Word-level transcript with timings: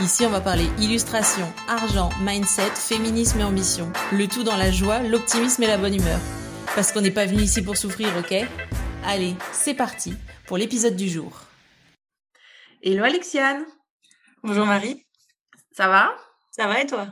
Ici, 0.00 0.24
on 0.24 0.30
va 0.30 0.40
parler 0.40 0.64
illustration, 0.78 1.44
argent, 1.68 2.08
mindset, 2.22 2.70
féminisme 2.70 3.40
et 3.40 3.44
ambition. 3.44 3.92
Le 4.12 4.26
tout 4.28 4.42
dans 4.44 4.56
la 4.56 4.70
joie, 4.70 5.00
l'optimisme 5.00 5.62
et 5.62 5.66
la 5.66 5.76
bonne 5.76 5.94
humeur. 5.94 6.18
Parce 6.74 6.90
qu'on 6.90 7.02
n'est 7.02 7.10
pas 7.10 7.26
venu 7.26 7.42
ici 7.42 7.60
pour 7.62 7.76
souffrir, 7.76 8.08
ok? 8.18 8.34
Allez, 9.04 9.34
c'est 9.52 9.74
parti 9.74 10.14
pour 10.46 10.56
l'épisode 10.56 10.96
du 10.96 11.06
jour. 11.06 11.42
Hello 12.82 13.04
Alexiane 13.04 13.66
Bonjour 14.42 14.64
Marie. 14.64 15.04
Ça 15.72 15.88
va? 15.88 16.16
Ça 16.50 16.66
va 16.66 16.80
et 16.80 16.86
toi? 16.86 17.08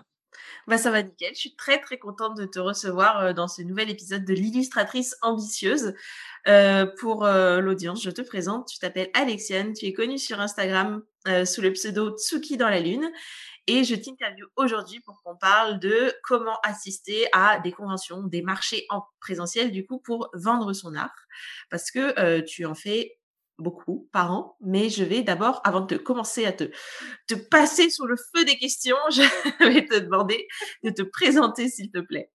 Bah 0.67 0.79
ça 0.79 0.91
va 0.91 1.03
nickel. 1.03 1.35
Je 1.35 1.41
suis 1.41 1.57
très 1.57 1.81
très 1.81 1.99
contente 1.99 2.39
de 2.39 2.47
te 2.47 2.59
recevoir 2.59 3.21
euh, 3.21 3.33
dans 3.35 3.49
ce 3.49 3.61
nouvel 3.61 3.91
épisode 3.91 4.25
de 4.25 4.33
l'illustratrice 4.33 5.15
ambitieuse. 5.21 5.93
Euh, 6.47 6.87
pour 7.01 7.25
euh, 7.25 7.61
l'audience, 7.61 8.03
je 8.03 8.11
te 8.11 8.23
présente. 8.23 8.69
Tu 8.69 8.79
t'appelles 8.79 9.11
Alexiane. 9.13 9.75
Tu 9.75 9.87
es 9.87 9.93
connue 9.93 10.19
sur 10.19 10.41
Instagram 10.41 11.03
sous 11.45 11.61
le 11.61 11.73
pseudo 11.73 12.17
Tsuki 12.17 12.57
dans 12.57 12.69
la 12.69 12.81
lune. 12.81 13.11
Et 13.67 13.85
je 13.85 13.95
t'interviewe 13.95 14.47
aujourd'hui 14.57 15.01
pour 15.01 15.23
qu'on 15.23 15.37
parle 15.37 15.79
de 15.79 16.15
comment 16.23 16.59
assister 16.63 17.27
à 17.33 17.61
des 17.61 17.71
conventions, 17.71 18.23
des 18.23 18.41
marchés 18.41 18.87
en 18.89 19.03
présentiel, 19.21 19.71
du 19.71 19.87
coup, 19.87 19.99
pour 19.99 20.31
vendre 20.33 20.73
son 20.73 20.95
art. 20.95 21.15
Parce 21.71 21.91
que 21.91 22.41
tu 22.41 22.65
en 22.65 22.75
fais 22.75 23.19
beaucoup 23.59 24.09
par 24.13 24.33
an, 24.33 24.57
mais 24.61 24.89
je 24.89 25.05
vais 25.05 25.23
d'abord, 25.23 25.61
avant 25.65 25.81
de 25.81 25.97
commencer 25.97 26.47
à 26.47 26.53
te, 26.53 26.65
te 27.27 27.35
passer 27.35 27.91
sous 27.91 28.07
le 28.07 28.17
feu 28.17 28.45
des 28.45 28.57
questions, 28.57 28.97
je 29.11 29.23
vais 29.65 29.85
te 29.85 29.99
demander 29.99 30.47
de 30.85 30.91
te 30.91 31.03
présenter, 31.03 31.69
s'il 31.69 31.91
te 31.91 31.99
plaît. 31.99 32.31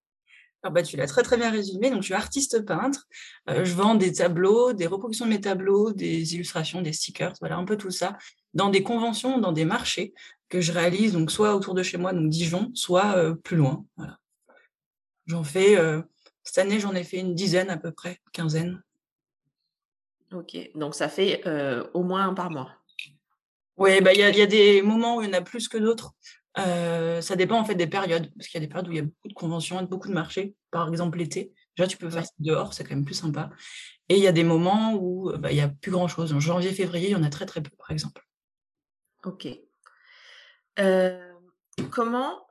Alors 0.64 0.74
bah, 0.74 0.82
tu 0.82 0.96
l'as 0.96 1.08
très 1.08 1.24
très 1.24 1.38
bien 1.38 1.52
résumé. 1.52 1.90
Donc, 1.90 2.02
je 2.02 2.06
suis 2.06 2.14
artiste 2.14 2.66
peintre. 2.66 3.06
Euh, 3.50 3.66
je 3.66 3.74
vends 3.74 3.96
des 3.96 4.14
tableaux, 4.14 4.72
des 4.72 4.88
reproductions 4.88 5.26
de 5.26 5.32
mes 5.32 5.42
tableaux, 5.42 5.92
des 5.92 6.36
illustrations, 6.36 6.82
des 6.82 6.94
stickers, 6.94 7.34
voilà 7.42 7.58
un 7.58 7.66
peu 7.66 7.78
tout 7.78 7.92
ça, 7.92 8.18
dans 8.54 8.70
des 8.70 8.82
conventions, 8.82 9.40
dans 9.40 9.52
des 9.52 9.66
marchés 9.66 10.14
que 10.48 10.62
je 10.62 10.72
réalise, 10.72 11.14
donc 11.14 11.32
soit 11.32 11.56
autour 11.56 11.74
de 11.74 11.84
chez 11.84 11.98
moi, 11.98 12.14
donc 12.14 12.30
Dijon, 12.30 12.72
soit 12.76 13.18
euh, 13.18 13.36
plus 13.36 13.58
loin. 13.58 13.86
Voilà. 13.98 14.18
J'en 15.26 15.44
fais, 15.44 15.76
euh, 15.78 16.02
cette 16.44 16.60
année, 16.60 16.80
j'en 16.80 16.96
ai 16.96 17.04
fait 17.04 17.18
une 17.18 17.36
dizaine 17.36 17.70
à 17.70 17.78
peu 17.78 17.92
près, 17.92 18.22
quinzaine. 18.32 18.82
Ok, 20.32 20.58
donc 20.76 20.96
ça 20.96 21.10
fait 21.10 21.44
au 21.94 22.02
moins 22.04 22.28
un 22.28 22.34
par 22.34 22.50
mois. 22.50 22.72
Oui, 23.78 24.02
bah, 24.02 24.14
il 24.14 24.20
y, 24.20 24.24
a, 24.24 24.30
y 24.30 24.42
a 24.42 24.48
des 24.48 24.82
moments 24.82 25.18
où 25.18 25.22
il 25.22 25.28
y 25.28 25.30
en 25.30 25.34
a 25.34 25.42
plus 25.42 25.68
que 25.68 25.78
d'autres. 25.78 26.14
Euh, 26.58 27.22
ça 27.22 27.36
dépend 27.36 27.60
en 27.60 27.66
fait 27.66 27.76
des 27.76 27.88
périodes, 27.88 28.32
parce 28.36 28.48
qu'il 28.48 28.60
y 28.60 28.64
a 28.64 28.66
des 28.66 28.72
périodes 28.72 28.88
où 28.88 28.92
il 28.92 28.98
y 28.98 29.02
a 29.02 29.04
beaucoup 29.04 29.28
de 29.28 29.34
conventions 29.34 29.82
beaucoup 29.84 30.08
de 30.08 30.14
marchés. 30.14 30.56
Par 30.72 30.88
exemple, 30.90 31.18
l'été, 31.18 31.54
déjà 31.76 31.88
tu 31.88 31.98
peux 31.98 32.10
faire 32.10 32.26
ça 32.26 32.32
dehors, 32.40 32.74
c'est 32.74 32.84
quand 32.84 32.96
même 32.96 33.06
plus 33.06 33.16
sympa. 33.16 33.50
Et 34.10 34.18
il 34.18 34.24
y 34.24 34.28
a 34.28 34.32
des 34.32 34.44
moments 34.44 34.94
où 34.96 35.32
bah, 35.38 35.52
il 35.52 35.56
n'y 35.56 35.62
a 35.62 35.70
plus 35.70 35.92
grand 35.92 36.08
chose. 36.08 36.34
En 36.34 36.40
janvier, 36.40 36.72
février, 36.72 37.10
il 37.10 37.14
y 37.14 37.16
en 37.16 37.24
a 37.24 37.30
très 37.30 37.46
très 37.46 37.62
peu, 37.62 37.72
par 37.78 37.92
exemple. 37.92 38.26
Ok. 39.24 39.48
Euh, 40.80 41.34
comment 41.92 42.46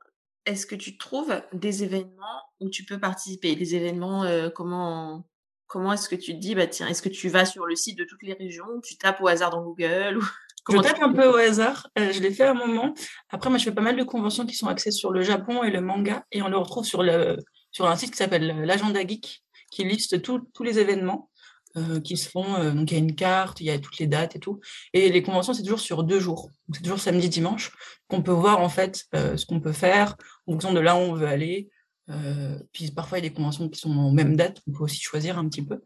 est-ce 0.45 0.65
que 0.65 0.75
tu 0.75 0.97
trouves 0.97 1.41
des 1.53 1.83
événements 1.83 2.41
où 2.59 2.69
tu 2.69 2.83
peux 2.83 2.99
participer? 2.99 3.55
Des 3.55 3.75
événements, 3.75 4.25
comment 4.53 5.25
Comment 5.73 5.93
est-ce 5.93 6.07
que 6.07 6.13
tu 6.13 6.33
te 6.35 6.39
dis, 6.39 6.53
bah 6.53 6.67
tiens, 6.67 6.87
est-ce 6.87 7.01
que 7.01 7.09
tu 7.09 7.29
vas 7.29 7.45
sur 7.45 7.65
le 7.65 7.75
site 7.75 7.97
de 7.97 8.03
toutes 8.03 8.21
les 8.21 8.33
régions, 8.33 8.79
tu 8.83 8.95
tapes 8.95 9.19
au 9.21 9.27
hasard 9.27 9.49
dans 9.49 9.63
Google 9.63 10.19
ou... 10.19 10.23
Je 10.69 10.77
tape 10.77 11.01
un 11.01 11.11
peu 11.11 11.27
au 11.27 11.35
hasard. 11.35 11.89
Euh, 11.99 12.11
je 12.11 12.21
l'ai 12.21 12.31
fait 12.31 12.43
à 12.43 12.51
un 12.51 12.55
moment. 12.55 12.93
Après, 13.29 13.49
moi, 13.49 13.57
je 13.57 13.65
fais 13.65 13.71
pas 13.71 13.81
mal 13.81 13.97
de 13.97 14.03
conventions 14.03 14.45
qui 14.45 14.55
sont 14.55 14.67
axées 14.67 14.91
sur 14.91 15.11
le 15.11 15.21
Japon 15.21 15.63
et 15.63 15.71
le 15.71 15.81
manga. 15.81 16.23
Et 16.31 16.41
on 16.41 16.47
le 16.47 16.57
retrouve 16.57 16.85
sur, 16.85 17.03
le, 17.03 17.37
sur 17.71 17.87
un 17.87 17.95
site 17.95 18.11
qui 18.11 18.17
s'appelle 18.17 18.65
l'Agenda 18.65 19.05
Geek, 19.05 19.43
qui 19.71 19.83
liste 19.83 20.21
tous 20.21 20.63
les 20.63 20.79
événements 20.79 21.29
euh, 21.75 21.99
qui 21.99 22.15
se 22.17 22.29
font. 22.29 22.55
Euh, 22.55 22.71
donc, 22.71 22.91
il 22.91 22.93
y 22.93 22.97
a 22.97 23.03
une 23.03 23.15
carte, 23.15 23.59
il 23.59 23.65
y 23.65 23.71
a 23.71 23.79
toutes 23.79 23.97
les 23.97 24.07
dates 24.07 24.35
et 24.35 24.39
tout. 24.39 24.59
Et 24.93 25.09
les 25.09 25.23
conventions, 25.23 25.53
c'est 25.53 25.63
toujours 25.63 25.79
sur 25.79 26.03
deux 26.03 26.19
jours. 26.19 26.49
C'est 26.73 26.83
toujours 26.83 26.99
samedi, 26.99 27.29
dimanche, 27.29 27.71
qu'on 28.07 28.21
peut 28.21 28.31
voir, 28.31 28.61
en 28.61 28.69
fait, 28.69 29.05
ce 29.13 29.45
qu'on 29.45 29.59
peut 29.59 29.73
faire 29.73 30.15
en 30.47 30.53
fonction 30.53 30.73
de 30.73 30.79
là 30.79 30.95
où 30.95 30.99
on 30.99 31.13
veut 31.13 31.27
aller. 31.27 31.69
Euh, 32.09 32.59
puis 32.71 32.91
parfois, 32.91 33.19
il 33.19 33.23
y 33.23 33.27
a 33.27 33.29
des 33.29 33.35
conventions 33.35 33.69
qui 33.69 33.79
sont 33.79 33.91
en 33.91 34.11
même 34.11 34.35
date, 34.35 34.61
on 34.67 34.71
peut 34.71 34.83
aussi 34.83 35.01
choisir 35.01 35.37
un 35.37 35.47
petit 35.47 35.65
peu. 35.65 35.81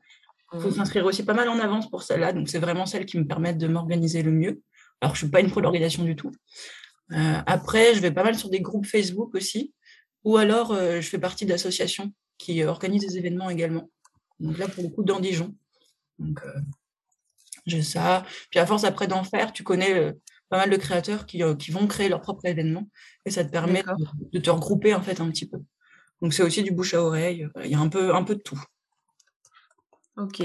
Il 0.53 0.61
faut 0.61 0.69
mmh. 0.69 0.75
s'inscrire 0.75 1.05
aussi 1.05 1.23
pas 1.23 1.33
mal 1.33 1.49
en 1.49 1.59
avance 1.59 1.89
pour 1.89 2.03
celle-là, 2.03 2.31
donc 2.31 2.47
c'est 2.47 2.59
vraiment 2.59 2.85
celle 2.85 3.05
qui 3.05 3.17
me 3.17 3.27
permet 3.27 3.53
de 3.53 3.67
m'organiser 3.67 4.23
le 4.23 4.31
mieux. 4.31 4.61
Alors, 5.01 5.15
je 5.15 5.21
ne 5.21 5.27
suis 5.27 5.31
pas 5.31 5.41
une 5.41 5.51
pro 5.51 5.61
d'organisation 5.61 6.03
du 6.03 6.15
tout. 6.15 6.31
Euh, 7.11 7.41
après, 7.45 7.93
je 7.93 7.99
vais 7.99 8.11
pas 8.11 8.23
mal 8.23 8.37
sur 8.37 8.49
des 8.49 8.61
groupes 8.61 8.85
Facebook 8.85 9.35
aussi, 9.35 9.73
ou 10.23 10.37
alors 10.37 10.71
euh, 10.71 11.01
je 11.01 11.07
fais 11.07 11.19
partie 11.19 11.45
d'associations 11.45 12.13
qui 12.37 12.63
organisent 12.63 13.05
des 13.05 13.17
événements 13.17 13.49
également. 13.49 13.89
Donc 14.39 14.57
là, 14.57 14.67
pour 14.67 14.83
le 14.83 14.89
coup, 14.89 15.03
dans 15.03 15.19
Dijon. 15.19 15.55
Donc, 16.19 16.41
j'ai 17.65 17.81
ça. 17.81 18.25
Puis 18.49 18.59
à 18.59 18.65
force 18.65 18.83
après 18.83 19.07
d'en 19.07 19.23
faire, 19.23 19.53
tu 19.53 19.63
connais 19.63 20.13
pas 20.49 20.57
mal 20.57 20.69
de 20.69 20.77
créateurs 20.77 21.25
qui, 21.25 21.41
qui, 21.59 21.71
vont 21.71 21.87
créer 21.87 22.09
leur 22.09 22.21
propre 22.21 22.45
événement 22.45 22.87
et 23.25 23.31
ça 23.31 23.43
te 23.43 23.51
permet 23.51 23.83
de, 23.83 24.29
de, 24.31 24.39
te 24.39 24.49
regrouper 24.49 24.93
en 24.93 25.01
fait 25.01 25.19
un 25.19 25.29
petit 25.29 25.47
peu. 25.47 25.57
Donc 26.21 26.33
c'est 26.33 26.43
aussi 26.43 26.63
du 26.63 26.71
bouche 26.71 26.93
à 26.93 27.03
oreille. 27.03 27.47
Il 27.63 27.71
y 27.71 27.75
a 27.75 27.79
un 27.79 27.89
peu, 27.89 28.15
un 28.15 28.23
peu 28.23 28.35
de 28.35 28.41
tout. 28.41 28.61
Ok. 30.17 30.41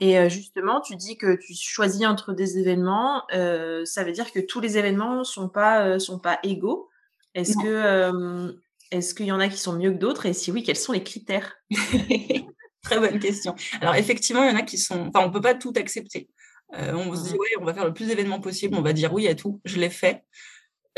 Et 0.00 0.28
justement, 0.28 0.80
tu 0.80 0.96
dis 0.96 1.16
que 1.16 1.36
tu 1.36 1.54
choisis 1.54 2.04
entre 2.06 2.32
des 2.32 2.58
événements. 2.58 3.22
ça 3.30 4.04
veut 4.04 4.12
dire 4.12 4.32
que 4.32 4.40
tous 4.40 4.60
les 4.60 4.76
événements 4.76 5.18
ne 5.18 5.24
sont 5.24 5.48
pas, 5.48 5.98
sont 5.98 6.18
pas 6.18 6.38
égaux. 6.42 6.88
Est-ce 7.34 7.56
que 7.56 8.54
est-ce 8.90 9.14
qu'il 9.14 9.26
y 9.26 9.32
en 9.32 9.40
a 9.40 9.48
qui 9.48 9.58
sont 9.58 9.72
mieux 9.72 9.92
que 9.92 9.98
d'autres? 9.98 10.26
Et 10.26 10.32
si 10.32 10.52
oui, 10.52 10.62
quels 10.62 10.76
sont 10.76 10.92
les 10.92 11.02
critères? 11.02 11.56
Très 12.82 13.00
bonne 13.00 13.18
question. 13.18 13.54
Alors 13.80 13.94
effectivement, 13.94 14.42
il 14.44 14.50
y 14.50 14.52
en 14.52 14.58
a 14.58 14.62
qui 14.62 14.78
sont. 14.78 15.08
Enfin, 15.08 15.24
on 15.24 15.28
ne 15.28 15.32
peut 15.32 15.40
pas 15.40 15.54
tout 15.54 15.72
accepter. 15.76 16.28
on 16.70 17.14
se 17.14 17.28
dit, 17.28 17.36
oui, 17.38 17.48
on 17.60 17.64
va 17.64 17.72
faire 17.72 17.86
le 17.86 17.94
plus 17.94 18.06
d'événements 18.06 18.40
possible, 18.40 18.74
on 18.76 18.82
va 18.82 18.92
dire 18.92 19.12
oui 19.12 19.28
à 19.28 19.34
tout. 19.34 19.60
Je 19.64 19.78
l'ai 19.78 19.90
fait. 19.90 20.24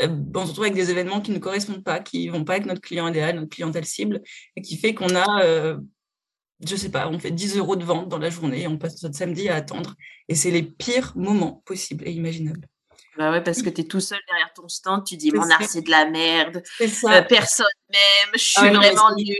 Euh, 0.01 0.09
on 0.35 0.43
se 0.43 0.49
retrouve 0.49 0.65
avec 0.65 0.75
des 0.75 0.91
événements 0.91 1.21
qui 1.21 1.31
ne 1.31 1.39
correspondent 1.39 1.83
pas, 1.83 1.99
qui 1.99 2.27
ne 2.27 2.31
vont 2.31 2.43
pas 2.43 2.53
avec 2.53 2.65
notre 2.65 2.81
client 2.81 3.07
idéal, 3.07 3.35
notre 3.35 3.49
clientèle 3.49 3.85
cible, 3.85 4.21
et 4.55 4.61
qui 4.61 4.77
fait 4.77 4.93
qu'on 4.93 5.15
a, 5.15 5.43
euh, 5.43 5.77
je 6.65 6.75
sais 6.75 6.89
pas, 6.89 7.07
on 7.07 7.19
fait 7.19 7.31
10 7.31 7.57
euros 7.57 7.75
de 7.75 7.83
vente 7.83 8.09
dans 8.09 8.19
la 8.19 8.29
journée, 8.29 8.63
et 8.63 8.67
on 8.67 8.77
passe 8.77 9.01
notre 9.03 9.15
samedi 9.15 9.49
à 9.49 9.55
attendre. 9.55 9.95
Et 10.27 10.35
c'est 10.35 10.51
les 10.51 10.63
pires 10.63 11.13
moments 11.15 11.61
possibles 11.65 12.07
et 12.07 12.11
imaginables. 12.11 12.67
Bah 13.17 13.31
ouais, 13.31 13.41
parce 13.41 13.63
que 13.63 13.69
tu 13.69 13.81
es 13.81 13.83
tout 13.83 13.99
seul 13.99 14.19
derrière 14.27 14.53
ton 14.53 14.67
stand, 14.67 15.03
tu 15.03 15.17
dis 15.17 15.31
mon 15.31 15.49
art 15.49 15.63
c'est 15.63 15.81
de 15.81 15.89
la 15.89 16.07
merde, 16.07 16.61
euh, 16.81 17.21
personne 17.23 17.65
m'aime, 17.89 18.31
je 18.35 18.53
ah 18.57 18.61
suis 18.61 18.69
vraiment 18.69 19.15
nul. 19.15 19.37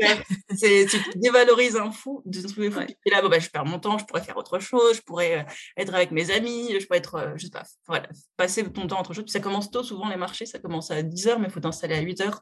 Tu 0.59 1.19
dévalorises 1.19 1.75
un 1.75 1.91
fou, 1.91 2.23
de 2.25 2.39
et 2.39 3.09
là, 3.11 3.21
bon, 3.21 3.29
bah, 3.29 3.37
je 3.37 3.49
perds 3.49 3.65
mon 3.65 3.77
temps, 3.77 3.99
je 3.99 4.05
pourrais 4.05 4.23
faire 4.23 4.37
autre 4.37 4.57
chose, 4.57 4.97
je 4.97 5.01
pourrais 5.01 5.39
euh, 5.39 5.43
être 5.77 5.93
avec 5.93 6.09
mes 6.09 6.31
amis, 6.31 6.75
je 6.79 6.87
pourrais 6.87 6.97
être, 6.97 7.15
euh, 7.15 7.33
je 7.35 7.45
sais 7.45 7.51
pas, 7.51 7.63
voilà, 7.85 8.07
passer 8.35 8.63
ton 8.63 8.87
temps 8.87 8.97
à 8.97 9.01
autre 9.01 9.13
chose. 9.13 9.25
Puis 9.25 9.31
ça 9.31 9.39
commence 9.39 9.69
tôt, 9.69 9.83
souvent 9.83 10.09
les 10.09 10.17
marchés, 10.17 10.47
ça 10.47 10.57
commence 10.57 10.89
à 10.89 11.03
10h, 11.03 11.37
mais 11.37 11.45
il 11.47 11.51
faut 11.51 11.59
t'installer 11.59 11.95
à 11.95 12.01
8h. 12.01 12.39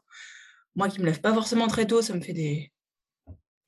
Moi 0.76 0.88
qui 0.88 1.02
me 1.02 1.06
lève 1.06 1.20
pas 1.20 1.34
forcément 1.34 1.68
très 1.68 1.86
tôt, 1.86 2.02
ça 2.02 2.14
me 2.14 2.22
fait 2.22 2.34
des, 2.34 2.72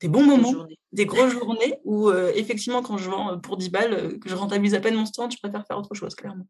des 0.00 0.08
bons 0.08 0.24
moments, 0.24 0.64
des 0.64 0.77
grosses 0.92 1.32
journées 1.32 1.74
où 1.84 2.10
effectivement 2.10 2.82
quand 2.82 2.96
je 2.96 3.10
vends 3.10 3.38
pour 3.38 3.56
10 3.56 3.70
balles, 3.70 4.18
que 4.18 4.28
je 4.28 4.34
rentabilise 4.34 4.74
à 4.74 4.80
peine 4.80 4.94
mon 4.94 5.06
stand, 5.06 5.32
je 5.32 5.38
préfère 5.38 5.66
faire 5.66 5.78
autre 5.78 5.94
chose, 5.94 6.14
clairement. 6.14 6.46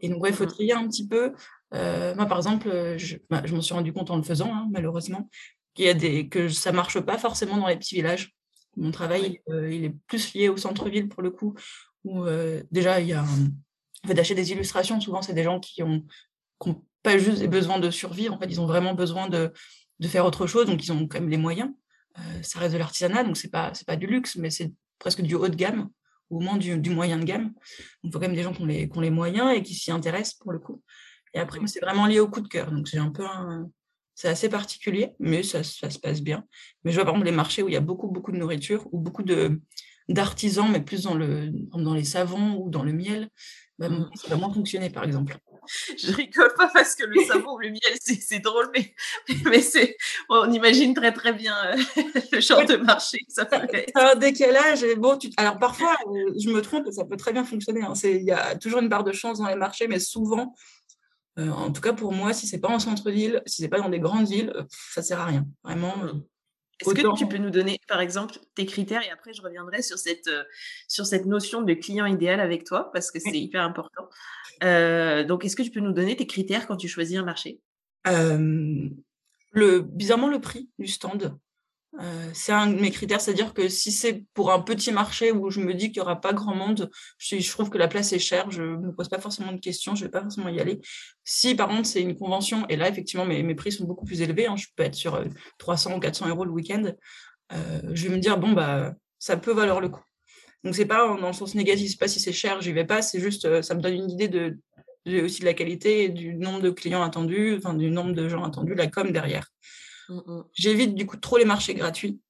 Et 0.00 0.08
donc, 0.08 0.24
il 0.26 0.34
faut 0.34 0.44
mmh 0.44 0.48
trier 0.48 0.72
un 0.72 0.88
petit 0.88 1.06
peu. 1.06 1.32
Euh, 1.74 2.14
moi, 2.14 2.26
par 2.26 2.38
exemple, 2.38 2.68
euh, 2.68 2.96
je, 2.96 3.16
bah, 3.28 3.42
je 3.44 3.54
m'en 3.54 3.60
suis 3.60 3.74
rendu 3.74 3.92
compte 3.92 4.10
en 4.10 4.16
le 4.16 4.22
faisant, 4.22 4.52
hein, 4.52 4.68
malheureusement, 4.70 5.28
qu'il 5.74 5.84
y 5.84 5.88
a 5.88 5.94
des, 5.94 6.28
que 6.28 6.48
ça 6.48 6.70
ne 6.70 6.76
marche 6.76 7.00
pas 7.00 7.18
forcément 7.18 7.56
dans 7.56 7.66
les 7.66 7.76
petits 7.76 7.96
villages. 7.96 8.34
Mon 8.76 8.90
travail, 8.90 9.42
euh, 9.50 9.72
il 9.72 9.84
est 9.84 9.94
plus 10.06 10.32
lié 10.34 10.48
au 10.48 10.56
centre-ville 10.56 11.08
pour 11.08 11.22
le 11.22 11.30
coup, 11.30 11.54
où 12.04 12.24
déjà, 12.70 13.00
il 13.00 13.08
y 13.08 13.12
a 13.12 13.24
fait, 14.06 14.14
d'acheter 14.14 14.34
des 14.34 14.50
illustrations. 14.52 15.00
Souvent, 15.00 15.22
c'est 15.22 15.34
des 15.34 15.44
gens 15.44 15.60
qui 15.60 15.82
ont, 15.82 16.04
pas 17.02 17.18
juste 17.18 17.44
besoin 17.46 17.80
de 17.80 17.90
survivre. 17.90 18.34
En 18.34 18.38
fait, 18.38 18.46
ils 18.46 18.60
ont 18.60 18.66
vraiment 18.66 18.94
besoin 18.94 19.28
de, 19.28 19.52
de 19.98 20.08
faire 20.08 20.24
autre 20.24 20.46
chose, 20.46 20.66
donc 20.66 20.84
ils 20.84 20.92
ont 20.92 21.06
quand 21.06 21.20
même 21.20 21.28
les 21.28 21.36
moyens. 21.36 21.70
Ça 22.42 22.58
reste 22.58 22.74
de 22.74 22.78
l'artisanat, 22.78 23.24
donc 23.24 23.36
c'est 23.36 23.50
pas, 23.50 23.72
pas 23.86 23.96
du 23.96 24.06
luxe, 24.06 24.36
mais 24.36 24.50
c'est 24.50 24.72
presque 24.98 25.22
du 25.22 25.34
haut 25.34 25.48
de 25.48 25.56
gamme 25.56 25.88
au 26.32 26.40
moins 26.40 26.56
du, 26.56 26.90
moyen 26.90 27.18
de 27.18 27.24
gamme. 27.24 27.52
il 28.02 28.10
faut 28.10 28.18
quand 28.18 28.26
même 28.26 28.34
des 28.34 28.42
gens 28.42 28.52
qui 28.52 28.62
ont 28.62 28.66
les, 28.66 28.90
les 28.94 29.10
moyens 29.10 29.54
et 29.54 29.62
qui 29.62 29.74
s'y 29.74 29.92
intéressent 29.92 30.34
pour 30.34 30.52
le 30.52 30.58
coup. 30.58 30.82
Et 31.34 31.38
après, 31.38 31.60
c'est 31.66 31.80
vraiment 31.80 32.06
lié 32.06 32.20
au 32.20 32.28
coup 32.28 32.40
de 32.40 32.48
cœur. 32.48 32.72
Donc, 32.72 32.88
c'est 32.88 32.98
un 32.98 33.10
peu 33.10 33.24
C'est 34.14 34.28
assez 34.28 34.48
particulier, 34.48 35.12
mais 35.18 35.42
ça, 35.42 35.62
ça, 35.62 35.90
se 35.90 35.98
passe 35.98 36.22
bien. 36.22 36.44
Mais 36.84 36.90
je 36.90 36.96
vois 36.96 37.04
par 37.04 37.14
exemple 37.14 37.26
les 37.26 37.36
marchés 37.36 37.62
où 37.62 37.68
il 37.68 37.74
y 37.74 37.76
a 37.76 37.80
beaucoup, 37.80 38.08
beaucoup 38.08 38.32
de 38.32 38.38
nourriture, 38.38 38.86
ou 38.92 38.98
beaucoup 38.98 39.22
de, 39.22 39.60
d'artisans, 40.08 40.70
mais 40.70 40.80
plus 40.80 41.02
dans, 41.02 41.14
le, 41.14 41.50
dans 41.50 41.94
les 41.94 42.04
savons 42.04 42.56
ou 42.56 42.70
dans 42.70 42.82
le 42.82 42.92
miel. 42.92 43.28
Bah, 43.78 43.88
mmh. 43.88 44.10
ça 44.14 44.28
va 44.28 44.36
moins 44.36 44.52
fonctionner, 44.52 44.90
par 44.90 45.04
exemple. 45.04 45.36
Je 45.96 46.12
rigole 46.12 46.52
pas 46.56 46.70
parce 46.72 46.94
que 46.94 47.04
le 47.04 47.22
savon 47.26 47.54
ou 47.54 47.58
le 47.58 47.70
miel, 47.70 47.96
c'est 48.00 48.38
drôle, 48.40 48.70
mais, 48.74 48.94
mais 49.44 49.60
c'est, 49.60 49.96
on 50.28 50.50
imagine 50.52 50.94
très 50.94 51.12
très 51.12 51.32
bien 51.32 51.54
euh, 51.66 52.02
le 52.32 52.40
genre 52.40 52.64
de 52.64 52.76
marché 52.76 53.18
ça 53.28 53.44
peut 53.44 53.56
être. 53.72 53.92
un 53.96 54.14
décalage. 54.16 54.84
bon, 54.96 55.18
alors 55.36 55.58
parfois, 55.58 55.96
euh, 56.06 56.34
je 56.42 56.50
me 56.50 56.60
trompe, 56.60 56.90
ça 56.90 57.04
peut 57.04 57.16
très 57.16 57.32
bien 57.32 57.44
fonctionner. 57.44 57.82
Hein. 57.82 57.94
Il 58.04 58.24
y 58.24 58.32
a 58.32 58.56
toujours 58.56 58.80
une 58.80 58.88
part 58.88 59.04
de 59.04 59.12
chance 59.12 59.38
dans 59.38 59.48
les 59.48 59.56
marchés, 59.56 59.88
mais 59.88 59.98
souvent, 59.98 60.54
euh, 61.38 61.48
en 61.50 61.72
tout 61.72 61.80
cas 61.80 61.92
pour 61.92 62.12
moi, 62.12 62.32
si 62.32 62.46
c'est 62.46 62.60
pas 62.60 62.68
en 62.68 62.78
centre-ville, 62.78 63.42
si 63.46 63.62
c'est 63.62 63.68
pas 63.68 63.78
dans 63.80 63.88
des 63.88 64.00
grandes 64.00 64.28
villes, 64.28 64.52
ça 64.94 65.02
sert 65.02 65.20
à 65.20 65.26
rien. 65.26 65.46
Vraiment. 65.64 65.94
Est-ce 66.80 66.94
que 66.94 67.16
tu 67.16 67.28
peux 67.28 67.38
nous 67.38 67.50
donner, 67.50 67.78
par 67.86 68.00
exemple, 68.00 68.38
tes 68.54 68.66
critères 68.66 69.02
et 69.06 69.10
après 69.10 69.32
je 69.32 69.42
reviendrai 69.42 69.82
sur 69.82 69.98
cette, 69.98 70.26
euh, 70.26 70.42
sur 70.88 71.06
cette 71.06 71.26
notion 71.26 71.62
de 71.62 71.74
client 71.74 72.06
idéal 72.06 72.40
avec 72.40 72.64
toi 72.64 72.90
parce 72.92 73.10
que 73.10 73.20
c'est 73.20 73.38
hyper 73.38 73.62
important. 73.62 74.08
Euh, 74.64 75.24
donc, 75.24 75.44
est-ce 75.44 75.56
que 75.56 75.62
tu 75.62 75.70
peux 75.70 75.80
nous 75.80 75.92
donner 75.92 76.16
tes 76.16 76.26
critères 76.26 76.66
quand 76.66 76.76
tu 76.76 76.88
choisis 76.88 77.16
un 77.18 77.24
marché? 77.24 77.60
Le, 79.54 79.80
Bizarrement, 79.80 80.28
le 80.28 80.40
prix 80.40 80.70
du 80.78 80.88
stand. 80.88 81.36
Euh, 82.00 82.30
c'est 82.32 82.52
un 82.52 82.68
de 82.68 82.80
mes 82.80 82.90
critères, 82.90 83.20
c'est-à-dire 83.20 83.52
que 83.52 83.68
si 83.68 83.92
c'est 83.92 84.24
pour 84.32 84.50
un 84.50 84.60
petit 84.60 84.92
marché 84.92 85.30
où 85.30 85.50
je 85.50 85.60
me 85.60 85.74
dis 85.74 85.92
qu'il 85.92 86.00
n'y 86.00 86.06
aura 86.06 86.20
pas 86.20 86.32
grand 86.32 86.54
monde, 86.54 86.90
je, 87.18 87.50
trouve 87.50 87.68
que 87.68 87.76
la 87.76 87.86
place 87.86 88.12
est 88.14 88.18
chère, 88.18 88.50
je 88.50 88.62
ne 88.62 88.86
me 88.86 88.94
pose 88.94 89.10
pas 89.10 89.18
forcément 89.18 89.52
de 89.52 89.60
questions, 89.60 89.94
je 89.94 90.02
ne 90.02 90.06
vais 90.06 90.10
pas 90.10 90.22
forcément 90.22 90.48
y 90.48 90.58
aller. 90.58 90.80
Si 91.22 91.54
par 91.54 91.68
contre 91.68 91.86
c'est 91.86 92.00
une 92.00 92.16
convention, 92.16 92.66
et 92.68 92.76
là 92.76 92.88
effectivement 92.88 93.26
mes, 93.26 93.54
prix 93.54 93.72
sont 93.72 93.84
beaucoup 93.84 94.06
plus 94.06 94.22
élevés, 94.22 94.46
hein, 94.46 94.56
je 94.56 94.66
peux 94.74 94.84
être 94.84 94.94
sur 94.94 95.22
300 95.58 95.92
euh, 95.92 95.96
ou 95.96 96.00
400 96.00 96.28
euros 96.28 96.46
le 96.46 96.50
week-end, 96.50 96.92
euh, 97.52 97.80
je 97.92 98.08
vais 98.08 98.14
me 98.14 98.20
dire, 98.20 98.38
bon, 98.38 98.52
bah, 98.52 98.94
ça 99.18 99.36
peut 99.36 99.52
valoir 99.52 99.80
le 99.80 99.90
coup. 99.90 100.02
Donc 100.64 100.74
c'est 100.74 100.86
pas 100.86 101.06
dans 101.06 101.26
le 101.26 101.32
sens 101.34 101.54
négatif, 101.54 101.90
c'est 101.90 102.00
pas 102.00 102.08
si 102.08 102.20
c'est 102.20 102.32
cher, 102.32 102.62
j'y 102.62 102.72
vais 102.72 102.86
pas, 102.86 103.02
c'est 103.02 103.20
juste, 103.20 103.60
ça 103.62 103.74
me 103.74 103.82
donne 103.82 103.94
une 103.94 104.10
idée 104.10 104.56
aussi 105.22 105.40
de 105.40 105.44
la 105.44 105.54
qualité, 105.54 106.08
du 106.08 106.34
nombre 106.34 106.60
de 106.60 106.70
clients 106.70 107.02
attendus, 107.02 107.56
enfin 107.58 107.74
du 107.74 107.90
nombre 107.90 108.12
de 108.12 108.28
gens 108.28 108.44
attendus, 108.44 108.74
la 108.74 108.86
com 108.86 109.10
derrière. 109.12 109.48
Mmh, 110.08 110.20
mmh. 110.26 110.44
J'évite 110.52 110.94
du 110.94 111.06
coup 111.06 111.16
trop 111.16 111.38
les 111.38 111.44
marchés 111.44 111.74
gratuits 111.74 112.20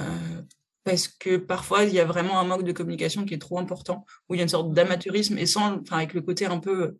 euh, 0.00 0.42
parce 0.84 1.08
que 1.08 1.36
parfois 1.36 1.84
il 1.84 1.94
y 1.94 2.00
a 2.00 2.04
vraiment 2.04 2.40
un 2.40 2.44
manque 2.44 2.64
de 2.64 2.72
communication 2.72 3.24
qui 3.24 3.34
est 3.34 3.38
trop 3.38 3.58
important, 3.58 4.04
où 4.28 4.34
il 4.34 4.38
y 4.38 4.40
a 4.40 4.42
une 4.42 4.48
sorte 4.48 4.72
d'amateurisme 4.72 5.38
et 5.38 5.46
sans, 5.46 5.80
enfin 5.80 5.98
avec 5.98 6.14
le 6.14 6.22
côté 6.22 6.46
un 6.46 6.58
peu 6.58 6.98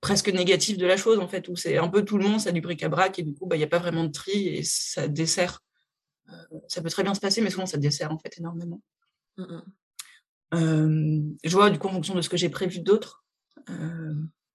presque 0.00 0.28
négatif 0.28 0.76
de 0.76 0.86
la 0.86 0.96
chose 0.96 1.18
en 1.18 1.28
fait, 1.28 1.48
où 1.48 1.56
c'est 1.56 1.78
un 1.78 1.88
peu 1.88 2.04
tout 2.04 2.18
le 2.18 2.26
monde, 2.26 2.40
ça 2.40 2.50
a 2.50 2.52
du 2.52 2.60
bric-à-brac 2.60 3.18
et 3.18 3.22
du 3.22 3.34
coup 3.34 3.46
bah, 3.46 3.56
il 3.56 3.60
n'y 3.60 3.64
a 3.64 3.68
pas 3.68 3.78
vraiment 3.78 4.04
de 4.04 4.12
tri 4.12 4.48
et 4.48 4.62
ça 4.62 5.08
dessert. 5.08 5.60
Euh, 6.30 6.58
ça 6.68 6.80
peut 6.80 6.90
très 6.90 7.02
bien 7.02 7.14
se 7.14 7.20
passer, 7.20 7.40
mais 7.40 7.50
souvent 7.50 7.66
ça 7.66 7.76
dessert 7.76 8.12
en 8.12 8.18
fait 8.18 8.38
énormément. 8.38 8.82
Mmh, 9.36 9.60
euh, 10.54 11.20
je 11.42 11.56
vois 11.56 11.70
du 11.70 11.78
coup 11.78 11.88
en 11.88 11.92
fonction 11.92 12.14
de 12.14 12.20
ce 12.20 12.28
que 12.28 12.36
j'ai 12.36 12.48
prévu 12.48 12.80
d'autres 12.80 13.24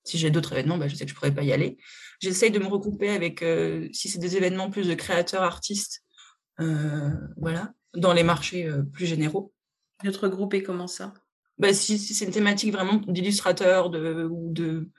si 0.03 0.17
j'ai 0.17 0.31
d'autres 0.31 0.53
événements, 0.53 0.77
bah, 0.77 0.87
je 0.87 0.95
sais 0.95 1.05
que 1.05 1.09
je 1.09 1.15
ne 1.15 1.17
pourrais 1.17 1.33
pas 1.33 1.43
y 1.43 1.51
aller. 1.51 1.77
J'essaye 2.19 2.51
de 2.51 2.59
me 2.59 2.67
regrouper 2.67 3.09
avec, 3.09 3.41
euh, 3.41 3.87
si 3.93 4.09
c'est 4.09 4.19
des 4.19 4.35
événements 4.35 4.69
plus 4.69 4.87
de 4.87 4.93
créateurs, 4.93 5.43
artistes, 5.43 6.03
euh, 6.59 7.11
voilà, 7.37 7.73
dans 7.93 8.13
les 8.13 8.23
marchés 8.23 8.65
euh, 8.65 8.83
plus 8.83 9.05
généraux. 9.05 9.53
De 10.03 10.11
te 10.11 10.19
regrouper, 10.19 10.63
comment 10.63 10.87
ça? 10.87 11.13
Bah, 11.57 11.73
Si, 11.73 11.97
c'est 11.97 12.25
une 12.25 12.31
thématique 12.31 12.73
vraiment 12.73 12.95
d'illustrateur 13.07 13.89
de, 13.89 14.27
ou 14.29 14.51
de 14.51 14.89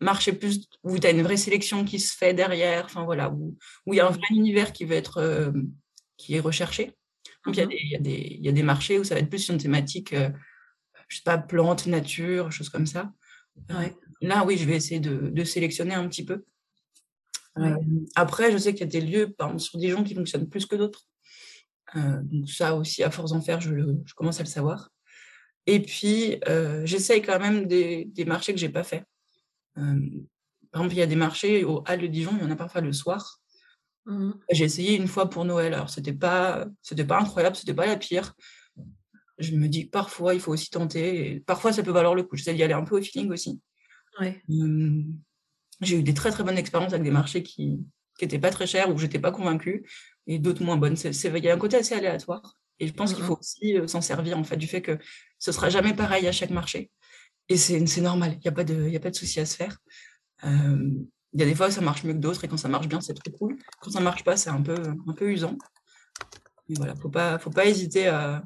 marché 0.00 0.32
plus 0.32 0.68
où 0.82 0.98
tu 0.98 1.06
as 1.06 1.10
une 1.10 1.22
vraie 1.22 1.36
sélection 1.36 1.84
qui 1.84 2.00
se 2.00 2.16
fait 2.16 2.34
derrière, 2.34 2.86
enfin 2.86 3.04
voilà, 3.04 3.30
où, 3.30 3.56
il 3.86 3.94
y 3.94 4.00
a 4.00 4.06
un 4.06 4.10
vrai 4.10 4.26
univers 4.30 4.72
qui 4.72 4.84
va 4.84 4.96
être 4.96 5.52
qui 6.16 6.34
est 6.34 6.40
recherché. 6.40 6.96
Donc 7.46 7.56
il 7.56 7.62
y, 7.70 7.86
y, 7.86 8.42
y, 8.42 8.48
a 8.48 8.52
des 8.52 8.62
marchés 8.64 8.98
où 8.98 9.04
ça 9.04 9.14
va 9.14 9.20
être 9.20 9.28
plus 9.28 9.48
une 9.48 9.58
thématique, 9.58 10.12
je 10.12 11.16
sais 11.16 11.22
pas, 11.24 11.38
plantes, 11.38 11.86
nature, 11.86 12.50
choses 12.50 12.68
comme 12.68 12.86
ça. 12.86 13.12
Là, 14.20 14.44
oui, 14.46 14.56
je 14.56 14.64
vais 14.64 14.76
essayer 14.76 15.00
de, 15.00 15.44
sélectionner 15.44 15.94
un 15.94 16.08
petit 16.08 16.24
peu. 16.24 16.44
Euh, 17.58 17.76
après, 18.14 18.52
je 18.52 18.58
sais 18.58 18.72
qu'il 18.72 18.80
y 18.80 18.84
a 18.84 19.00
des 19.00 19.00
lieux, 19.00 19.30
par 19.30 19.48
exemple, 19.48 19.62
sur 19.62 19.78
Dijon, 19.78 20.04
qui 20.04 20.14
fonctionnent 20.14 20.48
plus 20.48 20.66
que 20.66 20.76
d'autres. 20.76 21.06
Euh, 21.96 22.20
donc 22.22 22.48
ça 22.48 22.74
aussi, 22.74 23.02
à 23.02 23.10
force 23.10 23.32
d'en 23.32 23.42
faire, 23.42 23.60
je, 23.60 23.70
commence 24.14 24.40
à 24.40 24.44
le 24.44 24.48
savoir. 24.48 24.90
Et 25.66 25.82
puis, 25.82 26.38
euh, 26.48 26.86
j'essaye 26.86 27.20
quand 27.20 27.38
même 27.38 27.66
des, 27.66 28.10
marchés 28.26 28.54
que 28.54 28.60
je 28.60 28.66
n'ai 28.66 28.72
pas 28.72 28.84
fait. 28.84 29.04
par 29.74 29.84
exemple, 30.82 30.94
il 30.94 30.98
y 30.98 31.02
a 31.02 31.06
des 31.06 31.16
marchés 31.16 31.64
au 31.64 31.84
Hall 31.86 32.00
de 32.00 32.06
Dijon, 32.06 32.32
il 32.36 32.42
y 32.42 32.46
en 32.46 32.50
a 32.50 32.56
parfois 32.56 32.80
le 32.80 32.92
soir. 32.92 33.38
Mmh 34.06 34.32
j'ai 34.50 34.64
essayé 34.64 34.96
une 34.96 35.06
fois 35.06 35.30
pour 35.30 35.44
Noël. 35.44 35.74
Alors, 35.74 35.90
c'était 35.90 36.12
pas, 36.12 36.66
c'était 36.80 37.04
pas 37.04 37.20
incroyable, 37.20 37.54
c'était 37.54 37.74
pas 37.74 37.86
la 37.86 37.96
pire 37.96 38.34
je 39.42 39.54
me 39.56 39.68
dis 39.68 39.84
parfois, 39.84 40.34
il 40.34 40.40
faut 40.40 40.52
aussi 40.52 40.70
tenter. 40.70 41.32
Et 41.32 41.40
parfois, 41.40 41.72
ça 41.72 41.82
peut 41.82 41.90
valoir 41.90 42.14
le 42.14 42.22
coup. 42.22 42.36
J'essaie 42.36 42.54
d'y 42.54 42.62
aller 42.62 42.74
un 42.74 42.84
peu 42.84 42.98
au 42.98 43.02
feeling 43.02 43.30
aussi. 43.30 43.60
j'ai 45.80 45.98
eu 45.98 46.02
des 46.02 46.14
très, 46.14 46.30
très 46.30 46.44
bonnes 46.44 46.58
expériences 46.58 46.92
avec 46.92 47.04
des 47.04 47.10
marchés 47.10 47.42
qui 47.42 47.80
n'étaient 48.20 48.38
pas 48.38 48.50
très 48.50 48.66
chers, 48.66 48.90
où 48.90 48.98
je 48.98 49.04
n'étais 49.04 49.18
pas 49.18 49.32
convaincue, 49.32 49.88
et 50.26 50.38
d'autres 50.38 50.62
moins 50.62 50.76
bonnes. 50.76 50.96
Il 50.96 51.44
y 51.44 51.48
a 51.48 51.54
un 51.54 51.58
côté 51.58 51.76
assez 51.76 51.94
aléatoire. 51.94 52.56
Et 52.78 52.86
je 52.86 52.92
pense 52.92 53.14
qu'il 53.14 53.24
faut 53.24 53.38
aussi 53.38 53.76
s'en 53.86 54.00
servir, 54.00 54.38
en 54.38 54.44
fait, 54.44 54.56
du 54.56 54.66
fait 54.66 54.82
que 54.82 54.98
ce 55.38 55.50
ne 55.50 55.54
sera 55.54 55.68
jamais 55.70 55.94
pareil 55.94 56.26
à 56.26 56.32
chaque 56.32 56.50
marché. 56.50 56.90
Et 57.48 57.56
c'est 57.56 58.00
normal, 58.00 58.34
il 58.34 58.40
n'y 58.40 58.48
a 58.48 58.52
pas 58.52 58.64
de, 58.64 58.88
y 58.88 58.96
a 58.96 59.00
pas 59.00 59.10
de 59.10 59.16
souci 59.16 59.40
à 59.40 59.46
se 59.46 59.56
faire. 59.56 59.78
Il 60.44 61.40
y 61.40 61.42
a 61.42 61.46
des 61.46 61.54
fois, 61.54 61.70
ça 61.70 61.80
marche 61.80 62.04
mieux 62.04 62.12
que 62.12 62.18
d'autres, 62.18 62.44
et 62.44 62.48
quand 62.48 62.56
ça 62.56 62.68
marche 62.68 62.88
bien, 62.88 63.00
c'est 63.00 63.14
trop 63.14 63.30
cool. 63.36 63.56
Quand 63.80 63.90
ça 63.90 64.00
ne 64.00 64.04
marche 64.04 64.22
pas, 64.24 64.36
c'est 64.36 64.50
un 64.50 64.62
peu, 64.62 64.76
un 65.06 65.12
peu 65.14 65.30
usant. 65.30 65.56
Mais 66.68 66.76
voilà, 66.76 66.92
il 66.92 66.96
ne 66.96 67.00
faut 67.00 67.08
pas, 67.08 67.38
faut 67.38 67.50
pas 67.50 67.66
hésiter 67.66 68.06
à, 68.08 68.42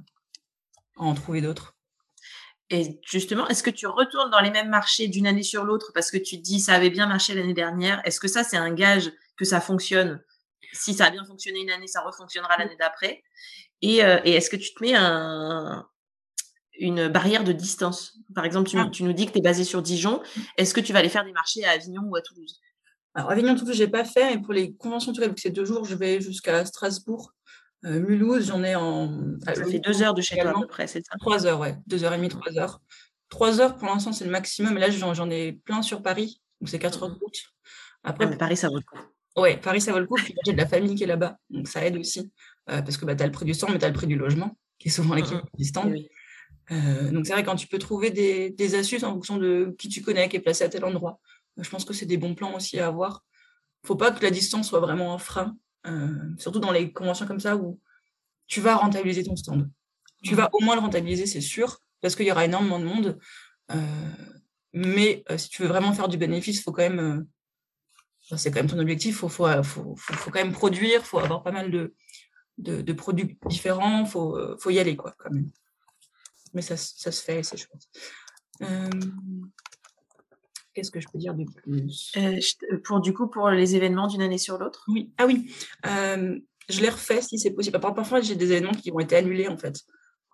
en 0.97 1.15
trouver 1.15 1.41
d'autres. 1.41 1.77
Et 2.71 3.01
justement, 3.07 3.47
est-ce 3.49 3.63
que 3.63 3.71
tu 3.71 3.87
retournes 3.87 4.31
dans 4.31 4.41
les 4.41 4.51
mêmes 4.51 4.71
marchés 4.71 5.07
d'une 5.07 5.27
année 5.27 5.45
sur 5.45 5.65
l'autre 5.65 5.93
parce 5.95 6.11
que 6.11 6.17
tu 6.17 6.39
te 6.39 6.43
dis 6.43 6.59
ça 6.59 6.75
avait 6.75 6.91
bien 6.91 7.07
marché 7.07 7.35
l'année 7.35 7.55
dernière? 7.55 8.01
Est-ce 8.05 8.19
que 8.19 8.29
ça, 8.29 8.43
c'est 8.43 8.57
un 8.57 8.73
gage 8.73 9.13
que 9.37 9.45
ça 9.45 9.61
fonctionne? 9.61 10.21
Si 10.73 10.93
ça 10.93 11.07
a 11.07 11.11
bien 11.11 11.25
fonctionné 11.25 11.61
une 11.61 11.71
année, 11.71 11.87
ça 11.87 12.01
refonctionnera 12.01 12.57
l'année 12.59 12.77
d'après. 12.79 13.23
Et, 13.83 14.05
euh, 14.05 14.21
est-ce 14.25 14.51
que 14.51 14.57
tu 14.57 14.75
te 14.75 14.83
mets 14.83 14.95
un, 14.95 15.87
une 16.79 17.07
barrière 17.09 17.45
de 17.45 17.53
distance? 17.53 18.19
Par 18.35 18.45
exemple, 18.45 18.69
tu, 18.69 18.79
ah. 18.79 18.89
tu 18.93 19.05
nous 19.05 19.13
dis 19.13 19.27
que 19.27 19.33
tu 19.33 19.39
es 19.39 19.43
basé 19.43 19.63
sur 19.63 19.81
Dijon. 19.81 20.21
Est-ce 20.57 20.75
que 20.75 20.81
tu 20.81 20.93
vas 20.93 20.99
aller 20.99 21.09
faire 21.09 21.25
des 21.25 21.33
marchés 21.33 21.65
à 21.65 21.71
Avignon 21.71 22.03
ou 22.05 22.17
à 22.17 22.21
Toulouse? 22.21 22.61
Alors, 23.15 23.31
Avignon, 23.31 23.55
Toulouse, 23.55 23.77
je 23.77 23.85
n'ai 23.85 23.91
pas 23.91 24.05
fait. 24.05 24.35
Et 24.35 24.39
pour 24.39 24.53
les 24.53 24.75
conventions, 24.75 25.13
vu 25.13 25.35
que 25.35 25.41
c'est 25.41 25.51
deux 25.51 25.65
jours, 25.65 25.85
je 25.85 25.95
vais 25.95 26.21
jusqu'à 26.21 26.65
Strasbourg. 26.65 27.33
Euh, 27.87 28.01
Mulhouse, 28.01 28.47
j'en 28.47 28.63
ai 28.65 28.75
en. 28.75 29.39
Ça 29.45 29.55
fait 29.65 29.79
deux 29.79 30.03
heures 30.03 30.15
de 30.15 30.21
chez 30.21 30.37
toi 30.37 30.51
à 30.51 30.61
peu 30.61 30.67
près, 30.67 30.87
c'est 30.87 31.05
ça? 31.05 31.17
Trois 31.21 31.47
heures, 31.47 31.61
ouais. 31.61 31.77
Deux 31.87 32.03
heures 32.05 32.13
et 32.13 32.17
demie, 32.17 32.29
trois 32.29 32.57
heures. 32.59 32.81
Trois 33.29 33.61
heures 33.61 33.77
pour 33.77 33.89
l'instant, 33.89 34.13
c'est 34.13 34.25
le 34.25 34.31
maximum. 34.31 34.77
Et 34.77 34.81
là, 34.81 34.91
j'en 34.91 35.31
ai 35.31 35.53
plein 35.53 35.83
sur 35.83 36.03
Paris. 36.03 36.41
Donc, 36.61 36.69
c'est 36.69 36.79
quatre 36.79 37.03
heures 37.03 37.11
de 37.11 37.19
route. 37.19 37.39
Après, 38.03 38.37
Paris, 38.37 38.57
ça 38.57 38.69
vaut 38.69 38.77
le 38.77 38.83
coup. 38.83 38.99
Ouais, 39.37 39.57
Paris, 39.57 39.81
ça 39.81 39.93
vaut 39.93 39.99
le 39.99 40.07
coup. 40.07 40.17
Puis 40.17 40.35
j'ai 40.45 40.53
de 40.53 40.59
la 40.59 40.67
famille 40.67 40.95
qui 40.95 41.05
est 41.05 41.09
là-bas. 41.09 41.39
Donc, 41.51 41.69
ça 41.69 41.85
aide 41.85 41.97
aussi. 41.97 42.31
Euh, 42.71 42.83
parce 42.83 42.97
que 42.97 43.05
bah, 43.05 43.15
tu 43.15 43.23
as 43.23 43.27
le 43.27 43.33
prix 43.33 43.45
du 43.45 43.55
stand, 43.55 43.71
mais 43.73 43.79
tu 43.79 43.85
as 43.85 43.89
le 43.89 43.95
prix 43.95 44.07
du 44.07 44.17
logement, 44.17 44.57
qui 44.79 44.89
est 44.89 44.91
souvent 44.91 45.15
l'équipe 45.15 45.39
du 45.57 45.65
stand. 45.65 45.95
Euh, 46.73 47.11
donc, 47.13 47.27
c'est 47.27 47.33
vrai, 47.33 47.45
quand 47.45 47.57
tu 47.57 47.69
peux 47.69 47.79
trouver 47.79 48.11
des, 48.11 48.51
des, 48.51 48.75
astuces 48.75 49.05
en 49.05 49.13
fonction 49.13 49.37
de 49.37 49.75
qui 49.79 49.89
tu 49.89 50.03
connais, 50.03 50.29
qui 50.29 50.37
est 50.37 50.41
placé 50.41 50.65
à 50.65 50.69
tel 50.69 50.85
endroit, 50.85 51.21
je 51.59 51.69
pense 51.69 51.85
que 51.85 51.95
c'est 51.95 52.07
des 52.07 52.17
bons 52.17 52.35
plans 52.35 52.55
aussi 52.57 52.81
à 52.81 52.89
avoir. 52.89 53.25
faut 53.85 53.95
pas 53.95 54.11
que 54.11 54.23
la 54.23 54.31
distance 54.31 54.69
soit 54.69 54.81
vraiment 54.81 55.15
un 55.15 55.19
frein. 55.19 55.57
Euh, 55.87 56.35
surtout 56.39 56.59
dans 56.59 56.73
les 56.73 56.93
conventions 56.93 57.27
comme 57.27 57.41
ça 57.41 57.57
où 57.57 57.79
tu 58.47 58.61
vas 58.61 58.77
rentabiliser 58.77 59.25
ton 59.25 59.37
stand. 59.37 59.71
Tu 60.23 60.35
vas 60.35 60.51
au 60.53 60.63
moins 60.63 60.75
le 60.75 60.81
rentabiliser, 60.81 61.27
c'est 61.27 61.41
sûr, 61.41 61.81
parce 62.01 62.17
qu'il 62.17 62.27
y 62.27 62.33
aura 62.33 62.45
énormément 62.45 62.79
de 62.79 62.85
monde. 62.85 63.19
Euh, 63.71 63.77
mais 64.73 65.25
euh, 65.31 65.39
si 65.39 65.49
tu 65.49 65.63
veux 65.63 65.69
vraiment 65.69 65.93
faire 65.93 66.09
du 66.09 66.17
bénéfice, 66.17 66.63
faut 66.63 66.73
quand 66.73 66.83
même. 66.83 67.27
c'est 68.37 68.51
quand 68.51 68.61
même 68.61 68.71
ton 68.71 68.79
objectif, 68.79 69.17
il 69.17 69.19
faut, 69.19 69.29
faut, 69.29 69.95
faut, 69.97 70.31
quand 70.31 70.43
même 70.43 70.53
produire, 70.53 71.01
il 71.01 71.07
faut 71.07 71.19
avoir 71.19 71.43
pas 71.43 71.53
mal 71.53 71.71
de, 71.71 71.95
de, 72.59 72.93
produits 72.93 73.39
différents, 73.47 74.01
il 74.01 74.07
faut, 74.07 74.39
faut 74.59 74.71
y 74.71 74.79
aller, 74.79 74.97
quoi, 74.97 75.15
quand 75.19 75.31
même. 75.31 75.51
Mais 76.55 76.63
ça, 76.63 76.77
ça 76.77 77.13
se 77.13 77.23
fait, 77.23 77.43
c'est 77.43 77.57
chouette. 77.57 77.89
Qu'est-ce 80.77 80.91
que 80.91 81.01
je 81.01 81.09
peux 81.09 81.17
dire 81.17 81.35
de 81.35 81.45
plus? 81.45 82.13
Euh, 82.19 82.39
Pour 82.85 83.01
du 83.01 83.15
coup, 83.15 83.29
pour 83.29 83.49
les 83.49 83.77
événements 83.77 84.09
d'une 84.09 84.21
année 84.21 84.37
sur 84.37 84.59
l'autre? 84.59 84.85
Oui. 84.89 85.11
Ah 85.17 85.25
oui. 85.25 85.51
Euh, 86.71 86.75
je 86.75 86.81
les 86.81 86.89
refais 86.89 87.23
si 87.23 87.39
c'est 87.39 87.53
possible. 87.53 87.79
Parfois, 87.81 88.21
j'ai 88.21 88.37
des 88.37 88.53
événements 88.53 88.73
qui 88.73 88.91
ont 88.93 89.01
été 89.01 89.17
annulés 89.17 89.49
en 89.49 89.57
fait, 89.57 89.81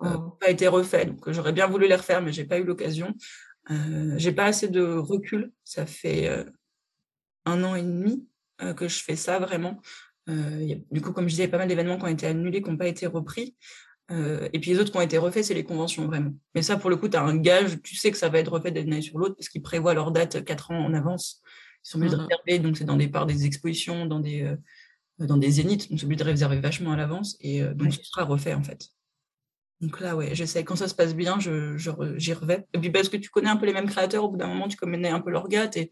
euh, 0.02 0.16
oh. 0.16 0.30
pas 0.40 0.50
été 0.50 0.68
refaits. 0.68 1.08
Donc, 1.08 1.30
j'aurais 1.30 1.52
bien 1.52 1.66
voulu 1.66 1.88
les 1.88 1.94
refaire, 1.94 2.22
mais 2.22 2.32
j'ai 2.32 2.44
pas 2.44 2.58
eu 2.58 2.64
l'occasion. 2.64 3.14
Euh, 3.70 4.14
j'ai 4.16 4.32
pas 4.32 4.46
assez 4.46 4.68
de 4.68 4.82
recul. 4.82 5.52
Ça 5.64 5.86
fait 5.86 6.44
un 7.44 7.64
an 7.64 7.74
et 7.74 7.82
demi 7.82 8.26
que 8.76 8.86
je 8.86 9.02
fais 9.02 9.16
ça 9.16 9.38
vraiment. 9.38 9.80
du 10.26 11.00
coup, 11.00 11.12
comme 11.12 11.24
je 11.24 11.34
disais, 11.34 11.48
pas 11.48 11.58
mal 11.58 11.68
d'événements 11.68 11.98
qui 11.98 12.04
ont 12.04 12.08
été 12.08 12.26
annulés, 12.26 12.62
qui 12.62 12.70
n'ont 12.70 12.76
pas 12.76 12.88
été 12.88 13.06
repris. 13.06 13.56
Euh, 14.12 14.48
et 14.52 14.58
puis 14.58 14.72
les 14.72 14.78
autres 14.78 14.90
qui 14.90 14.98
ont 14.98 15.02
été 15.02 15.18
refaits, 15.18 15.44
c'est 15.44 15.54
les 15.54 15.64
conventions 15.64 16.06
vraiment. 16.06 16.32
Mais 16.54 16.62
ça, 16.62 16.76
pour 16.76 16.90
le 16.90 16.96
coup, 16.96 17.08
tu 17.08 17.16
as 17.16 17.22
un 17.22 17.36
gage, 17.36 17.80
tu 17.82 17.96
sais 17.96 18.10
que 18.10 18.18
ça 18.18 18.28
va 18.28 18.38
être 18.38 18.52
refait 18.52 18.70
d'une 18.70 18.92
année 18.92 19.02
sur 19.02 19.18
l'autre 19.18 19.36
parce 19.36 19.48
qu'ils 19.48 19.62
prévoient 19.62 19.94
leur 19.94 20.10
date 20.10 20.44
quatre 20.44 20.70
ans 20.70 20.84
en 20.84 20.92
avance. 20.92 21.40
Ils 21.84 21.88
sont 21.88 21.98
obligés 21.98 22.16
de 22.16 22.20
mmh 22.20 22.26
réserver, 22.26 22.58
donc 22.58 22.76
c'est 22.76 22.84
dans 22.84 22.96
des 22.96 23.08
parts 23.08 23.26
des 23.26 23.46
expositions, 23.46 24.06
dans 24.06 24.20
des, 24.20 24.42
euh, 24.42 24.56
dans 25.18 25.36
des 25.36 25.50
zéniths, 25.50 25.90
donc 25.90 25.98
c'est 25.98 26.06
obligé 26.06 26.24
de 26.24 26.24
réserver 26.24 26.60
vachement 26.60 26.92
à 26.92 26.96
l'avance 26.96 27.36
et 27.40 27.62
euh, 27.62 27.74
donc 27.74 27.92
ce 27.92 28.02
sera 28.02 28.24
refait 28.24 28.54
en 28.54 28.62
fait. 28.62 28.88
Donc 29.80 30.00
là, 30.00 30.14
ouais, 30.14 30.34
j'essaie. 30.34 30.62
Quand 30.64 30.76
ça 30.76 30.86
se 30.86 30.94
passe 30.94 31.14
bien, 31.14 31.40
je, 31.40 31.76
j'y 32.16 32.32
revais. 32.32 32.66
Et 32.72 32.78
puis 32.78 32.90
parce 32.90 33.08
que 33.08 33.16
tu 33.16 33.30
connais 33.30 33.48
un 33.48 33.56
peu 33.56 33.66
les 33.66 33.72
mêmes 33.72 33.88
créateurs, 33.88 34.24
au 34.24 34.28
bout 34.30 34.36
d'un 34.36 34.46
moment, 34.46 34.68
tu 34.68 34.76
connais 34.76 35.08
un 35.08 35.20
peu 35.20 35.30
leur 35.30 35.48
gars, 35.48 35.66
t'es, 35.66 35.90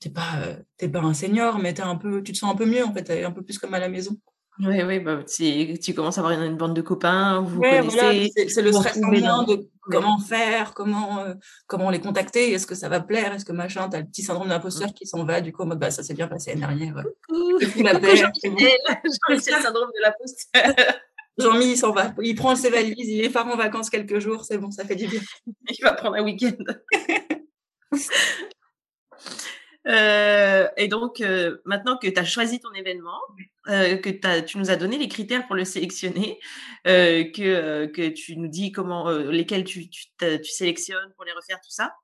t'es 0.00 0.10
pas, 0.10 0.56
t'es 0.76 0.88
pas 0.88 1.00
un 1.00 1.14
senior, 1.14 1.58
mais 1.58 1.72
t'es 1.72 1.82
un 1.82 1.96
peu, 1.96 2.22
tu 2.22 2.32
te 2.32 2.38
sens 2.38 2.52
un 2.52 2.56
peu 2.56 2.66
mieux 2.66 2.84
en 2.84 2.92
fait, 2.92 3.04
t'es 3.04 3.24
un 3.24 3.30
peu 3.30 3.42
plus 3.42 3.58
comme 3.58 3.74
à 3.74 3.78
la 3.78 3.88
maison. 3.88 4.18
Oui, 4.58 4.82
oui, 4.82 5.00
bah, 5.00 5.20
tu 5.24 5.94
commences 5.94 6.18
à 6.18 6.20
avoir 6.20 6.40
une, 6.40 6.56
bande 6.56 6.74
de 6.74 6.82
copains, 6.82 7.40
vous 7.40 7.60
connaissez. 7.60 8.30
c'est 8.48 8.60
le 8.60 8.70
stress 8.70 8.98
ambiant 9.02 9.44
de 9.44 9.66
comment 9.80 10.18
faire, 10.18 10.74
comment, 10.74 11.20
euh, 11.20 11.34
comment 11.66 11.88
les 11.88 12.00
contacter, 12.00 12.52
est-ce 12.52 12.66
que 12.66 12.74
ça 12.74 12.90
va 12.90 13.00
plaire, 13.00 13.32
est-ce 13.32 13.46
que 13.46 13.52
machin, 13.52 13.88
tu 13.88 13.96
as 13.96 14.00
le 14.00 14.06
petit 14.06 14.22
syndrome 14.22 14.48
d'imposteur 14.48 14.90
mmh. 14.90 14.92
qui 14.92 15.06
s'en 15.06 15.24
va, 15.24 15.40
du 15.40 15.52
coup, 15.52 15.64
bah, 15.64 15.90
ça 15.90 16.02
s'est 16.02 16.12
bien 16.12 16.28
passé 16.28 16.50
l'année 16.50 16.60
dernière. 16.60 17.02
Coucou, 17.28 17.58
Jean-Michel, 17.60 18.78
le 19.28 19.38
syndrome 19.38 19.90
de 19.96 20.02
l'imposteur. 20.02 20.96
Jean-Mi, 21.38 21.70
il 21.70 21.76
s'en 21.78 21.92
va. 21.92 22.12
Il 22.22 22.34
prend 22.34 22.54
ses 22.54 22.68
valises, 22.68 23.08
il 23.08 23.24
est 23.24 23.30
part 23.30 23.46
en 23.48 23.56
vacances 23.56 23.88
quelques 23.88 24.18
jours, 24.18 24.44
c'est 24.44 24.58
bon, 24.58 24.70
ça 24.70 24.84
fait 24.84 24.96
du 24.96 25.08
bien. 25.08 25.20
il 25.46 25.82
va 25.82 25.94
prendre 25.94 26.16
un 26.16 26.24
week-end. 26.24 26.52
Euh, 29.88 30.68
et 30.76 30.88
donc, 30.88 31.20
euh, 31.20 31.58
maintenant 31.64 31.96
que 31.96 32.06
tu 32.06 32.18
as 32.18 32.24
choisi 32.24 32.60
ton 32.60 32.72
événement, 32.72 33.18
euh, 33.68 33.96
que 33.96 34.40
tu 34.40 34.58
nous 34.58 34.70
as 34.70 34.76
donné 34.76 34.98
les 34.98 35.08
critères 35.08 35.46
pour 35.46 35.56
le 35.56 35.64
sélectionner, 35.64 36.38
que, 36.84 38.08
tu 38.08 38.36
nous 38.36 38.48
dis 38.48 38.72
comment, 38.72 39.10
lesquels 39.10 39.64
tu, 39.64 39.88
sélectionnes 40.44 41.12
pour 41.16 41.24
les 41.24 41.32
refaire, 41.32 41.60
tout 41.60 41.70
ça. 41.70 41.94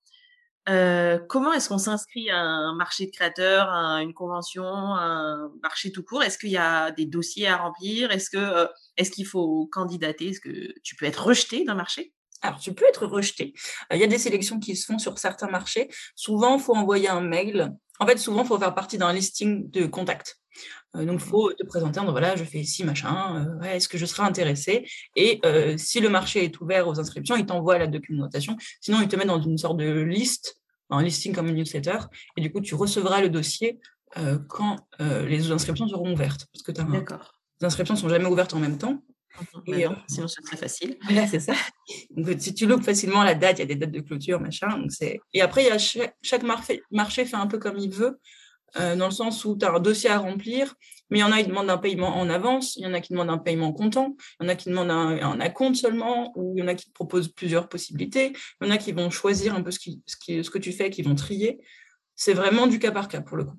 comment 1.29 1.53
est-ce 1.53 1.69
qu'on 1.69 1.79
s'inscrit 1.79 2.31
à 2.31 2.39
un 2.41 2.75
marché 2.75 3.07
de 3.07 3.11
créateurs, 3.13 3.71
à 3.71 4.03
une 4.03 4.15
convention, 4.15 4.65
à 4.65 5.03
un 5.03 5.53
marché 5.63 5.93
tout 5.93 6.03
court? 6.03 6.23
Est-ce 6.23 6.39
qu'il 6.39 6.51
y 6.51 6.59
a 6.59 6.91
des 6.91 7.07
dossiers 7.07 7.49
à 7.49 7.57
remplir? 7.59 8.11
Est-ce 8.11 8.37
est-ce 8.97 9.11
qu'il 9.11 9.27
faut 9.27 9.69
candidater? 9.73 10.29
Est-ce 10.29 10.41
que 10.41 10.75
tu 10.83 10.97
peux 10.97 11.07
être 11.07 11.25
rejeté 11.25 11.65
d'un 11.65 11.75
marché? 11.75 12.13
Alors, 12.41 12.59
tu 12.59 12.73
peux 12.73 12.85
être 12.87 13.07
rejeté. 13.07 13.53
Euh, 13.93 13.97
il 13.97 14.01
y 14.01 14.05
a 14.05 14.07
des 14.07 14.19
sélections 14.19 14.61
qui 14.61 14.77
se 14.77 14.87
font 14.87 14.99
sur 14.99 15.19
certains 15.19 15.49
marchés. 15.49 15.89
Souvent, 16.15 16.57
il 16.57 16.63
faut 16.63 16.75
envoyer 16.75 17.09
un 17.09 17.21
mail. 17.21 17.75
En 17.99 18.07
fait, 18.07 18.19
souvent, 18.19 18.43
il 18.43 18.47
faut 18.47 18.59
faire 18.59 18.75
partie 18.75 18.99
d'un 18.99 19.13
listing 19.13 19.69
de 19.71 19.87
contacts. 19.87 20.37
Euh, 20.97 21.05
donc, 21.05 21.21
il 21.21 21.29
faut 21.29 21.53
te 21.53 21.65
présenter 21.67 21.99
en 21.99 22.05
disant, 22.05 22.13
voilà, 22.13 22.37
je 22.37 22.45
fais 22.45 22.61
ici, 22.61 22.85
machin, 22.85 23.59
euh, 23.63 23.65
est-ce 23.65 23.89
que 23.89 23.99
je 23.99 24.07
serai 24.07 24.23
intéressé? 24.23 24.89
Et 25.17 25.41
si 25.77 26.01
le 26.01 26.09
marché 26.09 26.45
est 26.45 26.61
ouvert 26.61 26.87
aux 26.87 27.01
inscriptions, 27.01 27.37
il 27.37 27.47
t'envoie 27.47 27.79
la 27.79 27.87
documentation. 27.87 28.57
Sinon, 28.81 29.01
il 29.01 29.09
te 29.09 29.17
met 29.17 29.25
dans 29.25 29.41
une 29.41 29.59
sorte 29.59 29.79
de 29.79 30.01
liste, 30.01 30.57
un 30.91 31.03
listing 31.03 31.35
comme 31.35 31.49
une 31.49 31.57
newsletter. 31.57 31.99
Et 32.37 32.41
du 32.41 32.53
coup, 32.53 32.61
tu 32.61 32.75
recevras 32.75 33.21
le 33.21 33.29
dossier 33.29 33.79
quand 34.49 34.79
les 34.99 35.51
inscriptions 35.51 35.87
seront 35.87 36.13
ouvertes. 36.13 36.47
Parce 36.53 36.63
que 36.63 36.73
D'accord. 36.73 37.41
les 37.61 37.67
inscriptions 37.67 37.95
ne 37.95 38.01
sont 38.01 38.09
jamais 38.09 38.27
ouvertes 38.27 38.55
en 38.55 38.59
même 38.59 38.79
temps. 38.79 39.03
Et, 39.67 39.87
euh, 39.87 39.91
sinon, 40.09 40.29
c'est 40.29 40.43
très 40.43 40.57
facile. 40.57 40.99
c'est 41.31 41.41
ça. 41.41 41.55
Donc, 42.11 42.37
si 42.39 42.55
tu 42.55 42.67
loupes 42.67 42.85
facilement 42.85 43.23
la 43.23 43.35
date, 43.35 43.59
il 43.59 43.61
y 43.61 43.63
a 43.63 43.67
des 43.67 43.77
dates 43.77 43.91
de 43.91 44.01
clôture, 44.01 44.41
machin. 44.41 44.69
Donc 44.79 44.91
et 45.33 45.41
après, 45.41 45.65
y 45.65 45.71
a 45.71 45.79
chaque, 45.79 46.43
marché, 46.43 47.25
fait 47.25 47.37
un 47.37 47.47
peu 47.47 47.59
comme 47.59 47.79
il 47.79 47.91
veut, 47.91 48.19
euh, 48.79 48.97
dans 48.97 49.07
le 49.07 49.13
sens 49.13 49.45
où 49.45 49.57
tu 49.57 49.65
as 49.65 49.73
un 49.73 49.81
dossier 49.81 50.11
à 50.11 50.19
remplir, 50.19 50.75
mais 51.11 51.19
il 51.19 51.21
y 51.23 51.25
en 51.25 51.33
a 51.33 51.43
qui 51.43 51.49
demandent 51.49 51.71
un 51.71 51.79
paiement 51.79 52.17
en 52.17 52.29
avance, 52.29 52.77
il 52.77 52.83
y 52.83 52.87
en 52.87 52.93
a 52.93 53.01
qui 53.01 53.13
demandent 53.13 53.31
un 53.31 53.39
paiement 53.39 53.73
comptant, 53.73 54.15
il 54.41 54.45
y 54.45 54.47
en 54.47 54.49
a 54.51 54.55
qui 54.57 54.69
demandent 54.69 54.91
un, 54.91 55.23
un 55.23 55.41
acompte 55.41 55.77
seulement, 55.77 56.33
ou 56.37 56.55
il 56.57 56.61
y 56.61 56.63
en 56.63 56.69
a 56.69 56.75
qui 56.75 56.87
te 56.87 56.93
proposent 56.93 57.29
plusieurs 57.29 57.69
possibilités, 57.69 58.33
il 58.61 58.67
y 58.67 58.71
en 58.71 58.75
a 58.75 58.77
qui 58.77 58.93
vont 58.93 59.09
choisir 59.09 59.55
un 59.55 59.63
peu 59.63 59.71
ce, 59.71 59.79
qui, 59.79 60.03
ce, 60.07 60.17
qui, 60.17 60.45
ce 60.45 60.51
que 60.51 60.59
tu 60.59 60.73
fais, 60.73 60.91
qui 60.91 61.03
vont 61.03 61.15
trier. 61.15 61.61
C'est 62.15 62.35
vraiment 62.35 62.67
du 62.67 62.79
cas 62.79 62.91
par 62.91 63.09
cas 63.09 63.23
pour 63.23 63.37
le 63.37 63.45
coup. 63.45 63.57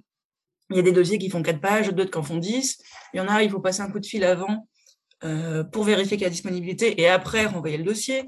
Il 0.69 0.75
y 0.75 0.79
a 0.79 0.83
des 0.83 0.91
dossiers 0.91 1.17
qui 1.17 1.29
font 1.29 1.41
4 1.41 1.59
pages, 1.59 1.89
d'autres 1.89 2.12
qui 2.12 2.17
en 2.19 2.24
font 2.24 2.38
10. 2.38 2.77
Il 3.13 3.17
y 3.17 3.19
en 3.19 3.27
a, 3.27 3.41
il 3.41 3.50
faut 3.50 3.59
passer 3.59 3.81
un 3.81 3.89
coup 3.89 4.00
de 4.00 4.05
fil 4.05 4.24
avant 4.24 4.67
euh, 5.26 5.66
pour 5.66 5.84
vérifier 5.84 6.16
qu'il 6.16 6.24
y 6.24 6.28
a 6.28 6.30
disponibilité 6.30 7.02
et 7.02 7.10
après 7.10 7.46
renvoyer 7.46 7.78
le 7.78 7.84
dossier. 7.84 8.26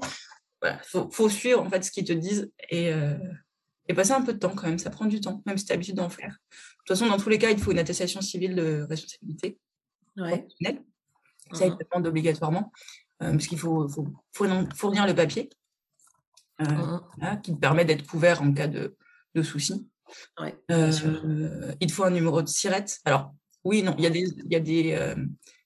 Voilà, 0.60 0.78
faut, 0.84 1.10
faut 1.10 1.28
suivre 1.28 1.62
en 1.62 1.70
fait 1.70 1.82
ce 1.82 1.90
qu'ils 1.90 2.04
te 2.04 2.12
disent 2.12 2.52
et, 2.68 2.92
euh, 2.92 3.16
et 3.88 3.94
passer 3.94 4.12
un 4.12 4.20
peu 4.20 4.34
de 4.34 4.38
temps 4.38 4.54
quand 4.54 4.66
même. 4.66 4.78
Ça 4.78 4.90
prend 4.90 5.06
du 5.06 5.20
temps, 5.20 5.42
même 5.46 5.56
si 5.56 5.64
tu 5.64 5.72
as 5.72 5.74
l'habitude 5.74 5.96
d'en 5.96 6.10
faire. 6.10 6.28
De 6.50 6.56
toute 6.84 6.96
façon, 6.96 7.06
dans 7.06 7.16
tous 7.16 7.30
les 7.30 7.38
cas, 7.38 7.50
il 7.50 7.58
faut 7.58 7.72
une 7.72 7.78
attestation 7.78 8.20
civile 8.20 8.54
de 8.54 8.86
responsabilité. 8.88 9.58
Ouais. 10.16 10.46
Ça, 11.52 11.66
il 11.66 11.76
te 11.76 11.84
demande 11.90 12.06
obligatoirement, 12.06 12.72
euh, 13.22 13.32
parce 13.32 13.46
qu'il 13.46 13.58
faut, 13.58 13.88
faut, 13.88 14.06
fournir 14.74 15.06
le 15.06 15.14
papier 15.14 15.50
qui 17.42 17.54
te 17.54 17.58
permet 17.58 17.84
d'être 17.84 18.06
couvert 18.06 18.40
en 18.40 18.52
cas 18.52 18.68
de, 18.68 18.96
de 19.34 19.42
soucis. 19.42 19.88
Ouais, 20.38 20.54
il 20.68 21.86
te 21.86 21.92
faut 21.92 22.04
un 22.04 22.10
numéro 22.10 22.40
de 22.40 22.46
SIRET. 22.46 22.84
Alors, 23.04 23.34
oui, 23.64 23.82
non, 23.82 23.94
il 23.98 24.04
y 24.04 24.06
a 24.06 24.10
des, 24.10 24.20
il 24.20 24.52
y 24.52 24.56
a 24.56 24.60
des, 24.60 25.14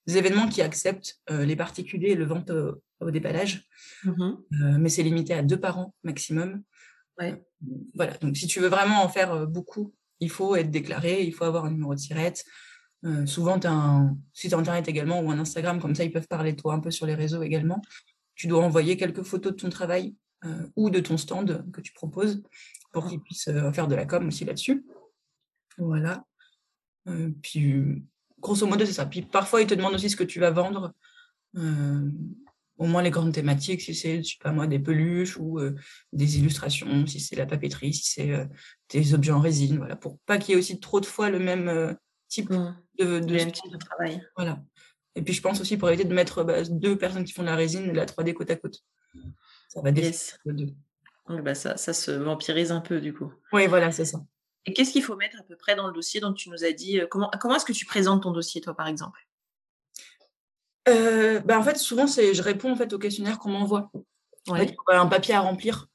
des 0.06 0.18
événements 0.18 0.48
qui 0.48 0.62
acceptent 0.62 1.20
euh, 1.30 1.44
les 1.44 1.56
particuliers 1.56 2.10
et 2.10 2.14
le 2.14 2.25
vente 2.25 2.50
au, 3.00 3.10
déballage, 3.10 3.66
mmh 4.04 4.22
euh, 4.22 4.78
mais 4.78 4.88
c'est 4.88 5.02
limité 5.02 5.34
à 5.34 5.42
deux 5.42 5.60
par 5.60 5.78
an 5.78 5.94
maximum. 6.02 6.62
Ouais. 7.18 7.42
Voilà, 7.94 8.14
donc 8.18 8.36
si 8.36 8.46
tu 8.46 8.60
veux 8.60 8.68
vraiment 8.68 9.02
en 9.02 9.08
faire 9.08 9.32
euh, 9.32 9.46
beaucoup, 9.46 9.94
il 10.20 10.30
faut 10.30 10.56
être 10.56 10.70
déclaré, 10.70 11.22
il 11.22 11.32
faut 11.32 11.44
avoir 11.44 11.64
un 11.64 11.70
numéro 11.70 11.94
de 11.94 12.00
tirette. 12.00 12.44
souvent, 13.26 13.60
tu 13.60 13.66
as 13.66 13.72
un 13.72 14.16
site 14.32 14.54
internet 14.54 14.88
également 14.88 15.20
ou 15.20 15.30
un 15.30 15.38
Instagram, 15.38 15.80
comme 15.80 15.94
ça, 15.94 16.04
ils 16.04 16.12
peuvent 16.12 16.28
parler 16.28 16.52
de 16.52 16.60
toi 16.60 16.72
un 16.75 16.80
peu 16.80 16.90
sur 16.90 17.06
les 17.06 17.14
réseaux 17.14 17.42
également. 17.42 17.82
Tu 18.34 18.46
dois 18.46 18.64
envoyer 18.64 18.96
quelques 18.96 19.22
photos 19.22 19.52
de 19.52 19.56
ton 19.56 19.68
travail 19.68 20.16
ou 20.75 20.88
de 20.88 21.00
ton 21.00 21.18
stand 21.18 21.70
que 21.70 21.82
tu 21.82 21.92
proposes 21.92 22.42
pour 22.92 23.04
ah. 23.04 23.08
qu'ils 23.10 23.20
puissent 23.20 23.50
faire 23.75 23.88
de 23.88 23.94
la 23.94 24.06
com 24.06 24.26
aussi 24.26 24.46
là-dessus. 24.46 24.86
Voilà. 25.76 26.25
puis 27.42 28.02
grosso 28.46 28.66
modo, 28.66 28.86
c'est 28.86 28.92
ça. 28.92 29.06
Puis 29.06 29.22
parfois, 29.22 29.60
ils 29.60 29.66
te 29.66 29.74
demandent 29.74 29.94
aussi 29.94 30.10
ce 30.10 30.16
que 30.16 30.24
tu 30.24 30.40
vas 30.40 30.50
vendre. 30.50 30.92
Euh, 31.56 32.10
au 32.78 32.86
moins 32.86 33.02
les 33.02 33.10
grandes 33.10 33.32
thématiques, 33.32 33.80
si 33.80 33.94
c'est, 33.94 34.22
je 34.22 34.30
sais 34.30 34.38
pas 34.42 34.52
moi, 34.52 34.66
des 34.66 34.78
peluches 34.78 35.38
ou 35.38 35.58
euh, 35.58 35.74
des 36.12 36.38
illustrations, 36.38 37.06
si 37.06 37.20
c'est 37.20 37.36
la 37.36 37.46
papeterie, 37.46 37.94
si 37.94 38.04
c'est 38.04 38.32
euh, 38.32 38.44
des 38.90 39.14
objets 39.14 39.32
en 39.32 39.40
résine, 39.40 39.78
voilà, 39.78 39.96
pour 39.96 40.18
pas 40.26 40.36
qu'il 40.36 40.52
y 40.52 40.56
ait 40.56 40.58
aussi 40.58 40.78
trop 40.78 41.00
de 41.00 41.06
fois 41.06 41.30
le 41.30 41.38
même 41.38 41.96
type 42.28 42.50
mmh. 42.50 42.76
de, 42.98 43.20
de, 43.20 43.78
travail. 43.78 44.22
Voilà. 44.36 44.62
Et 45.14 45.22
puis 45.22 45.32
je 45.32 45.40
pense 45.40 45.60
aussi 45.62 45.78
pour 45.78 45.88
éviter 45.88 46.06
de 46.06 46.12
mettre 46.12 46.44
bah, 46.44 46.62
deux 46.64 46.98
personnes 46.98 47.24
qui 47.24 47.32
font 47.32 47.42
de 47.42 47.48
la 47.48 47.56
résine 47.56 47.84
et 47.84 47.92
de 47.92 47.96
la 47.96 48.04
3D 48.04 48.34
côte 48.34 48.50
à 48.50 48.56
côte. 48.56 48.84
Ça 49.68 49.80
va 49.80 49.90
yes. 49.90 50.38
deux. 50.44 50.74
bah 51.42 51.54
ça, 51.54 51.78
ça 51.78 51.94
se 51.94 52.10
vampirise 52.10 52.72
un 52.72 52.80
peu 52.80 53.00
du 53.00 53.14
coup. 53.14 53.32
Oui, 53.54 53.66
voilà, 53.68 53.90
c'est 53.90 54.04
ça. 54.04 54.20
Et 54.66 54.73
qu'est-ce 54.73 54.90
qu'il 54.90 55.02
faut 55.02 55.16
mettre 55.16 55.38
à 55.38 55.44
peu 55.44 55.56
près 55.56 55.76
dans 55.76 55.87
le 55.87 55.92
dossier 55.92 56.20
dont 56.20 56.32
tu 56.32 56.50
nous 56.50 56.64
as 56.64 56.73
dit 56.73 57.00
euh, 57.00 57.06
Comment, 57.08 57.30
comment 57.40 57.56
est-ce 57.56 57.64
que 57.64 57.73
tu 57.73 57.87
présentes 57.87 58.25
ton 58.25 58.32
dossier, 58.32 58.61
toi, 58.61 58.75
par 58.75 58.88
exemple? 58.88 59.20
Euh, 60.88 61.40
bah, 61.40 61.58
En 61.58 61.62
fait, 61.62 61.76
souvent, 61.76 62.06
c'est, 62.06 62.35
je 62.35 62.42
réponds 62.42 62.73
en 62.73 62.76
fait, 62.76 62.92
au 62.92 62.99
questionnaire 62.99 63.38
qu'on 63.38 63.50
m'envoie. 63.50 63.90
Ouais. 64.49 64.76
un 64.88 65.06
papier 65.06 65.35
à 65.35 65.40
remplir. 65.40 65.88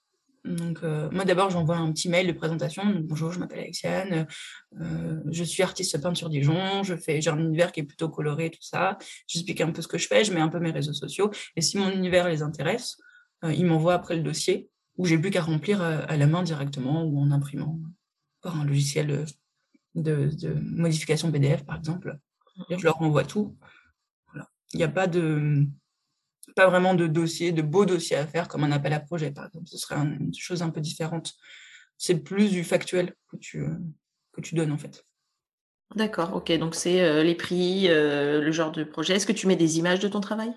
Donc, 0.43 0.79
euh, 0.83 1.09
moi, 1.11 1.23
d'abord, 1.23 1.49
j'envoie 1.49 1.77
un 1.77 1.91
petit 1.91 2.09
mail 2.09 2.27
de 2.27 2.31
présentation. 2.33 2.83
bonjour, 3.01 3.31
je 3.31 3.39
m'appelle 3.39 3.59
Alexiane, 3.59 4.27
je 4.71 5.43
suis 5.43 5.63
artiste 5.63 6.01
peintre 6.01 6.17
sur 6.17 6.29
Dijon, 6.29 6.83
je 6.83 6.95
fais, 6.95 7.21
j'ai 7.21 7.29
un 7.29 7.37
univers 7.37 7.71
qui 7.71 7.81
est 7.81 7.83
plutôt 7.83 8.09
coloré, 8.09 8.49
tout 8.49 8.61
ça. 8.61 8.97
J'explique 9.27 9.61
un 9.61 9.71
peu 9.71 9.81
ce 9.81 9.87
que 9.87 9.97
je 9.97 10.07
fais, 10.07 10.25
je 10.25 10.33
mets 10.33 10.41
un 10.41 10.49
peu 10.49 10.59
mes 10.59 10.71
réseaux 10.71 10.93
sociaux. 10.93 11.29
Et 11.55 11.61
si 11.61 11.77
mon 11.77 11.91
univers 11.91 12.27
les 12.27 12.41
intéresse, 12.41 12.97
ils 13.43 13.65
m'envoient 13.65 13.93
après 13.93 14.15
le 14.15 14.23
dossier 14.23 14.67
où 14.97 15.05
j'ai 15.05 15.17
plus 15.17 15.29
qu'à 15.29 15.41
remplir 15.41 15.81
à 15.81 16.17
la 16.17 16.27
main 16.27 16.43
directement 16.43 17.03
ou 17.03 17.19
en 17.19 17.31
imprimant 17.31 17.79
par 18.41 18.59
un 18.59 18.65
logiciel 18.65 19.25
de, 19.95 20.29
modification 20.61 21.31
PDF, 21.31 21.65
par 21.65 21.77
exemple. 21.77 22.17
Je 22.69 22.83
leur 22.83 23.01
envoie 23.01 23.23
tout. 23.23 23.57
Il 24.73 24.77
n'y 24.77 24.83
a 24.83 24.89
pas 24.89 25.07
de 25.07 25.65
pas 26.55 26.67
vraiment 26.67 26.95
de 26.95 27.07
dossier, 27.07 27.51
de 27.51 27.61
beaux 27.61 27.85
dossiers 27.85 28.17
à 28.17 28.27
faire 28.27 28.47
comme 28.47 28.63
un 28.63 28.71
appel 28.71 28.93
à 28.93 28.99
projet, 28.99 29.31
par 29.31 29.45
exemple. 29.45 29.67
Ce 29.67 29.77
serait 29.77 29.95
une 29.95 30.33
chose 30.33 30.61
un 30.61 30.69
peu 30.69 30.81
différente. 30.81 31.33
C'est 31.97 32.19
plus 32.19 32.49
du 32.49 32.63
factuel 32.63 33.15
que 33.29 33.37
tu, 33.37 33.65
que 34.33 34.41
tu 34.41 34.55
donnes, 34.55 34.71
en 34.71 34.77
fait. 34.77 35.05
D'accord, 35.95 36.33
ok. 36.35 36.51
Donc, 36.57 36.75
c'est 36.75 37.01
euh, 37.01 37.23
les 37.23 37.35
prix, 37.35 37.89
euh, 37.89 38.41
le 38.41 38.51
genre 38.51 38.71
de 38.71 38.83
projet. 38.83 39.15
Est-ce 39.15 39.27
que 39.27 39.33
tu 39.33 39.47
mets 39.47 39.55
des 39.55 39.77
images 39.77 39.99
de 39.99 40.07
ton 40.07 40.19
travail? 40.19 40.53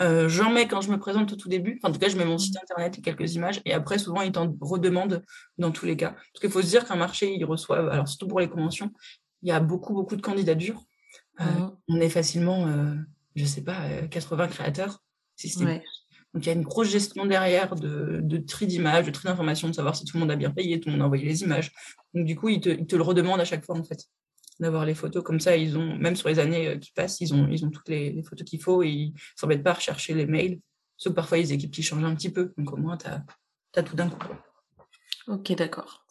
Euh, 0.00 0.28
j'en 0.28 0.50
mets 0.50 0.68
quand 0.68 0.80
je 0.80 0.90
me 0.90 0.98
présente 0.98 1.32
au 1.32 1.36
tout 1.36 1.48
début. 1.48 1.80
en 1.82 1.90
tout 1.90 1.98
cas, 1.98 2.08
je 2.08 2.16
mets 2.16 2.24
mon 2.24 2.38
site 2.38 2.56
internet 2.56 2.98
et 2.98 3.02
quelques 3.02 3.34
images. 3.34 3.60
Et 3.64 3.72
après, 3.72 3.98
souvent, 3.98 4.22
ils 4.22 4.32
t'en 4.32 4.54
redemandent 4.60 5.22
dans 5.58 5.70
tous 5.70 5.86
les 5.86 5.96
cas. 5.96 6.10
Parce 6.10 6.40
qu'il 6.40 6.50
faut 6.50 6.62
se 6.62 6.68
dire 6.68 6.86
qu'un 6.86 6.96
marché, 6.96 7.34
il 7.34 7.44
reçoit, 7.44 7.92
alors 7.92 8.08
surtout 8.08 8.28
pour 8.28 8.40
les 8.40 8.48
conventions, 8.48 8.92
il 9.42 9.48
y 9.48 9.52
a 9.52 9.60
beaucoup, 9.60 9.94
beaucoup 9.94 10.16
de 10.16 10.22
candidatures. 10.22 10.82
Euh, 11.40 11.44
mmh. 11.44 11.76
On 11.88 12.00
est 12.00 12.08
facilement, 12.08 12.66
euh, 12.66 12.94
je 13.34 13.44
sais 13.44 13.62
pas, 13.62 14.02
80 14.10 14.48
créateurs. 14.48 15.02
Donc, 16.34 16.44
il 16.44 16.46
y 16.46 16.50
a 16.50 16.52
une 16.52 16.62
grosse 16.64 16.90
gestion 16.90 17.24
derrière 17.24 17.74
de, 17.76 18.20
de 18.22 18.36
tri 18.36 18.66
d'images, 18.66 19.06
de 19.06 19.10
tri 19.10 19.28
d'informations, 19.28 19.68
de 19.68 19.74
savoir 19.74 19.96
si 19.96 20.04
tout 20.04 20.16
le 20.16 20.20
monde 20.20 20.30
a 20.30 20.36
bien 20.36 20.50
payé, 20.50 20.80
tout 20.80 20.88
le 20.88 20.92
monde 20.92 21.02
a 21.02 21.06
envoyé 21.06 21.24
les 21.24 21.42
images. 21.42 21.72
Donc, 22.12 22.26
du 22.26 22.36
coup, 22.36 22.50
ils 22.50 22.60
te, 22.60 22.68
ils 22.68 22.86
te 22.86 22.96
le 22.96 23.02
redemandent 23.02 23.40
à 23.40 23.44
chaque 23.44 23.64
fois, 23.64 23.78
en 23.78 23.84
fait 23.84 24.06
d'avoir 24.60 24.84
les 24.84 24.94
photos. 24.94 25.22
Comme 25.22 25.40
ça, 25.40 25.56
ils 25.56 25.76
ont, 25.76 25.96
même 25.96 26.16
sur 26.16 26.28
les 26.28 26.38
années 26.38 26.68
euh, 26.68 26.78
qui 26.78 26.92
passent, 26.92 27.20
ils 27.20 27.34
ont, 27.34 27.48
ils 27.48 27.64
ont 27.64 27.70
toutes 27.70 27.88
les, 27.88 28.22
photos 28.22 28.48
qu'il 28.48 28.62
faut 28.62 28.82
et 28.82 28.88
ils 28.88 29.14
s'embêtent 29.34 29.62
pas 29.62 29.70
à 29.70 29.74
rechercher 29.74 30.14
les 30.14 30.26
mails. 30.26 30.60
Sauf 30.96 31.12
que 31.12 31.16
parfois, 31.16 31.38
les 31.38 31.52
équipes 31.52 31.70
qui 31.70 31.82
changent 31.82 32.04
un 32.04 32.14
petit 32.14 32.30
peu. 32.30 32.52
Donc, 32.56 32.72
au 32.72 32.76
moins, 32.76 32.96
tu 32.96 33.06
as, 33.06 33.82
tout 33.82 33.96
d'un 33.96 34.08
coup. 34.08 34.32
Ok, 35.28 35.52
d'accord. 35.52 36.04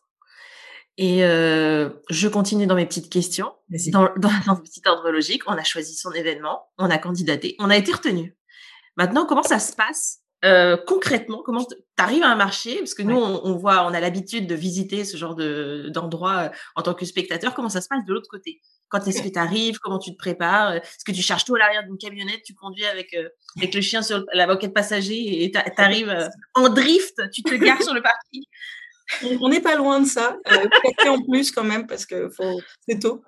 Et 0.97 1.25
euh, 1.25 1.89
je 2.09 2.27
continue 2.27 2.67
dans 2.67 2.75
mes 2.75 2.85
petites 2.85 3.09
questions. 3.09 3.51
Dans, 3.69 4.09
dans, 4.17 4.31
dans, 4.45 4.55
petit 4.55 4.81
ordre 4.85 5.09
logique, 5.09 5.43
on 5.47 5.53
a 5.53 5.63
choisi 5.63 5.95
son 5.95 6.11
événement, 6.11 6.69
on 6.77 6.89
a 6.89 6.97
candidaté, 6.97 7.55
on 7.59 7.69
a 7.69 7.75
été 7.75 7.91
retenu. 7.91 8.37
Maintenant, 8.95 9.25
comment 9.25 9.43
ça 9.43 9.59
se 9.59 9.73
passe 9.73 10.21
euh, 10.45 10.77
concrètement, 10.77 11.41
comment 11.43 11.65
tu 11.65 11.75
arrives 11.97 12.23
à 12.23 12.29
un 12.29 12.35
marché? 12.35 12.77
Parce 12.77 12.93
que 12.93 13.01
nous, 13.01 13.17
on, 13.17 13.55
voit, 13.55 13.85
on 13.85 13.93
a 13.93 13.99
l'habitude 13.99 14.47
de 14.47 14.55
visiter 14.55 15.03
ce 15.03 15.17
genre 15.17 15.35
de, 15.35 15.89
d'endroit 15.89 16.37
euh, 16.37 16.49
en 16.75 16.83
tant 16.83 16.93
que 16.93 17.05
spectateur. 17.05 17.55
Comment 17.55 17.69
ça 17.69 17.81
se 17.81 17.87
passe 17.87 18.05
de 18.05 18.13
l'autre 18.13 18.29
côté? 18.29 18.61
Quand 18.89 19.07
est-ce 19.07 19.23
que 19.23 19.27
tu 19.29 19.39
arrives 19.39 19.79
Comment 19.79 19.97
tu 19.97 20.11
te 20.11 20.17
prépares? 20.17 20.75
Est-ce 20.75 21.03
que 21.03 21.11
tu 21.11 21.23
charges 21.23 21.45
tout 21.45 21.55
à 21.55 21.59
l'arrière 21.59 21.83
d'une 21.83 21.97
camionnette 21.97 22.41
Tu 22.45 22.53
conduis 22.53 22.85
avec, 22.85 23.13
euh, 23.15 23.27
avec 23.57 23.73
le 23.73 23.81
chien 23.81 24.03
sur 24.03 24.23
la 24.33 24.45
banquette 24.45 24.73
passager 24.73 25.43
et 25.43 25.51
tu 25.51 25.59
arrives 25.81 26.29
en 26.53 26.69
drift 26.69 27.19
Tu 27.33 27.41
te 27.41 27.55
gares 27.55 27.81
sur 27.81 27.93
le 27.93 28.01
parking? 28.01 28.43
On 29.41 29.49
n'est 29.49 29.61
pas 29.61 29.75
loin 29.75 29.99
de 29.99 30.07
ça. 30.07 30.37
Euh, 30.51 31.09
en 31.09 31.21
plus 31.23 31.51
quand 31.51 31.63
même 31.63 31.87
parce 31.87 32.05
que 32.05 32.29
c'est 32.87 32.99
tôt. 32.99 33.23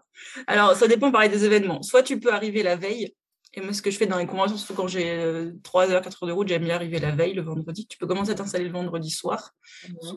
Alors, 0.45 0.75
ça 0.75 0.88
dépend 0.88 1.12
pareil 1.12 1.29
des 1.29 1.45
événements. 1.45 1.81
Soit 1.81 2.03
tu 2.03 2.19
peux 2.19 2.31
arriver 2.31 2.63
la 2.63 2.75
veille 2.75 3.13
et 3.57 3.61
moi, 3.61 3.73
ce 3.73 3.81
que 3.81 3.89
je 3.89 3.97
fais 3.97 4.05
dans 4.05 4.19
les 4.19 4.27
conventions, 4.27 4.55
surtout 4.55 4.75
quand 4.75 4.87
j'ai 4.87 5.51
3 5.63 5.89
euh, 5.89 5.93
heures, 5.93 6.01
4 6.03 6.23
heures 6.23 6.27
de 6.27 6.33
route, 6.33 6.47
j'aime 6.47 6.63
bien 6.63 6.75
arriver 6.75 6.99
la 6.99 7.09
veille, 7.09 7.33
le 7.33 7.41
vendredi. 7.41 7.87
Tu 7.87 7.97
peux 7.97 8.05
commencer 8.05 8.29
à 8.29 8.35
t'installer 8.35 8.65
le 8.65 8.71
vendredi 8.71 9.09
soir. 9.09 9.55
Mmh 9.89 10.11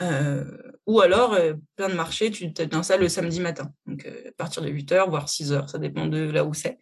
euh, 0.00 0.44
ou 0.86 1.00
alors, 1.00 1.34
euh, 1.34 1.52
plein 1.76 1.88
de 1.88 1.94
marchés, 1.94 2.30
tu 2.30 2.52
t'installes 2.52 3.00
le 3.00 3.08
samedi 3.08 3.40
matin. 3.40 3.72
Donc, 3.86 4.04
à 4.06 4.32
partir 4.32 4.62
de 4.62 4.68
8 4.68 4.90
heures, 4.92 5.10
voire 5.10 5.28
6 5.28 5.52
heures, 5.52 5.70
ça 5.70 5.78
dépend 5.78 6.06
de 6.06 6.30
là 6.30 6.44
où 6.44 6.54
c'est. 6.54 6.78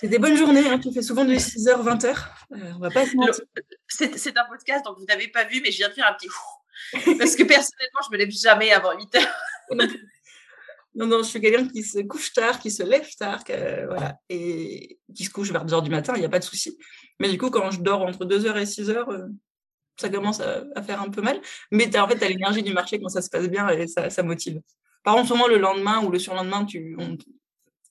C'est 0.00 0.08
des 0.08 0.18
bonnes 0.18 0.36
journées, 0.36 0.66
hein, 0.68 0.78
tu 0.78 0.92
fais 0.92 1.02
souvent 1.02 1.24
de 1.24 1.34
6h, 1.34 1.82
20h. 1.82 2.16
on 2.50 2.78
va 2.78 2.90
pas 2.90 3.04
C'est 3.88 4.38
un 4.38 4.44
podcast, 4.44 4.84
donc 4.86 4.98
vous 4.98 5.04
n'avez 5.06 5.28
pas 5.28 5.44
vu, 5.44 5.60
mais 5.60 5.70
je 5.70 5.78
viens 5.78 5.88
de 5.88 5.94
faire 5.94 6.06
un 6.06 6.14
petit 6.14 6.28
Parce 7.18 7.36
que 7.36 7.42
personnellement, 7.42 8.00
je 8.08 8.12
me 8.12 8.16
lève 8.16 8.30
jamais 8.30 8.72
avant 8.72 8.96
8h. 8.96 9.20
Non, 10.94 11.06
non, 11.06 11.22
je 11.22 11.28
suis 11.28 11.40
quelqu'un 11.40 11.68
qui 11.68 11.82
se 11.84 12.00
couche 12.00 12.32
tard, 12.32 12.58
qui 12.58 12.70
se 12.70 12.82
lève 12.82 13.08
tard, 13.16 13.44
voilà, 13.46 14.16
et 14.28 14.98
qui 15.14 15.24
se 15.24 15.30
couche 15.30 15.52
vers 15.52 15.64
2 15.64 15.74
h 15.74 15.82
du 15.84 15.90
matin, 15.90 16.14
il 16.16 16.20
n'y 16.20 16.26
a 16.26 16.28
pas 16.28 16.40
de 16.40 16.44
souci. 16.44 16.76
Mais 17.20 17.30
du 17.30 17.38
coup, 17.38 17.50
quand 17.50 17.70
je 17.70 17.80
dors 17.80 18.02
entre 18.02 18.24
2 18.24 18.40
h 18.40 18.60
et 18.60 18.66
6 18.66 18.90
h 18.90 19.10
euh, 19.10 19.28
ça 19.96 20.08
commence 20.08 20.40
à, 20.40 20.82
faire 20.82 21.00
un 21.02 21.10
peu 21.10 21.20
mal. 21.20 21.40
Mais 21.70 21.94
en 21.98 22.08
fait, 22.08 22.18
tu 22.18 22.24
as 22.24 22.28
l'énergie 22.28 22.62
du 22.62 22.72
marché 22.72 22.98
quand 22.98 23.08
ça 23.08 23.20
se 23.20 23.28
passe 23.28 23.48
bien 23.48 23.68
et 23.68 23.86
ça, 23.86 24.22
motive. 24.22 24.60
Par 25.04 25.14
contre, 25.14 25.28
souvent, 25.28 25.46
le 25.46 25.58
lendemain 25.58 26.02
ou 26.02 26.10
le 26.10 26.18
surlendemain, 26.18 26.64
tu, 26.64 26.96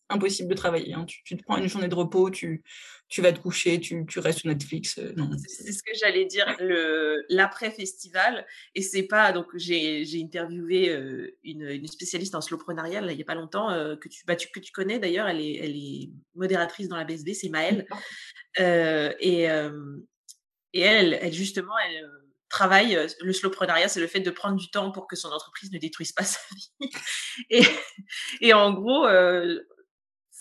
impossible 0.10 0.50
de 0.50 0.56
travailler. 0.56 0.94
Hein. 0.94 1.06
Tu, 1.06 1.38
te 1.38 1.44
prends 1.44 1.58
une 1.58 1.68
journée 1.68 1.88
de 1.88 1.96
repos, 1.96 2.32
tu, 2.32 2.64
tu 3.10 3.24
vas 3.24 3.34
te 3.34 3.40
coucher, 3.40 3.80
tu, 3.80 4.06
tu 4.06 4.20
restes 4.20 4.40
sur 4.40 4.50
Netflix. 4.50 5.00
Euh, 5.00 5.14
c'est 5.48 5.72
ce 5.72 5.82
que 5.82 5.92
j'allais 6.00 6.26
dire, 6.26 6.46
l'après-festival. 7.28 8.46
Et 8.76 8.84
c'est 8.84 9.04
pas. 9.04 9.32
Donc, 9.32 9.48
j'ai 9.56 10.06
interviewé 10.24 10.90
euh, 10.90 11.36
une, 11.44 11.68
une, 11.68 11.88
spécialiste 11.88 12.36
en 12.36 12.42
slowprenariat 12.42 13.02
il 13.02 13.16
n'y 13.16 13.22
a 13.22 13.26
pas 13.26 13.36
longtemps, 13.36 13.72
euh, 13.72 13.96
que, 13.96 14.08
tu, 14.10 14.24
bah, 14.26 14.36
tu, 14.36 14.50
que 14.50 14.60
tu 14.60 14.72
connais 14.72 15.00
d'ailleurs. 15.00 15.28
Elle 15.28 15.42
est, 15.42 15.56
elle 15.56 15.76
est 15.76 16.12
modératrice 16.36 16.88
dans 16.88 16.98
la 16.98 17.04
BSB, 17.04 17.34
c'est 17.34 17.50
Maëlle. 17.50 17.88
et, 18.60 19.44
et 20.74 20.82
elle, 20.82 21.18
elle, 21.20 21.34
justement, 21.34 21.74
elle 21.80 22.08
travaille, 22.48 22.98
le 23.22 23.34
slowprenariat, 23.34 23.88
c'est 23.88 24.00
le 24.00 24.08
fait 24.08 24.20
de 24.20 24.30
prendre 24.30 24.56
du 24.58 24.70
temps 24.70 24.92
pour 24.92 25.08
que 25.08 25.16
son 25.16 25.30
entreprise 25.30 25.72
ne 25.72 25.80
détruise 25.80 26.12
pas 26.12 26.24
sa 26.26 26.40
vie. 26.56 26.90
et, 27.50 27.64
et 28.42 28.54
en 28.54 28.72
gros, 28.72 29.08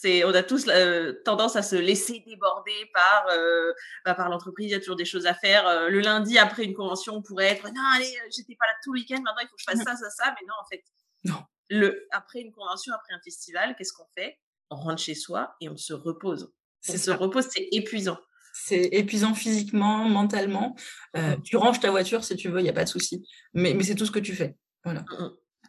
on 0.05 0.35
a 0.35 0.43
tous 0.43 0.67
euh, 0.69 1.15
tendance 1.25 1.57
à 1.57 1.63
se 1.63 1.77
laisser 1.77 2.23
déborder 2.27 2.91
par 2.95 3.27
euh, 3.31 3.73
bah, 4.05 4.15
par 4.15 4.29
l'entreprise. 4.29 4.67
Il 4.67 4.71
y 4.71 4.75
a 4.75 4.79
toujours 4.79 4.97
des 4.97 5.05
choses 5.05 5.27
à 5.27 5.35
faire. 5.35 5.67
Euh, 5.67 5.89
le 5.89 6.01
lundi 6.01 6.39
après 6.39 6.65
une 6.65 6.75
convention, 6.75 7.17
on 7.17 7.23
pourrait 7.23 7.47
être 7.47 7.65
non 7.67 7.83
allez, 7.95 8.13
j'étais 8.35 8.57
pas 8.59 8.67
là 8.67 8.73
tout 8.83 8.93
le 8.93 9.01
week-end. 9.01 9.17
Maintenant 9.17 9.43
il 9.43 9.49
faut 9.49 9.57
que 9.57 9.63
je 9.63 9.71
fasse 9.71 9.79
ça, 9.85 9.97
ça, 9.97 10.11
ça. 10.11 10.35
Mais 10.41 10.47
non 10.47 10.55
en 10.61 10.69
fait. 10.71 10.83
Non. 11.25 11.43
Le 11.71 12.07
après 12.13 12.41
une 12.41 12.53
convention, 12.53 12.95
après 12.95 13.15
un 13.15 13.21
festival, 13.25 13.75
qu'est-ce 13.77 13.93
qu'on 13.93 14.07
fait? 14.17 14.39
On 14.71 14.77
rentre 14.77 15.03
chez 15.03 15.15
soi 15.15 15.55
et 15.61 15.69
on 15.69 15.77
se 15.77 15.93
repose. 15.93 16.53
On 16.89 16.97
se 16.97 17.11
repose, 17.11 17.49
c'est 17.51 17.69
épuisant. 17.73 18.19
C'est 18.55 18.89
épuisant 18.93 19.35
physiquement, 19.35 20.09
mentalement. 20.09 20.77
Mmh. 21.15 21.43
Tu 21.45 21.57
ranges 21.57 21.81
ta 21.81 21.91
voiture 21.91 22.25
si 22.25 22.37
tu 22.37 22.49
veux, 22.49 22.61
il 22.61 22.65
n'y 22.65 22.69
a 22.69 22.75
pas 22.75 22.85
de 22.85 22.89
souci. 22.89 23.27
Mais, 23.53 23.75
mais 23.75 23.83
c'est 23.83 23.95
tout 23.95 24.07
ce 24.07 24.11
que 24.11 24.19
tu 24.19 24.35
fais. 24.35 24.57
Voilà. 24.85 25.05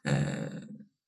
Mmh. 0.05 0.09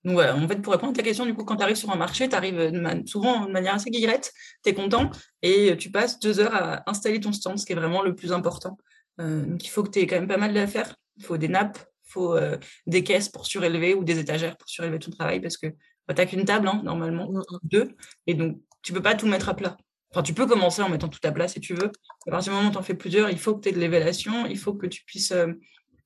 Donc 0.04 0.14
voilà, 0.14 0.36
en 0.36 0.48
fait, 0.48 0.62
pour 0.62 0.74
répondre 0.74 0.94
à 0.94 0.96
ta 0.96 1.04
question, 1.04 1.26
du 1.26 1.34
coup, 1.34 1.44
quand 1.44 1.58
tu 1.58 1.64
arrives 1.64 1.76
sur 1.76 1.92
un 1.92 1.96
marché, 1.96 2.28
tu 2.28 2.36
arrives 2.36 2.60
euh, 2.60 3.02
souvent 3.06 3.46
de 3.46 3.52
manière 3.52 3.76
assez 3.76 3.92
guillerette, 3.92 4.34
tu 4.64 4.72
es 4.72 4.74
content 4.74 5.12
et 5.44 5.78
tu 5.78 5.92
passes 5.92 6.20
deux 6.20 6.40
heures 6.40 6.56
à 6.56 6.90
installer 6.90 7.20
ton 7.20 7.32
stand, 7.32 7.60
ce 7.60 7.66
qui 7.66 7.74
est 7.74 7.76
vraiment 7.76 8.02
le 8.02 8.16
plus 8.16 8.32
important. 8.34 8.78
Euh, 9.20 9.46
donc 9.46 9.64
il 9.64 9.70
faut 9.70 9.84
que 9.84 9.90
tu 9.90 10.00
aies 10.00 10.08
quand 10.08 10.16
même 10.16 10.28
pas 10.28 10.38
mal 10.38 10.54
d'affaires. 10.54 10.96
Il 11.18 11.24
faut 11.24 11.38
des 11.38 11.48
nappes, 11.48 11.78
il 12.08 12.12
faut 12.12 12.36
euh, 12.36 12.58
des 12.88 13.04
caisses 13.04 13.30
pour 13.30 13.46
surélever 13.46 13.94
ou 13.94 14.04
des 14.04 14.18
étagères 14.18 14.58
pour 14.58 14.68
surélever 14.68 14.98
ton 14.98 15.12
travail 15.12 15.40
parce 15.40 15.58
que 15.58 15.68
bah, 16.08 16.16
tu 16.16 16.22
n'as 16.22 16.26
qu'une 16.26 16.46
table, 16.46 16.68
hein, 16.68 16.82
normalement, 16.84 17.32
mmh, 17.32 17.38
mmh. 17.38 17.58
deux, 17.64 17.96
et 18.26 18.34
donc 18.34 18.60
tu 18.82 18.94
peux 18.94 19.02
pas 19.04 19.14
tout 19.14 19.28
mettre 19.28 19.50
à 19.50 19.54
plat. 19.54 19.78
Enfin, 20.10 20.24
tu 20.24 20.34
peux 20.34 20.48
commencer 20.48 20.82
en 20.82 20.90
mettant 20.90 21.10
tout 21.10 21.20
à 21.24 21.32
plat 21.32 21.48
si 21.48 21.62
tu 21.62 21.76
veux. 21.76 21.92
À 22.28 22.32
partir 22.32 22.52
du 22.52 22.58
moment 22.58 22.70
où 22.70 22.72
tu 22.72 22.78
en 22.80 22.84
fais 22.84 22.96
plusieurs, 22.96 23.30
il 23.30 23.38
faut 23.38 23.56
que 23.56 23.62
tu 23.62 23.70
aies 23.70 23.72
de 23.72 23.80
l'évaluation, 23.80 24.48
il 24.48 24.58
faut 24.58 24.74
que 24.74 24.88
tu 24.88 25.04
puisses, 25.06 25.34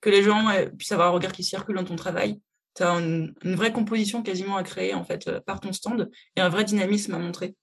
que 0.02 0.10
les 0.10 0.22
gens 0.22 0.46
puissent 0.78 0.92
avoir 0.92 1.08
un 1.08 1.12
regard 1.12 1.32
qui 1.32 1.44
circule 1.44 1.76
dans 1.76 1.86
ton 1.86 1.96
travail 1.96 2.40
tu 2.76 2.84
as 2.84 2.90
une, 2.90 3.34
vraie 3.44 3.72
composition 3.72 4.22
quasiment 4.22 4.58
à 4.58 4.64
créer 4.64 4.94
en 4.94 5.04
fait 5.04 5.28
euh, 5.28 5.40
par 5.40 5.60
ton 5.60 5.74
stand 5.74 6.10
et 6.36 6.42
un 6.42 6.50
vrai 6.50 6.64
dynamisme 6.64 7.14
à 7.14 7.20
montrer. 7.20 7.56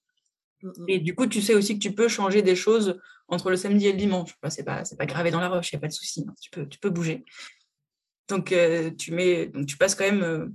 Et 0.87 1.01
du 1.01 1.15
coup, 1.15 1.27
tu 1.27 1.43
sais 1.43 1.55
aussi 1.55 1.75
que 1.75 1.83
tu 1.83 1.93
peux 1.93 2.09
changer 2.09 2.43
des 2.43 2.55
choses 2.55 3.01
entre 3.29 3.51
le 3.51 3.57
samedi 3.57 3.89
et 3.89 3.93
le 3.93 3.99
dimanche. 3.99 4.31
Ce 4.45 4.51
c'est 4.51 4.65
pas, 4.65 4.83
pas 4.97 5.07
gravé 5.07 5.31
dans 5.31 5.41
la 5.41 5.49
roche, 5.49 5.73
il 5.73 5.77
n'y 5.77 5.79
a 5.79 5.81
pas 5.81 5.89
de 5.89 5.93
souci. 5.93 6.25
Hein. 6.29 6.35
Tu, 6.41 6.51
peux, 6.51 6.69
tu 6.69 6.79
peux 6.79 6.91
bouger. 6.91 7.25
Donc, 8.29 8.53
euh, 8.53 8.91
tu 8.91 9.13
mets, 9.13 9.47
donc, 9.47 9.67
tu 9.67 9.77
passes 9.77 9.95
quand 9.95 10.05
même 10.05 10.23
euh, 10.23 10.47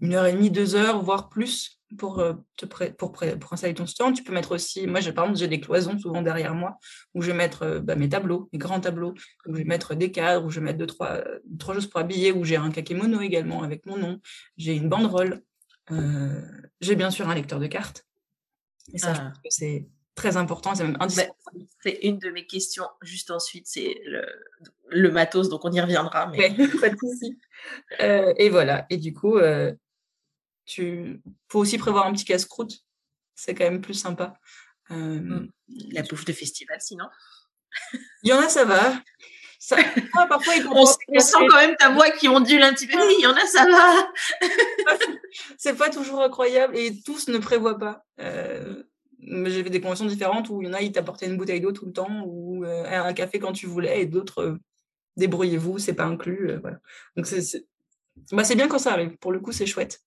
une 0.00 0.14
heure 0.14 0.26
et 0.26 0.32
demie, 0.32 0.50
deux 0.50 0.74
heures, 0.74 1.02
voire 1.02 1.28
plus 1.28 1.75
pour, 1.98 2.18
euh, 2.18 2.34
te 2.56 2.66
pour, 2.66 3.12
pour, 3.12 3.52
installer 3.52 3.74
ton 3.74 3.86
stand. 3.86 4.14
Tu 4.14 4.22
peux 4.22 4.32
mettre 4.32 4.52
aussi, 4.54 4.86
moi, 4.86 5.00
par 5.00 5.24
exemple, 5.24 5.36
j'ai 5.36 5.48
des 5.48 5.60
cloisons 5.60 5.98
souvent 5.98 6.22
derrière 6.22 6.54
moi 6.54 6.78
où 7.14 7.22
je 7.22 7.28
vais 7.28 7.36
mettre 7.36 7.62
euh, 7.62 7.80
bah, 7.80 7.94
mes 7.94 8.08
tableaux, 8.08 8.48
mes 8.52 8.58
grands 8.58 8.80
tableaux, 8.80 9.14
où 9.46 9.54
je 9.54 9.58
vais 9.58 9.64
mettre 9.64 9.94
des 9.94 10.10
cadres, 10.10 10.44
où 10.44 10.50
je 10.50 10.60
vais 10.60 10.66
mettre 10.66 10.78
deux, 10.78 10.86
trois, 10.86 11.22
trois 11.58 11.74
choses 11.74 11.86
pour 11.86 12.00
habiller, 12.00 12.32
où 12.32 12.44
j'ai 12.44 12.56
un 12.56 12.70
kakémono 12.70 13.20
également 13.20 13.62
avec 13.62 13.86
mon 13.86 13.96
nom, 13.96 14.20
j'ai 14.56 14.74
une 14.74 14.88
banderole, 14.88 15.42
euh, 15.92 16.42
j'ai 16.80 16.96
bien 16.96 17.10
sûr 17.10 17.28
un 17.28 17.34
lecteur 17.34 17.60
de 17.60 17.66
cartes. 17.66 18.04
Et 18.92 18.98
ça, 18.98 19.14
je 19.14 19.20
ah. 19.20 19.32
c'est 19.48 19.86
très 20.14 20.36
important, 20.36 20.74
c'est 20.74 20.84
même 20.84 20.94
bah, 20.94 21.04
indispensable. 21.04 21.66
c'est 21.82 21.98
une 22.02 22.18
de 22.18 22.30
mes 22.30 22.46
questions 22.46 22.86
juste 23.02 23.30
ensuite, 23.30 23.66
c'est 23.66 23.94
le, 24.06 24.24
le, 24.88 25.10
matos, 25.10 25.48
donc 25.48 25.64
on 25.64 25.72
y 25.72 25.80
reviendra. 25.80 26.26
Mais... 26.28 26.50
pas 26.80 26.88
de 26.88 26.96
souci. 26.96 27.38
et 28.00 28.48
voilà, 28.48 28.86
et 28.90 28.96
du 28.96 29.12
coup, 29.12 29.38
tu 30.66 31.20
faut 31.48 31.60
aussi 31.60 31.78
prévoir 31.78 32.06
un 32.06 32.12
petit 32.12 32.24
casse-croûte. 32.24 32.84
C'est 33.34 33.54
quand 33.54 33.64
même 33.64 33.80
plus 33.80 33.94
sympa. 33.94 34.34
Euh, 34.90 34.94
mmh. 34.94 35.50
La 35.92 36.02
bouffe 36.02 36.24
de 36.24 36.32
festival, 36.32 36.78
sinon. 36.80 37.06
Il 38.22 38.30
y 38.30 38.32
en 38.32 38.38
a, 38.38 38.48
ça 38.48 38.64
va. 38.64 39.00
Ça, 39.58 39.76
parfois, 40.28 40.54
on, 40.70 40.86
sent 40.86 41.46
quand 41.48 41.56
même 41.56 41.76
ta 41.76 41.90
voix 41.90 42.10
qui 42.10 42.28
ondule 42.28 42.62
un 42.62 42.72
petit 42.72 42.86
peu. 42.86 42.98
Oui, 42.98 43.14
il 43.18 43.22
y 43.22 43.26
en 43.26 43.34
a, 43.34 43.46
ça 43.46 43.66
va. 43.66 44.12
c'est 45.58 45.76
pas 45.76 45.90
toujours 45.90 46.22
incroyable 46.22 46.76
et 46.76 47.00
tous 47.02 47.28
ne 47.28 47.38
prévoient 47.38 47.78
pas. 47.78 48.04
Euh, 48.20 48.82
j'ai 49.18 49.64
fait 49.64 49.70
des 49.70 49.80
conventions 49.80 50.04
différentes 50.04 50.50
où 50.50 50.62
il 50.62 50.68
y 50.68 50.70
en 50.70 50.74
a, 50.74 50.82
ils 50.82 50.92
t'apportaient 50.92 51.26
une 51.26 51.36
bouteille 51.36 51.60
d'eau 51.60 51.72
tout 51.72 51.86
le 51.86 51.92
temps 51.92 52.22
ou 52.26 52.64
euh, 52.64 52.84
un 52.86 53.12
café 53.12 53.38
quand 53.38 53.52
tu 53.52 53.66
voulais 53.66 54.02
et 54.02 54.06
d'autres, 54.06 54.58
débrouillez-vous, 55.16 55.78
c'est 55.78 55.94
pas 55.94 56.04
inclus. 56.04 56.58
voilà. 56.60 56.78
Donc, 57.16 57.26
c'est 57.26 57.66
bah, 58.32 58.42
bien 58.54 58.68
quand 58.68 58.78
ça 58.78 58.92
arrive. 58.92 59.16
Pour 59.16 59.32
le 59.32 59.40
coup, 59.40 59.52
c'est 59.52 59.66
chouette. 59.66 60.00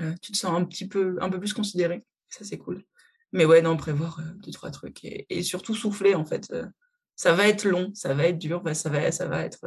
Euh, 0.00 0.12
tu 0.22 0.32
te 0.32 0.36
sens 0.36 0.56
un 0.56 0.64
petit 0.64 0.86
peu, 0.86 1.16
un 1.20 1.30
peu 1.30 1.38
plus 1.38 1.52
considéré. 1.52 2.04
Ça, 2.28 2.44
c'est 2.44 2.58
cool. 2.58 2.84
Mais 3.32 3.44
ouais, 3.44 3.62
non, 3.62 3.76
prévoir 3.76 4.20
euh, 4.20 4.32
deux, 4.36 4.52
trois 4.52 4.70
trucs. 4.70 5.04
Et, 5.04 5.42
surtout 5.42 5.74
souffler, 5.74 6.14
en 6.14 6.24
fait. 6.24 6.48
Euh, 6.52 6.66
ça 7.16 7.32
va 7.32 7.48
être 7.48 7.64
long, 7.64 7.90
ça 7.94 8.14
va 8.14 8.26
être 8.26 8.38
dur, 8.38 8.60
bah, 8.60 8.74
ça, 8.74 8.90
va, 8.90 9.10
ça 9.10 9.26
va 9.26 9.44
être. 9.44 9.58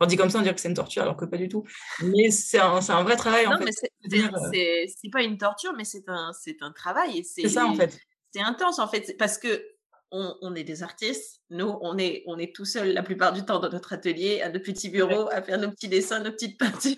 On 0.00 0.06
dit 0.06 0.16
comme 0.16 0.30
ça, 0.30 0.38
on 0.38 0.42
dirait 0.42 0.54
que 0.54 0.60
c'est 0.60 0.68
une 0.68 0.74
torture, 0.74 1.02
alors 1.02 1.16
que 1.16 1.24
pas 1.24 1.36
du 1.36 1.48
tout. 1.48 1.64
Mais 2.02 2.30
c'est 2.30 2.58
un, 2.58 2.78
un, 2.88 3.02
vrai 3.02 3.16
travail, 3.16 3.46
en 3.46 3.58
fait. 3.58 3.72
C'est 3.72 5.10
pas 5.10 5.22
une 5.22 5.36
torture, 5.36 5.72
mais 5.76 5.84
c'est 5.84 6.08
un, 6.08 6.30
un 6.60 6.72
travail. 6.72 7.24
C'est 7.24 7.48
ça, 7.48 7.66
en 7.66 7.74
fait. 7.74 7.98
C'est 8.32 8.40
intense, 8.40 8.78
en 8.78 8.88
fait, 8.88 9.16
parce 9.18 9.36
que 9.36 9.64
on, 10.12 10.36
on, 10.42 10.54
est 10.54 10.64
des 10.64 10.82
artistes. 10.82 11.40
Nous, 11.50 11.78
on 11.80 11.98
est, 11.98 12.22
on 12.26 12.38
est 12.38 12.54
tout 12.54 12.64
seul 12.64 12.92
la 12.92 13.02
plupart 13.02 13.32
du 13.32 13.44
temps 13.44 13.58
dans 13.58 13.70
notre 13.70 13.94
atelier, 13.94 14.42
à 14.42 14.50
nos 14.50 14.60
petits 14.60 14.90
bureaux, 14.90 15.28
à 15.30 15.42
faire 15.42 15.58
nos 15.58 15.70
petits 15.70 15.88
dessins, 15.88 16.20
nos 16.20 16.30
petites 16.30 16.58
peintures. 16.58 16.96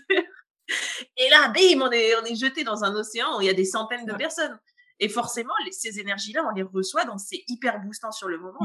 Et 1.24 1.30
là, 1.30 1.48
bim, 1.48 1.80
on 1.80 1.90
est, 1.90 2.14
on 2.16 2.24
est 2.24 2.34
jeté 2.34 2.64
dans 2.64 2.84
un 2.84 2.94
océan 2.94 3.38
où 3.38 3.40
il 3.40 3.46
y 3.46 3.50
a 3.50 3.54
des 3.54 3.64
centaines 3.64 4.04
de 4.04 4.12
personnes. 4.14 4.58
Et 5.00 5.08
forcément, 5.08 5.54
ces 5.70 5.98
énergies-là, 5.98 6.46
on 6.50 6.54
les 6.54 6.62
reçoit, 6.62 7.04
donc 7.04 7.20
c'est 7.20 7.42
hyper 7.48 7.80
boostant 7.80 8.12
sur 8.12 8.28
le 8.28 8.38
moment. 8.38 8.58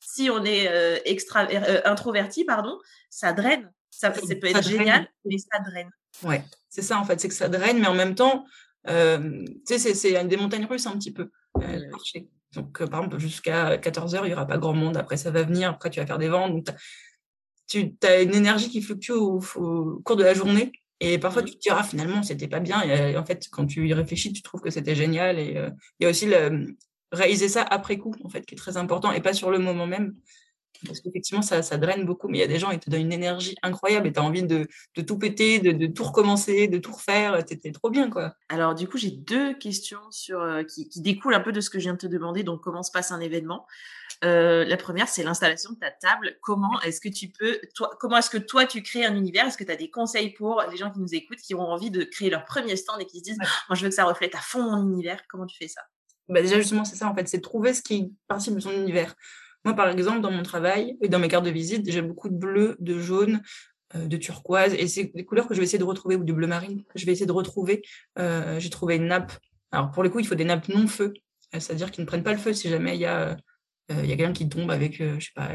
Si 0.00 0.30
on 0.30 0.44
est 0.44 0.68
euh, 0.68 0.98
extra, 1.04 1.46
euh, 1.46 1.80
introverti, 1.84 2.44
pardon, 2.44 2.78
ça 3.08 3.32
draine. 3.32 3.72
Ça, 3.90 4.10
peut 4.10 4.46
être 4.46 4.62
génial, 4.62 5.08
mais 5.24 5.38
ça 5.38 5.58
draine. 5.60 5.90
Ouais, 6.24 6.44
c'est 6.68 6.82
ça 6.82 6.98
en 6.98 7.04
fait, 7.04 7.20
c'est 7.20 7.28
que 7.28 7.34
ça 7.34 7.48
draine, 7.48 7.78
mais 7.78 7.86
en 7.86 7.94
même 7.94 8.14
temps, 8.14 8.44
euh, 8.88 9.44
tu 9.66 9.78
sais, 9.78 9.94
c'est 9.94 10.24
des 10.24 10.36
montagnes 10.36 10.64
russes 10.64 10.86
un 10.86 10.96
petit 10.96 11.12
peu. 11.12 11.30
Donc, 12.52 12.84
par 12.84 13.00
exemple, 13.00 13.18
jusqu'à 13.18 13.76
14h, 13.76 14.20
il 14.24 14.28
n'y 14.28 14.32
aura 14.34 14.46
pas 14.46 14.58
grand 14.58 14.74
monde. 14.74 14.96
Après, 14.96 15.16
ça 15.16 15.30
va 15.30 15.42
venir. 15.42 15.70
Après, 15.70 15.88
tu 15.88 16.00
vas 16.00 16.06
faire 16.06 16.18
des 16.18 16.28
ventes. 16.28 16.52
Donc, 16.52 16.66
tu 17.66 17.94
as 18.02 18.20
une 18.20 18.34
énergie 18.34 18.68
qui 18.68 18.82
fluctue 18.82 19.12
au 19.12 19.40
cours 20.04 20.16
de 20.16 20.24
la 20.24 20.34
journée. 20.34 20.72
Et 21.04 21.18
parfois, 21.18 21.42
mmh. 21.42 21.46
tu 21.46 21.54
te 21.54 21.60
diras, 21.60 21.82
finalement, 21.82 22.22
c'était 22.22 22.46
pas 22.46 22.60
bien. 22.60 22.80
Et 22.82 23.16
en 23.16 23.24
fait, 23.24 23.48
quand 23.50 23.66
tu 23.66 23.88
y 23.88 23.92
réfléchis, 23.92 24.32
tu 24.32 24.40
trouves 24.40 24.60
que 24.60 24.70
c'était 24.70 24.94
génial. 24.94 25.38
Et 25.38 25.58
il 25.98 26.04
y 26.04 26.06
a 26.06 26.10
aussi 26.10 26.28
réaliser 27.10 27.48
ça 27.48 27.62
après 27.62 27.98
coup, 27.98 28.14
en 28.24 28.28
fait, 28.28 28.46
qui 28.46 28.54
est 28.54 28.58
très 28.58 28.76
important, 28.76 29.10
et 29.12 29.20
pas 29.20 29.34
sur 29.34 29.50
le 29.50 29.58
moment 29.58 29.86
même. 29.86 30.14
Parce 30.86 31.00
qu'effectivement, 31.00 31.42
ça, 31.42 31.62
ça 31.62 31.76
draine 31.76 32.04
beaucoup, 32.04 32.28
mais 32.28 32.38
il 32.38 32.40
y 32.40 32.44
a 32.44 32.48
des 32.48 32.58
gens, 32.58 32.70
ils 32.70 32.78
te 32.78 32.90
donnent 32.90 33.02
une 33.02 33.12
énergie 33.12 33.54
incroyable 33.62 34.06
et 34.06 34.12
tu 34.12 34.20
as 34.20 34.22
envie 34.22 34.42
de, 34.42 34.66
de, 34.96 35.02
tout 35.02 35.18
péter, 35.18 35.58
de, 35.58 35.72
de, 35.72 35.86
tout 35.86 36.04
recommencer, 36.04 36.68
de 36.68 36.78
tout 36.78 36.92
refaire. 36.92 37.44
Tu 37.44 37.72
trop 37.72 37.90
bien, 37.90 38.10
quoi. 38.10 38.34
Alors, 38.48 38.74
du 38.74 38.88
coup, 38.88 38.98
j'ai 38.98 39.10
deux 39.10 39.54
questions 39.54 40.00
sur, 40.10 40.40
euh, 40.40 40.62
qui, 40.62 40.88
qui, 40.88 41.00
découlent 41.00 41.34
un 41.34 41.40
peu 41.40 41.52
de 41.52 41.60
ce 41.60 41.70
que 41.70 41.78
je 41.78 41.84
viens 41.84 41.94
de 41.94 41.98
te 41.98 42.06
demander. 42.06 42.42
Donc, 42.42 42.60
comment 42.62 42.82
se 42.82 42.90
passe 42.90 43.12
un 43.12 43.20
événement 43.20 43.66
euh, 44.24 44.64
La 44.64 44.76
première, 44.76 45.08
c'est 45.08 45.22
l'installation 45.22 45.72
de 45.72 45.78
ta 45.78 45.90
table. 45.90 46.36
Comment 46.42 46.80
est-ce 46.82 47.00
que 47.00 47.08
tu 47.08 47.28
peux, 47.28 47.60
toi, 47.74 47.90
comment 48.00 48.16
est-ce 48.18 48.30
que 48.30 48.38
toi, 48.38 48.66
tu 48.66 48.82
crées 48.82 49.04
un 49.04 49.16
univers? 49.16 49.46
Est-ce 49.46 49.58
que 49.58 49.64
tu 49.64 49.72
as 49.72 49.76
des 49.76 49.90
conseils 49.90 50.30
pour 50.30 50.62
les 50.70 50.76
gens 50.76 50.90
qui 50.90 51.00
nous 51.00 51.14
écoutent, 51.14 51.40
qui 51.40 51.54
ont 51.54 51.60
envie 51.60 51.90
de 51.90 52.04
créer 52.04 52.30
leur 52.30 52.44
premier 52.44 52.76
stand 52.76 53.00
et 53.00 53.06
qui 53.06 53.18
se 53.18 53.24
disent, 53.24 53.38
moi, 53.68 53.76
je 53.76 53.82
veux 53.82 53.88
que 53.88 53.94
ça 53.94 54.04
reflète 54.04 54.34
à 54.34 54.40
fond 54.40 54.62
mon 54.62 54.92
univers 54.92 55.20
Comment 55.28 55.46
tu 55.46 55.56
fais 55.56 55.68
ça? 55.68 55.82
Bah 56.28 56.40
déjà 56.40 56.58
justement 56.58 56.84
c'est 56.84 56.96
ça 56.96 57.08
en 57.08 57.14
fait, 57.14 57.28
c'est 57.28 57.40
trouver 57.40 57.74
ce 57.74 57.82
qui 57.82 58.14
participe 58.28 58.54
de 58.54 58.60
son 58.60 58.70
univers. 58.70 59.14
Moi, 59.64 59.74
par 59.74 59.88
exemple, 59.88 60.20
dans 60.20 60.30
mon 60.30 60.42
travail 60.42 60.96
et 61.00 61.08
dans 61.08 61.18
mes 61.18 61.28
cartes 61.28 61.44
de 61.44 61.50
visite, 61.50 61.88
j'ai 61.90 62.02
beaucoup 62.02 62.28
de 62.28 62.34
bleu, 62.34 62.76
de 62.80 62.98
jaune, 62.98 63.42
euh, 63.94 64.06
de 64.06 64.16
turquoise. 64.16 64.74
Et 64.74 64.88
c'est 64.88 65.12
des 65.14 65.24
couleurs 65.24 65.46
que 65.46 65.54
je 65.54 65.60
vais 65.60 65.64
essayer 65.64 65.78
de 65.78 65.84
retrouver, 65.84 66.16
ou 66.16 66.24
du 66.24 66.32
bleu 66.32 66.46
marine, 66.46 66.82
je 66.94 67.06
vais 67.06 67.12
essayer 67.12 67.26
de 67.26 67.32
retrouver. 67.32 67.82
Euh, 68.18 68.58
j'ai 68.58 68.70
trouvé 68.70 68.96
une 68.96 69.06
nappe. 69.06 69.32
Alors, 69.70 69.90
pour 69.90 70.02
le 70.02 70.10
coup, 70.10 70.18
il 70.18 70.26
faut 70.26 70.34
des 70.34 70.44
nappes 70.44 70.68
non-feu, 70.68 71.12
euh, 71.54 71.60
c'est-à-dire 71.60 71.90
qu'ils 71.90 72.02
ne 72.02 72.06
prennent 72.06 72.24
pas 72.24 72.32
le 72.32 72.38
feu 72.38 72.52
si 72.52 72.68
jamais 72.68 72.96
il 72.96 73.00
y 73.00 73.06
a, 73.06 73.36
il 73.88 74.06
y 74.06 74.12
a 74.12 74.16
quelqu'un 74.16 74.32
qui 74.32 74.48
tombe 74.48 74.70
avec, 74.70 74.96
je 74.96 75.20
sais 75.20 75.32
pas, 75.34 75.50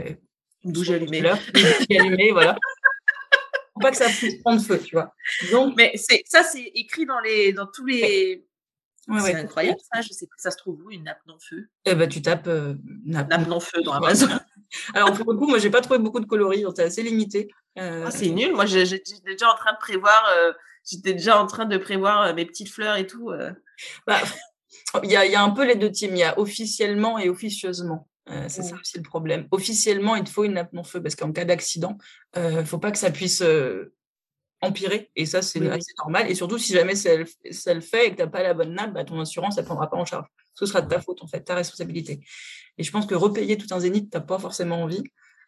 une 0.64 0.72
bougie 0.72 0.94
allumée. 0.94 1.24
Une 1.90 2.02
allumée, 2.02 2.32
voilà. 2.32 2.56
Faut 3.74 3.82
pas 3.82 3.92
que 3.92 3.98
ça 3.98 4.10
puisse 4.10 4.40
prendre 4.42 4.62
feu, 4.62 4.80
tu 4.84 4.96
vois. 4.96 5.14
Donc, 5.52 5.76
mais 5.76 5.92
c'est 5.96 6.24
ça, 6.26 6.44
c'est 6.44 6.72
écrit 6.76 7.06
dans 7.06 7.20
les, 7.20 7.54
dans 7.54 7.68
tous 7.68 7.86
les, 7.86 8.46
c'est 9.20 9.36
incroyable 9.36 9.80
ça, 9.94 10.02
je 10.02 10.10
sais 10.10 10.28
pas, 10.28 10.36
ça 10.38 10.52
se 10.52 10.58
trouve 10.58 10.82
où 10.86 10.92
une 10.92 11.04
nappe 11.04 11.22
non-feu 11.28 11.70
Eh 11.86 11.96
ben 11.96 12.10
tu 12.10 12.22
tapes 12.22 12.48
euh, 12.48 12.76
nappe, 13.06 13.48
non-feu 13.48 13.82
dans 13.84 13.94
Amazon. 13.94 14.28
Alors 14.94 15.14
pour 15.14 15.32
le 15.32 15.38
coup, 15.38 15.48
moi 15.48 15.60
j'ai 15.60 15.70
pas 15.70 15.82
trouvé 15.82 16.00
beaucoup 16.00 16.20
de 16.20 16.26
coloris, 16.26 16.66
c'est 16.76 16.84
assez 16.84 17.04
limité. 17.04 17.50
Euh, 17.80 18.06
ah, 18.08 18.12
c'est 18.12 18.30
nul, 18.30 18.54
moi 18.54 18.66
j'étais 18.66 19.20
déjà 19.26 19.50
en 19.50 19.56
train 19.56 19.74
de 19.74 19.78
prévoir, 19.78 20.24
euh, 20.36 20.52
j'étais 20.90 21.14
déjà 21.14 21.42
en 21.42 21.48
train 21.48 21.66
de 21.66 21.78
prévoir 21.78 22.34
mes 22.34 22.46
petites 22.46 22.70
fleurs 22.70 22.98
et 22.98 23.08
tout. 23.08 23.32
Bah, 24.06 24.20
il 25.04 25.12
y, 25.12 25.16
a, 25.16 25.26
y, 25.26 25.36
a, 25.36 25.44
un 25.44 25.52
peu 25.52 25.66
les 25.66 25.76
deux 25.76 25.92
teams, 25.92 26.16
il 26.16 26.20
y 26.20 26.24
a 26.24 26.38
officiellement 26.40 27.18
et 27.20 27.30
officieusement. 27.30 28.10
c'est 28.48 28.64
ça 28.64 28.76
aussi 28.76 28.98
le 28.98 29.04
problème. 29.04 29.48
Officiellement, 29.52 30.16
il 30.16 30.24
te 30.24 30.30
faut 30.30 30.44
une 30.44 30.54
nappe 30.54 30.74
non-feu 30.74 31.02
parce 31.02 31.16
qu'en 31.16 31.32
cas 31.32 31.46
d'accident, 31.46 31.98
il 32.36 32.42
ne 32.42 32.64
faut 32.64 32.80
pas 32.80 32.92
que 32.92 32.98
ça 32.98 33.12
puisse 33.12 33.42
empirer. 34.62 35.12
Et 35.16 35.26
ça, 35.26 35.42
c'est 35.42 35.66
assez 35.70 35.94
normal. 35.98 36.30
Et 36.30 36.36
surtout, 36.36 36.58
si 36.58 36.74
jamais 36.74 36.96
ça, 36.96 37.16
le 37.16 37.82
fait 37.82 38.08
et 38.08 38.12
que 38.12 38.16
tu 38.16 38.22
n'as 38.22 38.28
pas 38.28 38.44
la 38.44 38.54
bonne 38.54 38.74
nappe, 38.74 38.94
bah, 38.94 39.04
ton 39.04 39.20
assurance, 39.20 39.58
ne 39.58 39.64
prendra 39.64 39.90
pas 39.90 39.98
en 39.98 40.06
charge. 40.06 40.28
Ce 40.54 40.66
sera 40.66 40.82
de 40.82 40.90
ta 40.90 41.00
faute, 41.00 41.22
en 41.22 41.28
fait, 41.28 41.42
ta 41.42 41.56
responsabilité. 41.56 42.20
Et 42.78 42.84
je 42.84 42.92
pense 42.92 43.06
que 43.06 43.16
repayer 43.16 43.58
tout 43.58 43.68
un 43.72 43.80
zénith, 43.80 44.12
tu 44.12 44.18
n'as 44.18 44.24
pas 44.24 44.40
forcément 44.40 44.82
envie. 44.82 45.04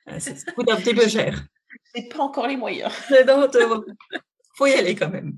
Euh, 0.09 0.19
ça 0.19 0.33
coûte 0.53 0.69
un 0.69 0.77
petit 0.77 0.93
peu 0.93 1.07
cher. 1.07 1.45
C'est 1.95 2.09
pas 2.09 2.23
encore 2.23 2.47
les 2.47 2.57
moyens. 2.57 2.91
faut 4.55 4.67
y 4.67 4.73
aller 4.73 4.95
quand 4.95 5.09
même. 5.09 5.37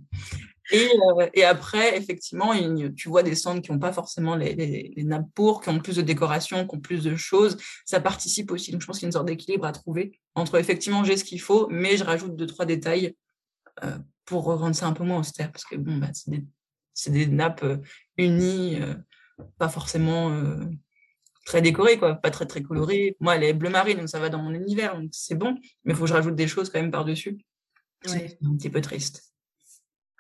Et, 0.71 0.87
euh, 1.19 1.27
et 1.33 1.43
après, 1.43 1.97
effectivement, 1.97 2.53
tu 2.95 3.09
vois 3.09 3.23
des 3.23 3.35
stands 3.35 3.59
qui 3.59 3.71
n'ont 3.71 3.79
pas 3.79 3.91
forcément 3.91 4.35
les, 4.35 4.55
les, 4.55 5.03
nappes 5.03 5.27
pour, 5.35 5.61
qui 5.61 5.69
ont 5.69 5.79
plus 5.79 5.97
de 5.97 6.01
décoration, 6.01 6.65
qui 6.65 6.75
ont 6.75 6.79
plus 6.79 7.03
de 7.03 7.15
choses. 7.15 7.57
Ça 7.85 7.99
participe 7.99 8.51
aussi. 8.51 8.71
Donc, 8.71 8.81
je 8.81 8.87
pense 8.87 8.97
qu'il 8.97 9.05
y 9.05 9.07
a 9.07 9.09
une 9.09 9.13
sorte 9.13 9.27
d'équilibre 9.27 9.65
à 9.65 9.73
trouver 9.73 10.21
entre 10.35 10.57
effectivement, 10.57 11.03
j'ai 11.03 11.17
ce 11.17 11.23
qu'il 11.23 11.41
faut, 11.41 11.67
mais 11.69 11.97
je 11.97 12.03
rajoute 12.03 12.35
deux, 12.35 12.45
trois 12.45 12.65
détails 12.65 13.15
pour 14.25 14.45
rendre 14.45 14.75
ça 14.75 14.87
un 14.87 14.93
peu 14.93 15.03
moins 15.03 15.19
austère, 15.19 15.51
parce 15.51 15.65
que 15.65 15.75
bon, 15.75 15.97
bah, 15.97 16.07
c'est 16.93 17.11
des, 17.11 17.27
nappes 17.27 17.63
euh, 17.63 17.77
unies, 18.17 18.81
euh, 18.81 18.93
pas 19.57 19.69
forcément 19.69 20.31
très 21.45 21.61
décorées, 21.61 21.97
quoi, 21.97 22.15
pas 22.15 22.31
très 22.31 22.45
très 22.45 22.61
colorées. 22.61 23.17
Moi, 23.19 23.35
elle 23.35 23.43
est 23.43 23.53
bleu 23.53 23.69
marine, 23.69 23.97
donc 23.97 24.09
ça 24.09 24.19
va 24.19 24.29
dans 24.29 24.41
mon 24.41 24.53
univers, 24.53 24.95
donc 24.95 25.09
c'est 25.11 25.35
bon, 25.35 25.57
mais 25.83 25.93
il 25.93 25.95
faut 25.95 26.03
que 26.03 26.09
je 26.09 26.13
rajoute 26.13 26.35
des 26.35 26.47
choses 26.47 26.69
quand 26.69 26.79
même 26.79 26.91
par-dessus. 26.91 27.39
C'est 28.05 28.37
un 28.43 28.55
petit 28.55 28.69
peu 28.69 28.81
triste. 28.81 29.30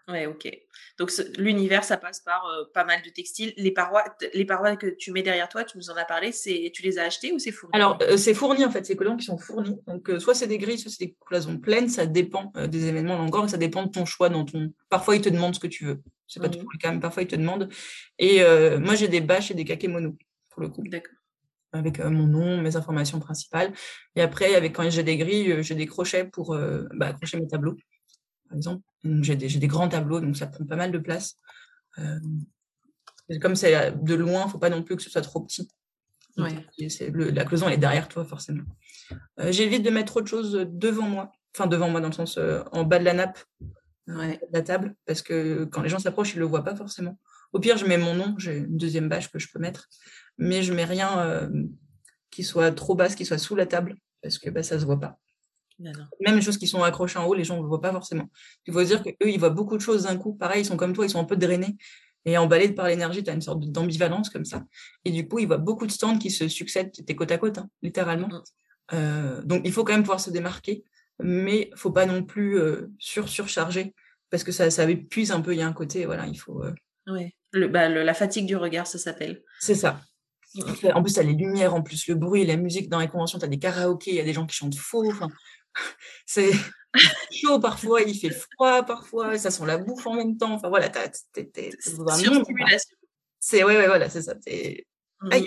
Ouais, 0.07 0.25
ok. 0.25 0.49
Donc 0.97 1.11
l'univers, 1.37 1.83
ça 1.83 1.97
passe 1.97 2.19
par 2.19 2.45
euh, 2.45 2.63
pas 2.73 2.83
mal 2.83 3.01
de 3.01 3.09
textiles. 3.09 3.53
Les 3.57 3.71
parois, 3.71 4.03
les 4.33 4.45
parois 4.45 4.75
que 4.75 4.87
tu 4.87 5.11
mets 5.11 5.21
derrière 5.21 5.47
toi, 5.47 5.63
tu 5.63 5.77
nous 5.77 5.89
en 5.89 5.95
as 5.95 6.05
parlé, 6.05 6.31
c'est 6.31 6.71
tu 6.73 6.81
les 6.81 6.97
as 6.99 7.03
achetées 7.03 7.31
ou 7.31 7.39
c'est 7.39 7.51
fourni? 7.51 7.71
Alors 7.73 7.97
euh, 8.01 8.17
c'est 8.17 8.33
fourni 8.33 8.65
en 8.65 8.71
fait, 8.71 8.85
c'est 8.85 8.95
collants 8.95 9.17
qui 9.17 9.25
sont 9.25 9.37
fournis. 9.37 9.79
Donc 9.87 10.09
euh, 10.09 10.19
soit 10.19 10.33
c'est 10.33 10.47
des 10.47 10.57
grilles, 10.57 10.79
soit 10.79 10.91
c'est 10.91 11.05
des 11.05 11.15
cloisons 11.25 11.57
pleines, 11.57 11.89
ça 11.89 12.05
dépend 12.05 12.51
des 12.67 12.87
événements 12.87 13.15
encore 13.15 13.45
et 13.45 13.49
ça 13.49 13.57
dépend 13.57 13.83
de 13.83 13.91
ton 13.91 14.05
choix 14.05 14.29
dans 14.29 14.45
ton. 14.45 14.73
Parfois 14.89 15.15
ils 15.15 15.21
te 15.21 15.29
demandent 15.29 15.55
ce 15.55 15.59
que 15.59 15.67
tu 15.67 15.85
veux. 15.85 16.01
C'est 16.27 16.39
pas 16.39 16.47
mmh. 16.47 16.51
toujours 16.51 16.69
le 16.73 16.77
cas, 16.77 16.91
mais 16.91 16.99
parfois 16.99 17.23
ils 17.23 17.27
te 17.27 17.35
demandent. 17.35 17.69
Et 18.19 18.43
moi 18.79 18.95
j'ai 18.95 19.07
des 19.07 19.21
bâches 19.21 19.51
et 19.51 19.53
des 19.53 19.65
kakémonos 19.65 20.15
pour 20.49 20.61
le 20.61 20.69
coup. 20.69 20.83
D'accord. 20.87 21.15
Avec 21.73 21.99
mon 21.99 22.27
nom, 22.27 22.61
mes 22.61 22.75
informations 22.75 23.19
principales. 23.19 23.71
Et 24.17 24.21
après, 24.21 24.55
avec 24.55 24.75
quand 24.75 24.89
j'ai 24.89 25.03
des 25.03 25.15
grilles, 25.15 25.63
j'ai 25.63 25.75
des 25.75 25.85
crochets 25.85 26.25
pour 26.25 26.57
bah, 26.93 27.07
accrocher 27.07 27.39
mes 27.39 27.47
tableaux 27.47 27.77
par 28.51 28.57
exemple. 28.57 28.83
J'ai 29.21 29.35
des, 29.35 29.47
des, 29.47 29.67
grands 29.67 29.87
tableaux, 29.87 30.19
donc 30.19 30.35
ça 30.37 30.47
prend 30.47 30.65
pas 30.65 30.75
mal 30.75 30.91
de 30.91 30.97
place. 30.97 31.37
Euh, 31.97 32.19
comme 33.41 33.55
c'est 33.55 33.91
de 34.03 34.13
loin, 34.13 34.41
il 34.41 34.45
ne 34.45 34.51
faut 34.51 34.59
pas 34.59 34.69
non 34.69 34.83
plus 34.83 34.97
que 34.97 35.01
ce 35.01 35.09
soit 35.09 35.21
trop 35.21 35.39
petit. 35.39 35.67
la 36.35 37.45
cloison 37.45 37.69
est 37.69 37.77
derrière 37.77 38.09
toi, 38.09 38.25
forcément. 38.25 38.63
Euh, 39.39 39.51
j'évite 39.51 39.83
de 39.83 39.89
mettre 39.89 40.17
autre 40.17 40.27
chose 40.27 40.67
devant 40.69 41.07
moi, 41.07 41.31
enfin 41.55 41.65
devant 41.67 41.89
moi 41.89 42.01
dans 42.01 42.09
le 42.09 42.13
sens 42.13 42.37
euh, 42.37 42.61
en 42.73 42.83
bas 42.83 42.99
de 42.99 43.05
la 43.05 43.13
nappe, 43.13 43.39
de 44.07 44.37
la 44.51 44.61
table, 44.61 44.95
parce 45.05 45.21
que 45.21 45.63
quand 45.65 45.81
les 45.81 45.89
gens 45.89 45.99
s'approchent, 45.99 46.33
ils 46.33 46.39
ne 46.39 46.41
le 46.41 46.47
voient 46.47 46.65
pas 46.65 46.75
forcément. 46.75 47.17
Au 47.53 47.59
pire, 47.59 47.77
je 47.77 47.85
mets 47.85 47.97
mon 47.97 48.13
nom, 48.13 48.35
j'ai 48.37 48.57
une 48.57 48.77
deuxième 48.77 49.07
bâche 49.07 49.31
que 49.31 49.39
je 49.39 49.47
peux 49.51 49.59
mettre, 49.59 49.87
mais 50.37 50.63
je 50.63 50.73
mets 50.73 50.85
rien 50.85 51.49
qui 52.29 52.43
soit 52.43 52.71
trop 52.71 52.95
basse, 52.95 53.15
qui 53.15 53.25
soit 53.25 53.37
sous 53.37 53.55
la 53.55 53.65
table, 53.65 53.95
parce 54.21 54.37
que 54.37 54.49
bah, 54.49 54.63
ça 54.63 54.75
ne 54.75 54.81
se 54.81 54.85
voit 54.85 54.99
pas. 54.99 55.17
Même 55.79 56.35
les 56.35 56.41
choses 56.41 56.57
qui 56.57 56.67
sont 56.67 56.83
accrochées 56.83 57.19
en 57.19 57.25
haut, 57.25 57.33
les 57.33 57.43
gens 57.43 57.57
ne 57.57 57.61
le 57.61 57.67
voient 57.67 57.81
pas 57.81 57.91
forcément. 57.91 58.29
Il 58.67 58.73
faut 58.73 58.83
dire 58.83 59.03
qu'eux, 59.03 59.29
ils 59.29 59.39
voient 59.39 59.49
beaucoup 59.49 59.77
de 59.77 59.81
choses 59.81 60.03
d'un 60.03 60.17
coup. 60.17 60.33
Pareil, 60.33 60.61
ils 60.61 60.65
sont 60.65 60.77
comme 60.77 60.93
toi, 60.93 61.05
ils 61.05 61.09
sont 61.09 61.19
un 61.19 61.25
peu 61.25 61.37
drainés 61.37 61.77
et 62.25 62.37
emballés 62.37 62.69
par 62.69 62.87
l'énergie. 62.87 63.23
Tu 63.23 63.29
as 63.29 63.33
une 63.33 63.41
sorte 63.41 63.63
d'ambivalence 63.65 64.29
comme 64.29 64.45
ça. 64.45 64.63
Et 65.05 65.11
du 65.11 65.27
coup, 65.27 65.39
ils 65.39 65.47
voient 65.47 65.57
beaucoup 65.57 65.87
de 65.87 65.91
stands 65.91 66.17
qui 66.17 66.29
se 66.29 66.47
succèdent. 66.47 66.91
T'es 66.91 67.15
côte 67.15 67.31
à 67.31 67.37
côte, 67.37 67.57
hein, 67.57 67.69
littéralement. 67.81 68.27
Mm. 68.27 68.41
Euh, 68.93 69.41
donc, 69.43 69.61
il 69.65 69.71
faut 69.71 69.83
quand 69.83 69.93
même 69.93 70.03
pouvoir 70.03 70.19
se 70.19 70.29
démarquer, 70.29 70.83
mais 71.19 71.69
il 71.71 71.77
faut 71.77 71.91
pas 71.91 72.05
non 72.05 72.23
plus 72.23 72.59
euh, 72.59 72.91
sur 72.99 73.29
surcharger 73.29 73.95
parce 74.29 74.43
que 74.43 74.51
ça, 74.51 74.69
ça 74.69 74.89
épuise 74.89 75.31
un 75.31 75.41
peu. 75.41 75.53
Il 75.53 75.59
y 75.59 75.61
a 75.61 75.67
un 75.67 75.73
côté, 75.73 76.05
voilà, 76.05 76.27
il 76.27 76.37
faut. 76.37 76.63
Euh 76.63 76.73
oui, 77.07 77.33
bah, 77.53 77.89
la 77.89 78.13
fatigue 78.13 78.45
du 78.45 78.55
regard, 78.55 78.87
ça 78.87 78.97
s'appelle. 78.97 79.43
C'est 79.59 79.75
ça. 79.75 79.99
En 80.93 81.01
plus, 81.01 81.13
tu 81.13 81.19
as 81.19 81.23
les 81.23 81.33
lumières, 81.33 81.73
en 81.73 81.81
plus, 81.81 82.07
le 82.07 82.15
bruit, 82.15 82.45
la 82.45 82.57
musique 82.57 82.89
dans 82.89 82.99
les 82.99 83.07
conventions, 83.07 83.39
tu 83.39 83.45
as 83.45 83.47
des 83.47 83.59
karaokés, 83.59 84.11
il 84.11 84.17
y 84.17 84.19
a 84.19 84.23
des 84.23 84.33
gens 84.33 84.45
qui 84.45 84.55
chantent 84.55 84.75
faux. 84.75 85.11
c'est 86.25 86.51
chaud 87.31 87.59
parfois, 87.59 88.01
il 88.01 88.17
fait 88.17 88.31
froid 88.31 88.83
parfois, 88.83 89.37
ça 89.37 89.51
sent 89.51 89.65
la 89.65 89.77
bouffe 89.77 90.05
en 90.07 90.15
même 90.15 90.37
temps. 90.37 90.53
Enfin 90.53 90.69
voilà, 90.69 90.89
t'es 90.89 91.71
monde. 92.29 92.45
C'est 93.39 93.63
ouais, 93.63 93.75
ouais, 93.75 93.87
voilà, 93.87 94.09
c'est 94.09 94.21
ça. 94.21 94.35
Mmh. 94.35 95.41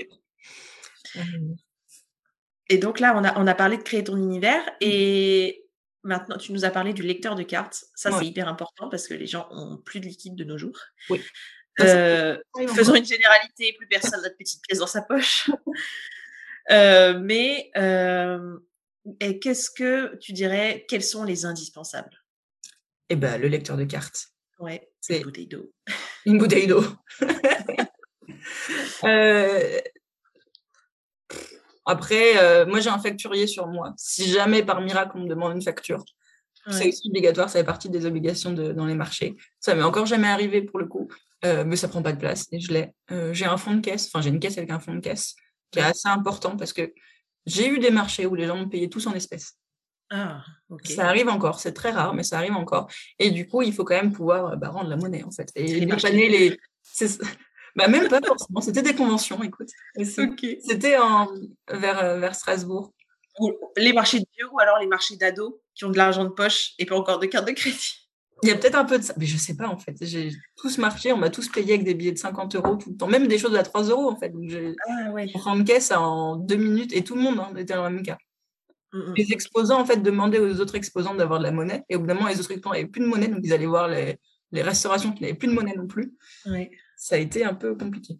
Et 2.69 2.79
donc 2.79 2.99
là, 2.99 3.15
on 3.17 3.25
a, 3.25 3.39
on 3.39 3.47
a 3.47 3.55
parlé 3.55 3.77
de 3.77 3.83
créer 3.83 4.03
ton 4.03 4.17
univers 4.17 4.65
mmh. 4.65 4.77
et 4.81 5.65
maintenant, 6.03 6.39
tu 6.39 6.53
nous 6.53 6.65
as 6.65 6.71
parlé 6.71 6.93
du 6.93 7.03
lecteur 7.03 7.35
de 7.35 7.43
cartes. 7.43 7.85
Ça, 7.95 8.11
c'est 8.13 8.27
hyper 8.27 8.49
important 8.49 8.89
parce 8.89 9.09
que 9.09 9.15
les 9.15 9.27
gens 9.27 9.49
ont 9.51 9.79
plus 9.79 10.01
de 10.01 10.07
liquide 10.07 10.37
de 10.37 10.45
nos 10.45 10.59
jours. 10.59 10.79
Oui. 11.11 11.23
Euh, 11.81 12.39
faisons 12.75 12.95
une 12.95 13.05
généralité, 13.05 13.75
plus 13.77 13.89
personne 13.89 14.23
n'a 14.23 14.29
de 14.29 14.35
petite 14.35 14.63
pièce 14.63 14.79
dans 14.79 14.87
sa 14.87 15.03
poche. 15.03 15.51
euh, 16.71 17.19
mais 17.19 17.71
euh, 17.77 18.59
et 19.21 19.39
qu'est-ce 19.39 19.71
que 19.71 20.17
tu 20.17 20.33
dirais, 20.33 20.85
quels 20.89 21.03
sont 21.03 21.25
les 21.25 21.45
indispensables? 21.45 22.23
Eh 23.09 23.17
ben, 23.17 23.41
le 23.41 23.49
lecteur 23.49 23.77
de 23.77 23.85
cartes. 23.85 24.29
Ouais, 24.59 24.91
c'est 25.01 25.19
une 25.19 25.25
bouteille 25.25 25.47
d'eau. 25.47 25.73
Une 26.27 26.39
bouteille 26.39 26.67
d'eau. 26.67 26.85
euh... 29.05 29.81
Après, 31.87 32.39
euh, 32.39 32.65
moi 32.65 32.81
j'ai 32.81 32.89
un 32.89 32.99
facturier 32.99 33.47
sur 33.47 33.67
moi. 33.67 33.93
Si 33.99 34.31
jamais 34.31 34.63
par 34.63 34.81
miracle 34.81 35.13
on 35.17 35.25
me 35.25 35.29
demande 35.29 35.55
une 35.55 35.63
facture, 35.63 36.03
c'est 36.71 36.89
aussi 36.89 37.09
obligatoire, 37.11 37.51
ça 37.51 37.59
fait 37.59 37.65
partie 37.65 37.91
des 37.91 38.07
obligations 38.07 38.53
de, 38.53 38.73
dans 38.73 38.87
les 38.87 38.95
marchés. 38.95 39.37
Ça 39.61 39.75
m'est 39.75 39.83
encore 39.83 40.07
jamais 40.07 40.29
arrivé 40.29 40.63
pour 40.63 40.79
le 40.79 40.87
coup, 40.87 41.09
euh, 41.45 41.63
mais 41.67 41.77
ça 41.77 41.89
prend 41.89 42.01
pas 42.01 42.13
de 42.13 42.19
place 42.19 42.47
et 42.53 42.61
je 42.61 42.73
l'ai. 42.73 42.93
Euh, 43.11 43.35
j'ai 43.35 43.45
un 43.45 43.59
fond 43.59 43.75
de 43.75 43.81
caisse, 43.81 44.07
enfin 44.07 44.23
j'ai 44.23 44.31
une 44.31 44.41
caisse 44.41 44.57
avec 44.57 44.71
un 44.71 44.81
fond 44.81 44.95
de 44.95 45.01
caisse 45.01 45.35
qui 45.71 45.81
est 45.81 45.83
assez 45.83 46.09
important 46.09 46.57
parce 46.57 46.73
que 46.73 46.93
j'ai 47.47 47.69
eu 47.69 47.79
des 47.79 47.91
marchés 47.91 48.27
où 48.27 48.35
les 48.35 48.47
gens 48.47 48.57
me 48.57 48.69
payaient 48.69 48.89
tous 48.89 49.07
en 49.07 49.13
espèces. 49.13 49.59
Ah, 50.11 50.43
Ça 50.85 51.09
arrive 51.09 51.29
encore, 51.29 51.59
c'est 51.59 51.73
très 51.73 51.91
rare, 51.91 52.15
mais 52.15 52.23
ça 52.23 52.39
arrive 52.39 52.55
encore. 52.55 52.89
Et 53.19 53.31
du 53.31 53.49
coup, 53.49 53.63
il 53.63 53.73
faut 53.73 53.85
quand 53.85 53.97
même 53.97 54.13
pouvoir 54.13 54.57
bah, 54.57 54.69
rendre 54.69 54.89
la 54.91 54.97
monnaie, 54.97 55.25
en 55.25 55.31
fait. 55.31 55.51
Et 55.55 55.85
dépanner 55.85 56.29
les. 56.29 56.59
Bah, 57.77 57.89
même 57.89 58.07
pas 58.07 58.21
forcément, 58.25 58.61
c'était 58.61 58.83
des 58.83 58.95
conventions, 58.95 59.43
écoute. 59.43 59.69
C'était 60.65 60.97
vers, 61.69 62.05
euh, 62.05 62.21
vers 62.21 62.35
Strasbourg. 62.37 62.95
Les 63.77 63.93
marchés 63.93 64.21
de 64.21 64.27
vieux 64.37 64.47
ou 64.53 64.61
alors 64.61 64.79
les 64.79 64.87
marchés 64.87 65.17
d'ados 65.17 65.55
qui 65.75 65.85
ont 65.85 65.91
de 65.91 65.97
l'argent 65.97 66.23
de 66.23 66.29
poche 66.29 66.75
et 66.79 66.87
pas 66.87 66.97
encore 66.97 67.19
de 67.19 67.27
carte 67.27 67.49
de 67.49 67.51
crédit. 67.51 68.04
Il 68.43 68.49
y 68.49 68.53
a 68.53 68.57
peut-être 68.57 68.75
un 68.75 68.85
peu 68.85 68.99
de 68.99 69.03
ça, 69.05 69.15
mais 69.17 69.27
je 69.27 69.37
sais 69.37 69.57
pas 69.57 69.69
en 69.69 69.79
fait. 69.79 69.97
J'ai 70.03 70.31
tous 70.57 70.79
marché, 70.79 71.13
on 71.13 71.17
m'a 71.17 71.31
tous 71.31 71.49
payé 71.49 71.75
avec 71.75 71.85
des 71.85 71.95
billets 71.95 72.13
de 72.13 72.19
50 72.19 72.57
euros 72.57 72.77
tout 72.77 72.91
le 72.91 72.97
temps, 72.97 73.07
même 73.07 73.27
des 73.27 73.39
choses 73.39 73.55
à 73.55 73.63
3 73.63 73.85
euros 73.85 74.11
en 74.11 74.17
fait. 74.17 74.31
Donc 74.31 74.49
j'ai 74.49 74.75
Ah 74.89 75.11
ouais. 75.13 75.31
en 75.45 75.63
caisse 75.65 75.93
en 75.93 76.37
deux 76.37 76.57
minutes 76.57 76.93
et 76.95 77.05
tout 77.05 77.15
le 77.15 77.23
monde 77.23 77.39
hein, 77.39 77.55
était 77.57 77.75
dans 77.75 77.89
le 77.89 77.95
même 77.95 78.05
cas. 78.05 78.19
Mm, 78.93 78.99
mm. 78.99 79.15
Les 79.17 79.33
exposants 79.33 79.81
en 79.81 79.85
fait 79.85 79.99
demandaient 79.99 80.41
aux 80.41 80.61
autres 80.61 80.75
exposants 80.75 81.15
d'avoir 81.15 81.39
de 81.39 81.45
la 81.45 81.53
monnaie 81.53 81.85
et 81.89 81.97
au 81.97 82.01
bout 82.01 82.07
d'un 82.07 82.15
moment 82.15 82.29
les 82.29 82.41
autres 82.41 82.51
exposants 82.51 82.75
n'avaient 82.75 82.89
plus 82.89 83.01
de 83.01 83.07
monnaie 83.07 83.29
donc 83.29 83.41
ils 83.43 83.53
allaient 83.53 83.67
voir 83.67 83.89
les, 83.89 84.19
les 84.53 84.63
restaurations 84.63 85.13
qui 85.13 85.23
n'avaient 85.23 85.35
plus 85.35 85.49
de 85.49 85.53
monnaie 85.53 85.75
non 85.77 85.87
plus. 85.87 86.15
Ouais. 86.47 86.71
Ça 86.97 87.17
a 87.17 87.19
été 87.19 87.45
un 87.45 87.55
peu 87.55 87.77
compliqué. 87.77 88.19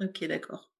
Ok, 0.00 0.24
d'accord. 0.26 0.70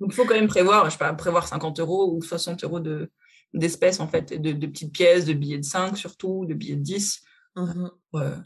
Donc 0.00 0.10
il 0.12 0.14
faut 0.14 0.24
quand 0.24 0.34
même 0.34 0.48
prévoir, 0.48 0.86
je 0.86 0.90
sais 0.90 0.98
pas, 0.98 1.12
prévoir 1.14 1.46
50 1.46 1.80
euros 1.80 2.14
ou 2.14 2.22
60 2.22 2.64
euros 2.64 2.80
de 2.80 3.10
d'espèces 3.54 4.00
en 4.00 4.08
fait, 4.08 4.34
de, 4.38 4.52
de 4.52 4.66
petites 4.66 4.92
pièces, 4.92 5.24
de 5.24 5.32
billets 5.32 5.58
de 5.58 5.64
5 5.64 5.96
surtout, 5.96 6.44
de 6.46 6.54
billets 6.54 6.76
de 6.76 6.82
10. 6.82 7.22
Euh, 7.58 8.36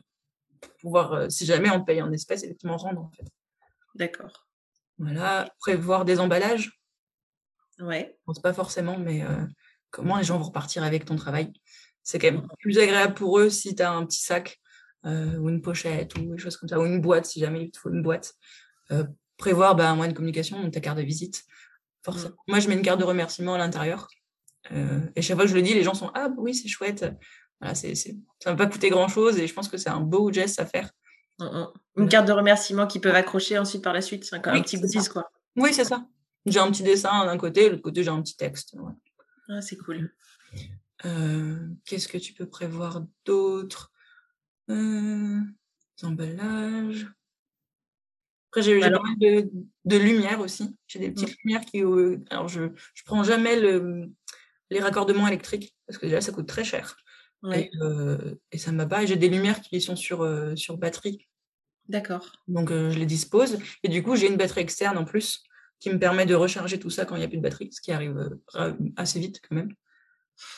pour 0.60 0.70
pouvoir, 0.80 1.12
euh, 1.14 1.28
si 1.28 1.46
jamais 1.46 1.70
on 1.70 1.82
paye 1.84 2.02
en 2.02 2.12
espèces, 2.12 2.42
effectivement 2.44 2.76
rendre 2.76 3.00
en 3.02 3.10
fait. 3.10 3.24
D'accord. 3.94 4.46
Voilà, 4.98 5.48
prévoir 5.58 6.04
des 6.04 6.20
emballages, 6.20 6.70
Ouais. 7.80 8.14
je 8.18 8.24
pense 8.26 8.40
pas 8.40 8.52
forcément, 8.52 8.98
mais 8.98 9.22
euh, 9.22 9.46
comment 9.90 10.18
les 10.18 10.24
gens 10.24 10.36
vont 10.38 10.44
repartir 10.44 10.82
avec 10.82 11.06
ton 11.06 11.16
travail? 11.16 11.52
C'est 12.02 12.18
quand 12.18 12.30
même 12.30 12.42
Mhm. 12.42 12.48
plus 12.58 12.78
agréable 12.78 13.14
pour 13.14 13.38
eux 13.38 13.48
si 13.50 13.74
tu 13.74 13.82
as 13.82 13.90
un 13.92 14.04
petit 14.04 14.20
sac 14.20 14.58
euh, 15.06 15.38
ou 15.38 15.48
une 15.48 15.62
pochette 15.62 16.14
ou 16.18 16.32
des 16.32 16.38
choses 16.38 16.58
comme 16.58 16.68
ça, 16.68 16.78
ou 16.78 16.84
une 16.84 17.00
boîte 17.00 17.24
si 17.24 17.40
jamais 17.40 17.64
il 17.64 17.70
te 17.70 17.78
faut 17.78 17.88
une 17.90 18.02
boîte. 18.02 18.34
Euh, 18.90 19.04
prévoir 19.38 19.74
ben, 19.74 19.86
un 19.92 19.96
moyen 19.96 20.12
de 20.12 20.16
communication, 20.16 20.62
donc 20.62 20.72
ta 20.74 20.80
carte 20.80 20.98
de 20.98 21.02
visite. 21.02 21.42
Forcément. 22.04 22.34
Moi, 22.48 22.60
je 22.60 22.68
mets 22.68 22.74
une 22.74 22.82
carte 22.82 23.00
de 23.00 23.04
remerciement 23.04 23.54
à 23.54 23.58
l'intérieur. 23.58 24.08
Et 25.16 25.22
chaque 25.22 25.36
fois 25.36 25.44
que 25.46 25.50
je 25.50 25.54
le 25.54 25.62
dis, 25.62 25.72
les 25.72 25.82
gens 25.82 25.94
sont 25.94 26.10
Ah, 26.14 26.28
bah 26.28 26.34
oui, 26.38 26.54
c'est 26.54 26.68
chouette. 26.68 27.06
Voilà, 27.60 27.74
c'est, 27.74 27.94
c'est... 27.94 28.16
Ça 28.38 28.52
ne 28.52 28.56
va 28.56 28.64
pas 28.66 28.70
coûter 28.72 28.88
grand-chose 28.90 29.38
et 29.38 29.46
je 29.46 29.52
pense 29.54 29.68
que 29.68 29.76
c'est 29.76 29.90
un 29.90 30.00
beau 30.00 30.32
geste 30.32 30.58
à 30.60 30.66
faire. 30.66 30.90
Mm, 31.38 31.44
mm. 31.44 31.66
Une 31.96 32.08
carte 32.08 32.26
de 32.26 32.32
remerciement 32.32 32.86
qu'ils 32.86 33.00
peuvent 33.00 33.14
accrocher 33.14 33.58
ensuite 33.58 33.82
par 33.84 33.92
la 33.92 34.00
suite. 34.00 34.24
C'est 34.24 34.36
Oui, 34.36 34.58
un 34.58 34.62
petit 34.62 34.78
ça. 35.02 35.10
quoi. 35.10 35.30
Oui, 35.56 35.72
c'est 35.74 35.84
ça. 35.84 36.06
J'ai 36.46 36.58
un 36.58 36.70
petit 36.70 36.82
dessin 36.82 37.26
d'un 37.26 37.36
côté, 37.36 37.66
de 37.66 37.70
l'autre 37.70 37.82
côté, 37.82 38.02
j'ai 38.02 38.08
un 38.10 38.22
petit 38.22 38.36
texte. 38.36 38.74
Ah, 39.48 39.60
c'est 39.60 39.76
cool. 39.76 40.14
Euh, 41.04 41.68
qu'est-ce 41.84 42.08
que 42.08 42.18
tu 42.18 42.32
peux 42.32 42.46
prévoir 42.46 43.02
d'autre? 43.24 43.92
Euh, 44.70 45.40
des 45.98 46.06
emballages. 46.06 47.06
Après, 48.50 48.62
j'ai, 48.62 48.78
j'ai 48.80 48.82
Alors- 48.86 49.02
pas 49.02 49.08
mal 49.08 49.18
de, 49.18 49.50
de 49.84 49.96
lumière 49.96 50.40
aussi. 50.40 50.76
J'ai 50.86 50.98
des 50.98 51.10
petites 51.10 51.36
lumières 51.44 51.64
qui. 51.64 51.82
euh, 51.84 52.18
alors, 52.30 52.48
je 52.48 52.70
je 52.94 53.02
prends 53.04 53.22
jamais 53.22 53.58
le, 53.60 54.10
les 54.70 54.80
raccordements 54.80 55.26
électriques 55.28 55.74
parce 55.86 55.98
que 55.98 56.06
déjà, 56.06 56.20
ça 56.20 56.32
coûte 56.32 56.46
très 56.48 56.64
cher. 56.64 56.96
Ouais. 57.42 57.70
Et, 57.72 57.76
euh, 57.80 58.34
et 58.52 58.58
ça 58.58 58.72
ne 58.72 58.76
va 58.76 58.86
pas. 58.86 59.06
J'ai 59.06 59.16
des 59.16 59.28
lumières 59.28 59.60
qui 59.60 59.80
sont 59.80 59.96
sur, 59.96 60.22
euh, 60.22 60.54
sur 60.56 60.76
batterie. 60.76 61.26
D'accord. 61.88 62.32
Donc, 62.48 62.70
euh, 62.70 62.90
je 62.90 62.98
les 62.98 63.06
dispose. 63.06 63.58
Et 63.82 63.88
du 63.88 64.02
coup, 64.02 64.14
j'ai 64.16 64.28
une 64.28 64.36
batterie 64.36 64.60
externe 64.60 64.96
en 64.98 65.04
plus 65.04 65.42
qui 65.78 65.90
me 65.90 65.98
permet 65.98 66.26
de 66.26 66.34
recharger 66.34 66.78
tout 66.78 66.90
ça 66.90 67.04
quand 67.06 67.16
il 67.16 67.20
n'y 67.20 67.24
a 67.24 67.28
plus 67.28 67.38
de 67.38 67.42
batterie, 67.42 67.70
ce 67.72 67.80
qui 67.80 67.90
arrive 67.92 68.30
euh, 68.56 68.74
assez 68.96 69.18
vite 69.18 69.40
quand 69.48 69.56
même. 69.56 69.74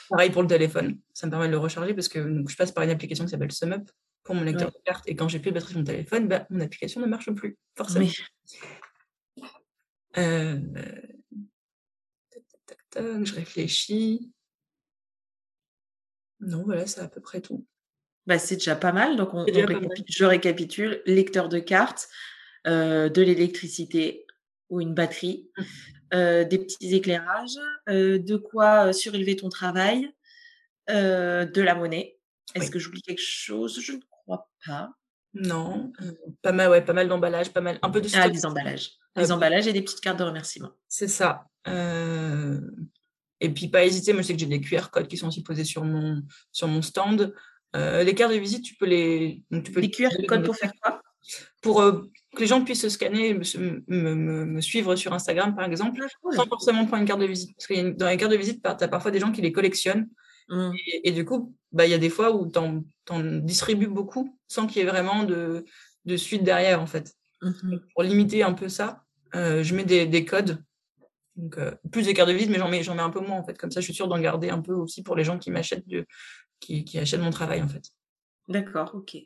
Pareil 0.09 0.31
pour 0.31 0.43
le 0.43 0.49
téléphone. 0.49 0.99
Ça 1.15 1.27
me 1.27 1.31
permet 1.31 1.47
de 1.47 1.53
le 1.53 1.59
recharger 1.59 1.95
parce 1.95 2.09
que 2.09 2.19
donc, 2.19 2.51
je 2.51 2.57
passe 2.57 2.73
par 2.73 2.85
une 2.85 2.91
application 2.91 3.25
qui 3.25 3.31
s'appelle 3.31 3.53
SumUp 3.53 3.91
pour 4.25 4.35
mon 4.35 4.43
lecteur 4.43 4.69
Ouais. 4.69 4.75
de 4.79 4.83
carte. 4.85 5.09
Et 5.09 5.17
quand 5.17 5.29
j'ai 5.29 5.39
plus 5.39 5.51
de 5.51 5.55
batterie 5.55 5.71
sur 5.73 5.79
mon 5.79 5.85
téléphone, 5.85 6.29
bah, 6.29 6.47
mon 6.51 6.61
application 6.61 7.01
ne 7.01 7.07
marche 7.07 7.31
plus, 7.33 7.57
forcément. 7.77 8.07
Oui. 8.07 8.15
Je 12.97 13.35
réfléchis. 13.35 14.33
Non, 16.43 16.63
voilà, 16.65 16.87
c'est 16.87 17.01
à 17.01 17.09
peu 17.09 17.21
près 17.21 17.41
tout. 17.41 17.65
Bah, 18.27 18.39
c'est 18.39 18.57
déjà 18.57 18.77
pas 18.77 18.93
mal. 18.93 19.17
Donc, 19.17 19.35
on, 19.35 19.45
on 19.49 19.63
mal. 19.67 19.89
je 20.09 20.25
récapitule. 20.25 21.03
Lecteur 21.07 21.49
de 21.49 21.59
cartes, 21.59 22.09
euh, 22.67 23.09
de 23.09 23.23
l'électricité 23.23 24.27
ou 24.69 24.81
une 24.81 24.95
batterie, 24.95 25.51
Mmh. 25.57 25.63
euh, 26.15 26.45
des 26.45 26.59
petits 26.59 26.95
éclairages, 26.95 27.59
euh, 27.89 28.19
de 28.19 28.37
quoi 28.37 28.93
surélever 28.93 29.37
ton 29.37 29.49
travail, 29.49 30.13
de 30.89 31.61
la 31.63 31.75
monnaie. 31.75 32.19
Est-ce 32.55 32.67
Oui. 32.67 32.71
que 32.71 32.79
j'oublie 32.79 33.03
quelque 33.03 33.23
chose? 33.23 33.81
Je 33.81 33.93
ne 33.93 34.01
crois 34.11 34.51
pas. 34.67 34.93
Non, 35.35 35.91
pas 36.43 36.53
mal, 36.53 36.69
ouais, 36.69 36.85
pas 36.85 36.93
mal 36.93 37.09
d'emballage, 37.09 37.51
pas 37.53 37.63
mal, 37.63 37.79
un 37.81 37.89
peu 37.89 38.03
de 38.03 38.09
Ah, 38.15 38.29
les 38.29 38.45
emballages. 38.45 38.91
Euh, 39.17 39.23
Les 39.23 39.33
emballages 39.33 39.67
et 39.67 39.73
des 39.73 39.81
petites 39.81 40.01
cartes 40.01 40.19
de 40.19 40.25
remerciement. 40.25 40.73
C'est 40.89 41.09
ça. 41.09 41.47
Et 43.43 43.51
puis, 43.51 43.69
pas 43.69 43.85
hésiter. 43.85 44.13
Moi, 44.13 44.23
je 44.23 44.29
sais 44.29 44.35
que 44.35 44.39
j'ai 44.41 44.47
des 44.47 44.61
QR 44.61 44.89
codes 44.91 45.09
qui 45.09 45.17
sont 45.17 45.29
aussi 45.29 45.43
posés 45.43 45.65
sur 45.65 45.85
mon, 45.85 46.23
sur 46.53 46.69
mon 46.69 46.81
stand. 46.81 47.35
Euh, 47.75 48.03
les 48.05 48.15
cartes 48.15 48.33
de 48.33 48.39
visite, 48.39 48.65
tu 48.65 48.75
peux 48.77 48.87
les. 48.87 49.43
donc, 49.51 49.65
tu 49.65 49.73
peux 49.73 49.81
Les 49.81 49.91
QR 49.91 50.11
codes 50.29 50.45
pour 50.45 50.57
faire 50.57 50.73
quoi? 50.81 51.03
Pour 51.61 51.81
euh, 51.83 52.03
que 52.35 52.41
les 52.41 52.47
gens 52.47 52.63
puissent 52.65 52.83
se 52.83 52.89
scanner, 52.89 53.29
et 53.31 53.35
me, 53.35 53.43
me- 53.89 54.15
me- 54.15 54.45
me 54.45 54.61
suivre 54.61 54.95
sur 54.97 55.13
Instagram, 55.13 55.55
par 55.55 55.65
exemple, 55.65 56.01
Ah, 56.05 56.09
cool. 56.23 56.35
sans 56.35 56.47
forcément 56.47 56.85
prendre 56.87 57.03
une 57.03 57.09
carte 57.09 57.21
de 57.21 57.27
visite. 57.27 57.55
Parce 57.57 57.67
que 57.67 57.75
une- 57.75 57.95
dans 57.97 58.09
les 58.09 58.17
cartes 58.17 58.33
de 58.33 58.37
visite, 58.37 58.63
tu 58.63 58.69
as 58.85 58.89
parfois 58.89 59.11
des 59.11 59.21
gens 59.21 59.33
qui 59.33 59.41
les 59.43 59.53
collectionnent. 59.53 60.09
Mmh. 60.49 60.71
Et, 60.87 61.09
et 61.09 61.13
du 61.13 61.25
coup, 61.25 61.55
bah, 61.73 61.87
il 61.87 61.91
y 61.91 61.95
a 61.95 61.99
des 61.99 62.11
fois 62.11 62.35
où 62.35 62.51
tu 62.51 62.59
en, 62.59 62.83
distribues 63.41 63.87
beaucoup 63.89 64.39
sans 64.49 64.67
qu'il 64.67 64.83
y 64.83 64.85
ait 64.85 64.89
vraiment 64.89 65.25
de, 65.25 65.65
de 66.05 66.17
suite 66.17 66.45
derrière, 66.45 66.81
en 66.81 66.87
fait. 66.87 67.15
Mhm. 67.43 67.81
Pour 67.95 68.03
limiter 68.05 68.43
un 68.43 68.53
peu 68.53 68.69
ça, 68.69 69.03
euh, 69.35 69.63
je 69.65 69.75
mets 69.75 69.85
des, 69.85 70.07
des 70.07 70.25
codes. 70.25 70.63
Donc, 71.37 71.57
euh, 71.59 71.73
plus 71.91 72.05
des 72.05 72.15
cartes 72.15 72.29
de 72.29 72.35
visite, 72.35 72.51
mais 72.51 72.59
j'en 72.59 72.69
mets, 72.69 72.83
j'en 72.83 72.95
mets 72.95 73.03
un 73.03 73.11
peu 73.11 73.21
moins, 73.21 73.39
en 73.39 73.45
fait. 73.45 73.57
Comme 73.57 73.71
ça, 73.71 73.81
je 73.81 73.85
suis 73.87 73.95
sûre 73.95 74.09
d'en 74.09 74.19
garder 74.19 74.51
un 74.51 74.61
peu 74.61 74.73
aussi 74.75 75.03
pour 75.03 75.17
les 75.17 75.25
gens 75.25 75.39
qui 75.39 75.51
m'achètent, 75.51 75.87
de- 75.89 76.07
qui, 76.61 76.85
qui 76.85 76.99
achètent 76.99 77.21
mon 77.21 77.31
travail, 77.31 77.63
en 77.63 77.69
fait. 77.69 77.83
D'accord, 78.49 78.91
ok. 78.95 79.17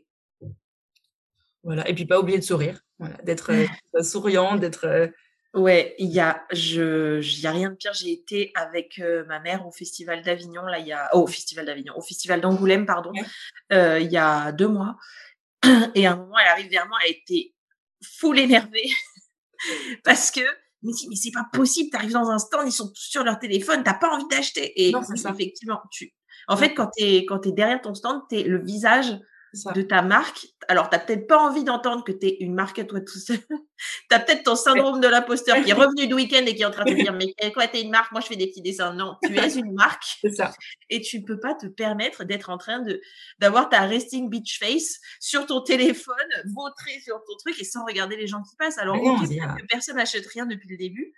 Voilà. 1.63 1.89
Et 1.89 1.95
puis, 1.95 2.07
pas 2.07 2.21
oublier 2.21 2.39
de 2.39 2.45
sourire. 2.45 2.81
Voilà. 2.99 3.17
D'être 3.25 3.51
euh, 3.97 4.03
souriant, 4.03 4.57
d'être. 4.57 4.87
euh, 4.87 5.09
Ouais, 5.55 5.95
il 5.99 6.09
y 6.11 6.21
a, 6.21 6.45
je, 6.53 7.21
y 7.41 7.47
a 7.47 7.51
rien 7.51 7.71
de 7.71 7.77
pire. 7.77 7.95
J'ai 7.95 8.13
été 8.13 8.53
avec 8.55 9.01
ma 9.27 9.41
mère 9.41 9.67
au 9.67 9.71
festival 9.73 10.21
d'Avignon, 10.23 10.63
là, 10.67 10.79
il 10.79 10.87
y 10.87 10.93
a, 10.93 11.09
oh, 11.15 11.23
au 11.23 11.27
festival 11.27 11.65
d'Avignon, 11.65 11.95
au 11.97 12.03
festival 12.03 12.43
d'Angoulême, 12.43 12.85
pardon, 12.85 13.11
il 13.71 14.09
y 14.13 14.19
a 14.19 14.53
deux 14.53 14.69
mois. 14.69 14.97
Et 15.95 16.07
à 16.07 16.13
un 16.13 16.17
moment, 16.17 16.37
elle 16.39 16.49
arrive 16.49 16.71
vers 16.71 16.87
moi, 16.87 16.99
elle 17.07 17.13
était 17.13 17.55
full 18.05 18.39
énervée 18.39 18.91
parce 20.05 20.31
que, 20.31 20.41
mais, 20.83 20.93
si- 20.93 21.09
mais 21.09 21.17
c'est 21.17 21.31
pas 21.33 21.47
possible, 21.53 21.91
tu 21.91 21.97
arrives 21.97 22.13
dans 22.13 22.31
un 22.31 22.39
stand, 22.39 22.67
ils 22.67 22.73
sont 22.73 22.89
tous 22.89 23.09
sur 23.11 23.25
leur 23.25 23.39
téléphone, 23.39 23.83
t'as 23.85 23.95
pas 23.95 24.11
envie 24.15 24.27
d'acheter. 24.29 24.73
Et 24.89 24.93
Non, 24.93 25.03
c'est 25.03 25.13
oui, 25.15 25.19
ça. 25.19 25.31
effectivement, 25.31 25.81
tu, 25.91 26.13
en 26.49 26.57
fait, 26.57 26.75
quand 26.75 26.89
t'es, 26.97 27.25
quand 27.27 27.39
t'es 27.41 27.53
derrière 27.53 27.81
ton 27.81 27.95
stand, 27.95 28.23
t'es 28.29 28.43
le 28.45 28.63
visage 28.65 29.17
ça. 29.57 29.73
de 29.73 29.83
ta 29.83 30.03
marque. 30.03 30.47
Alors, 30.69 30.89
tu 30.91 30.97
n'as 30.97 31.03
peut-être 31.03 31.27
pas 31.27 31.39
envie 31.39 31.65
d'entendre 31.65 32.05
que 32.05 32.13
tu 32.13 32.27
es 32.27 32.37
une 32.41 32.55
marque 32.55 32.79
à 32.79 32.85
toi 32.85 33.01
tout 33.01 33.19
seul. 33.19 33.39
tu 34.11 34.17
as 34.17 34.21
peut-être 34.21 34.45
ton 34.45 34.57
syndrome 34.57 35.01
de 35.01 35.09
l'imposteur 35.09 35.63
qui 35.63 35.71
est 35.71 35.75
revenu 35.75 36.07
de 36.07 36.15
week-end 36.15 36.45
et 36.47 36.55
qui 36.55 36.63
est 36.63 36.65
en 36.67 36.71
train 36.71 36.85
de 36.85 36.91
te 36.91 37.03
dire 37.03 37.13
Mais 37.13 37.35
quoi, 37.53 37.67
tu 37.69 37.79
es 37.79 37.83
une 37.83 37.91
marque? 37.91 38.13
Moi, 38.13 38.21
je 38.21 38.27
fais 38.27 38.37
des 38.37 38.47
petits 38.47 38.63
dessins. 38.63 38.95
Non, 38.95 39.17
tu 39.23 39.37
es 39.37 39.55
une 39.55 39.73
marque 39.73 40.05
ça. 40.35 40.53
et 40.91 41.01
tu 41.01 41.21
ne 41.21 41.25
peux 41.25 41.41
pas 41.41 41.55
te 41.55 41.67
permettre 41.67 42.25
d'être 42.25 42.51
en 42.51 42.59
train 42.59 42.81
de 42.81 43.01
d'avoir 43.39 43.69
ta 43.69 43.81
resting 43.83 44.29
beach 44.29 44.59
face 44.59 45.01
sur 45.21 45.47
ton 45.47 45.63
téléphone, 45.63 46.15
vautrer 46.55 47.01
sur 47.01 47.17
ton 47.25 47.37
truc 47.39 47.61
et 47.61 47.65
sans 47.65 47.85
regarder 47.85 48.17
les 48.17 48.27
gens 48.27 48.43
qui 48.43 48.57
passent. 48.57 48.79
Alors, 48.79 48.97
non, 48.97 49.17
ok, 49.17 49.29
que 49.29 49.67
personne 49.69 49.97
n'achète 49.97 50.27
rien 50.27 50.47
depuis 50.47 50.69
le 50.69 50.77
début, 50.77 51.13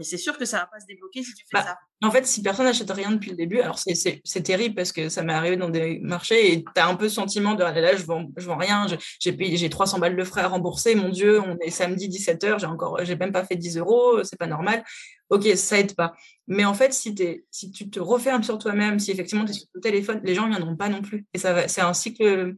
mais 0.00 0.04
c'est 0.04 0.16
sûr 0.16 0.38
que 0.38 0.46
ça 0.46 0.60
va 0.60 0.66
pas 0.66 0.80
se 0.80 0.86
débloquer 0.86 1.22
si 1.22 1.34
tu 1.34 1.44
fais 1.44 1.58
Bah, 1.58 1.62
ça. 1.62 1.78
En 2.02 2.10
fait, 2.10 2.26
si 2.26 2.40
personne 2.40 2.64
n'achète 2.64 2.90
rien 2.90 3.10
depuis 3.10 3.28
le 3.28 3.36
début, 3.36 3.60
alors 3.60 3.78
c'est- 3.78 4.42
terrible 4.42 4.74
parce 4.74 4.92
que 4.92 5.10
ça 5.10 5.22
m'est 5.22 5.34
arrivé 5.34 5.58
dans 5.58 5.68
des 5.68 5.98
marchés 6.00 6.54
et 6.54 6.64
tu 6.64 6.80
as 6.80 6.88
un 6.88 6.94
peu 6.94 7.10
ce 7.10 7.16
sentiment 7.16 7.54
de 7.54 7.62
ah 7.62 7.70
là, 7.70 7.82
là, 7.82 7.94
je 7.96 8.02
vends, 8.04 8.30
je 8.34 8.46
vends 8.46 8.56
rien, 8.56 8.86
j'ai 9.20 9.32
payé- 9.32 9.58
j'ai 9.58 9.68
300 9.68 9.98
balles 9.98 10.16
de 10.16 10.24
frais 10.24 10.40
à 10.40 10.48
rembourser, 10.48 10.94
mon 10.94 11.10
Dieu, 11.10 11.38
on 11.42 11.58
est 11.58 11.68
samedi 11.68 12.08
17h, 12.08 12.58
j'ai 12.58 12.66
encore, 12.66 13.04
j'ai 13.04 13.14
même 13.16 13.30
pas 13.32 13.44
fait 13.44 13.56
10 13.56 13.76
euros, 13.76 14.24
c'est 14.24 14.38
pas 14.38 14.46
normal. 14.46 14.82
Ok, 15.28 15.46
ça 15.56 15.78
aide 15.78 15.94
pas. 15.94 16.14
Mais 16.46 16.64
en 16.64 16.72
fait, 16.72 16.94
si, 16.94 17.14
tu 17.14 17.90
te 17.90 18.00
refermes 18.00 18.42
sur 18.42 18.56
toi-même, 18.56 18.98
si 18.98 19.10
effectivement 19.10 19.44
tu 19.44 19.50
es 19.50 19.54
sur 19.54 19.66
ton 19.74 19.80
téléphone, 19.80 20.22
les 20.24 20.34
gens 20.34 20.46
ne 20.46 20.50
viendront 20.56 20.76
pas 20.76 20.88
non 20.88 21.02
plus. 21.02 21.26
Et 21.34 21.38
ça 21.38 21.52
va, 21.52 21.68
c'est 21.68 21.82
un 21.82 21.92
cycle, 21.92 22.54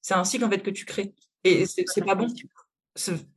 c'est 0.00 0.14
un 0.14 0.24
cycle 0.24 0.44
en 0.46 0.50
fait 0.50 0.62
que 0.62 0.70
tu 0.70 0.86
crées. 0.86 1.12
Et 1.44 1.66
c'est 1.66 1.84
c'est 1.86 2.02
pas 2.02 2.14
bon. 2.14 2.26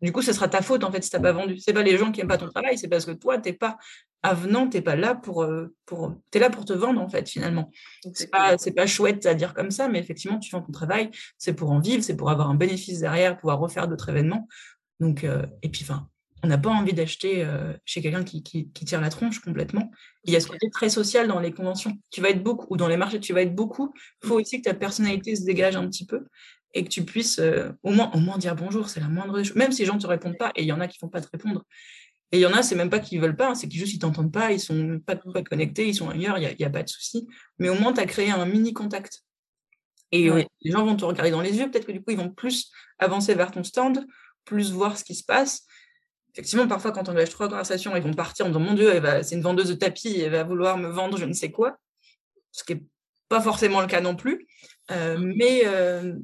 Du 0.01 0.11
coup, 0.11 0.21
ce 0.21 0.33
sera 0.33 0.47
ta 0.47 0.61
faute 0.61 0.83
en 0.83 0.91
fait 0.91 1.03
si 1.03 1.09
t'as 1.09 1.19
pas 1.19 1.31
vendu. 1.31 1.57
C'est 1.59 1.73
pas 1.73 1.83
les 1.83 1.97
gens 1.97 2.11
qui 2.11 2.21
aiment 2.21 2.27
pas 2.27 2.37
ton 2.37 2.49
travail, 2.49 2.77
c'est 2.77 2.87
parce 2.87 3.05
que 3.05 3.11
toi, 3.11 3.37
t'es 3.37 3.53
pas 3.53 3.77
avenant, 4.23 4.67
t'es 4.67 4.81
pas 4.81 4.95
là 4.95 5.15
pour, 5.15 5.43
euh, 5.43 5.73
pour, 5.85 6.15
t'es 6.31 6.39
là 6.39 6.49
pour 6.49 6.65
te 6.65 6.73
vendre 6.73 7.01
en 7.01 7.09
fait 7.09 7.29
finalement. 7.29 7.71
C'est 8.13 8.29
pas, 8.29 8.57
c'est 8.57 8.73
pas 8.73 8.85
chouette 8.85 9.25
à 9.25 9.33
dire 9.33 9.53
comme 9.53 9.71
ça, 9.71 9.87
mais 9.87 9.99
effectivement, 9.99 10.39
tu 10.39 10.51
vends 10.51 10.61
ton 10.61 10.71
travail, 10.71 11.09
c'est 11.37 11.53
pour 11.53 11.71
en 11.71 11.79
vivre, 11.79 12.03
c'est 12.03 12.15
pour 12.15 12.29
avoir 12.29 12.49
un 12.49 12.55
bénéfice 12.55 12.99
derrière, 12.99 13.37
pouvoir 13.37 13.59
refaire 13.59 13.87
d'autres 13.87 14.09
événements. 14.09 14.47
Donc, 14.99 15.23
euh, 15.23 15.45
et 15.61 15.69
puis, 15.69 15.83
enfin, 15.83 16.07
on 16.43 16.47
n'a 16.47 16.57
pas 16.57 16.69
envie 16.69 16.93
d'acheter 16.93 17.43
euh, 17.43 17.73
chez 17.85 18.01
quelqu'un 18.01 18.23
qui, 18.23 18.43
qui, 18.43 18.69
qui 18.71 18.85
tire 18.85 19.01
la 19.01 19.09
tronche 19.09 19.39
complètement. 19.39 19.91
Il 20.23 20.33
y 20.33 20.35
a 20.35 20.39
ce 20.39 20.47
côté 20.47 20.69
très 20.69 20.89
social 20.89 21.27
dans 21.27 21.39
les 21.39 21.51
conventions. 21.51 21.97
Tu 22.11 22.21
vas 22.21 22.29
être 22.29 22.43
beaucoup, 22.43 22.67
ou 22.69 22.77
dans 22.77 22.87
les 22.87 22.97
marchés, 22.97 23.19
tu 23.19 23.33
vas 23.33 23.41
être 23.41 23.55
beaucoup. 23.55 23.93
Il 24.23 24.27
faut 24.27 24.39
aussi 24.39 24.61
que 24.61 24.69
ta 24.69 24.73
personnalité 24.73 25.35
se 25.35 25.43
dégage 25.43 25.75
un 25.75 25.87
petit 25.87 26.05
peu 26.05 26.25
et 26.73 26.83
que 26.83 26.89
tu 26.89 27.03
puisses 27.03 27.39
euh, 27.39 27.69
au, 27.83 27.91
moins, 27.91 28.11
au 28.13 28.19
moins 28.19 28.37
dire 28.37 28.55
bonjour, 28.55 28.89
c'est 28.89 28.99
la 28.99 29.07
moindre 29.07 29.41
chose. 29.43 29.55
Même 29.55 29.71
si 29.71 29.81
les 29.81 29.85
gens 29.87 29.95
ne 29.95 29.99
te 30.01 30.07
répondent 30.07 30.37
pas, 30.37 30.51
et 30.55 30.61
il 30.61 30.67
y 30.67 30.71
en 30.71 30.79
a 30.79 30.87
qui 30.87 30.97
ne 30.97 31.07
font 31.07 31.09
pas 31.09 31.21
te 31.21 31.27
répondre. 31.31 31.63
Et 32.31 32.37
il 32.37 32.41
y 32.41 32.45
en 32.45 32.53
a, 32.53 32.61
c'est 32.61 32.75
même 32.75 32.91
pas 32.91 32.99
qu'ils 32.99 33.19
veulent 33.19 33.35
pas, 33.35 33.55
c'est 33.55 33.67
qu'ils 33.67 33.79
juste 33.79 33.93
ils 33.93 33.99
t'entendent 33.99 34.31
pas, 34.31 34.51
ils 34.51 34.59
sont 34.59 34.99
pas, 35.03 35.15
pas 35.15 35.41
connectés, 35.41 35.87
ils 35.87 35.95
sont 35.95 36.09
ailleurs, 36.09 36.37
il 36.37 36.41
n'y 36.41 36.45
a, 36.45 36.53
y 36.59 36.63
a 36.63 36.69
pas 36.69 36.83
de 36.83 36.89
souci. 36.89 37.27
Mais 37.57 37.69
au 37.69 37.75
moins, 37.75 37.91
tu 37.91 37.99
as 38.01 38.05
créé 38.05 38.29
un 38.29 38.45
mini 38.45 38.73
contact. 38.73 39.23
Et 40.11 40.29
les 40.29 40.71
gens 40.71 40.85
vont 40.85 40.95
te 40.95 41.05
regarder 41.05 41.31
dans 41.31 41.41
les 41.41 41.57
yeux, 41.57 41.69
peut-être 41.69 41.85
que 41.85 41.91
du 41.91 42.01
coup, 42.01 42.11
ils 42.11 42.17
vont 42.17 42.31
plus 42.31 42.71
avancer 42.97 43.35
vers 43.35 43.51
ton 43.51 43.63
stand, 43.63 44.05
plus 44.43 44.71
voir 44.71 44.97
ce 44.97 45.03
qui 45.03 45.15
se 45.15 45.23
passe. 45.23 45.65
Effectivement, 46.33 46.67
parfois, 46.67 46.91
quand 46.91 47.09
on 47.09 47.11
engage 47.11 47.29
trois 47.29 47.47
conversations, 47.47 47.95
ils 47.95 48.01
vont 48.01 48.13
partir 48.13 48.45
en 48.45 48.49
disant 48.49 48.59
Mon 48.59 48.73
Dieu, 48.73 49.01
c'est 49.23 49.35
une 49.35 49.41
vendeuse 49.41 49.69
de 49.69 49.75
tapis, 49.75 50.19
elle 50.19 50.31
va 50.31 50.43
vouloir 50.43 50.77
me 50.77 50.89
vendre 50.89 51.17
je 51.17 51.25
ne 51.25 51.33
sais 51.33 51.51
quoi. 51.51 51.77
Ce 52.51 52.63
qui 52.63 52.75
n'est 52.75 52.83
pas 53.27 53.41
forcément 53.41 53.81
le 53.81 53.87
cas 53.87 54.01
non 54.01 54.15
plus. 54.15 54.47
Euh, 54.91 55.17
mmh. 55.17 55.33
mais 55.35 55.61
euh, 55.65 56.15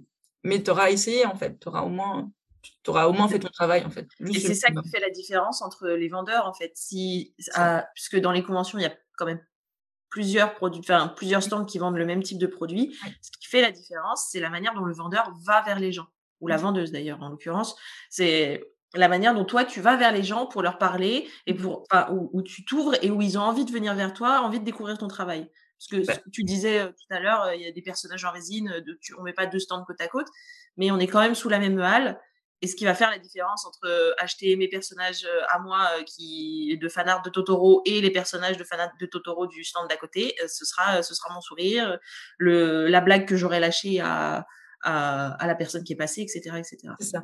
mais 0.46 0.64
tu 0.64 0.72
auras 0.72 0.92
essayé, 0.92 1.26
en 1.26 1.36
fait. 1.36 1.60
Tu 1.60 1.68
auras 1.68 1.82
au 1.82 1.90
moins. 1.90 2.32
Tu 2.62 2.90
auras 2.90 3.06
au 3.06 3.14
moins 3.14 3.28
fait 3.28 3.40
ton 3.40 3.50
travail, 3.50 3.84
en 3.86 3.90
fait. 3.90 4.08
et 4.20 4.40
c'est 4.40 4.56
ça 4.56 4.70
qui 4.70 4.90
fait 4.90 5.00
la 5.00 5.10
différence 5.10 5.62
entre 5.62 5.88
les 5.88 6.08
vendeurs, 6.08 6.48
en 6.48 6.54
fait. 6.54 6.72
Si, 6.76 7.36
puisque 7.94 8.20
dans 8.20 8.32
les 8.32 8.44
conventions, 8.44 8.80
il 8.80 8.84
y 8.84 8.88
a 8.88 8.96
quand 9.18 9.26
même 9.26 9.42
plusieurs 10.10 10.56
produits, 10.56 10.80
enfin, 10.82 11.10
plusieurs 11.10 11.44
stands 11.44 11.66
qui 11.66 11.78
vendent 11.78 11.98
le 11.98 12.06
même 12.06 12.24
type 12.24 12.38
de 12.38 12.48
produit. 12.48 12.96
Ce 13.22 13.32
qui 13.32 13.48
fait 13.48 13.62
la 13.62 13.72
différence, 13.72 14.30
c'est 14.32 14.40
la 14.40 14.50
manière 14.50 14.74
dont 14.74 14.86
le 14.86 14.94
vendeur 14.94 15.34
va 15.44 15.62
vers 15.64 15.80
les 15.80 15.92
gens, 15.92 16.08
ou 16.40 16.48
la 16.48 16.58
vendeuse 16.58 16.92
d'ailleurs, 16.92 17.22
en 17.22 17.30
l'occurrence. 17.30 17.76
C'est 18.10 18.64
la 18.94 19.08
manière 19.10 19.34
dont 19.34 19.46
toi 19.46 19.66
tu 19.66 19.82
vas 19.82 19.98
vers 19.98 20.12
les 20.12 20.24
gens 20.24 20.46
pour 20.46 20.62
leur 20.62 20.78
parler 20.78 21.28
et 21.48 21.54
pour 21.54 21.84
enfin, 21.92 22.08
où, 22.12 22.42
tu 22.44 22.64
t'ouvres 22.64 22.96
et 23.02 23.12
où 23.12 23.22
ils 23.22 23.38
ont 23.38 23.42
envie 23.42 23.66
de 23.66 23.72
venir 23.72 23.94
vers 23.94 24.14
toi, 24.14 24.42
envie 24.42 24.60
de 24.60 24.66
découvrir 24.66 24.98
ton 24.98 25.08
travail. 25.08 25.50
Parce 25.78 25.88
que 25.90 26.08
bah 26.08 26.14
tu 26.32 26.44
disais 26.44 26.88
tout 26.88 27.14
à 27.14 27.20
l'heure, 27.20 27.54
il 27.54 27.62
y 27.62 27.68
a 27.68 27.72
des 27.72 27.82
personnages 27.82 28.24
en 28.26 28.32
résine, 28.32 28.82
de, 28.86 28.98
tu, 29.02 29.14
on 29.18 29.24
met 29.24 29.34
pas 29.34 29.46
deux 29.46 29.60
stands 29.60 29.84
côte 29.84 30.00
à 30.00 30.08
côte, 30.08 30.28
mais 30.78 30.92
on 30.92 31.00
est 31.00 31.08
quand 31.08 31.20
même 31.20 31.36
sous 31.36 31.50
la 31.50 31.60
même 31.60 31.80
halle. 31.80 32.20
Et 32.62 32.68
ce 32.68 32.76
qui 32.76 32.86
va 32.86 32.96
faire 32.96 33.12
la 33.12 33.20
différence 33.20 33.66
entre 33.66 34.16
acheter 34.18 34.56
mes 34.56 34.70
personnages 34.70 35.28
à 35.50 35.60
moi 35.60 35.88
qui 36.06 36.78
de 36.82 36.88
fanart 36.88 37.22
de 37.22 37.30
Totoro 37.30 37.82
et 37.86 38.00
les 38.00 38.12
personnages 38.12 38.58
de 38.58 38.64
fanart 38.64 38.92
de 39.00 39.06
Totoro 39.06 39.46
du 39.46 39.64
stand 39.64 39.90
d'à 39.90 39.98
côté, 39.98 40.36
ce 40.48 40.66
sera 40.66 41.04
ce 41.04 41.14
sera 41.14 41.34
mon 41.34 41.42
sourire, 41.42 42.00
le 42.38 42.88
la 42.88 43.02
blague 43.02 43.28
que 43.28 43.36
j'aurais 43.36 43.60
lâchée 43.60 44.00
à, 44.00 44.48
à, 44.82 45.46
la 45.46 45.56
personne 45.56 45.84
qui 45.84 45.94
est 45.94 45.98
passée, 45.98 46.22
etc., 46.22 46.58
etc. 46.58 46.94
C'est 47.00 47.06
ça. 47.06 47.24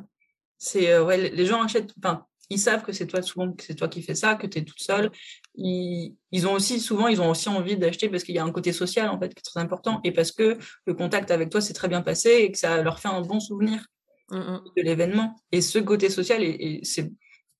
C'est 0.58 0.98
ouais, 0.98 1.16
les 1.16 1.46
gens 1.46 1.62
achètent. 1.62 1.92
Enfin, 1.98 2.26
ils 2.50 2.58
savent 2.58 2.82
que 2.82 2.92
c'est 2.92 3.06
toi 3.06 3.22
souvent 3.22 3.52
que 3.52 3.64
c'est 3.64 3.74
toi 3.74 3.88
qui 3.88 4.02
fais 4.02 4.14
ça, 4.14 4.34
que 4.34 4.46
tu 4.46 4.58
es 4.58 4.64
toute 4.64 4.80
seule. 4.80 5.10
Ils, 5.54 6.16
ils, 6.32 6.46
ont 6.46 6.52
aussi 6.52 6.80
souvent 6.80 7.08
ils 7.08 7.20
ont 7.20 7.30
aussi 7.30 7.48
envie 7.48 7.76
d'acheter 7.76 8.08
parce 8.08 8.24
qu'il 8.24 8.34
y 8.34 8.38
a 8.38 8.44
un 8.44 8.50
côté 8.52 8.72
social 8.72 9.08
en 9.08 9.18
fait 9.18 9.34
qui 9.34 9.40
est 9.40 9.50
très 9.50 9.60
important 9.60 10.00
et 10.04 10.12
parce 10.12 10.32
que 10.32 10.58
le 10.86 10.94
contact 10.94 11.30
avec 11.30 11.50
toi 11.50 11.60
s'est 11.60 11.74
très 11.74 11.88
bien 11.88 12.02
passé 12.02 12.30
et 12.30 12.52
que 12.52 12.58
ça 12.58 12.82
leur 12.82 12.98
fait 13.00 13.08
un 13.08 13.20
bon 13.22 13.40
souvenir. 13.40 13.86
Mmh, 14.32 14.38
mmh. 14.38 14.60
de 14.78 14.82
l'événement. 14.82 15.36
Et 15.52 15.60
ce 15.60 15.78
côté 15.78 16.08
social, 16.08 16.42
et, 16.42 16.80
c'est 16.84 17.12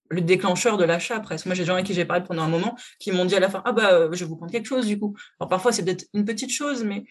le 0.09 0.23
déclencheur 0.23 0.79
de 0.79 0.85
l'achat 0.85 1.21
presque. 1.21 1.45
Moi, 1.45 1.55
j'ai 1.55 1.63
des 1.63 1.67
gens 1.67 1.75
avec 1.75 1.85
qui 1.85 1.93
j'ai 1.93 2.07
parlé 2.07 2.25
pendant 2.25 2.43
un 2.43 2.49
moment 2.49 2.77
qui 2.99 3.13
m'ont 3.13 3.27
dit 3.27 3.35
à 3.35 3.41
la 3.41 3.51
fin 3.51 3.61
Ah, 3.67 3.73
bah, 3.73 3.93
euh, 3.93 4.09
je 4.13 4.25
vais 4.25 4.29
vous 4.29 4.37
prendre 4.37 4.51
quelque 4.51 4.67
chose 4.67 4.87
du 4.87 4.99
coup. 4.99 5.15
Alors 5.39 5.51
parfois, 5.51 5.73
c'est 5.73 5.85
peut-être 5.85 6.07
une 6.15 6.25
petite 6.25 6.51
chose, 6.51 6.83
mais 6.83 7.05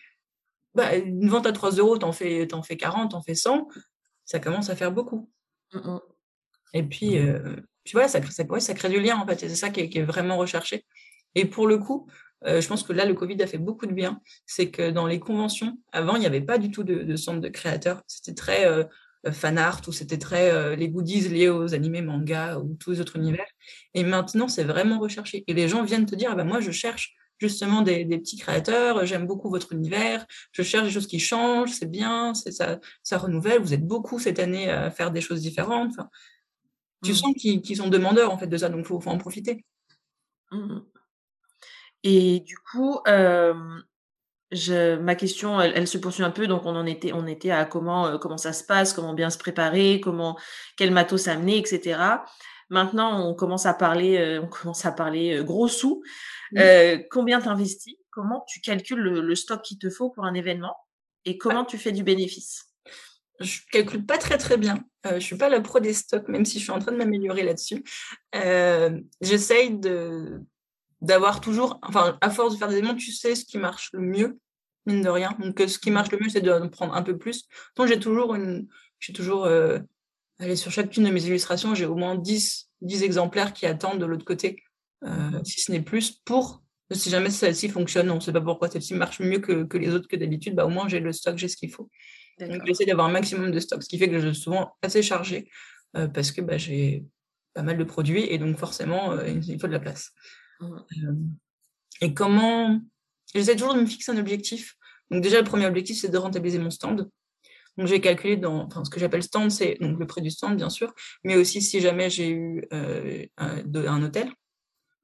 bah, 0.74 0.96
une 0.96 1.30
vente 1.30 1.46
à 1.46 1.52
3 1.52 1.72
euros, 1.72 1.98
t'en 2.00 2.12
fais, 2.12 2.52
en 2.54 2.64
fais 2.64 2.76
40, 2.76 3.12
t'en 3.12 3.22
fais 3.22 3.36
100, 3.36 3.68
ça 4.26 4.40
commence 4.40 4.70
à 4.72 4.76
faire 4.76 4.92
beaucoup. 4.92 5.30
Mmh, 5.74 5.98
et 6.74 6.84
puis, 6.84 7.18
euh, 7.18 7.56
puis 7.84 7.94
voilà, 7.94 8.08
ça, 8.08 8.22
ça, 8.22 8.44
ça, 8.60 8.74
crée 8.74 8.90
du 8.90 9.00
lien 9.00 9.18
en 9.18 9.26
fait, 9.26 9.44
et 9.44 9.50
c'est 9.50 9.56
ça 9.56 9.70
qui 9.70 9.82
est, 9.82 10.04
vraiment 10.04 10.38
recherché. 10.38 10.86
Et 11.36 11.46
pour 11.46 11.68
le 11.68 11.78
coup, 11.78 12.08
euh, 12.46 12.62
je 12.62 12.68
pense 12.68 12.84
que 12.84 12.94
là, 12.94 13.06
le 13.06 13.14
Covid 13.14 13.42
a 13.42 13.48
fait 13.48 13.58
beaucoup 13.58 13.86
de 13.86 13.94
bien. 13.94 14.22
C'est 14.46 14.72
que 14.72 14.92
dans 14.92 15.08
les 15.08 15.20
conventions, 15.20 15.78
avant, 15.92 16.16
il 16.16 16.20
n'y 16.20 16.26
avait 16.26 16.42
pas 16.42 16.58
du 16.58 16.72
tout 16.72 16.84
de, 16.84 17.16
centre 17.16 17.40
de 17.40 17.50
créateurs. 17.50 18.02
C'était 18.08 18.34
très 18.34 18.66
euh, 18.66 18.84
fan 19.32 19.58
art 19.58 19.82
où 19.88 19.92
c'était 19.92 20.18
très 20.18 20.52
euh, 20.52 20.76
les 20.76 20.90
goodies 20.90 21.30
liés 21.30 21.50
aux 21.50 21.74
animés, 21.74 22.02
mangas 22.02 22.58
ou 22.58 22.76
tous 22.80 22.92
les 22.92 23.02
autres 23.02 23.18
univers. 23.18 23.46
Et 23.94 24.04
maintenant, 24.04 24.48
c'est 24.48 24.64
vraiment 24.64 25.00
recherché. 25.00 25.44
Et 25.48 25.54
les 25.54 25.68
gens 25.68 25.84
viennent 25.84 26.06
te 26.06 26.16
dire, 26.16 26.30
ah 26.32 26.36
ben 26.36 26.46
moi, 26.46 26.60
je 26.60 26.72
cherche 26.72 27.14
justement 27.40 27.82
des, 27.82 28.06
petits 28.06 28.38
créateurs, 28.38 29.04
j'aime 29.06 29.26
beaucoup 29.26 29.50
votre 29.50 29.74
univers, 29.74 30.28
je 30.52 30.62
cherche 30.62 30.86
des 30.86 30.92
choses 30.92 31.08
qui 31.08 31.20
changent, 31.20 31.72
c'est 31.72 31.90
bien, 31.90 32.36
c'est 32.36 32.52
ça, 32.52 32.80
ça 33.02 33.18
renouvelle. 33.18 33.62
Vous 33.62 33.74
êtes 33.74 33.86
beaucoup 33.86 34.20
cette 34.20 34.38
année 34.38 34.70
à 34.70 34.92
faire 34.92 35.10
des 35.10 35.22
choses 35.22 35.42
différentes. 35.42 35.96
Tu 37.04 37.12
mmh. 37.12 37.16
sens 37.16 37.34
qu'ils 37.36 37.78
sont 37.78 37.90
demandeurs 37.90 38.32
en 38.32 38.38
fait 38.38 38.48
de 38.48 38.58
ça, 38.58 38.70
donc 38.70 38.82
il 38.82 38.86
faut, 38.86 39.00
faut, 39.00 39.10
en 39.10 39.18
profiter. 39.18 39.66
Mmh. 40.52 40.80
Et 42.04 42.40
du 42.42 42.58
coup, 42.58 43.00
euh, 43.08 43.54
je, 44.52 44.98
ma 44.98 45.16
question, 45.16 45.62
elle, 45.62 45.88
se 45.88 45.98
poursuit 45.98 46.24
un 46.24 46.32
peu. 46.32 46.48
Donc, 46.48 46.66
on 46.66 46.76
en 46.76 46.86
était, 46.86 47.14
on 47.14 47.28
était 47.28 47.52
à 47.52 47.66
comment, 47.66 48.08
euh, 48.08 48.18
comment 48.18 48.38
ça 48.38 48.54
se 48.54 48.64
passe, 48.64 48.94
comment 48.94 49.14
bien 49.14 49.30
se 49.30 49.38
préparer, 49.38 50.02
comment, 50.02 50.38
quel 50.78 50.92
matos 50.92 51.28
amener, 51.28 51.58
etc. 51.58 52.00
Maintenant, 52.70 53.28
on 53.28 53.36
commence 53.36 53.66
à 53.66 53.74
parler, 53.74 54.18
euh, 54.18 54.42
on 54.42 54.48
commence 54.48 54.86
à 54.86 54.92
parler 54.92 55.44
gros 55.44 55.68
sous. 55.68 56.04
combien 57.12 57.40
t'investis? 57.42 57.98
Comment 58.10 58.44
tu 58.48 58.60
calcules 58.60 59.00
le, 59.00 59.36
stock 59.36 59.62
qu'il 59.62 59.78
te 59.78 59.90
faut 59.90 60.10
pour 60.10 60.26
un 60.26 60.34
événement? 60.34 60.76
Et 61.24 61.38
comment 61.38 61.66
tu 61.66 61.78
fais 61.78 61.92
du 61.92 62.04
bénéfice? 62.04 62.71
Je 63.41 63.62
calcule 63.71 64.06
pas 64.06 64.17
très 64.17 64.38
très 64.38 64.58
bien. 64.58 64.84
Je 65.06 65.15
je 65.15 65.19
suis 65.19 65.38
pas 65.38 65.49
la 65.49 65.62
pro 65.62 65.80
des 65.80 65.93
stocks, 65.93 66.27
même 66.27 66.45
si 66.45 66.60
je 66.60 66.63
suis 66.63 66.71
en 66.71 66.80
train 66.80 66.91
de 66.91 66.97
m'améliorer 66.97 67.43
là-dessus. 67.43 67.84
J'essaye 69.21 69.77
de 69.77 70.41
d'avoir 71.01 71.41
toujours, 71.41 71.80
enfin, 71.82 72.17
à 72.21 72.30
force 72.30 72.54
de 72.54 72.60
faire 72.60 72.67
des 72.67 72.77
événements, 72.77 72.95
tu 72.95 73.12
sais 73.12 73.36
ce 73.36 73.43
qui 73.43 73.58
marche 73.58 73.89
le 73.93 74.01
mieux, 74.01 74.39
mine 74.86 75.01
de 75.01 75.10
rien. 75.10 75.36
Donc, 75.39 75.60
euh, 75.60 75.67
ce 75.67 75.80
qui 75.80 75.91
marche 75.91 76.12
le 76.12 76.19
mieux, 76.19 76.30
c'est 76.30 76.41
de 76.41 76.67
prendre 76.67 76.93
un 76.93 77.01
peu 77.01 77.17
plus. 77.17 77.47
Donc, 77.75 77.88
j'ai 77.88 77.99
toujours 77.99 78.36
une, 78.36 78.67
j'ai 78.99 79.13
toujours, 79.13 79.45
euh, 79.45 79.80
allez, 80.39 80.56
sur 80.56 80.71
chacune 80.71 81.04
de 81.04 81.10
mes 81.10 81.25
illustrations, 81.25 81.73
j'ai 81.75 81.86
au 81.86 81.95
moins 81.95 82.15
10, 82.15 82.69
10 82.82 83.04
exemplaires 83.04 83.54
qui 83.54 83.65
attendent 83.65 83.99
de 83.99 84.06
l'autre 84.06 84.25
côté, 84.25 84.63
euh, 85.04 85.43
si 85.43 85.62
ce 85.62 85.71
n'est 85.71 85.82
plus, 85.82 86.12
pour, 86.12 86.63
si 86.91 87.10
jamais 87.10 87.32
celle-ci 87.32 87.69
fonctionne, 87.69 88.12
on 88.12 88.15
ne 88.15 88.19
sait 88.19 88.34
pas 88.34 88.41
pourquoi 88.41 88.69
celle-ci 88.69 88.93
marche 88.93 89.19
mieux 89.21 89.39
que, 89.39 89.63
que, 89.63 89.77
les 89.77 89.93
autres 89.93 90.08
que 90.08 90.15
d'habitude, 90.15 90.56
bah, 90.56 90.65
au 90.65 90.69
moins 90.69 90.88
j'ai 90.88 90.99
le 90.99 91.12
stock, 91.12 91.38
j'ai 91.38 91.47
ce 91.47 91.58
qu'il 91.58 91.71
faut. 91.71 91.89
Donc, 92.47 92.62
j'essaie 92.65 92.86
d'avoir 92.86 93.08
un 93.08 93.12
maximum 93.12 93.51
de 93.51 93.60
stock, 93.60 93.84
ce 93.84 93.89
qui 93.89 93.97
fait 93.97 94.10
que 94.10 94.19
je 94.19 94.27
suis 94.30 94.41
souvent 94.41 94.73
assez 94.82 95.01
chargée, 95.01 95.49
euh, 95.95 96.08
parce 96.08 96.32
que 96.32 96.41
bah, 96.41 96.58
j'ai 96.58 97.06
pas 97.54 97.63
mal 97.63 97.77
de 97.77 97.84
produits, 97.84 98.23
et 98.23 98.38
donc 98.38 98.58
forcément, 98.58 99.19
il 99.21 99.60
faut 99.60 99.67
de 99.67 99.73
la 99.73 99.80
place. 99.80 100.13
Euh, 100.62 101.13
et 102.01 102.13
comment. 102.13 102.80
J'essaie 103.34 103.56
toujours 103.56 103.75
de 103.75 103.82
me 103.82 103.86
fixer 103.86 104.12
un 104.12 104.17
objectif. 104.17 104.75
Donc, 105.10 105.23
déjà, 105.23 105.38
le 105.38 105.45
premier 105.45 105.65
objectif, 105.65 105.97
c'est 105.99 106.10
de 106.10 106.17
rentabiliser 106.17 106.60
mon 106.60 106.69
stand. 106.69 107.10
Donc, 107.77 107.88
j'ai 107.88 108.01
calculé 108.01 108.38
dans. 108.38 108.65
Enfin, 108.65 108.84
ce 108.84 108.89
que 108.89 108.99
j'appelle 108.99 109.23
stand, 109.23 109.51
c'est 109.51 109.77
donc 109.80 109.99
le 109.99 110.06
prix 110.06 110.21
du 110.21 110.30
stand, 110.30 110.58
bien 110.58 110.69
sûr, 110.69 110.93
mais 111.23 111.36
aussi 111.36 111.62
si 111.62 111.80
jamais 111.80 112.10
j'ai 112.10 112.30
eu 112.30 112.67
euh, 112.73 113.25
un, 113.38 114.04
hôtel. 114.04 114.30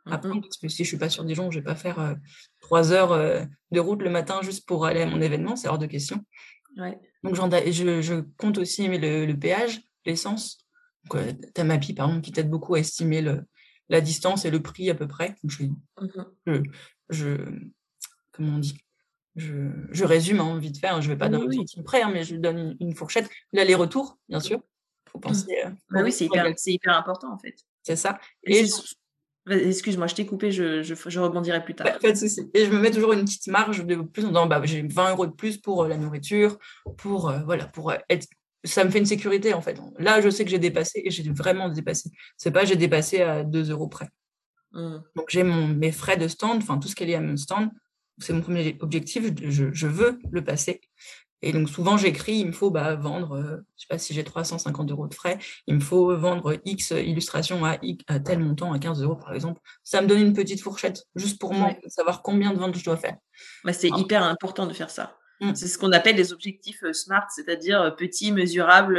Mmh 0.06 0.42
parce 0.42 0.56
que 0.56 0.70
si 0.70 0.86
je 0.86 0.88
suis 0.88 0.98
pas 0.98 1.10
sur 1.10 1.26
Dijon, 1.26 1.52
je 1.52 1.60
vais 1.60 1.66
pas 1.66 1.76
faire 1.76 2.00
euh, 2.00 2.14
trois 2.62 2.94
heures 2.94 3.46
de 3.72 3.80
route 3.82 4.02
le 4.02 4.10
matin 4.10 4.40
juste 4.42 4.66
pour 4.66 4.86
aller 4.86 5.02
à 5.02 5.06
mon 5.06 5.20
événement, 5.20 5.58
c'est 5.58 5.68
hors 5.68 5.78
de 5.78 5.86
question. 5.86 6.24
Donc, 7.24 7.36
je, 7.36 8.02
je, 8.02 8.22
compte 8.38 8.58
aussi 8.58 8.88
le, 8.88 9.26
le 9.26 9.38
péage, 9.38 9.82
l'essence. 10.06 10.60
Donc, 11.06 11.22
tu 11.54 11.62
as 11.62 11.64
Mapi, 11.64 11.94
par 11.94 12.08
exemple, 12.08 12.26
qui 12.26 12.32
t'aide 12.32 12.50
beaucoup 12.50 12.76
à 12.76 12.80
estimer 12.80 13.22
le, 13.22 13.44
la 13.90 14.02
distance 14.02 14.46
et 14.46 14.52
le 14.52 14.62
prix 14.62 14.90
à 14.90 14.96
peu 14.96 15.08
près. 15.08 15.36
Mmh 15.44 15.50
je, 16.46 16.62
je, 17.10 17.38
comment 18.32 18.56
on 18.56 18.60
dit? 18.60 18.78
Je, 19.36 19.70
je 19.92 20.04
résume 20.04 20.40
hein, 20.40 20.58
vite 20.58 20.80
fait, 20.80 20.88
hein, 20.88 21.00
je 21.00 21.10
ne 21.10 21.14
vais 21.14 21.18
pas 21.18 21.30
donner 21.30 21.58
un 21.78 21.84
près, 21.84 22.02
hein, 22.02 22.10
mais 22.12 22.24
je 22.24 22.36
donne 22.36 22.76
une, 22.80 22.96
fourchette. 22.96 23.30
L'aller-retour, 23.54 24.18
bien 24.30 24.40
sûr. 24.40 24.60
faut 25.12 25.20
mmh. 25.20 25.22
penser. 25.22 25.64
Euh, 25.64 25.70
bah 25.92 26.02
oui, 26.04 26.12
c'est 26.12 26.26
hyper, 26.26 26.52
hyper, 26.66 26.98
important 26.98 27.32
en 27.34 27.38
fait. 27.38 27.56
C'est 27.84 27.96
ça. 27.96 28.20
Et, 28.44 28.66
Excuse-moi, 29.50 30.08
je 30.08 30.16
t'ai 30.16 30.26
coupé, 30.26 30.52
je, 30.52 30.84
je, 30.84 31.20
rebondirai 31.20 31.64
plus 31.64 31.74
tard. 31.74 31.88
pas 32.00 32.12
de 32.12 32.18
souci. 32.18 32.50
Et 32.54 32.66
je 32.66 32.72
me 32.72 32.80
mets 32.80 32.92
toujours 32.92 33.14
une 33.14 33.24
petite 33.24 33.48
marge 33.48 33.86
de 33.86 33.96
plus 33.96 34.26
en 34.26 34.30
disant 34.30 34.46
bah, 34.46 34.62
j'ai 34.64 34.82
20 34.82 35.12
euros 35.12 35.26
de 35.26 35.32
plus 35.32 35.58
pour 35.58 35.84
euh, 35.84 35.88
la 35.88 35.98
nourriture, 35.98 36.58
pour, 36.98 37.30
euh, 37.30 37.40
voilà, 37.46 37.66
pour 37.66 37.94
être 38.10 38.28
ça 38.64 38.84
me 38.84 38.90
fait 38.90 39.00
une 39.00 39.06
sécurité 39.06 39.54
en 39.54 39.62
fait. 39.62 39.80
Là, 39.98 40.22
je 40.22 40.30
sais 40.30 40.44
que 40.44 40.52
j'ai 40.52 40.60
dépassé 40.60 41.02
et 41.06 41.12
j'ai 41.12 41.24
vraiment 41.32 41.70
dépassé. 41.70 42.10
C'est 42.38 42.52
pas 42.52 42.66
j'ai 42.66 42.76
dépassé 42.76 43.22
à 43.22 43.44
2 43.44 43.72
euros 43.72 43.88
près. 43.88 44.10
Mmh. 44.74 44.98
Donc 45.16 45.26
j'ai 45.30 45.44
mes 45.44 45.92
frais 45.92 46.18
de 46.18 46.28
stand, 46.28 46.58
enfin 46.58 46.78
tout 46.78 46.88
ce 46.88 46.96
qui 46.96 47.04
est 47.04 47.08
lié 47.08 47.16
à 47.16 47.22
mon 47.22 47.38
stand. 47.38 47.70
C'est 48.20 48.34
mon 48.34 48.42
premier 48.42 48.76
objectif. 48.82 49.32
Je, 49.42 49.88
veux 49.88 50.20
le 50.32 50.44
passer. 50.44 50.82
Et 51.42 51.52
donc 51.52 51.70
souvent 51.70 51.98
j'écris, 51.98 52.38
il 52.38 52.48
me 52.48 52.52
faut 52.52 52.72
bah, 52.72 52.96
vendre, 52.96 53.34
euh, 53.34 53.58
je 53.76 53.82
sais 53.82 53.88
pas 53.90 53.98
si 53.98 54.14
j'ai 54.14 54.24
350 54.24 54.92
euros 54.92 55.08
de 55.08 55.14
frais, 55.14 55.38
il 55.68 55.76
me 55.76 55.80
faut 55.80 56.16
vendre 56.18 56.58
X 56.66 56.92
illustrations 56.92 57.64
à, 57.66 57.78
à 58.08 58.20
tel 58.20 58.40
montant, 58.40 58.74
à 58.74 58.80
15 58.80 59.04
euros 59.04 59.16
par 59.16 59.34
exemple. 59.34 59.62
Ça 59.84 60.02
me 60.02 60.08
donne 60.08 60.22
une 60.22 60.34
petite 60.34 60.62
fourchette, 60.62 61.04
juste 61.16 61.40
pour 61.40 61.54
moi, 61.54 61.72
savoir 61.88 62.22
combien 62.22 62.54
de 62.54 62.60
ventes 62.60 62.78
je 62.78 62.84
dois 62.84 62.98
faire. 62.98 63.18
Bah, 63.64 63.74
c'est 63.74 63.90
hyper 63.90 64.24
important 64.24 64.66
de 64.66 64.74
faire 64.74 64.90
ça. 64.90 65.18
Mmh. 65.40 65.54
C'est 65.54 65.68
ce 65.68 65.78
qu'on 65.78 65.92
appelle 65.92 66.16
les 66.16 66.34
objectifs 66.34 66.84
euh, 66.84 66.94
SMART, 66.94 67.28
c'est-à-dire 67.30 67.82
euh, 67.82 67.92
petits, 67.92 68.32
mesurables, 68.32 68.98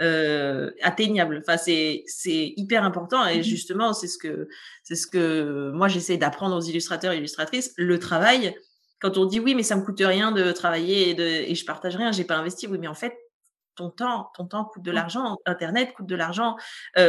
euh, 0.00 0.70
atteignables. 0.82 1.42
Enfin, 1.44 1.56
c'est 1.56 2.04
c'est 2.06 2.52
hyper 2.56 2.84
important 2.84 3.26
et 3.26 3.40
mmh 3.40 3.42
justement, 3.42 3.92
c'est 3.92 4.06
ce 4.06 4.18
que 4.18 4.48
c'est 4.84 4.94
ce 4.94 5.06
que 5.06 5.70
moi 5.74 5.88
j'essaie 5.88 6.16
d'apprendre 6.16 6.56
aux 6.56 6.60
illustrateurs 6.60 7.12
et 7.12 7.18
illustratrices. 7.18 7.72
Le 7.76 7.98
travail, 7.98 8.54
quand 9.00 9.16
on 9.16 9.26
dit 9.26 9.40
oui, 9.40 9.54
mais 9.54 9.62
ça 9.62 9.76
me 9.76 9.82
coûte 9.82 10.00
rien 10.00 10.32
de 10.32 10.52
travailler 10.52 11.10
et, 11.10 11.14
de, 11.14 11.24
et 11.24 11.54
je 11.54 11.64
partage 11.64 11.96
rien, 11.96 12.12
j'ai 12.12 12.24
pas 12.24 12.36
investi. 12.36 12.66
Oui, 12.66 12.78
mais 12.78 12.88
en 12.88 12.94
fait, 12.94 13.16
ton 13.78 13.90
temps, 13.90 14.30
ton 14.34 14.46
temps 14.46 14.64
coûte 14.64 14.82
de 14.82 14.90
mmh. 14.90 14.94
l'argent, 14.94 15.36
Internet 15.46 15.94
coûte 15.94 16.06
de 16.06 16.16
l'argent, 16.16 16.56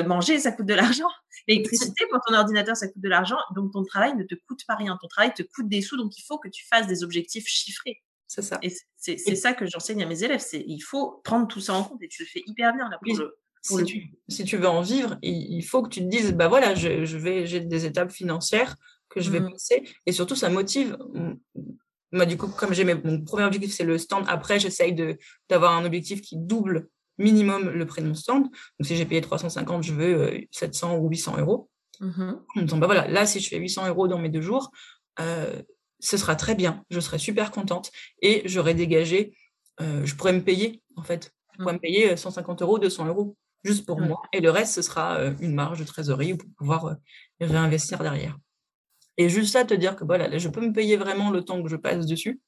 manger 0.05 0.37
ça 0.37 0.51
coûte 0.51 0.67
de 0.67 0.75
l'argent, 0.75 1.09
l'électricité 1.47 2.05
pour 2.11 2.19
ton 2.25 2.35
ordinateur 2.35 2.77
ça 2.77 2.87
coûte 2.87 3.01
de 3.01 3.09
l'argent, 3.09 3.37
donc 3.55 3.73
ton 3.73 3.83
travail 3.83 4.15
ne 4.15 4.23
te 4.23 4.35
coûte 4.47 4.61
pas 4.67 4.75
rien, 4.75 4.97
ton 5.01 5.07
travail 5.07 5.33
te 5.33 5.41
coûte 5.41 5.67
des 5.67 5.81
sous, 5.81 5.97
donc 5.97 6.15
il 6.17 6.21
faut 6.21 6.37
que 6.37 6.47
tu 6.47 6.67
fasses 6.67 6.87
des 6.87 7.03
objectifs 7.03 7.47
chiffrés. 7.47 8.03
C'est 8.27 8.43
ça. 8.43 8.59
Et 8.61 8.71
c'est 8.95 9.17
ça 9.35 9.53
que 9.53 9.65
j'enseigne 9.65 10.03
à 10.03 10.05
mes 10.05 10.23
élèves. 10.23 10.39
C'est 10.39 10.63
il 10.67 10.81
faut 10.81 11.19
prendre 11.23 11.47
tout 11.47 11.59
ça 11.59 11.73
en 11.73 11.83
compte 11.83 12.03
et 12.03 12.07
tu 12.07 12.21
le 12.21 12.27
fais 12.27 12.43
hyper 12.45 12.75
bien 12.75 12.87
là, 12.87 12.99
pour 13.03 13.17
le, 13.17 13.35
si, 13.61 13.83
tu, 13.83 14.13
si, 14.29 14.43
tu, 14.45 14.57
veux 14.57 14.69
en 14.69 14.81
vivre, 14.81 15.17
il, 15.21 15.61
faut 15.63 15.81
que 15.81 15.89
tu 15.89 15.99
te 16.01 16.05
dises 16.05 16.33
bah 16.33 16.47
voilà, 16.47 16.75
je, 16.75 17.05
je 17.05 17.17
vais 17.17 17.45
j'ai 17.47 17.59
des 17.59 17.85
étapes 17.85 18.11
financières 18.11 18.75
que 19.09 19.21
je 19.21 19.29
vais 19.31 19.39
mmh. 19.39 19.51
passer 19.51 19.83
et 20.05 20.11
surtout 20.11 20.35
ça 20.35 20.49
motive. 20.49 20.97
Moi 22.11 22.25
du 22.25 22.37
coup 22.37 22.47
comme 22.47 22.73
j'ai 22.73 22.85
mon 22.85 23.21
premier 23.21 23.43
objectif 23.43 23.73
c'est 23.73 23.83
le 23.83 23.97
stand. 23.97 24.25
Après 24.27 24.59
j'essaye 24.59 24.95
d'avoir 25.49 25.73
un 25.75 25.85
objectif 25.85 26.21
qui 26.21 26.37
double 26.37 26.89
minimum 27.19 27.69
le 27.69 27.85
prix 27.85 28.01
de 28.01 28.07
mon 28.07 28.15
stand. 28.15 28.43
Donc 28.43 28.51
si 28.83 28.95
j'ai 28.95 29.05
payé 29.05 29.21
350, 29.21 29.83
je 29.83 29.93
veux 29.93 30.41
700 30.51 30.95
euh, 30.95 30.97
ou 30.97 31.09
800 31.09 31.37
euros. 31.37 31.69
Mmh 31.99 32.31
Donc 32.55 32.79
bah 32.79 32.87
voilà, 32.87 33.07
là 33.07 33.25
si 33.25 33.39
je 33.39 33.49
fais 33.49 33.57
800 33.57 33.87
euros 33.87 34.07
dans 34.07 34.17
mes 34.17 34.29
deux 34.29 34.41
jours, 34.41 34.71
euh, 35.19 35.61
ce 35.99 36.17
sera 36.17 36.35
très 36.35 36.55
bien. 36.55 36.83
Je 36.89 36.99
serai 36.99 37.19
super 37.19 37.51
contente 37.51 37.91
et 38.21 38.41
j'aurai 38.45 38.73
dégagé. 38.73 39.35
Euh, 39.81 40.05
je 40.05 40.15
pourrais 40.15 40.33
me 40.33 40.41
payer 40.41 40.81
en 40.95 41.03
fait. 41.03 41.33
Je 41.53 41.57
pourrais 41.59 41.73
mmh. 41.73 41.75
me 41.75 41.81
payer 41.81 42.17
150 42.17 42.61
euros, 42.61 42.79
200 42.79 43.05
euros 43.07 43.35
juste 43.65 43.85
pour 43.85 43.99
moi. 43.99 44.21
Et 44.31 44.39
le 44.39 44.49
reste, 44.49 44.73
ce 44.73 44.81
sera 44.81 45.19
une 45.41 45.53
marge 45.53 45.79
de 45.79 45.83
trésorerie 45.83 46.35
pour 46.35 46.49
pouvoir 46.57 46.95
réinvestir 47.41 47.99
derrière. 47.99 48.37
Et 49.19 49.29
juste 49.29 49.53
ça, 49.53 49.65
te 49.65 49.75
dire 49.75 49.95
que 49.95 50.03
voilà, 50.03 50.35
je 50.35 50.49
peux 50.49 50.61
me 50.61 50.73
payer 50.73 50.97
vraiment 50.97 51.29
le 51.29 51.43
temps 51.43 51.61
que 51.61 51.69
je 51.69 51.75
passe 51.75 52.07
dessus 52.07 52.39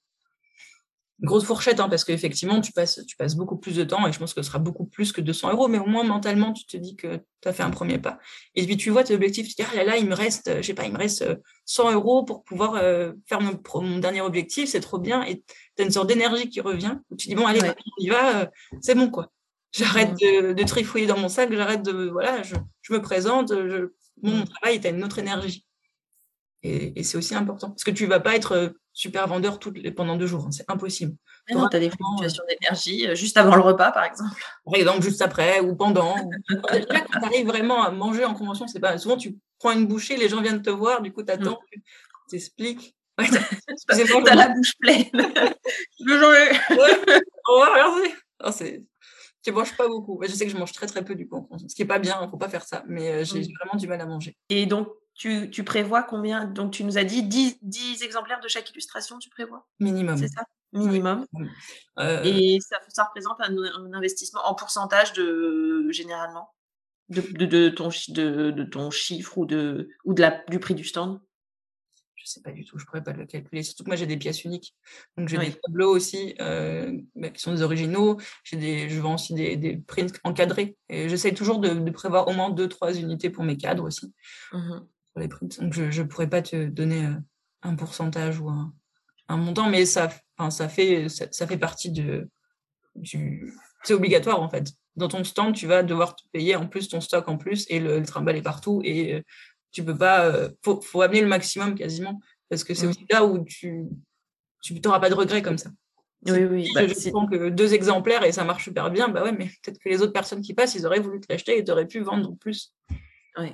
grosse 1.22 1.46
fourchette, 1.46 1.80
hein, 1.80 1.88
parce 1.88 2.04
qu'effectivement, 2.04 2.62
tu 2.62 2.72
passes, 2.72 3.00
tu 3.08 3.16
passes 3.16 3.36
beaucoup 3.36 3.58
plus 3.58 3.76
de 3.76 3.84
temps 3.84 4.08
et 4.08 4.12
je 4.12 4.20
pense 4.20 4.34
que 4.34 4.42
ce 4.42 4.48
sera 4.48 4.60
beaucoup 4.60 4.86
plus 4.86 5.12
que 5.12 5.22
200 5.22 5.52
euros, 5.52 5.68
mais 5.68 5.78
au 5.78 5.86
moins 5.86 6.04
mentalement, 6.04 6.52
tu 6.52 6.66
te 6.66 6.78
dis 6.78 6.96
que 6.96 7.20
tu 7.42 7.48
as 7.48 7.54
fait 7.54 7.64
un 7.64 7.70
premier 7.70 8.00
pas. 8.00 8.18
Et 8.56 8.66
puis 8.66 8.76
tu 8.76 8.90
vois 8.90 9.04
tes 9.04 9.14
objectifs, 9.14 9.48
tu 9.48 9.56
te 9.56 9.62
dis, 9.62 9.68
ah 9.72 9.76
là 9.76 9.84
là, 9.84 9.98
il 9.98 10.08
me 10.08 10.16
reste, 10.16 10.52
je 10.58 10.62
sais 10.62 10.74
pas, 10.74 10.86
il 10.86 10.92
me 10.92 10.98
reste 10.98 11.26
100 11.66 11.90
euh, 11.90 11.94
euros 11.94 12.24
pour 12.24 12.44
pouvoir 12.44 12.76
euh, 12.76 13.14
faire 13.28 13.40
mon, 13.40 14.00
dernier 14.00 14.22
objectif, 14.22 14.70
c'est 14.70 14.80
trop 14.80 14.98
bien. 14.98 15.24
Et 15.24 15.44
tu 15.76 15.84
as 15.84 15.86
une 15.86 15.92
sorte 15.92 16.08
d'énergie 16.08 16.50
qui 16.50 16.60
revient, 16.60 16.98
où 17.12 17.16
tu 17.16 17.28
dis, 17.28 17.36
bon, 17.36 17.46
allez, 17.46 17.62
on 17.62 18.04
y 18.04 18.10
va, 18.10 18.42
euh, 18.42 18.46
c'est 18.82 18.96
bon, 18.96 19.10
quoi. 19.10 19.32
J'arrête 19.74 20.16
de, 20.16 20.64
trifouiller 20.64 21.06
dans 21.06 21.18
mon 21.18 21.30
sac, 21.30 21.54
j'arrête 21.54 21.84
de, 21.84 22.10
voilà, 22.10 22.42
je, 22.44 22.56
me 22.92 23.02
présente, 23.02 23.54
mon 24.22 24.44
travail, 24.44 24.82
tu 24.82 24.88
as 24.88 24.90
une 24.90 25.04
autre 25.04 25.20
énergie. 25.20 25.66
Et, 26.64 27.04
c'est 27.04 27.18
aussi 27.18 27.34
important. 27.34 27.70
Parce 27.70 27.84
que 27.84 27.92
tu 27.92 28.04
ne 28.04 28.10
vas 28.10 28.20
pas 28.20 28.36
être 28.36 28.52
euh, 28.52 28.70
super 28.94 29.28
vendeur 29.28 29.58
toutes 29.58 29.78
les, 29.78 29.92
pendant 29.92 30.16
deux 30.16 30.28
jours. 30.28 30.46
Hein, 30.46 30.52
c'est 30.52 30.70
impossible. 30.70 31.16
tu 31.48 31.58
as 31.58 31.80
des 31.80 31.90
fluctuations 31.90 32.44
d'énergie 32.48 33.08
euh, 33.08 33.16
juste 33.16 33.38
avant 33.38 33.56
le 33.56 33.62
repas, 33.62 33.92
par 33.92 34.04
exemple. 34.04 34.40
Par 34.66 34.76
exemple, 34.76 35.02
juste 35.02 35.22
après 35.22 35.60
ou 35.60 35.76
pendant. 35.76 36.16
Quand 36.48 36.78
tu 36.78 37.26
arrives 37.26 37.48
vraiment 37.48 37.84
à 37.84 37.92
manger 37.92 38.26
en 38.26 38.36
convention, 38.36 38.68
c'est 38.68 38.80
pas. 38.80 38.98
Souvent, 39.00 39.18
tu 39.18 39.38
prends 39.58 39.72
une 39.72 39.88
bouchée, 39.88 40.18
les 40.18 40.30
gens 40.30 40.42
viennent 40.42 40.62
te 40.62 40.70
voir, 40.70 41.02
du 41.02 41.12
coup, 41.12 41.24
tu 41.24 41.32
attends, 41.32 41.60
mm. 41.62 41.66
tu 41.72 41.82
t'expliques. 42.30 42.96
Ouais, 43.20 43.28
t'as 44.24 44.36
la 44.36 44.48
bouche 44.56 44.74
pleine. 44.80 45.06
je 45.14 46.14
veux 46.14 46.58
On 47.50 47.60
va 47.60 47.66
regarder. 47.66 48.16
Oh, 48.44 48.50
c'est 48.52 48.84
je 49.46 49.52
mange 49.52 49.76
pas 49.76 49.88
beaucoup. 49.88 50.20
Je 50.24 50.32
sais 50.32 50.46
que 50.46 50.52
je 50.52 50.58
mange 50.58 50.72
très 50.72 50.88
très 50.88 51.04
peu 51.04 51.16
du 51.16 51.28
coup, 51.28 51.48
ce 51.68 51.76
qui 51.76 51.82
est 51.82 51.86
pas 51.86 52.00
bien, 52.00 52.20
il 52.24 52.30
faut 52.30 52.38
pas 52.38 52.50
faire 52.50 52.64
ça. 52.64 52.84
Mais 52.88 53.12
euh, 53.12 53.24
j'ai 53.24 53.40
mm. 53.40 53.54
vraiment 53.60 53.78
du 53.78 53.88
mal 53.88 54.02
à 54.02 54.06
manger. 54.06 54.38
Et 54.50 54.66
donc, 54.66 54.88
tu, 55.22 55.52
tu, 55.52 55.64
prévois 55.64 56.02
combien? 56.02 56.46
Donc, 56.46 56.72
tu 56.72 56.84
nous 56.84 56.98
as 56.98 57.04
dit 57.04 57.22
10, 57.22 57.60
10, 57.62 58.02
exemplaires 58.02 58.40
de 58.40 58.48
chaque 58.48 58.72
illustration, 58.72 59.20
tu 59.20 59.30
prévois? 59.30 59.68
Minimum. 59.80 60.18
C'est 60.18 60.30
ça? 60.30 60.44
Minimum. 60.74 61.28
Euh, 62.00 62.24
Et 62.24 62.58
ça, 62.60 62.78
ça 62.88 63.04
représente 63.04 63.40
un, 63.40 63.94
investissement 63.94 64.42
en 64.46 64.56
pourcentage 64.56 65.14
de 65.14 65.88
généralement? 65.92 66.50
De, 67.10 67.22
de, 67.22 67.46
de, 67.46 67.70
ton, 67.70 67.90
de, 68.08 68.50
de 68.50 68.64
ton 68.64 68.90
chiffre 68.90 69.38
ou, 69.38 69.46
de, 69.46 69.90
ou 70.06 70.16
de 70.16 70.22
la, 70.22 70.44
du 70.50 70.60
prix 70.60 70.74
du 70.74 70.86
stand? 70.86 71.22
Je 72.16 72.26
sais 72.26 72.42
pas 72.42 72.52
du 72.52 72.66
tout, 72.66 72.80
je 72.80 72.86
pourrais 72.86 73.04
pas 73.04 73.14
le 73.14 73.28
calculer. 73.28 73.62
Surtout 73.62 73.84
que 73.84 73.90
moi 73.90 73.98
j'ai 73.98 74.08
des 74.08 74.18
pièces 74.18 74.44
uniques, 74.44 74.76
donc 75.18 75.28
j'ai 75.30 75.38
des 75.38 75.54
tableaux 75.54 75.96
aussi 75.96 76.34
euh, 76.40 77.00
bah, 77.16 77.30
qui 77.30 77.42
sont 77.42 77.52
des 77.52 77.62
originaux. 77.62 78.20
J'ai 78.44 78.58
des, 78.58 78.90
je 78.90 79.00
vends 79.00 79.16
aussi 79.16 79.36
des, 79.36 79.56
des 79.56 79.78
prints 79.78 80.20
encadrés. 80.24 80.78
Et 80.90 81.10
j'essaie 81.10 81.34
toujours 81.34 81.60
de, 81.60 81.90
prévoir 81.92 82.28
au 82.28 82.34
moins 82.34 82.50
deux 82.50 82.70
trois 82.70 82.94
unités 82.94 83.30
pour 83.30 83.44
mes 83.44 83.58
cadres 83.58 83.84
aussi. 83.84 84.14
Mmh 84.52 84.80
les. 85.16 85.28
Donc 85.60 85.74
je 85.74 86.02
ne 86.02 86.08
pourrais 86.08 86.30
pas 86.30 86.42
te 86.42 86.68
donner 86.68 87.06
euh, 87.06 87.16
un 87.64 87.76
pourcentage 87.76 88.40
ou 88.40 88.50
un, 88.50 88.74
montant, 89.30 89.70
mais 89.70 89.86
ça, 89.86 90.10
ça 90.50 90.68
fait 90.68 91.08
ça, 91.10 91.48
fait 91.48 91.58
partie 91.58 91.92
de 91.92 92.30
du. 92.96 93.54
C'est 93.84 93.94
obligatoire 93.94 94.42
en 94.42 94.50
fait. 94.50 94.74
Dans 94.98 95.08
ton 95.08 95.24
stand, 95.24 95.56
tu 95.56 95.68
vas 95.68 95.84
devoir 95.84 96.16
te 96.16 96.24
payer 96.34 96.56
en 96.56 96.68
plus 96.68 96.90
ton 96.90 97.00
stock 97.00 97.30
en 97.30 97.38
plus 97.38 97.66
et 97.70 97.80
le, 97.80 98.00
le 98.00 98.36
est 98.36 98.42
partout 98.42 98.82
et 98.84 99.16
euh, 99.16 99.22
tu 99.72 99.84
peux 99.84 99.98
pas. 99.98 100.26
Euh, 100.26 100.50
faut, 100.64 100.82
faut 100.82 101.02
amener 101.02 101.22
le 101.22 101.28
maximum 101.28 101.76
quasiment 101.76 102.20
parce 102.50 102.66
que 102.66 102.74
c'est 102.74 102.88
aussi 102.88 103.06
là 103.10 103.26
où 103.26 103.44
tu 103.46 103.86
tu 104.62 104.80
n'auras 104.84 105.00
pas 105.00 105.10
de 105.10 105.16
regrets 105.16 105.42
comme 105.42 105.58
ça. 105.58 105.72
Oui, 106.28 106.44
oui. 106.44 106.70
Bah, 106.76 106.86
je, 106.86 107.10
prends 107.10 107.26
que 107.26 107.50
deux 107.50 107.74
exemplaires 107.74 108.24
et 108.24 108.32
ça 108.32 108.44
marche 108.44 108.66
super 108.66 108.92
bien, 108.92 109.08
bah 109.08 109.24
ouais, 109.24 109.32
mais 109.32 109.46
peut-être 109.46 109.80
que 109.80 109.90
les 109.90 110.02
autres 110.02 110.14
personnes 110.14 110.42
qui 110.42 110.54
passent, 110.54 110.76
ils 110.76 110.86
auraient 110.86 111.00
voulu 111.00 111.20
te 111.20 111.26
l'acheter 111.32 111.58
et 111.58 111.64
tu 111.64 111.72
aurais 111.72 111.88
pu 111.88 112.00
vendre 112.02 112.36
plus. 112.38 112.74
Oui. 113.38 113.54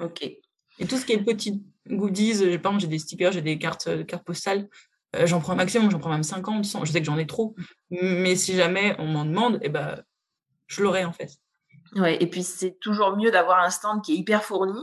Ok. 0.00 0.22
Et 0.78 0.86
tout 0.86 0.96
ce 0.96 1.06
qui 1.06 1.12
est 1.12 1.18
petits 1.18 1.62
goodies, 1.88 2.58
par 2.58 2.72
exemple, 2.72 2.80
j'ai 2.80 2.86
des 2.88 2.98
stickers, 2.98 3.32
j'ai 3.32 3.42
des 3.42 3.58
cartes, 3.58 3.86
euh, 3.86 4.04
cartes 4.04 4.24
postales, 4.24 4.68
euh, 5.14 5.26
j'en 5.26 5.40
prends 5.40 5.52
un 5.52 5.56
maximum, 5.56 5.90
j'en 5.90 5.98
prends 5.98 6.10
même 6.10 6.22
50, 6.22 6.64
100. 6.64 6.84
Je 6.84 6.92
sais 6.92 7.00
que 7.00 7.06
j'en 7.06 7.18
ai 7.18 7.26
trop, 7.26 7.54
mais 7.90 8.36
si 8.36 8.54
jamais 8.54 8.96
on 8.98 9.06
m'en 9.06 9.24
demande, 9.24 9.58
eh 9.62 9.68
ben, 9.68 10.02
je 10.66 10.82
l'aurai 10.82 11.04
en 11.04 11.12
fait. 11.12 11.30
Ouais, 11.94 12.20
et 12.20 12.26
puis 12.26 12.42
c'est 12.42 12.78
toujours 12.80 13.16
mieux 13.16 13.30
d'avoir 13.30 13.62
un 13.62 13.70
stand 13.70 14.02
qui 14.02 14.12
est 14.12 14.16
hyper 14.16 14.44
fourni. 14.44 14.78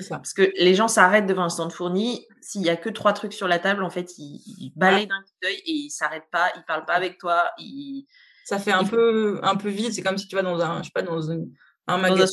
Ça. 0.00 0.16
Parce 0.16 0.32
que 0.32 0.52
les 0.56 0.74
gens 0.74 0.86
s'arrêtent 0.86 1.26
devant 1.26 1.44
un 1.44 1.48
stand 1.48 1.72
fourni. 1.72 2.26
S'il 2.40 2.62
y 2.62 2.68
a 2.68 2.76
que 2.76 2.88
trois 2.88 3.12
trucs 3.12 3.32
sur 3.32 3.48
la 3.48 3.58
table, 3.58 3.82
en 3.82 3.90
fait, 3.90 4.12
ils, 4.18 4.72
balayent 4.76 5.06
d'un 5.06 5.22
coup 5.22 5.32
d'œil 5.42 5.56
et 5.56 5.72
ils 5.72 5.90
s'arrêtent 5.90 6.30
pas, 6.30 6.52
ils 6.56 6.62
parlent 6.66 6.84
pas 6.84 6.94
avec 6.94 7.18
toi. 7.18 7.50
Ils... 7.58 8.06
Ça 8.44 8.58
fait 8.58 8.70
un 8.70 8.84
peu, 8.84 9.40
un 9.42 9.56
peu 9.56 9.68
vide. 9.68 9.92
C'est 9.92 10.02
comme 10.02 10.18
si 10.18 10.28
tu 10.28 10.36
vas 10.36 10.42
dans 10.42 10.60
un, 10.60 10.78
je 10.78 10.84
sais 10.84 10.92
pas, 10.94 11.02
dans 11.02 11.30
un, 11.32 11.38
magasin 11.86 12.30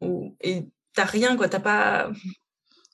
où, 0.00 0.36
et 0.40 0.68
t'as 0.96 1.04
rien, 1.04 1.36
quoi. 1.36 1.48
T'as 1.48 1.60
pas. 1.60 2.10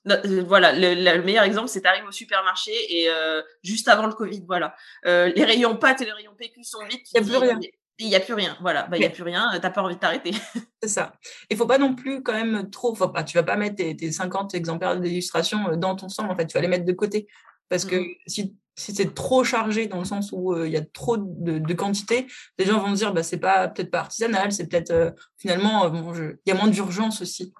Euh, 0.09 0.43
voilà, 0.45 0.73
le, 0.73 1.21
meilleur 1.23 1.43
exemple, 1.43 1.69
c'est 1.69 1.81
t'arrives 1.81 2.05
au 2.05 2.11
supermarché 2.11 2.71
et 2.89 3.09
euh, 3.09 3.41
juste 3.63 3.87
avant 3.87 4.05
le 4.05 4.13
Covid, 4.13 4.43
voilà, 4.45 4.75
euh, 5.05 5.31
les 5.33 5.45
rayons 5.45 5.77
pâtes 5.77 6.01
et 6.01 6.05
les 6.05 6.11
rayons 6.11 6.35
PQ 6.37 6.61
sont 6.63 6.85
vides. 6.85 6.99
Il 7.13 7.21
n'y 7.21 7.27
a 7.27 7.39
plus 7.39 7.47
rien 7.47 7.59
il 7.99 8.09
n'y 8.09 8.15
a 8.15 8.19
plus 8.19 8.33
rien. 8.33 8.57
Voilà, 8.61 8.87
bah, 8.87 8.97
il 8.97 9.01
n'y 9.01 9.05
a 9.05 9.09
plus 9.09 9.23
rien, 9.23 9.49
tu 9.53 9.59
n'as 9.59 9.69
pas 9.69 9.81
envie 9.81 9.95
de 9.95 9.99
t'arrêter. 9.99 10.31
C'est 10.83 10.89
ça. 10.89 11.13
Il 11.49 11.53
ne 11.53 11.57
faut 11.57 11.67
pas 11.67 11.77
non 11.77 11.95
plus 11.95 12.23
quand 12.23 12.33
même 12.33 12.69
trop. 12.69 12.93
Faut 12.95 13.09
pas, 13.09 13.23
tu 13.23 13.37
ne 13.37 13.41
vas 13.41 13.45
pas 13.45 13.55
mettre 13.55 13.75
tes, 13.75 14.11
50 14.11 14.53
exemplaires 14.55 14.99
d'illustration 14.99 15.75
dans 15.75 15.95
ton 15.95 16.09
stand, 16.09 16.29
en 16.29 16.35
fait, 16.35 16.47
tu 16.47 16.53
vas 16.53 16.61
les 16.61 16.67
mettre 16.67 16.85
de 16.85 16.93
côté. 16.93 17.27
Parce 17.69 17.85
que 17.85 18.03
si, 18.27 18.55
si 18.75 18.93
c'est 18.93 19.13
trop 19.13 19.43
chargé 19.43 19.87
dans 19.87 19.99
le 19.99 20.05
sens 20.05 20.31
où 20.31 20.53
euh, 20.53 20.67
il 20.67 20.73
y 20.73 20.77
a 20.77 20.81
trop 20.81 21.17
de, 21.17 21.73
quantité, 21.73 22.27
les 22.57 22.65
gens 22.65 22.79
vont 22.79 22.91
se 22.91 22.99
dire 22.99 23.13
bah, 23.13 23.23
c'est 23.23 23.37
pas 23.37 23.67
peut-être 23.67 23.91
pas 23.91 23.99
artisanal, 23.99 24.51
c'est 24.51 24.67
peut-être 24.67 24.91
euh, 24.91 25.11
finalement, 25.37 25.91
il 25.93 26.37
y 26.45 26.51
a 26.51 26.55
moins 26.55 26.67
d'urgence 26.67 27.21
aussi. 27.21 27.53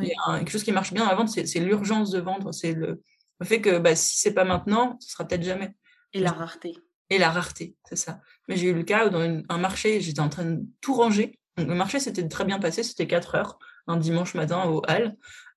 Il 0.00 0.08
y 0.08 0.14
a 0.26 0.38
quelque 0.38 0.50
chose 0.50 0.64
qui 0.64 0.72
marche 0.72 0.92
bien 0.92 1.04
à 1.04 1.10
la 1.10 1.14
vente, 1.14 1.28
c'est 1.28 1.60
l'urgence 1.60 2.10
de 2.10 2.20
vendre. 2.20 2.52
C'est 2.52 2.72
le, 2.72 3.02
le, 3.40 3.46
fait 3.46 3.60
que 3.60 3.78
bah, 3.78 3.94
si 3.94 4.18
c'est 4.18 4.34
pas 4.34 4.44
maintenant, 4.44 4.96
ce 5.00 5.10
sera 5.10 5.26
peut-être 5.26 5.42
jamais. 5.42 5.74
Et 6.12 6.20
la 6.20 6.32
rareté. 6.32 6.76
Et 7.10 7.18
la 7.18 7.30
rareté, 7.30 7.76
c'est 7.88 7.96
ça. 7.96 8.20
Mais 8.48 8.56
j'ai 8.56 8.68
eu 8.68 8.74
le 8.74 8.82
cas 8.82 9.06
où 9.06 9.10
dans 9.10 9.42
un 9.48 9.58
marché, 9.58 10.00
j'étais 10.00 10.20
en 10.20 10.28
train 10.28 10.44
de 10.44 10.62
tout 10.80 10.94
ranger. 10.94 11.38
Donc, 11.56 11.68
le 11.68 11.74
marché 11.74 12.00
s'était 12.00 12.26
très 12.28 12.44
bien 12.44 12.58
passé, 12.58 12.82
c'était 12.82 13.06
4 13.06 13.34
heures, 13.36 13.58
un 13.86 13.96
dimanche 13.96 14.34
matin 14.34 14.64
au 14.64 14.82
Hall. 14.88 15.16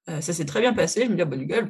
Euh, 0.09 0.21
ça 0.21 0.31
s'est 0.31 0.45
très 0.45 0.61
bien 0.61 0.73
passé. 0.73 1.03
Je 1.05 1.09
me 1.09 1.15
dis, 1.15 1.21
ah, 1.21 1.25
bah, 1.25 1.37
gueule, 1.37 1.67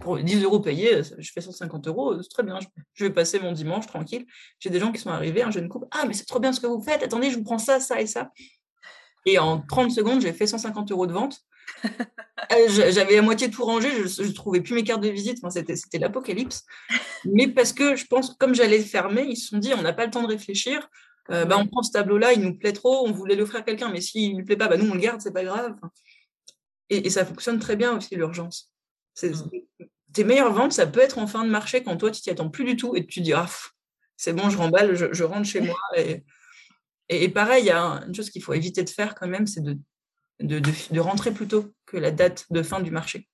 pour 0.00 0.18
10 0.18 0.42
euros 0.44 0.60
payés, 0.60 1.02
je 1.18 1.32
fais 1.32 1.40
150 1.40 1.88
euros, 1.88 2.20
c'est 2.22 2.28
très 2.28 2.42
bien. 2.42 2.58
Je, 2.94 3.04
vais 3.04 3.10
passer 3.10 3.40
mon 3.40 3.52
dimanche 3.52 3.86
tranquille. 3.86 4.26
J'ai 4.60 4.70
des 4.70 4.78
gens 4.78 4.92
qui 4.92 5.00
sont 5.00 5.10
arrivés, 5.10 5.42
un 5.42 5.50
jeune 5.50 5.68
couple. 5.68 5.86
Ah, 5.90 6.04
mais 6.06 6.14
c'est 6.14 6.26
trop 6.26 6.38
bien 6.38 6.52
ce 6.52 6.60
que 6.60 6.66
vous 6.66 6.80
faites. 6.80 7.02
Attendez, 7.02 7.30
je 7.30 7.36
vous 7.36 7.44
prends 7.44 7.58
ça, 7.58 7.80
ça 7.80 8.00
et 8.00 8.06
ça. 8.06 8.30
Et 9.26 9.38
en 9.38 9.60
30 9.60 9.90
secondes, 9.90 10.20
j'ai 10.20 10.32
fait 10.32 10.46
150 10.46 10.92
euros 10.92 11.06
de 11.06 11.12
vente. 11.12 11.40
Euh, 12.52 12.68
j'avais 12.68 13.16
à 13.16 13.22
moitié 13.22 13.50
tout 13.50 13.64
rangé, 13.64 13.88
je 13.90 14.22
ne 14.22 14.32
trouvais 14.32 14.60
plus 14.60 14.74
mes 14.74 14.84
cartes 14.84 15.02
de 15.02 15.08
visite, 15.08 15.38
c'était 15.50 15.98
l'apocalypse. 15.98 16.64
Mais 17.24 17.48
parce 17.48 17.72
que 17.72 17.96
je 17.96 18.06
pense, 18.06 18.34
comme 18.34 18.54
j'allais 18.54 18.80
fermer, 18.80 19.22
ils 19.22 19.36
se 19.36 19.48
sont 19.48 19.58
dit, 19.58 19.72
on 19.74 19.82
n'a 19.82 19.92
pas 19.92 20.04
le 20.04 20.10
temps 20.10 20.22
de 20.22 20.28
réfléchir, 20.28 20.88
euh, 21.30 21.44
bah, 21.44 21.56
on 21.58 21.66
prend 21.66 21.82
ce 21.82 21.92
tableau-là, 21.92 22.32
il 22.32 22.40
nous 22.40 22.54
plaît 22.54 22.72
trop, 22.72 23.06
on 23.06 23.12
voulait 23.12 23.34
l'offrir 23.34 23.60
à 23.60 23.62
quelqu'un, 23.62 23.90
mais 23.90 24.00
s'il 24.00 24.32
ne 24.32 24.38
lui 24.38 24.44
plaît 24.44 24.56
pas, 24.56 24.68
bah, 24.68 24.76
nous 24.76 24.90
on 24.90 24.94
le 24.94 25.00
garde, 25.00 25.20
c'est 25.20 25.32
pas 25.32 25.44
grave. 25.44 25.74
Et, 26.90 27.08
ça 27.08 27.24
fonctionne 27.24 27.58
très 27.58 27.76
bien 27.76 27.96
aussi, 27.96 28.14
l'urgence. 28.14 28.70
Mmh. 29.22 29.28
Tes 30.12 30.24
meilleures 30.24 30.52
ventes, 30.52 30.72
ça 30.72 30.86
peut 30.86 31.00
être 31.00 31.18
en 31.18 31.26
fin 31.26 31.44
de 31.44 31.50
marché 31.50 31.82
quand 31.82 31.96
toi, 31.96 32.10
tu 32.10 32.20
t'y 32.20 32.30
attends 32.30 32.50
plus 32.50 32.64
du 32.64 32.76
tout 32.76 32.94
et 32.94 33.06
tu 33.06 33.20
te 33.20 33.24
dis, 33.24 33.32
ah, 33.32 33.48
c'est 34.16 34.32
bon, 34.32 34.50
je 34.50 34.58
remballe, 34.58 34.94
je, 34.94 35.24
rentre 35.24 35.48
chez 35.48 35.60
moi. 35.60 35.78
Et, 35.96 36.24
et, 37.08 37.28
pareil, 37.30 37.64
il 37.64 37.66
y 37.66 37.70
a 37.70 38.02
une 38.06 38.14
chose 38.14 38.30
qu'il 38.30 38.42
faut 38.42 38.52
éviter 38.52 38.84
de 38.84 38.90
faire 38.90 39.14
quand 39.14 39.26
même, 39.26 39.46
c'est 39.46 39.62
de 39.62 39.78
de, 40.40 41.00
rentrer 41.00 41.32
plus 41.32 41.48
tôt 41.48 41.72
que 41.86 41.96
la 41.96 42.10
date 42.10 42.46
de 42.50 42.62
fin 42.62 42.80
du 42.80 42.90
marché. 42.90 43.28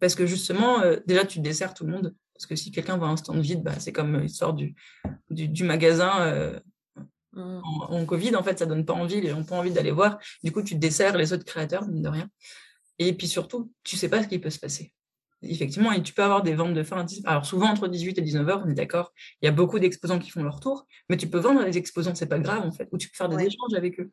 Parce 0.00 0.14
que 0.14 0.26
justement, 0.26 0.80
euh, 0.80 0.98
déjà, 1.06 1.24
tu 1.24 1.40
desserres 1.40 1.74
tout 1.74 1.84
le 1.84 1.92
monde. 1.92 2.14
Parce 2.34 2.46
que 2.46 2.56
si 2.56 2.70
quelqu'un 2.70 2.98
voit 2.98 3.08
un 3.08 3.16
stand 3.16 3.40
vide, 3.40 3.62
bah, 3.62 3.78
c'est 3.78 3.92
comme 3.92 4.20
il 4.22 4.28
sort 4.28 4.52
du, 4.52 4.74
du, 5.30 5.64
magasin 5.64 6.20
euh, 6.20 6.60
mmh. 7.32 7.60
en, 7.64 8.04
Covid. 8.04 8.36
En 8.36 8.42
fait, 8.42 8.58
ça 8.58 8.66
donne 8.66 8.84
pas 8.84 8.92
envie, 8.92 9.22
les 9.22 9.30
gens 9.30 9.38
n'ont 9.38 9.44
pas 9.44 9.56
envie 9.56 9.72
d'aller 9.72 9.90
voir. 9.90 10.18
Du 10.44 10.52
coup, 10.52 10.62
tu 10.62 10.74
desserres 10.74 11.16
les 11.16 11.32
autres 11.32 11.46
créateurs, 11.46 11.88
mine 11.88 12.02
de 12.02 12.08
rien. 12.08 12.28
Et 12.98 13.12
puis 13.14 13.26
surtout, 13.26 13.72
tu 13.84 13.96
sais 13.96 14.08
pas 14.08 14.22
ce 14.22 14.28
qui 14.28 14.38
peut 14.38 14.50
se 14.50 14.58
passer. 14.58 14.92
effectivement, 15.42 15.92
et 15.92 16.02
tu 16.02 16.12
peux 16.12 16.22
avoir 16.22 16.42
des 16.42 16.54
ventes 16.54 16.74
de 16.74 16.82
fin 16.82 16.98
à 16.98 17.04
10. 17.04 17.22
Alors 17.24 17.46
souvent 17.46 17.68
entre 17.68 17.88
18 17.88 18.18
et 18.18 18.22
19 18.22 18.48
heures, 18.48 18.62
on 18.66 18.68
est 18.68 18.74
d'accord. 18.74 19.12
Il 19.40 19.46
y 19.46 19.48
a 19.48 19.52
beaucoup 19.52 19.78
d'exposants 19.78 20.18
qui 20.18 20.30
font 20.30 20.42
leur 20.42 20.60
tour, 20.60 20.86
mais 21.08 21.16
tu 21.16 21.28
peux 21.28 21.38
vendre 21.38 21.62
les 21.62 21.78
exposants, 21.78 22.14
c'est 22.14 22.26
pas 22.26 22.38
grave 22.38 22.62
en 22.66 22.72
fait, 22.72 22.88
ou 22.92 22.98
tu 22.98 23.08
peux 23.08 23.16
faire 23.16 23.28
des 23.28 23.44
échanges 23.44 23.74
avec 23.74 24.00
eux. 24.00 24.10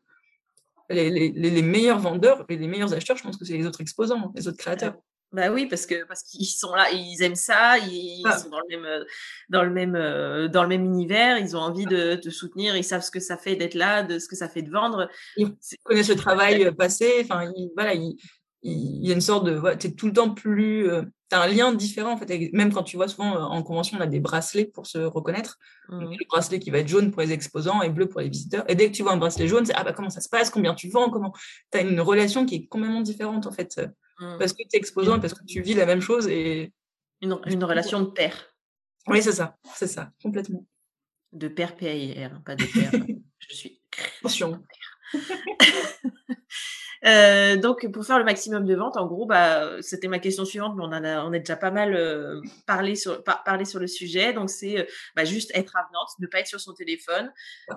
Les, 0.90 1.62
meilleurs 1.62 1.98
vendeurs 1.98 2.44
et 2.48 2.56
les 2.56 2.66
meilleurs 2.66 2.92
acheteurs, 2.92 3.16
je 3.16 3.22
pense 3.22 3.36
que 3.36 3.44
c'est 3.44 3.56
les 3.56 3.66
autres 3.66 3.80
exposants, 3.80 4.32
les 4.34 4.48
autres 4.48 4.58
créateurs. 4.58 4.94
Bah 5.32 5.50
oui, 5.50 5.66
parce 5.66 5.84
que 5.86 6.06
parce 6.06 6.22
qu'ils 6.22 6.46
sont 6.46 6.72
là, 6.74 6.92
ils 6.92 7.20
aiment 7.22 7.34
ça, 7.34 7.76
ils, 7.78 8.22
ah. 8.24 8.38
sont 8.38 8.50
dans 8.50 8.60
le 8.60 8.76
même 8.76 8.84
euh, 8.84 9.04
dans 9.48 9.62
le 9.64 9.70
même 9.70 9.96
euh, 9.96 10.46
dans 10.46 10.62
le 10.62 10.68
même 10.68 10.84
univers, 10.84 11.38
ils 11.38 11.56
ont 11.56 11.60
envie 11.60 11.86
de 11.86 12.14
te 12.14 12.30
soutenir, 12.30 12.76
ils 12.76 12.84
savent 12.84 13.02
ce 13.02 13.10
que 13.10 13.18
ça 13.18 13.36
fait 13.36 13.56
d'être 13.56 13.74
là, 13.74 14.04
de 14.04 14.20
ce 14.20 14.28
que 14.28 14.36
ça 14.36 14.48
fait 14.48 14.62
de 14.62 14.70
vendre. 14.70 15.08
Ils 15.36 15.52
connaissent 15.82 16.08
le 16.08 16.14
travail 16.14 16.72
passé, 16.76 17.22
enfin 17.24 17.50
voilà, 17.74 17.94
il 17.94 18.16
y 18.62 19.10
a 19.10 19.14
une 19.14 19.20
sorte 19.20 19.44
de. 19.44 19.60
tu 19.74 19.88
es 19.88 19.90
tout 19.90 20.06
le 20.06 20.12
temps 20.12 20.32
plus. 20.32 20.88
Euh, 20.88 21.02
tu 21.34 21.40
as 21.40 21.42
un 21.42 21.46
lien 21.48 21.72
différent, 21.72 22.12
en 22.12 22.16
fait. 22.16 22.52
même 22.52 22.72
quand 22.72 22.82
tu 22.82 22.96
vois 22.96 23.08
souvent 23.08 23.36
euh, 23.36 23.40
en 23.40 23.62
convention, 23.62 23.98
on 23.98 24.00
a 24.00 24.06
des 24.06 24.20
bracelets 24.20 24.64
pour 24.66 24.86
se 24.86 24.98
reconnaître. 24.98 25.58
Mmh. 25.88 26.00
Le 26.00 26.26
bracelet 26.28 26.58
qui 26.58 26.70
va 26.70 26.78
être 26.78 26.88
jaune 26.88 27.10
pour 27.10 27.22
les 27.22 27.32
exposants 27.32 27.82
et 27.82 27.90
bleu 27.90 28.08
pour 28.08 28.20
les 28.20 28.28
visiteurs. 28.28 28.64
Et 28.68 28.74
dès 28.74 28.90
que 28.90 28.96
tu 28.96 29.02
vois 29.02 29.12
un 29.12 29.16
bracelet 29.16 29.48
jaune, 29.48 29.66
c'est 29.66 29.74
Ah, 29.74 29.84
bah, 29.84 29.92
comment 29.92 30.10
ça 30.10 30.20
se 30.20 30.28
passe? 30.28 30.50
Combien 30.50 30.74
tu 30.74 30.88
vends? 30.88 31.10
Comment... 31.10 31.32
Tu 31.72 31.78
as 31.78 31.82
une 31.82 32.00
relation 32.00 32.46
qui 32.46 32.54
est 32.56 32.66
complètement 32.66 33.00
différente, 33.00 33.46
en 33.46 33.52
fait. 33.52 33.80
Mmh. 34.20 34.36
Parce 34.38 34.52
que 34.52 34.62
tu 34.62 34.76
es 34.76 34.78
exposant 34.78 35.18
parce 35.20 35.34
que 35.34 35.44
tu 35.44 35.60
vis 35.60 35.74
la 35.74 35.86
même 35.86 36.00
chose. 36.00 36.28
et 36.28 36.72
Une, 37.20 37.38
une 37.46 37.64
relation 37.64 38.00
de 38.00 38.06
père. 38.06 38.54
Oui, 39.08 39.22
c'est 39.22 39.32
ça. 39.32 39.56
C'est 39.74 39.88
ça, 39.88 40.10
complètement. 40.22 40.66
De 41.32 41.48
père 41.48 41.74
P-A-I-R, 41.76 42.32
hein, 42.32 42.42
pas 42.44 42.54
de 42.54 42.64
père. 42.64 42.92
je 43.38 43.54
suis. 43.54 43.80
Attention. 44.20 44.62
Euh, 47.06 47.56
donc, 47.56 47.90
pour 47.92 48.04
faire 48.04 48.18
le 48.18 48.24
maximum 48.24 48.64
de 48.64 48.74
ventes, 48.74 48.96
en 48.96 49.06
gros, 49.06 49.26
bah, 49.26 49.82
c'était 49.82 50.08
ma 50.08 50.18
question 50.18 50.44
suivante, 50.44 50.74
mais 50.76 50.82
on, 50.82 50.86
en 50.86 51.04
a, 51.04 51.22
on 51.24 51.32
a 51.32 51.38
déjà 51.38 51.56
pas 51.56 51.70
mal 51.70 51.94
euh, 51.94 52.40
parlé, 52.66 52.94
sur, 52.94 53.22
parlé 53.22 53.64
sur 53.64 53.78
le 53.78 53.86
sujet. 53.86 54.32
Donc, 54.32 54.48
c'est 54.48 54.78
euh, 54.78 54.84
bah, 55.14 55.24
juste 55.24 55.50
être 55.54 55.76
avenante, 55.76 56.08
ne 56.18 56.26
pas 56.26 56.40
être 56.40 56.46
sur 56.46 56.60
son 56.60 56.72
téléphone. 56.72 57.32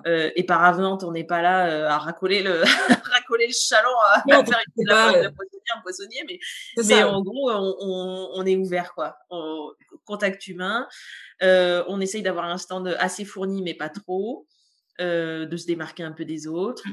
et 0.06 0.44
par 0.44 0.64
avenante, 0.64 1.04
on 1.04 1.12
n'est 1.12 1.24
pas 1.24 1.42
là 1.42 1.92
à 1.92 1.98
racoler 1.98 2.42
le, 2.42 2.62
racoler 3.12 3.46
le 3.46 3.52
chaland, 3.52 3.90
à, 4.04 4.44
faire 4.44 4.60
une, 4.76 4.86
la, 4.86 5.30
poissonnier, 5.30 5.62
un 5.76 5.80
poissonnier, 5.82 6.24
mais, 6.26 6.38
mais 6.86 7.02
en 7.02 7.22
gros, 7.22 7.50
on, 7.50 8.30
on, 8.34 8.46
est 8.46 8.56
ouvert, 8.56 8.94
quoi. 8.94 9.18
contact 10.04 10.46
humain. 10.46 10.88
on 11.42 12.00
essaye 12.00 12.22
d'avoir 12.22 12.46
un 12.46 12.58
stand 12.58 12.96
assez 12.98 13.24
fourni, 13.26 13.62
mais 13.62 13.74
pas 13.74 13.90
trop. 13.90 14.46
de 14.98 15.56
se 15.56 15.66
démarquer 15.66 16.02
un 16.02 16.12
peu 16.12 16.24
des 16.24 16.46
autres 16.46 16.84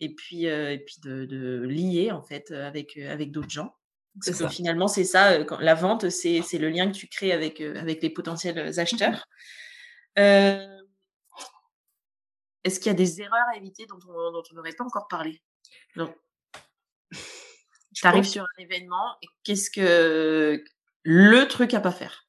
et 0.00 0.14
puis, 0.14 0.46
et 0.46 0.78
puis 0.78 0.96
de, 1.02 1.62
lier 1.64 2.10
en 2.10 2.22
fait 2.22 2.50
avec, 2.50 2.96
avec 2.96 3.30
d'autres 3.30 3.50
gens. 3.50 3.74
Parce 4.24 4.38
que 4.38 4.48
finalement, 4.48 4.88
c'est 4.88 5.04
ça, 5.04 5.38
la 5.38 5.74
vente, 5.74 6.10
c'est 6.10 6.58
le 6.58 6.68
lien 6.68 6.90
que 6.90 6.96
tu 6.96 7.06
crées 7.06 7.32
avec, 7.32 7.60
avec 7.60 8.02
les 8.02 8.10
potentiels 8.10 8.70
mmh 8.70 8.78
acheteurs. 8.78 9.28
Est-ce 12.64 12.78
qu'il 12.78 12.88
y 12.88 12.94
a 12.94 12.94
des 12.94 13.20
erreurs 13.20 13.46
à 13.52 13.56
éviter 13.56 13.86
dont 13.86 13.98
on 14.08 14.54
n'aurait 14.54 14.72
pas 14.72 14.84
encore 14.84 15.08
parlé? 15.08 15.40
Non. 15.96 16.12
Tu 17.92 18.06
arrives 18.06 18.24
sur 18.24 18.44
un 18.44 18.62
événement 18.62 19.16
et 19.20 19.26
qu'est-ce 19.42 19.68
que 19.68 20.62
le 21.02 21.48
truc 21.48 21.74
à 21.74 21.80
pas 21.80 21.90
faire? 21.90 22.24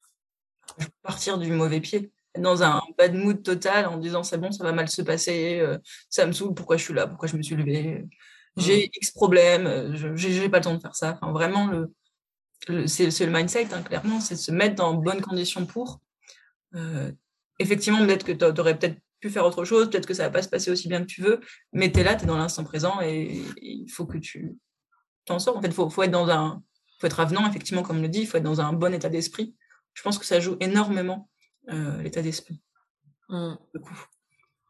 Partir 1.03 1.37
du 1.37 1.51
mauvais 1.51 1.79
pied 1.79 2.11
dans 2.37 2.63
un 2.63 2.81
bad 2.97 3.13
mood 3.13 3.43
total 3.43 3.87
en 3.87 3.97
disant 3.97 4.23
c'est 4.23 4.37
bon, 4.37 4.51
ça 4.51 4.63
va 4.63 4.71
mal 4.71 4.89
se 4.89 5.01
passer, 5.01 5.59
euh, 5.59 5.77
ça 6.09 6.25
me 6.25 6.31
saoule, 6.31 6.53
pourquoi 6.53 6.77
je 6.77 6.83
suis 6.83 6.93
là, 6.93 7.07
pourquoi 7.07 7.27
je 7.27 7.35
me 7.35 7.41
suis 7.41 7.55
levée, 7.55 8.05
j'ai 8.57 8.87
mmh. 8.87 8.89
X 8.95 9.11
problèmes, 9.11 9.95
je 9.95 10.15
j'ai 10.15 10.49
pas 10.49 10.57
le 10.59 10.63
temps 10.63 10.75
de 10.75 10.81
faire 10.81 10.95
ça. 10.95 11.17
Enfin, 11.21 11.31
vraiment, 11.31 11.67
le, 11.67 12.87
c'est 12.87 13.25
le 13.25 13.31
mindset, 13.31 13.73
hein, 13.73 13.81
clairement, 13.81 14.19
c'est 14.19 14.35
se 14.35 14.51
mettre 14.51 14.75
dans 14.75 14.93
bonnes 14.93 15.21
conditions 15.21 15.65
pour. 15.65 15.99
Euh, 16.75 17.11
effectivement, 17.59 17.99
peut-être 18.05 18.25
que 18.25 18.31
tu 18.31 18.59
aurais 18.59 18.77
peut-être 18.77 18.99
pu 19.19 19.29
faire 19.29 19.45
autre 19.45 19.65
chose, 19.65 19.89
peut-être 19.89 20.07
que 20.07 20.13
ça 20.13 20.23
va 20.23 20.29
pas 20.29 20.41
se 20.41 20.49
passer 20.49 20.71
aussi 20.71 20.87
bien 20.87 21.01
que 21.01 21.07
tu 21.07 21.21
veux, 21.21 21.39
mais 21.73 21.91
tu 21.91 21.99
es 21.99 22.03
là, 22.03 22.15
tu 22.15 22.23
es 22.23 22.27
dans 22.27 22.37
l'instant 22.37 22.63
présent 22.63 23.01
et 23.01 23.43
il 23.61 23.89
faut 23.89 24.05
que 24.05 24.17
tu 24.17 24.55
t'en 25.25 25.39
sors. 25.39 25.57
En 25.57 25.61
fait, 25.61 25.67
il 25.67 25.73
faut, 25.73 25.89
faut, 25.89 26.03
être 26.03 26.11
dans 26.11 26.29
un. 26.29 26.61
faut 26.99 27.07
être 27.07 27.19
avenant, 27.19 27.47
effectivement, 27.47 27.83
comme 27.83 27.99
on 27.99 28.01
le 28.01 28.09
dit, 28.09 28.21
il 28.21 28.27
faut 28.27 28.37
être 28.37 28.43
dans 28.43 28.61
un 28.61 28.73
bon 28.73 28.93
état 28.93 29.09
d'esprit. 29.09 29.55
Je 29.93 30.01
pense 30.01 30.17
que 30.17 30.25
ça 30.25 30.39
joue 30.39 30.57
énormément 30.59 31.29
euh, 31.69 32.01
l'état 32.01 32.21
d'esprit. 32.21 32.61
Mmh. 33.29 33.53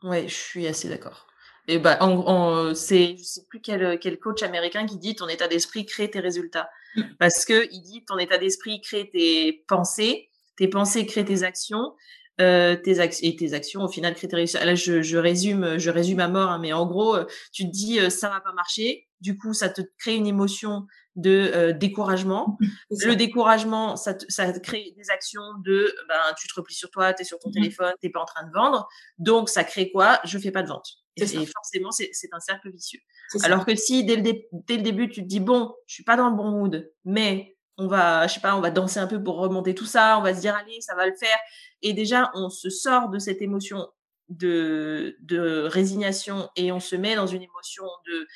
Oui, 0.03 0.27
je 0.27 0.33
suis 0.33 0.67
assez 0.67 0.89
d'accord. 0.89 1.27
Et 1.67 1.79
bah, 1.79 1.97
en, 2.01 2.73
c'est, 2.73 3.15
je 3.17 3.23
sais 3.23 3.45
plus 3.47 3.61
quel, 3.61 3.99
quel, 3.99 4.19
coach 4.19 4.43
américain 4.43 4.85
qui 4.85 4.97
dit 4.97 5.15
ton 5.15 5.27
état 5.27 5.47
d'esprit 5.47 5.85
crée 5.85 6.09
tes 6.09 6.19
résultats. 6.19 6.69
Mmh. 6.95 7.01
Parce 7.19 7.45
que 7.45 7.67
il 7.71 7.81
dit 7.81 8.03
ton 8.05 8.17
état 8.17 8.37
d'esprit 8.37 8.81
crée 8.81 9.09
tes 9.09 9.63
pensées, 9.67 10.29
tes 10.57 10.67
pensées 10.67 11.05
créent 11.05 11.25
tes 11.25 11.43
actions, 11.43 11.93
euh, 12.41 12.75
tes 12.75 12.97
et 13.21 13.35
tes 13.35 13.53
actions 13.53 13.83
au 13.83 13.87
final 13.87 14.15
créent 14.15 14.27
tes 14.27 14.35
résultats. 14.35 14.65
Là, 14.65 14.75
je, 14.75 15.01
je 15.01 15.17
résume, 15.17 15.77
je 15.77 15.89
résume 15.89 16.19
à 16.19 16.27
mort, 16.27 16.49
hein, 16.49 16.59
mais 16.59 16.73
en 16.73 16.85
gros, 16.85 17.17
tu 17.53 17.65
te 17.65 17.71
dis 17.71 17.99
ça 18.11 18.29
va 18.29 18.41
pas 18.41 18.53
marcher. 18.53 19.07
Du 19.21 19.37
coup, 19.37 19.53
ça 19.53 19.69
te 19.69 19.81
crée 19.99 20.15
une 20.15 20.27
émotion 20.27 20.87
de 21.16 21.51
euh, 21.53 21.74
découragement. 21.74 22.57
Le 22.89 23.16
découragement, 23.16 23.95
ça, 23.95 24.16
ça 24.30 24.51
crée 24.59 24.93
des 24.97 25.09
actions 25.09 25.41
de 25.66 25.93
ben, 26.07 26.16
tu 26.39 26.47
te 26.47 26.53
replies 26.55 26.76
sur 26.76 26.89
toi, 26.89 27.14
tu 27.14 27.22
es 27.22 27.26
sur 27.26 27.39
ton 27.39 27.49
mmh 27.49 27.53
téléphone, 27.53 27.93
tu 28.01 28.09
pas 28.12 28.22
en 28.22 28.26
train 28.26 28.45
de 28.45 28.51
vendre. 28.53 28.88
Donc, 29.18 29.49
ça 29.49 29.64
crée 29.64 29.91
quoi? 29.91 30.20
Je 30.24 30.38
fais 30.38 30.51
pas 30.51 30.64
de 30.64 30.70
vente. 30.70 30.88
Et, 31.18 31.26
forcément, 31.26 31.91
c'est 31.91 32.09
un 32.32 32.39
cercle 32.39 32.72
vicieux. 32.72 32.99
Alors 33.43 33.66
que 33.66 33.76
si 33.76 34.05
dès 34.05 34.16
le, 34.16 34.24
dès 34.24 34.78
le, 34.78 34.82
début, 34.82 35.09
tu 35.09 35.22
te 35.22 35.28
dis 35.28 35.39
bon, 35.39 35.76
je 35.86 35.95
suis 35.95 36.03
pas 36.03 36.16
dans 36.16 36.30
le 36.30 36.36
bon 36.36 36.49
mood, 36.51 36.91
mais 37.05 37.57
on 37.78 37.88
va, 37.88 38.28
je 38.28 38.36
sais 38.36 38.39
pas, 38.39 38.55
on 38.55 38.62
va 38.62 38.72
danser 38.72 38.99
un 38.99 39.07
peu 39.07 39.22
pour 39.22 39.38
remonter 39.38 39.76
tout 39.76 39.86
ça, 39.86 40.18
on 40.18 40.22
va 40.22 40.34
se 40.34 40.41
dire 40.41 40.55
allez, 40.55 40.80
ça 40.82 40.95
va 40.95 41.05
le 41.07 41.16
faire. 41.16 41.38
Et 41.82 41.93
déjà, 41.93 42.32
on 42.34 42.49
se 42.49 42.70
sort 42.70 43.09
de 43.09 43.20
cette 43.20 43.41
émotion 43.41 43.88
de, 44.30 45.18
de 45.22 45.64
résignation 45.64 46.49
et 46.55 46.72
on 46.72 46.80
se 46.80 46.95
met 46.95 47.16
dans 47.16 47.28
une 47.28 47.41
émotion 47.41 47.84
de 48.07 48.28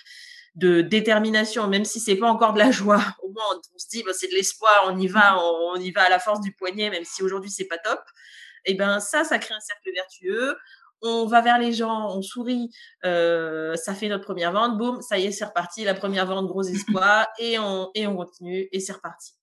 de 0.56 0.82
détermination, 0.82 1.68
même 1.68 1.86
si 1.86 2.00
c'est 2.00 2.16
pas 2.16 2.30
encore 2.30 2.54
de 2.54 2.60
la 2.60 2.72
joie, 2.72 3.02
au 3.24 3.30
moins 3.30 3.44
on, 3.74 3.78
se 3.78 3.88
dit 3.90 4.04
bah, 4.04 4.12
c'est 4.14 4.28
de 4.28 4.34
l'espoir, 4.34 4.86
on 4.88 4.98
y 4.98 5.08
va, 5.08 5.38
on, 5.38 5.76
y 5.76 5.92
va 5.92 6.04
à 6.04 6.10
la 6.10 6.20
force 6.20 6.42
du 6.42 6.54
poignet, 6.54 6.90
même 6.90 7.04
si 7.04 7.24
aujourd'hui 7.24 7.52
c'est 7.52 7.66
pas 7.66 7.78
top. 7.78 8.00
Et 8.68 8.72
eh 8.72 8.74
ben 8.74 9.00
ça, 9.00 9.24
ça 9.24 9.38
crée 9.38 9.54
un 9.54 9.60
cercle 9.60 9.92
vertueux. 9.94 10.58
On 11.02 11.28
va 11.28 11.42
vers 11.42 11.60
les 11.60 11.72
gens, 11.72 12.16
on 12.16 12.22
sourit, 12.24 12.72
euh, 13.04 13.76
ça 13.76 13.94
fait 13.94 14.08
notre 14.08 14.24
première 14.24 14.52
vente, 14.52 14.78
boum, 14.78 15.02
ça 15.02 15.20
y 15.20 15.26
est, 15.26 15.32
c'est 15.32 15.46
reparti, 15.46 15.84
la 15.84 15.94
première 15.94 16.26
vente, 16.26 16.48
gros 16.48 16.64
espoir, 16.68 17.28
et 17.38 17.60
on, 17.60 17.92
et 17.94 18.08
on 18.08 18.16
continue, 18.16 18.68
et 18.72 18.80
c'est 18.80 18.94
reparti. 18.94 19.34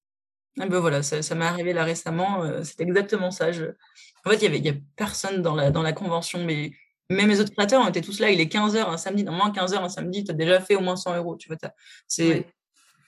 Ah 0.58 0.66
ben 0.66 0.80
voilà, 0.80 1.02
ça, 1.02 1.22
ça 1.22 1.34
m'est 1.34 1.44
arrivé 1.44 1.72
là 1.72 1.84
récemment, 1.84 2.42
euh, 2.42 2.62
c'est 2.64 2.80
exactement 2.80 3.30
ça. 3.30 3.52
Je... 3.52 3.66
En 4.24 4.30
fait, 4.30 4.36
il 4.36 4.42
y 4.42 4.46
avait, 4.46 4.58
y 4.58 4.72
personne 4.96 5.40
dans 5.40 5.54
la, 5.54 5.70
dans 5.70 5.82
la 5.82 5.92
convention, 5.92 6.42
mais 6.44 6.72
même 7.12 7.28
mes 7.28 7.40
autres 7.40 7.52
créateurs, 7.52 7.82
on 7.84 7.88
était 7.88 8.00
tous 8.00 8.20
là, 8.20 8.30
il 8.30 8.40
est 8.40 8.52
15h 8.52 8.88
un 8.88 8.96
samedi, 8.96 9.24
dans 9.24 9.32
moins 9.32 9.50
15h 9.50 9.76
un 9.76 9.88
samedi, 9.88 10.24
tu 10.24 10.30
as 10.30 10.34
déjà 10.34 10.60
fait 10.60 10.76
au 10.76 10.80
moins 10.80 10.96
100 10.96 11.16
euros. 11.16 11.36
Tu 11.36 11.48
vois, 11.48 11.56
c'est, 12.06 12.46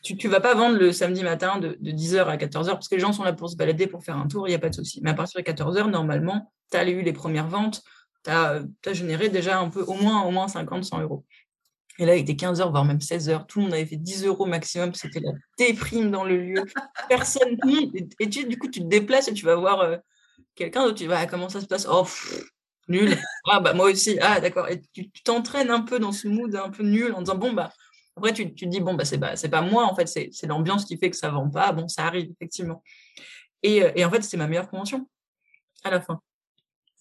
tu 0.03 0.15
ne 0.15 0.33
vas 0.33 0.41
pas 0.41 0.55
vendre 0.55 0.77
le 0.77 0.93
samedi 0.93 1.23
matin 1.23 1.59
de, 1.59 1.79
10h 1.83 2.27
à 2.27 2.37
14h 2.37 2.73
parce 2.73 2.89
que 2.89 2.95
les 2.95 3.01
gens 3.01 3.13
sont 3.13 3.25
là 3.25 3.33
pour 3.33 3.49
se 3.49 3.57
balader, 3.57 3.87
pour 3.87 4.05
faire 4.05 4.17
un 4.17 4.29
tour, 4.29 4.47
il 4.47 4.51
n'y 4.51 4.55
a 4.55 4.59
pas 4.59 4.69
de 4.69 4.75
souci. 4.75 5.01
Mais 5.03 5.11
à 5.11 5.15
partir 5.15 5.41
de 5.41 5.47
14h, 5.47 5.91
normalement, 5.91 6.53
tu 6.71 6.77
as 6.77 6.89
eu 6.89 7.03
les 7.03 7.13
premières 7.13 7.49
ventes, 7.49 7.83
tu 8.25 8.31
as, 8.31 8.63
généré 8.93 9.31
déjà 9.31 9.59
un 9.59 9.71
peu, 9.71 9.83
au 9.83 9.95
moins, 9.95 10.23
au 10.25 10.31
moins 10.31 10.49
50, 10.49 10.85
100 10.85 11.01
euros. 11.01 11.25
Et 11.99 12.07
là, 12.07 12.17
il 12.17 12.29
était 12.29 12.33
15h, 12.33 12.71
voire 12.71 12.85
même 12.85 12.99
16h. 12.99 13.47
Tout 13.47 13.61
le 13.61 13.67
monde 13.67 13.75
avait 13.75 13.87
fait 13.87 13.97
10 13.97 14.27
euros 14.27 14.47
maximum. 14.47 14.93
C'était 14.95 15.21
la 15.21 15.31
déprime 15.59 16.11
dans 16.11 16.25
le 16.25 16.37
lieu. 16.37 16.65
Personne. 17.09 17.57
Et 18.19 18.29
tu, 18.29 18.45
du 18.47 18.59
coup, 18.59 18.69
tu 18.69 18.81
te 18.81 18.87
déplaces 18.87 19.29
et 19.29 19.35
tu 19.35 19.45
vas 19.47 19.55
voir 19.55 19.81
euh, 19.81 19.97
quelqu'un 20.57 20.85
d'autre. 20.85 20.99
Tu 20.99 21.07
vas, 21.07 21.21
ah, 21.21 21.27
comment 21.27 21.49
ça 21.49 21.61
se 21.61 21.67
passe? 21.67 21.87
Oh, 21.89 22.05
nul. 22.89 23.17
Ah, 23.51 23.61
bah, 23.61 23.73
moi 23.75 23.91
aussi. 23.91 24.19
Ah, 24.21 24.41
d'accord. 24.41 24.69
Et 24.69 24.83
tu 24.93 25.11
t'entraînes 25.25 25.71
un 25.71 25.83
peu 25.83 25.99
dans 25.99 26.13
ce 26.13 26.29
mood 26.29 26.55
un 26.57 26.71
peu 26.71 26.83
nul 26.83 27.13
en 27.13 27.21
disant, 27.21 27.37
bon, 27.37 27.53
bah, 27.53 27.73
après, 28.17 28.33
tu, 28.33 28.55
tu 28.55 28.67
te 28.67 28.71
dis, 28.71 28.81
bon, 28.81 28.95
bah, 28.95 29.05
c'est 29.05 29.19
pas, 29.19 29.35
pas 29.37 29.61
moi, 29.63 29.85
en 29.85 29.95
fait, 29.95 30.07
c'est 30.07 30.47
l'ambiance 30.47 30.85
qui 30.85 30.97
fait 30.99 31.11
que 31.11 31.17
ça 31.17 31.31
vend 31.31 31.51
pas. 31.51 31.73
Bon, 31.73 31.89
ça 31.89 32.07
arrive, 32.07 32.31
effectivement. 32.31 32.83
Et, 33.63 33.83
euh, 33.83 33.93
et 33.97 34.05
en 34.05 34.11
fait, 34.11 34.23
c'est 34.23 34.37
ma 34.37 34.47
meilleure 34.47 34.69
convention 34.69 35.09
à 35.83 35.91
la 35.91 36.01
fin. 36.01 36.21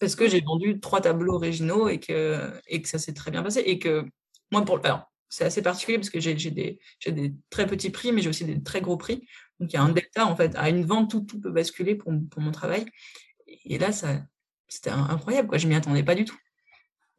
Parce 0.00 0.16
que 0.16 0.28
j'ai 0.28 0.40
vendu 0.40 0.80
trois 0.80 1.00
tableaux 1.00 1.34
originaux 1.34 1.88
et 1.88 2.00
que, 2.00 2.52
et 2.66 2.82
que 2.82 2.88
ça 2.88 2.98
s'est 2.98 3.14
très 3.14 3.30
bien 3.30 3.42
passé. 3.42 3.60
Et 3.60 3.78
que 3.78 4.04
moi, 4.50 4.64
pour 4.64 4.84
alors, 4.84 5.10
c'est 5.28 5.44
assez 5.44 5.62
particulier 5.62 5.98
parce 5.98 6.10
que 6.10 6.20
j'ai 6.20 6.34
des, 6.34 6.78
des 7.06 7.34
très 7.50 7.66
petits 7.66 7.90
prix, 7.90 8.12
mais 8.12 8.20
j'ai 8.20 8.28
aussi 8.28 8.44
des 8.44 8.62
très 8.62 8.80
gros 8.80 8.96
prix. 8.96 9.26
Donc, 9.60 9.72
il 9.72 9.74
y 9.74 9.76
a 9.76 9.82
un 9.82 9.90
delta, 9.90 10.26
en 10.26 10.36
fait. 10.36 10.54
À 10.56 10.68
une 10.68 10.84
vente, 10.84 11.10
tout, 11.10 11.20
tout 11.20 11.40
peut 11.40 11.50
basculer 11.50 11.94
pour, 11.94 12.12
pour 12.30 12.42
mon 12.42 12.50
travail. 12.50 12.84
Et 13.46 13.78
là, 13.78 13.92
ça, 13.92 14.20
c'était 14.68 14.90
incroyable, 14.90 15.48
quoi. 15.48 15.58
Je 15.58 15.68
m'y 15.68 15.74
attendais 15.74 16.02
pas 16.02 16.14
du 16.14 16.24
tout. 16.24 16.36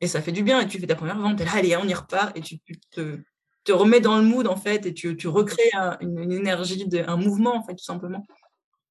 Et 0.02 0.08
ça 0.08 0.22
fait 0.22 0.32
du 0.32 0.44
bien. 0.44 0.62
Et 0.62 0.68
tu 0.68 0.80
fais 0.80 0.88
ta 0.88 0.96
première 0.96 1.18
vente, 1.18 1.40
et 1.42 1.46
là, 1.46 1.52
allez, 1.56 1.76
on 1.78 1.88
y 1.88 1.94
repart. 1.94 2.36
Et 2.38 2.42
tu, 2.42 2.60
te, 2.92 3.20
te, 3.64 3.72
remets 3.72 4.02
dans 4.02 4.18
le 4.18 4.24
mood, 4.24 4.48
en 4.48 4.56
fait, 4.56 4.86
et 4.86 4.94
tu, 4.94 5.16
tu 5.16 5.28
recrées 5.28 5.72
une, 6.02 6.32
énergie, 6.32 6.88
de, 6.88 7.04
un 7.08 7.18
mouvement, 7.18 7.56
en 7.56 7.64
fait, 7.64 7.76
tout 7.76 7.84
simplement. 7.84 8.26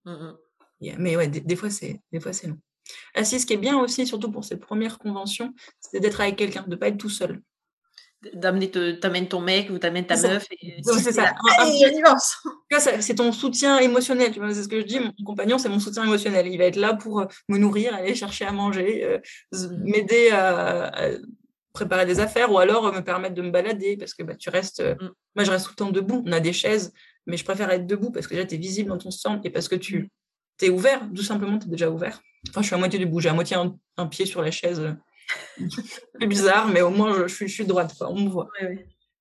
Mmh, 0.05 0.13
mmh. 0.13 0.95
mais 0.99 1.17
ouais, 1.17 1.29
des, 1.29 1.57
fois, 1.57 1.71
c'est 1.71 2.01
des 2.13 2.21
fois 2.21 2.33
c'est 2.33 2.47
long. 2.47 2.59
Ah, 3.15 3.25
si, 3.25 3.41
ce 3.41 3.47
qui 3.47 3.55
est 3.55 3.59
bien 3.59 3.79
aussi, 3.79 4.07
surtout 4.07 4.31
pour 4.31 4.45
cette 4.45 4.61
première 4.61 4.99
convention, 4.99 5.55
c'est 5.81 6.01
d'être 6.01 6.21
avec 6.21 6.37
quelqu'un, 6.37 6.63
de 6.63 6.71
ne 6.71 6.77
pas 6.77 6.89
être 6.89 6.99
tout 6.99 7.09
seul. 7.09 7.43
D'amener, 8.33 8.71
t'amènes 9.01 9.29
ton 9.29 9.41
mec 9.41 9.71
ou 9.71 9.79
t'amènes 9.79 10.07
ta 10.07 10.17
meuf. 10.17 10.47
c'est 10.83 11.13
ça. 11.13 11.35
C'est 13.01 13.15
ton 13.17 13.33
soutien 13.33 13.79
émotionnel. 13.79 14.33
Tu 14.33 14.39
vois, 14.39 14.53
c'est 14.55 14.63
ce 14.63 14.69
que 14.69 14.81
je 14.81 14.87
dis. 14.87 15.01
Mon 15.01 15.13
compagnon, 15.25 15.59
c'est 15.59 15.69
mon 15.69 15.81
soutien 15.81 16.05
émotionnel. 16.05 16.47
Il 16.47 16.59
va 16.59 16.65
être 16.65 16.77
là 16.77 16.95
pour 16.95 17.21
euh, 17.21 17.27
me 17.49 17.59
nourrir, 17.59 17.95
aller 17.95 18.15
chercher 18.15 18.45
à 18.45 18.53
manger, 18.53 19.05
euh, 19.05 19.19
m'aider 19.85 20.31
à, 20.31 21.11
préparer 21.73 22.07
des 22.07 22.21
affaires 22.21 22.53
ou 22.53 22.59
alors 22.59 22.93
me 22.93 23.01
permettre 23.01 23.35
de 23.35 23.43
me 23.43 23.51
balader 23.51 23.97
parce 23.97 24.15
que 24.15 24.23
bah, 24.23 24.37
tu 24.37 24.49
restes. 24.49 24.83
Mm. 24.83 25.11
Moi, 25.35 25.45
je 25.45 25.51
reste 25.51 25.67
tout 25.67 25.73
le 25.73 25.77
temps 25.77 25.91
debout. 25.91 26.23
On 26.27 26.33
a 26.33 26.41
des 26.41 26.53
chaises, 26.53 26.93
mais 27.27 27.37
je 27.37 27.45
préfère 27.45 27.71
être 27.71 27.87
debout 27.87 28.11
parce 28.11 28.27
que 28.27 28.35
déjà, 28.35 28.47
tu 28.47 28.55
es 28.55 28.59
visible 28.59 28.89
dans 28.89 28.99
ton 28.99 29.11
stand 29.11 29.41
et 29.45 29.51
parce 29.51 29.69
que 29.69 29.77
tu 29.77 29.99
mm. 29.99 30.09
es 30.63 30.71
ouvert. 30.71 31.03
Tout 31.15 31.23
simplement, 31.23 31.59
tu 31.59 31.67
es 31.67 31.71
déjà 31.71 31.91
ouvert. 31.91 32.23
Enfin, 32.49 32.63
je 32.63 32.67
suis 32.67 32.75
à 32.75 32.79
moitié 32.79 32.99
debout. 32.99 33.21
J'ai 33.21 33.29
à 33.29 33.35
moitié 33.35 33.57
un, 33.97 34.07
pied 34.07 34.27
sur 34.27 34.43
la 34.43 34.51
chaise. 34.51 34.83
c'est 36.21 36.27
bizarre, 36.27 36.69
mais 36.69 36.83
au 36.83 36.91
moins, 36.91 37.27
je, 37.27 37.47
suis, 37.47 37.67
droite. 37.67 37.95
On 38.01 38.21
me 38.21 38.29
voit. 38.29 38.49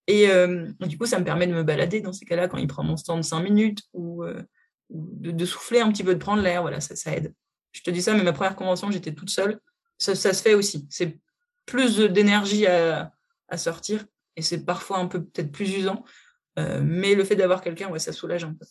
Et 0.08 0.30
euh, 0.30 0.68
du 0.82 0.98
coup, 0.98 1.06
ça 1.06 1.20
me 1.20 1.26
permet 1.26 1.48
de 1.48 1.54
me 1.54 1.64
balader 1.64 2.02
dans 2.02 2.14
ces 2.14 2.26
cas-là 2.26 2.48
quand 2.48 2.58
il 2.58 2.68
prend 2.68 2.84
mon 2.84 2.98
stand 2.98 3.24
5 3.24 3.40
minutes 3.42 3.84
ou, 3.94 4.24
euh, 4.24 4.42
de, 4.90 5.46
souffler 5.46 5.80
un 5.80 5.92
petit 5.92 6.04
peu, 6.04 6.14
de 6.14 6.20
prendre 6.20 6.42
l'air. 6.42 6.62
Voilà, 6.62 6.82
ça, 6.82 6.96
ça 6.96 7.16
aide. 7.16 7.34
Je 7.72 7.82
te 7.82 7.90
dis 7.90 8.02
ça, 8.02 8.14
mais 8.14 8.24
ma 8.24 8.34
première 8.34 8.56
convention, 8.56 8.92
j'étais 8.92 9.14
toute 9.14 9.30
seule. 9.30 9.60
Ça, 9.98 10.16
se 10.16 10.42
fait 10.42 10.54
aussi. 10.54 10.86
C'est 10.90 11.20
plus 11.66 11.98
d'énergie 11.98 12.68
à, 12.68 13.12
sortir 13.56 14.04
et 14.36 14.42
c'est 14.42 14.66
parfois 14.66 14.98
un 14.98 15.06
peu 15.06 15.24
peut-être 15.24 15.52
plus 15.52 15.72
usant. 15.78 16.04
Euh, 16.58 16.82
mais 16.84 17.14
le 17.14 17.24
fait 17.24 17.36
d'avoir 17.36 17.62
quelqu'un, 17.62 17.88
ouais, 17.90 18.00
ça 18.00 18.12
soulage 18.12 18.44
un 18.44 18.54
peu. 18.54 18.66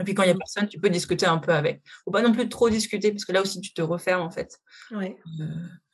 Et 0.00 0.04
puis 0.04 0.14
quand 0.14 0.24
il 0.24 0.26
n'y 0.26 0.32
a 0.32 0.36
personne, 0.36 0.68
tu 0.68 0.80
peux 0.80 0.90
discuter 0.90 1.26
un 1.26 1.38
peu 1.38 1.52
avec. 1.52 1.82
Faut 2.04 2.10
pas 2.10 2.22
non 2.22 2.32
plus 2.32 2.48
trop 2.48 2.68
discuter 2.68 3.12
parce 3.12 3.24
que 3.24 3.30
là 3.30 3.40
aussi 3.40 3.60
tu 3.60 3.72
te 3.72 3.82
refermes 3.82 4.22
en 4.22 4.30
fait. 4.30 4.58
Ouais. 4.90 5.16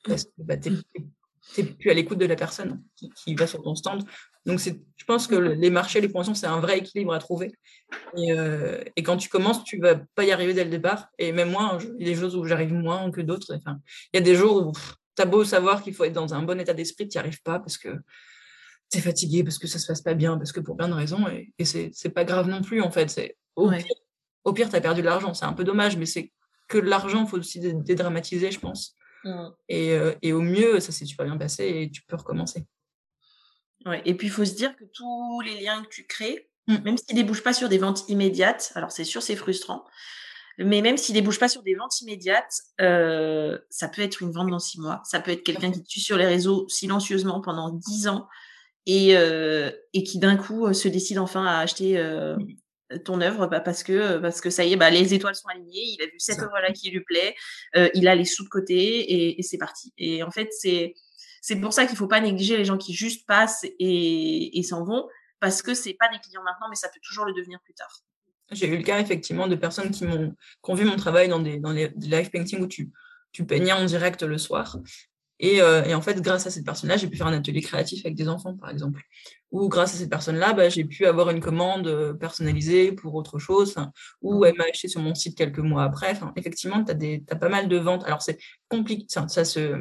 Parce 0.08 0.24
que 0.24 0.30
bah, 0.38 0.56
tu 0.56 0.70
n'es 0.70 1.64
plus 1.64 1.90
à 1.90 1.94
l'écoute 1.94 2.18
de 2.18 2.26
la 2.26 2.36
personne 2.36 2.82
qui, 3.16 3.34
va 3.34 3.46
sur 3.46 3.62
ton 3.62 3.74
stand. 3.74 4.04
Donc, 4.46 4.60
je 4.60 5.04
pense 5.04 5.26
que 5.26 5.34
les 5.34 5.70
marchés, 5.70 6.00
les 6.00 6.10
conventions, 6.10 6.34
c'est 6.34 6.46
un 6.46 6.60
vrai 6.60 6.78
équilibre 6.78 7.12
à 7.12 7.18
trouver. 7.18 7.52
Euh, 8.16 8.82
et, 8.96 9.02
quand 9.02 9.16
tu 9.16 9.28
commences, 9.28 9.64
tu 9.64 9.78
vas 9.78 9.96
pas 10.14 10.24
y 10.24 10.32
arriver 10.32 10.54
dès 10.54 10.64
le 10.64 10.70
départ. 10.70 11.08
Et 11.18 11.32
même 11.32 11.50
moi, 11.50 11.78
il 11.98 12.06
y 12.06 12.10
a 12.10 12.14
des 12.14 12.20
choses 12.20 12.36
où 12.36 12.44
j'arrive 12.44 12.72
moins 12.72 13.10
que 13.10 13.20
d'autres. 13.20 13.54
Enfin, 13.54 13.80
il 14.12 14.18
y 14.18 14.20
a 14.20 14.22
des 14.22 14.34
jours 14.34 14.68
où 14.68 14.72
tu 14.72 15.22
as 15.22 15.26
beau 15.26 15.44
savoir 15.44 15.82
qu'il 15.82 15.94
faut 15.94 16.04
être 16.04 16.12
dans 16.12 16.34
un 16.34 16.42
bon 16.42 16.58
état 16.60 16.74
d'esprit, 16.74 17.08
tu 17.08 17.18
n'y 17.18 17.20
arrives 17.20 17.42
pas 17.42 17.58
parce 17.58 17.76
que 17.76 17.88
tu 18.90 18.98
es 18.98 19.00
fatigué, 19.00 19.44
parce 19.44 19.58
que 19.58 19.66
ça 19.66 19.78
se 19.78 19.86
passe 19.86 20.00
pas 20.00 20.14
bien, 20.14 20.38
parce 20.38 20.52
que 20.52 20.60
pour 20.60 20.76
plein 20.76 20.88
de 20.88 20.94
raisons. 20.94 21.28
Et, 21.28 21.52
et 21.58 21.64
c'est 21.64 22.10
pas 22.14 22.24
grave 22.24 22.48
non 22.48 22.62
plus, 22.62 22.80
en 22.80 22.90
fait. 22.90 23.10
C'est 23.10 23.36
Au 23.56 24.52
pire, 24.52 24.70
tu 24.70 24.76
as 24.76 24.80
perdu 24.80 25.02
de 25.02 25.06
l'argent. 25.06 25.34
C'est 25.34 25.44
un 25.44 25.52
peu 25.52 25.64
dommage, 25.64 25.96
mais 25.96 26.06
c'est 26.06 26.32
que 26.68 26.78
l'argent, 26.78 27.24
il 27.24 27.28
faut 27.28 27.38
aussi 27.38 27.60
dédramatiser, 27.60 28.50
je 28.50 28.60
pense. 28.60 28.96
Mmh. 29.24 29.48
Euh, 29.72 30.14
et, 30.22 30.32
au 30.32 30.40
mieux, 30.40 30.80
ça 30.80 30.92
s'est 30.92 31.04
super 31.04 31.26
bien 31.26 31.36
passé 31.36 31.64
et 31.64 31.90
tu 31.90 32.02
peux 32.02 32.16
recommencer. 32.16 32.66
Ouais, 33.86 34.02
et 34.04 34.14
puis, 34.14 34.28
il 34.28 34.30
faut 34.30 34.44
se 34.44 34.54
dire 34.54 34.76
que 34.76 34.84
tous 34.84 35.40
les 35.40 35.60
liens 35.60 35.82
que 35.82 35.88
tu 35.88 36.06
crées, 36.06 36.50
mmh. 36.66 36.76
même 36.84 36.96
s'ils 36.96 37.16
ne 37.16 37.22
débouchent 37.22 37.42
pas 37.42 37.52
sur 37.52 37.68
des 37.68 37.78
ventes 37.78 38.08
immédiates, 38.08 38.72
alors 38.74 38.92
c'est 38.92 39.04
sûr, 39.04 39.22
c'est 39.22 39.36
frustrant, 39.36 39.84
mais 40.58 40.82
même 40.82 40.96
s'ils 40.96 41.14
ne 41.14 41.20
débouchent 41.20 41.38
pas 41.38 41.48
sur 41.48 41.62
des 41.62 41.74
ventes 41.74 42.00
immédiates, 42.00 42.62
euh, 42.80 43.58
ça 43.70 43.88
peut 43.88 44.02
être 44.02 44.22
une 44.22 44.32
vente 44.32 44.50
dans 44.50 44.58
six 44.58 44.80
mois, 44.80 45.00
ça 45.04 45.20
peut 45.20 45.30
être 45.30 45.44
quelqu'un 45.44 45.70
qui 45.70 45.84
tue 45.84 46.00
sur 46.00 46.16
les 46.16 46.26
réseaux 46.26 46.68
silencieusement 46.68 47.40
pendant 47.40 47.70
dix 47.70 48.08
ans 48.08 48.28
et, 48.84 49.16
euh, 49.16 49.70
et 49.92 50.02
qui 50.02 50.18
d'un 50.18 50.36
coup 50.36 50.72
se 50.72 50.88
décide 50.88 51.18
enfin 51.18 51.46
à 51.46 51.58
acheter 51.58 51.96
ton 53.04 53.20
œuvre 53.20 53.46
bah, 53.46 53.60
parce 53.60 53.82
que 53.82 54.18
parce 54.18 54.40
que 54.40 54.50
ça 54.50 54.64
y 54.64 54.72
est 54.72 54.76
bah, 54.76 54.90
les 54.90 55.14
étoiles 55.14 55.34
sont 55.34 55.48
alignées 55.48 55.84
il 55.84 56.02
a 56.02 56.06
vu 56.06 56.18
cette 56.18 56.38
œuvre 56.38 56.58
là 56.60 56.72
qui 56.72 56.90
lui 56.90 57.00
plaît 57.00 57.34
euh, 57.76 57.88
il 57.94 58.08
a 58.08 58.14
les 58.14 58.24
sous 58.24 58.44
de 58.44 58.48
côté 58.48 59.36
et, 59.38 59.42
c'est 59.42 59.58
parti. 59.58 59.92
Et 59.98 60.22
en 60.22 60.30
fait 60.30 60.48
c'est 60.52 60.94
c'est 61.42 61.56
pour 61.56 61.72
ça 61.72 61.86
qu'il 61.86 61.96
faut 61.96 62.08
pas 62.08 62.20
négliger 62.20 62.56
les 62.56 62.64
gens 62.64 62.78
qui 62.78 62.94
juste 62.94 63.26
passent 63.26 63.64
et, 63.64 64.58
et 64.58 64.62
s'en 64.62 64.84
vont 64.84 65.08
parce 65.40 65.62
que 65.62 65.74
c'est 65.74 65.94
pas 65.94 66.08
des 66.08 66.18
clients 66.18 66.42
maintenant 66.42 66.68
mais 66.68 66.76
ça 66.76 66.88
peut 66.88 67.00
toujours 67.02 67.24
le 67.24 67.32
devenir 67.34 67.60
plus 67.60 67.74
tard. 67.74 68.00
J'ai 68.50 68.66
eu 68.66 68.78
le 68.78 68.82
cas 68.82 68.98
effectivement 68.98 69.46
de 69.46 69.54
personnes 69.54 69.90
qui 69.90 70.04
m'ont 70.04 70.30
qui 70.30 70.70
ont 70.70 70.74
vu 70.74 70.84
mon 70.84 70.96
travail 70.96 71.28
dans 71.28 71.40
des 71.40 71.58
dans 71.58 71.72
les 71.72 71.88
live 72.00 72.30
painting 72.30 72.60
où 72.60 72.66
tu 72.66 72.90
tu 73.32 73.44
peignais 73.44 73.72
en 73.72 73.84
direct 73.84 74.22
le 74.22 74.38
soir 74.38 74.78
euh, 75.42 75.84
et, 75.84 75.94
en 75.94 76.00
fait, 76.00 76.20
grâce 76.20 76.46
à 76.46 76.50
cette 76.50 76.64
personne-là, 76.64 76.96
j'ai 76.96 77.08
pu 77.08 77.16
faire 77.16 77.26
un 77.26 77.32
atelier 77.32 77.60
créatif 77.60 78.04
avec 78.04 78.16
des 78.16 78.28
enfants, 78.28 78.56
par 78.56 78.70
exemple. 78.70 79.02
Ou 79.50 79.68
grâce 79.68 79.94
à 79.94 79.98
cette 79.98 80.10
personne-là, 80.10 80.52
bah, 80.52 80.68
j'ai 80.68 80.84
pu 80.84 81.06
avoir 81.06 81.30
une 81.30 81.40
commande 81.40 81.86
euh, 81.86 82.12
personnalisée 82.14 82.92
pour 82.92 83.14
autre 83.14 83.38
chose. 83.38 83.76
Ou 84.20 84.44
elle 84.44 84.56
m'a 84.56 84.64
acheté 84.64 84.88
sur 84.88 85.00
mon 85.00 85.14
site 85.14 85.36
quelques 85.36 85.58
mois 85.58 85.84
après. 85.84 86.10
Enfin, 86.10 86.32
effectivement, 86.36 86.84
tu 86.84 86.92
as, 86.92 87.34
as, 87.34 87.36
pas 87.36 87.48
mal 87.48 87.68
de 87.68 87.76
ventes. 87.76 88.04
Alors, 88.04 88.22
c'est 88.22 88.38
compliqué. 88.68 89.06
Ça, 89.08 89.28
ça, 89.28 89.44
se 89.44 89.76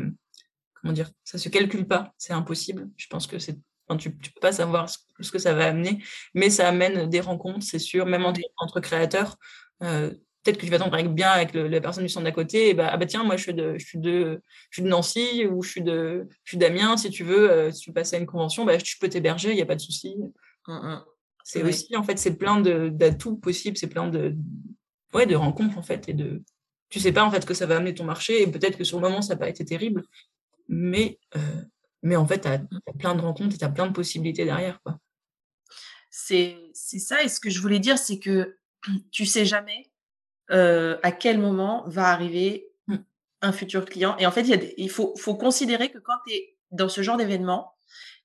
comment 0.75 0.93
dire 0.93 1.09
Ça 1.23 1.37
se 1.37 1.49
calcule 1.49 1.87
pas. 1.87 2.13
C'est 2.17 2.33
impossible. 2.33 2.89
Je 2.95 3.07
pense 3.07 3.27
que 3.27 3.39
c'est 3.39 3.57
Enfin, 3.89 3.97
tu 3.97 4.09
ne 4.09 4.13
peux 4.13 4.39
pas 4.41 4.51
savoir 4.51 4.89
ce, 4.89 5.31
que 5.31 5.39
ça 5.39 5.53
va 5.53 5.67
amener, 5.67 6.03
mais 6.33 6.49
ça 6.49 6.67
amène 6.67 7.09
des 7.09 7.21
rencontres, 7.21 7.63
c'est 7.63 7.79
sûr, 7.79 8.05
même 8.05 8.25
entre, 8.25 8.41
entre 8.57 8.81
créateurs. 8.81 9.37
Euh, 9.81 10.13
peut-être 10.47 10.61
que 10.61 10.65
tu 10.65 10.71
vas 10.71 10.79
t'entendre 10.79 11.09
bien 11.09 11.29
avec 11.29 11.53
la 11.53 11.81
personne 11.81 12.03
du 12.03 12.09
centre 12.09 12.23
d'à 12.23 12.31
côté, 12.31 12.69
et 12.69 12.73
bah, 12.73 12.89
ah 12.89 12.95
bah 12.95 13.05
tiens, 13.05 13.23
moi 13.23 13.35
je 13.35 13.43
suis 13.43 13.53
de, 13.53 13.77
je 13.77 13.85
suis 13.85 13.99
de, 13.99 14.41
je 14.69 14.75
suis 14.75 14.83
de 14.83 14.87
Nancy 14.87 15.45
ou 15.45 15.61
je 15.61 15.69
suis 15.69 15.81
de, 15.81 16.27
je 16.45 16.51
suis 16.51 16.57
d'Amiens, 16.57 16.95
si 16.95 17.09
tu 17.09 17.25
veux, 17.25 17.51
euh, 17.51 17.71
si 17.71 17.81
tu 17.81 17.91
passes 17.91 18.13
à 18.13 18.17
une 18.17 18.25
convention, 18.25 18.63
bah, 18.63 18.77
je 18.77 18.95
peux 18.99 19.09
t'héberger, 19.09 19.51
il 19.51 19.55
n'y 19.55 19.61
a 19.61 19.65
pas 19.65 19.75
de 19.75 19.81
souci. 19.81 20.15
Mmh, 20.67 20.73
mmh. 20.73 21.05
C'est 21.43 21.63
aussi, 21.63 21.95
en 21.95 22.03
fait, 22.03 22.17
c'est 22.17 22.35
plein 22.35 22.61
d'atouts 22.61 23.37
possibles, 23.37 23.77
c'est 23.77 23.87
plein 23.87 24.07
de, 24.07 24.35
ouais, 25.13 25.25
de 25.25 25.35
rencontres, 25.35 25.77
en 25.77 25.81
fait, 25.81 26.07
et 26.07 26.13
de, 26.13 26.43
tu 26.89 26.99
sais 26.99 27.11
pas, 27.11 27.25
en 27.25 27.31
fait, 27.31 27.45
que 27.45 27.53
ça 27.53 27.65
va 27.65 27.75
amener 27.75 27.93
ton 27.93 28.05
marché, 28.05 28.41
et 28.41 28.47
peut-être 28.47 28.77
que 28.77 28.83
sur 28.85 28.99
le 29.01 29.07
moment, 29.07 29.21
ça 29.21 29.33
n'a 29.33 29.39
pas 29.39 29.49
été 29.49 29.65
terrible, 29.65 30.03
mais, 30.69 31.19
euh, 31.35 31.61
mais 32.03 32.15
en 32.15 32.25
fait, 32.25 32.41
tu 32.41 32.47
as, 32.47 32.61
plein 32.97 33.15
de 33.15 33.21
rencontres 33.21 33.55
et 33.55 33.57
tu 33.57 33.65
as 33.65 33.69
plein 33.69 33.87
de 33.87 33.93
possibilités 33.93 34.45
derrière, 34.45 34.81
quoi. 34.81 34.97
C'est 36.09 36.57
ça, 36.73 37.21
et 37.21 37.27
ce 37.27 37.39
que 37.39 37.49
je 37.49 37.61
voulais 37.61 37.79
dire, 37.79 37.97
c'est 37.97 38.19
que 38.19 38.57
tu 39.11 39.25
sais 39.25 39.45
jamais 39.45 39.89
euh, 40.51 40.97
à 41.03 41.11
quel 41.11 41.37
moment 41.37 41.83
va 41.87 42.09
arriver 42.09 42.67
un 43.41 43.51
futur 43.51 43.85
client. 43.85 44.15
Et 44.17 44.25
en 44.25 44.31
fait, 44.31 44.47
il, 44.77 44.89
faut, 44.89 45.15
faut 45.17 45.35
considérer 45.35 45.89
que 45.89 45.99
quand 45.99 46.17
tu 46.25 46.33
es 46.33 46.57
dans 46.71 46.89
ce 46.89 47.01
genre 47.01 47.17
d'événement, 47.17 47.75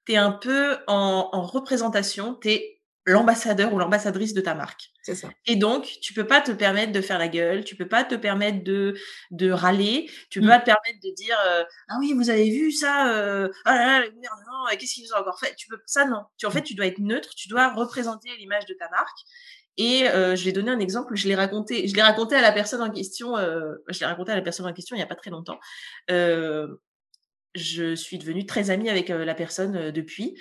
tu 0.07 0.13
es 0.13 0.17
un 0.17 0.33
peu 0.33 0.79
en, 0.87 1.29
en 1.33 1.43
représentation, 1.43 2.35
tu 2.35 2.51
es 2.51 2.83
l'ambassadeur 3.05 3.73
ou 3.75 3.79
l'ambassadrice 3.79 4.33
de 4.33 4.41
ta 4.41 4.55
marque. 4.55 4.91
C'est 5.03 5.17
ça. 5.17 5.29
Et 5.47 5.57
donc, 5.57 5.99
tu 6.01 6.15
peux 6.15 6.27
pas 6.27 6.41
te 6.41 6.53
permettre 6.53 6.93
de 6.93 7.01
faire 7.01 7.19
la 7.19 7.27
gueule, 7.27 7.65
tu 7.65 7.75
peux 7.75 7.89
pas 7.89 8.05
te 8.05 8.15
permettre 8.15 8.63
de, 8.63 8.95
de 9.33 9.51
râler, 9.51 10.09
tu 10.31 10.41
peux 10.41 10.47
mmh. 10.47 10.49
pas 10.49 10.61
te 10.61 10.65
permettre 10.67 11.01
de 11.03 11.15
dire 11.15 11.37
euh, 11.49 11.65
ah 11.89 11.97
oui, 11.99 12.13
vous 12.13 12.31
avez 12.31 12.49
vu 12.51 12.71
ça 12.71 13.13
euh, 13.13 13.49
ah 13.65 13.75
là 13.75 13.87
là, 13.87 14.01
le 14.05 14.11
gouvernement, 14.13 14.67
qu'est-ce 14.79 14.95
qu'ils 14.95 15.13
ont 15.13 15.19
encore 15.19 15.41
fait? 15.41 15.55
Tu 15.57 15.67
peux 15.67 15.79
ça 15.87 16.05
non. 16.05 16.23
Tu 16.39 16.47
en 16.47 16.53
fait, 16.53 16.63
tu 16.63 16.75
dois 16.77 16.87
être 16.87 17.01
neutre, 17.01 17.31
tu 17.35 17.49
dois 17.49 17.73
représenter 17.75 18.29
l'image 18.39 18.67
de 18.67 18.75
ta 18.75 18.89
marque 18.91 19.19
et 19.79 20.09
euh, 20.09 20.37
je 20.37 20.45
vais 20.45 20.53
donner 20.53 20.71
un 20.71 20.79
exemple. 20.79 21.15
Je 21.17 21.29
l'ai 21.29 21.35
raconté, 21.35 21.89
je 21.89 21.95
l'ai 21.95 22.03
raconté 22.03 22.35
à 22.35 22.43
la 22.43 22.53
personne 22.53 22.83
en 22.83 22.91
question. 22.91 23.37
Euh, 23.37 23.75
je 23.89 24.01
l'ai 24.01 24.07
raconté 24.07 24.33
à 24.33 24.35
la 24.35 24.43
personne 24.43 24.67
en 24.67 24.73
question 24.73 24.97
il 24.97 24.99
n'y 24.99 25.05
a 25.05 25.07
pas 25.07 25.15
très 25.15 25.31
longtemps. 25.31 25.59
Euh, 26.11 26.69
je 27.55 27.95
suis 27.95 28.19
devenue 28.19 28.47
très 28.47 28.71
amie 28.71 28.89
avec 28.89 29.11
euh, 29.11 29.25
la 29.25 29.35
personne 29.35 29.91
depuis, 29.91 30.39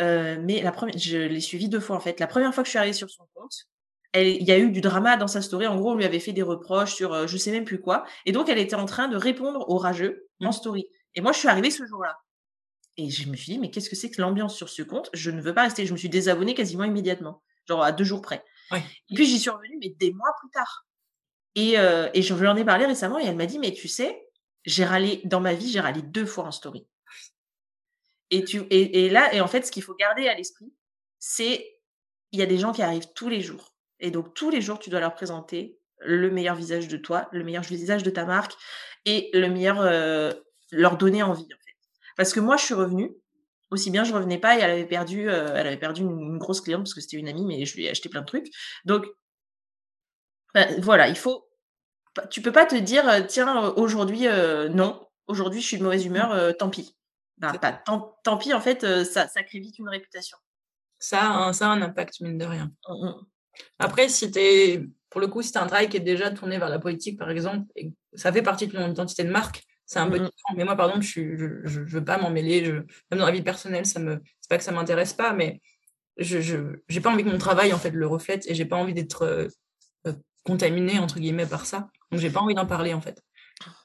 mais 0.00 0.62
la 0.62 0.72
première, 0.72 0.96
je 0.96 1.18
l'ai 1.18 1.40
suivie 1.40 1.68
deux 1.68 1.80
fois 1.80 1.96
en 1.96 2.00
fait. 2.00 2.20
La 2.20 2.26
première 2.26 2.54
fois 2.54 2.62
que 2.62 2.68
je 2.68 2.70
suis 2.70 2.78
arrivée 2.78 2.92
sur 2.92 3.10
son 3.10 3.24
compte, 3.34 3.66
elle, 4.12 4.28
il 4.28 4.44
y 4.44 4.52
a 4.52 4.58
eu 4.58 4.70
du 4.70 4.80
drama 4.80 5.16
dans 5.16 5.26
sa 5.26 5.42
story. 5.42 5.66
En 5.66 5.76
gros, 5.76 5.92
on 5.92 5.96
lui 5.96 6.04
avait 6.04 6.20
fait 6.20 6.32
des 6.32 6.42
reproches 6.42 6.94
sur 6.94 7.26
je 7.26 7.36
sais 7.36 7.50
même 7.50 7.64
plus 7.64 7.80
quoi, 7.80 8.04
et 8.26 8.32
donc 8.32 8.48
elle 8.48 8.58
était 8.58 8.76
en 8.76 8.86
train 8.86 9.08
de 9.08 9.16
répondre 9.16 9.68
aux 9.68 9.78
rageux 9.78 10.28
en 10.40 10.48
mmh. 10.48 10.52
story. 10.52 10.86
Et 11.14 11.20
moi, 11.20 11.32
je 11.32 11.38
suis 11.38 11.48
arrivée 11.48 11.70
ce 11.70 11.84
jour-là. 11.84 12.16
Et 12.96 13.10
je 13.10 13.28
me 13.28 13.36
suis 13.36 13.52
dit, 13.52 13.58
mais 13.58 13.70
qu'est-ce 13.70 13.88
que 13.88 13.96
c'est 13.96 14.10
que 14.10 14.20
l'ambiance 14.20 14.56
sur 14.56 14.68
ce 14.68 14.82
compte? 14.82 15.08
Je 15.14 15.30
ne 15.30 15.40
veux 15.40 15.54
pas 15.54 15.62
rester. 15.62 15.86
Je 15.86 15.92
me 15.92 15.96
suis 15.96 16.08
désabonnée 16.08 16.54
quasiment 16.54 16.84
immédiatement, 16.84 17.42
genre 17.66 17.82
à 17.82 17.92
deux 17.92 18.04
jours 18.04 18.22
près. 18.22 18.44
Et 18.72 19.14
puis 19.14 19.26
j'y 19.26 19.38
suis 19.38 19.50
revenue, 19.50 19.78
mais 19.80 19.90
des 19.98 20.12
mois 20.12 20.34
plus 20.40 20.50
tard. 20.50 20.86
Et, 21.54 21.78
euh, 21.78 22.08
et 22.14 22.22
je 22.22 22.34
lui 22.34 22.46
en 22.46 22.56
ai 22.56 22.64
parlé 22.64 22.86
récemment 22.86 23.18
et 23.18 23.24
elle 23.24 23.36
m'a 23.36 23.46
dit, 23.46 23.58
mais 23.58 23.72
tu 23.72 23.88
sais, 23.88 24.28
j'ai 24.64 24.84
râlé, 24.84 25.20
dans 25.24 25.40
ma 25.40 25.54
vie, 25.54 25.70
j'ai 25.70 25.80
râlé 25.80 26.02
deux 26.02 26.26
fois 26.26 26.44
en 26.44 26.52
story. 26.52 26.86
Et, 28.30 28.44
tu, 28.44 28.60
et, 28.70 29.06
et 29.06 29.10
là, 29.10 29.32
et 29.34 29.40
en 29.40 29.48
fait, 29.48 29.64
ce 29.66 29.72
qu'il 29.72 29.82
faut 29.82 29.94
garder 29.94 30.28
à 30.28 30.34
l'esprit, 30.34 30.72
c'est 31.18 31.78
il 32.32 32.38
y 32.38 32.42
a 32.42 32.46
des 32.46 32.58
gens 32.58 32.72
qui 32.72 32.82
arrivent 32.82 33.10
tous 33.14 33.28
les 33.28 33.40
jours. 33.40 33.74
Et 34.00 34.10
donc, 34.10 34.34
tous 34.34 34.50
les 34.50 34.60
jours, 34.60 34.78
tu 34.78 34.90
dois 34.90 35.00
leur 35.00 35.14
présenter 35.14 35.78
le 36.00 36.30
meilleur 36.30 36.54
visage 36.54 36.88
de 36.88 36.96
toi, 36.96 37.28
le 37.32 37.42
meilleur 37.42 37.62
visage 37.62 38.02
de 38.02 38.10
ta 38.10 38.24
marque 38.24 38.54
et 39.04 39.30
le 39.32 39.48
meilleur, 39.48 39.80
euh, 39.80 40.32
leur 40.70 40.96
donner 40.96 41.22
envie. 41.22 41.48
Parce 42.16 42.32
que 42.32 42.40
moi, 42.40 42.56
je 42.56 42.64
suis 42.64 42.74
revenue, 42.74 43.10
aussi 43.70 43.90
bien 43.90 44.04
je 44.04 44.14
revenais 44.14 44.38
pas 44.38 44.56
et 44.56 44.60
elle 44.60 44.70
avait 44.70 44.86
perdu 44.86 45.28
euh, 45.28 45.54
elle 45.54 45.66
avait 45.66 45.76
perdu 45.76 46.02
une, 46.02 46.38
grosse 46.38 46.60
cliente 46.60 46.82
parce 46.82 46.94
que 46.94 47.00
c'était 47.00 47.16
une 47.16 47.28
amie 47.28 47.44
mais 47.44 47.64
je 47.64 47.76
lui 47.76 47.84
ai 47.84 47.90
acheté 47.90 48.08
plein 48.08 48.20
de 48.20 48.26
trucs. 48.26 48.48
Donc 48.84 49.06
bah, 50.54 50.66
voilà 50.80 51.08
il 51.08 51.16
faut 51.16 51.48
tu 52.30 52.42
peux 52.42 52.52
pas 52.52 52.66
te 52.66 52.74
dire 52.74 53.08
euh, 53.08 53.20
tiens 53.26 53.64
euh, 53.64 53.72
aujourd'hui 53.76 54.26
non 54.70 55.06
aujourd'hui 55.26 55.60
je 55.60 55.66
suis 55.66 55.78
de 55.78 55.82
mauvaise 55.82 56.04
humeur 56.04 56.56
tant 56.56 56.70
pis. 56.70 56.94
Bah, 57.38 57.52
tant, 57.84 58.36
pis 58.38 58.52
en 58.52 58.60
fait 58.60 59.04
ça, 59.04 59.28
ça 59.28 59.42
crée 59.44 59.60
vite 59.60 59.78
une 59.78 59.88
réputation. 59.88 60.36
Ça 60.98 61.20
a 61.20 61.26
un, 61.26 61.52
ça 61.52 61.68
a 61.68 61.70
un 61.70 61.82
impact 61.82 62.20
mine 62.20 62.38
de 62.38 62.44
rien. 62.44 62.72
Mmh, 62.88 63.06
mmh. 63.06 63.26
après 63.78 64.08
si 64.08 64.30
es 64.34 64.82
pour 65.10 65.20
le 65.20 65.28
coup 65.28 65.42
si 65.42 65.56
as 65.56 65.62
un 65.62 65.66
travail 65.66 65.88
qui 65.88 65.96
est 65.96 66.00
déjà 66.00 66.30
tourné 66.30 66.58
vers 66.58 66.68
la 66.68 66.78
politique 66.78 67.18
par 67.18 67.30
exemple 67.30 67.66
et 67.76 67.92
ça 68.14 68.32
fait 68.32 68.42
partie 68.42 68.66
de 68.66 68.72
ton 68.72 68.90
identité 68.90 69.22
de 69.22 69.30
marque 69.30 69.62
c'est 69.88 70.00
un 70.00 70.10
peu 70.10 70.20
mmh 70.20 70.30
Mais 70.54 70.64
moi, 70.64 70.76
par 70.76 70.88
exemple, 70.88 71.04
je 71.04 71.20
ne 71.20 71.66
je, 71.66 71.80
veux 71.80 72.04
pas 72.04 72.18
m'en 72.18 72.28
mêler. 72.28 72.62
Je, 72.62 72.72
même 72.72 73.18
dans 73.18 73.24
la 73.24 73.32
vie 73.32 73.42
personnelle, 73.42 73.86
ça 73.86 73.98
me, 73.98 74.20
c'est 74.38 74.48
pas 74.50 74.58
que 74.58 74.62
ça 74.62 74.70
m'intéresse 74.70 75.14
pas, 75.14 75.32
mais 75.32 75.62
je 76.18 76.66
n'ai 76.90 77.00
pas 77.00 77.10
envie 77.10 77.24
que 77.24 77.30
mon 77.30 77.38
travail 77.38 77.72
en 77.72 77.78
fait 77.78 77.90
le 77.90 78.06
reflète 78.06 78.46
et 78.50 78.54
j'ai 78.54 78.66
pas 78.66 78.76
envie 78.76 78.92
d'être 78.92 79.22
euh, 79.22 79.48
euh, 80.06 80.12
contaminée 80.44 80.98
entre 80.98 81.18
guillemets 81.18 81.46
par 81.46 81.64
ça. 81.64 81.88
Donc 82.10 82.20
j'ai 82.20 82.28
pas 82.28 82.40
envie 82.40 82.54
d'en 82.54 82.66
parler 82.66 82.92
en 82.92 83.00
fait. 83.00 83.22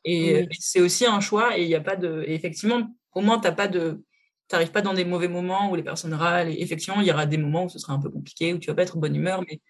Et 0.03 0.47
c'est 0.59 0.81
aussi 0.81 1.05
un 1.05 1.21
choix 1.21 1.57
et 1.57 1.63
il 1.63 1.69
y 1.69 1.75
a 1.75 1.81
pas 1.81 1.95
de 1.95 2.23
et 2.27 2.35
effectivement 2.35 2.93
au 3.13 3.21
moins 3.21 3.39
t'as 3.39 3.51
pas 3.51 3.67
de 3.67 4.03
t'arrives 4.47 4.71
pas 4.71 4.81
dans 4.81 4.93
des 4.93 5.05
mauvais 5.05 5.27
moments 5.27 5.71
où 5.71 5.75
les 5.75 5.83
personnes 5.83 6.13
râlent 6.13 6.49
et 6.49 6.61
effectivement 6.61 7.01
il 7.01 7.07
y 7.07 7.11
aura 7.11 7.25
des 7.25 7.37
moments 7.37 7.65
où 7.65 7.69
ce 7.69 7.79
sera 7.79 7.93
un 7.93 7.99
peu 7.99 8.09
compliqué 8.09 8.53
où 8.53 8.59
tu 8.59 8.67
vas 8.67 8.75
pas 8.75 8.83
être 8.83 8.97
bonne 8.97 9.15
humeur 9.15 9.41
mais 9.47 9.61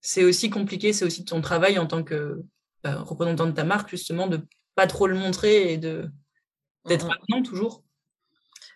c'est 0.00 0.22
aussi 0.22 0.48
compliqué 0.48 0.92
c'est 0.92 1.04
aussi 1.04 1.24
ton 1.24 1.40
travail 1.40 1.78
en 1.78 1.86
tant 1.86 2.04
que 2.04 2.42
bah, 2.84 3.00
représentant 3.00 3.46
de 3.46 3.52
ta 3.52 3.64
marque 3.64 3.90
justement 3.90 4.28
de 4.28 4.46
pas 4.74 4.86
trop 4.86 5.06
le 5.06 5.14
montrer 5.14 5.72
et 5.72 5.78
de 5.78 6.10
d'être 6.86 7.08
mmh 7.28 7.42
toujours 7.42 7.84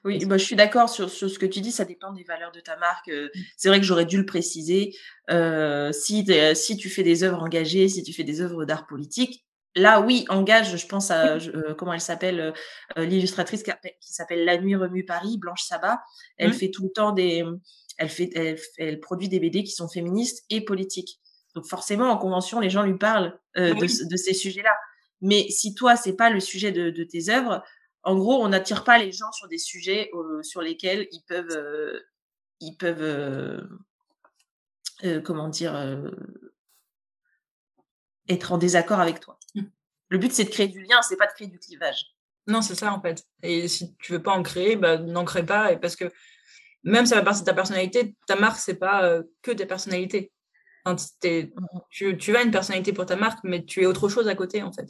oui, 0.07 0.25
bah, 0.25 0.39
je 0.39 0.45
suis 0.45 0.55
d'accord 0.55 0.89
sur, 0.89 1.11
ce 1.11 1.37
que 1.37 1.47
tu 1.47 1.61
dis, 1.61 1.73
ça 1.73 1.85
dépend 1.85 2.13
des 2.13 2.23
valeurs 2.23 2.53
de 2.53 2.61
ta 2.61 2.77
marque. 2.77 3.09
Euh, 3.09 3.27
mmh. 3.27 3.41
C'est 3.57 3.69
vrai 3.69 3.81
que 3.81 3.85
j'aurais 3.85 4.07
dû 4.07 4.17
le 4.17 4.25
préciser. 4.25 4.95
Euh, 5.31 5.91
si, 5.91 6.25
si 6.55 6.77
tu 6.77 6.89
fais 6.89 7.03
des 7.03 7.25
œuvres 7.25 7.43
engagées, 7.43 7.89
si 7.89 8.05
tu 8.05 8.13
fais 8.13 8.23
des 8.23 8.41
œuvres 8.41 8.65
d'art 8.65 8.87
politique, 8.87 9.45
là, 9.75 10.01
oui, 10.01 10.25
engage, 10.29 10.77
je 10.77 10.87
pense 10.87 11.11
à, 11.11 11.35
euh, 11.35 11.75
comment 11.75 11.93
elle 11.93 12.01
s'appelle, 12.01 12.55
l'illustratrice 12.97 13.65
qui, 13.65 13.73
s'appelle 14.13 14.45
La 14.45 14.59
Nuit 14.59 14.77
Remue 14.77 15.05
Paris, 15.05 15.39
Blanche 15.39 15.65
Sabat. 15.65 16.01
Elle 16.37 16.51
mmh. 16.51 16.55
fait 16.55 16.71
tout 16.71 16.85
le 16.85 16.91
temps 16.91 17.11
des. 17.11 17.45
Elle, 17.99 18.09
fait, 18.09 18.31
elle, 18.79 19.01
produit 19.01 19.29
des 19.29 19.41
BD 19.41 19.65
qui 19.65 19.73
sont 19.73 19.89
féministes 19.89 20.45
et 20.51 20.61
politiques. 20.61 21.19
Donc, 21.57 21.67
forcément, 21.67 22.11
en 22.11 22.17
convention, 22.19 22.61
les 22.61 22.71
gens 22.71 22.85
lui 22.85 22.97
parlent 22.97 23.37
de, 23.57 24.17
ces 24.17 24.35
sujets-là. 24.35 24.77
Mais 25.21 25.49
si 25.49 25.75
toi, 25.75 25.97
c'est 25.97 26.17
pas 26.17 26.31
le 26.31 26.41
sujet 26.41 26.73
de, 26.73 26.91
de 26.91 27.05
tes 27.05 27.31
œuvres, 27.31 27.63
en 28.07 28.17
gros, 28.17 28.41
on 28.41 28.49
n'attire 28.49 28.85
pas 28.85 28.99
les 28.99 29.11
gens 29.11 29.33
sur 29.33 29.49
des 29.49 29.59
sujets 29.59 30.11
euh, 30.15 30.41
sur 30.45 30.63
lesquels 30.63 31.09
ils 31.11 31.25
peuvent, 31.27 31.51
euh, 31.51 31.99
ils 32.61 32.77
peuvent, 32.77 33.03
euh, 33.03 33.61
comment 35.23 35.49
dire, 35.49 35.75
être 38.29 38.53
en 38.53 38.59
désaccord 38.59 39.01
avec 39.01 39.19
toi. 39.19 39.41
Mmh. 39.57 39.63
Le 40.11 40.19
but, 40.19 40.33
c'est 40.33 40.45
de 40.45 40.51
créer 40.51 40.69
du 40.69 40.83
lien, 40.83 41.03
c'est 41.03 41.17
pas 41.17 41.27
de 41.27 41.33
créer 41.33 41.49
du 41.49 41.59
clivage. 41.59 42.15
Non, 42.47 42.63
c'est 42.63 42.77
ça 42.77 42.93
en 42.93 43.01
fait. 43.01 43.27
Et 43.43 43.67
si 43.67 43.97
tu 43.97 44.13
veux 44.13 44.23
pas 44.23 44.31
en 44.31 44.45
créer, 44.45 44.77
bah, 44.77 44.99
n'en 44.99 45.25
crée 45.25 45.45
pas. 45.45 45.73
Et 45.73 45.77
parce 45.77 45.97
que 45.97 46.05
même 46.85 47.07
ça 47.07 47.17
va 47.17 47.23
partie 47.23 47.41
de 47.41 47.47
ta 47.47 47.55
personnalité, 47.55 48.15
ta 48.29 48.37
marque, 48.37 48.61
c'est 48.61 48.77
pas 48.77 49.21
que 49.43 49.51
ta 49.51 49.67
personnalité. 49.67 50.33
Mmh 50.87 50.95
tu, 51.91 52.17
tu 52.17 52.37
as 52.37 52.43
une 52.43 52.53
personnalité 52.53 52.93
pour 52.93 53.07
ta 53.07 53.17
marque, 53.17 53.41
mais 53.43 53.65
tu 53.65 53.83
es 53.83 53.87
autre 53.87 54.09
chose 54.09 54.29
à 54.29 54.37
côté 54.37 54.63
en 54.63 54.73
fait. 54.73 54.87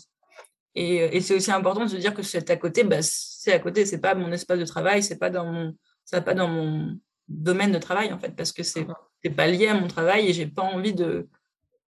Et, 0.79 1.21
c'est 1.23 1.35
aussi 1.35 1.51
important 1.51 1.85
de 1.85 1.91
se 1.91 1.97
dire 1.97 2.13
que 2.13 2.23
c'est 2.23 2.51
à 2.51 2.57
côté, 2.57 2.85
bah, 2.85 2.99
c'est 3.01 3.53
à 3.53 3.59
côté, 3.59 3.87
c'est 3.87 4.01
pas 4.01 4.15
mon 4.15 4.31
espace 4.31 4.59
de 4.59 4.67
travail, 4.67 5.03
c'est 5.03 5.19
pas 5.19 5.31
dans 5.31 5.47
mon, 5.47 5.75
ça 6.05 6.21
pas 6.21 6.35
dans 6.35 6.49
mon 6.49 6.99
domaine 7.29 7.73
de 7.73 7.79
travail 7.79 8.13
en 8.13 8.19
fait, 8.19 8.37
parce 8.37 8.53
que 8.53 8.63
c'est 8.63 8.87
n'est 9.25 9.35
pas 9.35 9.47
lié 9.47 9.69
à 9.69 9.75
mon 9.75 9.89
travail 9.89 10.29
et 10.29 10.33
j'ai 10.35 10.47
pas 10.47 10.63
envie 10.63 10.95
de 10.95 11.29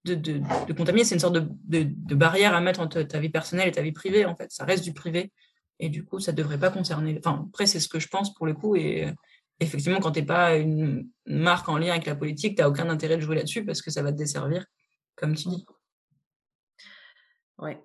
de, 0.04 0.14
de, 0.14 0.40
de 0.68 0.72
contaminer. 0.72 1.04
C'est 1.04 1.16
une 1.16 1.20
sorte 1.20 1.34
de, 1.34 1.48
de, 1.68 2.14
barrière 2.14 2.54
à 2.54 2.60
mettre 2.60 2.78
entre 2.78 3.02
ta 3.02 3.18
vie 3.18 3.28
personnelle 3.28 3.66
et 3.68 3.72
ta 3.72 3.82
vie 3.82 3.90
privée 3.90 4.24
en 4.24 4.36
fait. 4.36 4.52
Ça 4.52 4.64
reste 4.64 4.84
du 4.84 4.92
privé 4.94 5.32
et 5.80 5.88
du 5.88 6.04
coup 6.04 6.20
ça 6.20 6.30
devrait 6.30 6.60
pas 6.60 6.70
concerner. 6.70 7.16
Enfin 7.18 7.44
après 7.48 7.66
c'est 7.66 7.80
ce 7.80 7.88
que 7.88 7.98
je 7.98 8.06
pense 8.06 8.32
pour 8.32 8.46
le 8.46 8.54
coup 8.54 8.76
et 8.76 9.12
effectivement 9.58 9.98
quand 9.98 10.12
tu 10.12 10.20
n'es 10.20 10.26
pas 10.26 10.56
une 10.56 11.08
marque 11.26 11.68
en 11.68 11.76
lien 11.76 11.90
avec 11.90 12.06
la 12.06 12.14
politique, 12.14 12.56
tu 12.56 12.62
n'as 12.62 12.68
aucun 12.68 12.88
intérêt 12.88 13.16
de 13.16 13.22
jouer 13.22 13.34
là-dessus 13.34 13.64
parce 13.64 13.82
que 13.82 13.90
ça 13.90 14.00
va 14.02 14.12
te 14.12 14.16
desservir, 14.16 14.64
comme 15.16 15.34
tu 15.34 15.48
dis. 15.48 15.66
Ouais. 17.58 17.80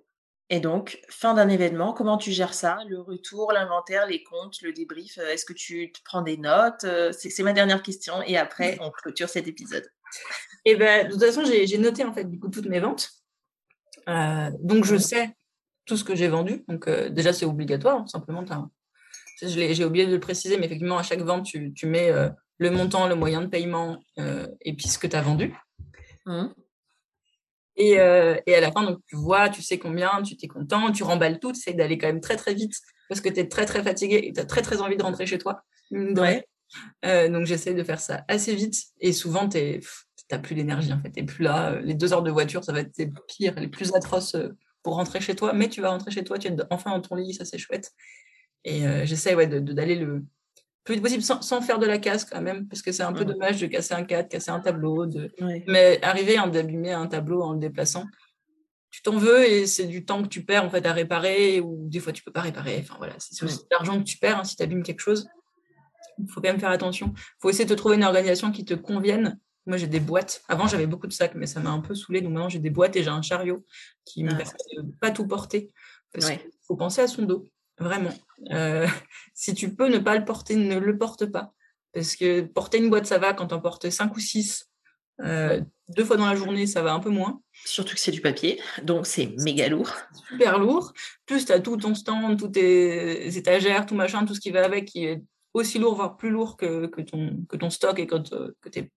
Et 0.52 0.60
donc, 0.60 1.00
fin 1.08 1.32
d'un 1.32 1.48
événement, 1.48 1.94
comment 1.94 2.18
tu 2.18 2.30
gères 2.30 2.52
ça? 2.52 2.80
Le 2.86 3.00
retour, 3.00 3.52
l'inventaire, 3.52 4.06
les 4.06 4.22
comptes, 4.22 4.60
le 4.60 4.74
débrief 4.74 5.16
euh, 5.16 5.30
Est-ce 5.30 5.46
que 5.46 5.54
tu 5.54 5.90
te 5.90 6.00
prends 6.04 6.20
des 6.20 6.36
notes? 6.36 6.84
Euh, 6.84 7.10
C'est 7.10 7.42
ma 7.42 7.54
dernière 7.54 7.82
question. 7.82 8.22
Et 8.26 8.36
après, 8.36 8.76
on 8.82 8.90
clôture 8.90 9.30
cet 9.30 9.48
épisode. 9.48 9.90
Et 10.66 10.72
eh 10.72 10.76
ben, 10.76 11.06
de 11.06 11.12
toute 11.12 11.24
façon, 11.24 11.42
j'ai 11.46 11.78
noté 11.78 12.04
en 12.04 12.12
fait 12.12 12.24
du 12.24 12.38
coup 12.38 12.50
toutes 12.50 12.66
mes 12.66 12.80
ventes. 12.80 13.08
Euh, 14.10 14.50
donc, 14.60 14.84
je 14.84 14.98
sais 14.98 15.34
tout 15.86 15.96
ce 15.96 16.04
que 16.04 16.14
j'ai 16.14 16.28
vendu. 16.28 16.62
Donc, 16.68 16.86
déjà, 17.08 17.32
c'est 17.32 17.46
obligatoire. 17.46 18.00
Hein, 18.00 18.06
simplement, 18.06 18.44
j'ai 19.40 19.84
oublié 19.86 20.04
de 20.04 20.12
le 20.12 20.20
préciser, 20.20 20.58
mais 20.58 20.66
effectivement, 20.66 20.98
à 20.98 21.02
chaque 21.02 21.22
vente, 21.22 21.46
tu, 21.46 21.86
mets 21.86 22.12
le 22.58 22.70
montant, 22.70 23.08
le 23.08 23.14
moyen 23.14 23.40
de 23.40 23.46
paiement 23.46 23.98
et 24.18 24.76
puis 24.76 24.88
ce 24.88 24.98
que 24.98 25.06
tu 25.06 25.16
as 25.16 25.22
vendu. 25.22 25.56
Mmh. 26.26 26.48
Euh, 27.82 28.36
et, 28.46 28.54
à 28.54 28.60
la 28.60 28.70
fin, 28.72 28.84
donc, 28.84 29.00
tu 29.06 29.16
vois, 29.16 29.48
tu 29.48 29.62
sais 29.62 29.78
combien, 29.78 30.22
tu 30.22 30.36
t'es 30.36 30.48
content, 30.48 30.92
tu 30.92 31.02
remballes 31.02 31.38
tout, 31.38 31.52
tu 31.52 31.58
essaies 31.58 31.74
d'aller 31.74 31.98
quand 31.98 32.06
même 32.06 32.20
très 32.20 32.36
très 32.36 32.54
vite 32.54 32.74
parce 33.08 33.20
que 33.20 33.28
tu 33.28 33.40
es 33.40 33.48
très 33.48 33.66
très 33.66 33.82
fatigué 33.82 34.20
et 34.24 34.32
tu 34.32 34.40
as 34.40 34.44
très 34.44 34.62
très 34.62 34.80
envie 34.80 34.96
de 34.96 35.02
rentrer 35.02 35.26
chez 35.26 35.38
toi. 35.38 35.62
Ouais. 35.90 36.46
Euh, 37.04 37.28
donc 37.28 37.44
j'essaie 37.44 37.74
de 37.74 37.84
faire 37.84 38.00
ça 38.00 38.24
assez 38.28 38.54
vite 38.54 38.82
et 39.00 39.12
souvent 39.12 39.46
tu 39.46 39.80
n'as 40.30 40.38
plus 40.38 40.54
d'énergie 40.54 40.92
en 40.92 41.00
fait, 41.00 41.10
tu 41.10 41.24
plus 41.24 41.44
là. 41.44 41.78
Les 41.82 41.94
deux 41.94 42.12
heures 42.12 42.22
de 42.22 42.30
voiture, 42.30 42.64
ça 42.64 42.72
va 42.72 42.80
être 42.80 43.02
pire, 43.28 43.54
les 43.58 43.68
plus 43.68 43.94
atroces 43.94 44.34
euh, 44.34 44.48
pour 44.82 44.94
rentrer 44.94 45.20
chez 45.20 45.36
toi, 45.36 45.52
mais 45.52 45.68
tu 45.68 45.82
vas 45.82 45.90
rentrer 45.90 46.10
chez 46.10 46.24
toi, 46.24 46.38
tu 46.38 46.48
es 46.48 46.56
enfin 46.70 46.90
dans 46.90 47.00
ton 47.00 47.14
lit, 47.14 47.34
ça 47.34 47.44
c'est 47.44 47.58
chouette. 47.58 47.92
Et 48.64 48.82
j'essaie 49.04 49.34
ouais, 49.34 49.48
d'aller 49.48 49.96
le, 49.96 50.24
plus 50.84 50.94
vite 50.94 51.02
possible 51.02 51.22
sans, 51.22 51.60
faire 51.60 51.78
de 51.78 51.86
la 51.86 51.98
casse 51.98 52.24
quand 52.24 52.40
même, 52.40 52.66
parce 52.66 52.82
que 52.82 52.90
c'est 52.90 53.02
un 53.02 53.12
peu 53.12 53.24
dommage 53.24 53.60
de 53.60 53.66
casser 53.66 53.94
un 53.94 54.02
cadre, 54.02 54.28
casser 54.28 54.50
un 54.50 54.60
tableau, 54.60 55.06
de... 55.06 55.30
mais 55.68 56.02
arriver 56.02 56.36
à 56.36 56.48
d'abîmer 56.48 56.92
un 56.92 57.06
tableau 57.06 57.42
en 57.42 57.52
le 57.52 57.60
déplaçant. 57.60 58.04
Tu 58.90 59.00
t'en 59.00 59.16
veux 59.16 59.48
et 59.48 59.66
c'est 59.66 59.86
du 59.86 60.04
temps 60.04 60.22
que 60.22 60.28
tu 60.28 60.44
perds 60.44 60.64
en 60.64 60.70
fait 60.70 60.84
à 60.84 60.92
réparer 60.92 61.60
ou 61.60 61.88
des 61.88 61.98
fois 61.98 62.12
tu 62.12 62.22
peux 62.22 62.32
pas 62.32 62.42
réparer. 62.42 62.78
Enfin 62.80 62.96
voilà, 62.98 63.14
c'est 63.18 63.42
aussi 63.44 63.58
de 63.58 63.66
l'argent 63.70 63.98
que 63.98 64.04
tu 64.04 64.18
perds 64.18 64.40
hein, 64.40 64.44
si 64.44 64.54
tu 64.54 64.62
abîmes 64.62 64.82
quelque 64.82 65.00
chose. 65.00 65.26
Il 66.18 66.28
faut 66.28 66.42
quand 66.42 66.48
même 66.48 66.60
faire 66.60 66.70
attention. 66.70 67.12
Il 67.16 67.40
faut 67.40 67.48
essayer 67.48 67.64
de 67.64 67.74
trouver 67.74 67.96
une 67.96 68.04
organisation 68.04 68.52
qui 68.52 68.66
te 68.66 68.74
convienne. 68.74 69.38
Moi, 69.64 69.76
j'ai 69.76 69.86
des 69.86 70.00
boîtes. 70.00 70.42
Avant, 70.48 70.66
j'avais 70.66 70.86
beaucoup 70.86 71.06
de 71.06 71.12
sacs, 71.12 71.34
mais 71.36 71.46
ça 71.46 71.60
m'a 71.60 71.70
un 71.70 71.80
peu 71.80 71.94
saoulé. 71.94 72.20
Donc 72.20 72.32
maintenant, 72.32 72.48
j'ai 72.48 72.58
des 72.58 72.70
boîtes 72.70 72.96
et 72.96 73.02
j'ai 73.02 73.10
un 73.10 73.22
chariot 73.22 73.64
qui 74.04 74.24
me 74.24 74.30
ah. 74.32 74.36
permet 74.36 74.52
de 74.76 74.92
pas 75.00 75.10
tout 75.10 75.26
porter. 75.26 75.72
Parce 76.12 76.28
qu'il 76.28 76.50
faut 76.66 76.76
penser 76.76 77.00
à 77.00 77.08
son 77.08 77.22
dos. 77.22 77.48
Vraiment. 77.82 78.14
Euh, 78.50 78.86
si 79.34 79.54
tu 79.54 79.74
peux 79.74 79.88
ne 79.88 79.98
pas 79.98 80.16
le 80.16 80.24
porter, 80.24 80.56
ne 80.56 80.78
le 80.78 80.98
porte 80.98 81.26
pas. 81.26 81.52
Parce 81.92 82.16
que 82.16 82.40
porter 82.40 82.78
une 82.78 82.90
boîte, 82.90 83.06
ça 83.06 83.18
va. 83.18 83.34
Quand 83.34 83.52
on 83.52 83.60
porte 83.60 83.90
5 83.90 84.16
ou 84.16 84.20
6, 84.20 84.70
euh, 85.20 85.60
deux 85.88 86.04
fois 86.04 86.16
dans 86.16 86.26
la 86.26 86.36
journée, 86.36 86.66
ça 86.66 86.82
va 86.82 86.94
un 86.94 87.00
peu 87.00 87.10
moins. 87.10 87.42
Surtout 87.64 87.94
que 87.94 88.00
c'est 88.00 88.12
du 88.12 88.22
papier, 88.22 88.60
donc 88.82 89.06
c'est 89.06 89.34
méga 89.38 89.68
lourd. 89.68 89.90
Super 90.28 90.58
lourd. 90.58 90.92
Plus 91.26 91.44
tu 91.44 91.52
as 91.52 91.60
tout 91.60 91.76
ton 91.76 91.94
stand, 91.94 92.38
toutes 92.38 92.54
tes 92.54 93.36
étagères, 93.36 93.84
tout 93.84 93.94
machin, 93.94 94.24
tout 94.24 94.34
ce 94.34 94.40
qui 94.40 94.50
va 94.50 94.64
avec, 94.64 94.86
qui 94.86 95.04
est 95.04 95.22
aussi 95.52 95.78
lourd, 95.78 95.96
voire 95.96 96.16
plus 96.16 96.30
lourd 96.30 96.56
que, 96.56 96.86
que, 96.86 97.02
ton, 97.02 97.44
que 97.48 97.56
ton 97.56 97.68
stock 97.68 97.98
et 97.98 98.06
que, 98.06 98.16
que, 98.62 98.68
tes, 98.70 98.90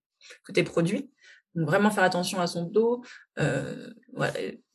que 0.44 0.52
tes 0.52 0.62
produits. 0.62 1.10
Donc 1.56 1.66
vraiment 1.66 1.90
faire 1.90 2.04
attention 2.04 2.38
à 2.40 2.46
son 2.46 2.64
dos, 2.64 3.02
euh, 3.38 3.90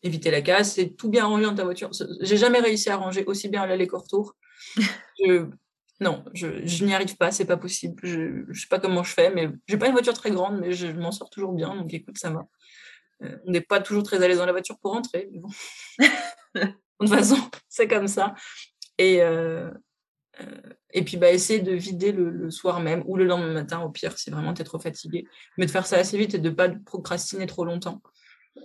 éviter 0.01 0.31
la 0.31 0.41
casse, 0.41 0.73
c'est 0.73 0.95
tout 0.95 1.09
bien 1.09 1.25
rangé 1.25 1.43
dans 1.43 1.55
ta 1.55 1.63
voiture. 1.63 1.91
J'ai 2.21 2.37
jamais 2.37 2.59
réussi 2.59 2.89
à 2.89 2.97
ranger 2.97 3.23
aussi 3.25 3.49
bien 3.49 3.65
l'aller 3.65 3.87
qu'au 3.87 4.03
non, 5.99 6.25
je, 6.33 6.83
n'y 6.83 6.95
arrive 6.95 7.15
pas, 7.15 7.31
c'est 7.31 7.45
pas 7.45 7.57
possible. 7.57 8.01
Je, 8.03 8.47
ne 8.47 8.53
sais 8.53 8.67
pas 8.67 8.79
comment 8.79 9.03
je 9.03 9.13
fais, 9.13 9.29
mais 9.29 9.49
j'ai 9.67 9.77
pas 9.77 9.85
une 9.85 9.93
voiture 9.93 10.13
très 10.13 10.31
grande, 10.31 10.59
mais 10.59 10.71
je, 10.71 10.87
m'en 10.87 11.11
sors 11.11 11.29
toujours 11.29 11.53
bien, 11.53 11.75
donc 11.75 11.93
écoute, 11.93 12.17
ça 12.17 12.31
va. 12.31 12.47
Euh, 13.23 13.37
on 13.45 13.51
n'est 13.51 13.61
pas 13.61 13.79
toujours 13.79 14.01
très 14.01 14.23
à 14.23 14.27
l'aise 14.27 14.39
dans 14.39 14.47
la 14.47 14.51
voiture 14.51 14.79
pour 14.79 14.93
rentrer, 14.93 15.29
mais 15.31 15.39
bon. 15.39 15.49
de 16.55 16.73
toute 16.99 17.09
façon, 17.09 17.37
c'est 17.69 17.87
comme 17.87 18.07
ça. 18.07 18.33
Et, 18.97 19.21
euh, 19.21 19.69
et 20.93 21.03
puis, 21.03 21.17
bah, 21.17 21.31
essayer 21.31 21.59
de 21.59 21.71
vider 21.71 22.11
le, 22.11 22.49
soir 22.51 22.79
même 22.79 23.03
ou 23.05 23.15
le 23.15 23.25
lendemain 23.25 23.53
matin, 23.53 23.81
au 23.81 23.89
pire, 23.89 24.17
si 24.17 24.29
vraiment 24.29 24.53
tu 24.53 24.61
es 24.61 24.65
trop 24.65 24.79
fatigué. 24.79 25.25
Mais 25.57 25.65
de 25.65 25.71
faire 25.71 25.85
ça 25.85 25.97
assez 25.97 26.17
vite 26.17 26.33
et 26.33 26.39
de 26.39 26.49
ne 26.49 26.53
pas 26.55 26.69
procrastiner 26.69 27.45
trop 27.45 27.65
longtemps. 27.65 28.01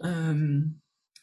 Euh, 0.04 0.60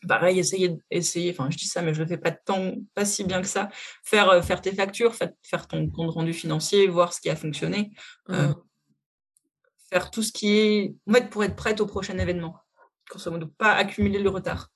pareil, 0.07 0.39
essayer, 0.39 0.77
essayer, 0.89 1.31
enfin, 1.31 1.49
je 1.49 1.57
dis 1.57 1.67
ça, 1.67 1.81
mais 1.81 1.93
je 1.93 1.99
ne 1.99 2.05
le 2.05 2.09
fais 2.09 2.17
pas 2.17 2.31
tant, 2.31 2.73
pas 2.93 3.05
si 3.05 3.23
bien 3.23 3.41
que 3.41 3.47
ça. 3.47 3.69
Faire, 4.03 4.29
euh, 4.29 4.41
faire 4.41 4.61
tes 4.61 4.73
factures, 4.73 5.15
faire, 5.15 5.67
ton 5.67 5.89
compte 5.89 6.11
rendu 6.11 6.33
financier, 6.33 6.87
voir 6.87 7.13
ce 7.13 7.21
qui 7.21 7.29
a 7.29 7.35
fonctionné. 7.35 7.91
Mmh. 8.29 8.53
faire 9.89 10.09
tout 10.09 10.23
ce 10.23 10.31
qui 10.31 10.57
est. 10.57 10.95
En 11.09 11.13
fait, 11.13 11.29
pour 11.29 11.43
être 11.43 11.55
prête 11.55 11.81
au 11.81 11.85
prochain 11.85 12.17
événement. 12.17 12.55
ne 13.13 13.45
pas 13.45 13.73
accumuler 13.73 14.19
le 14.19 14.29
retard 14.29 14.69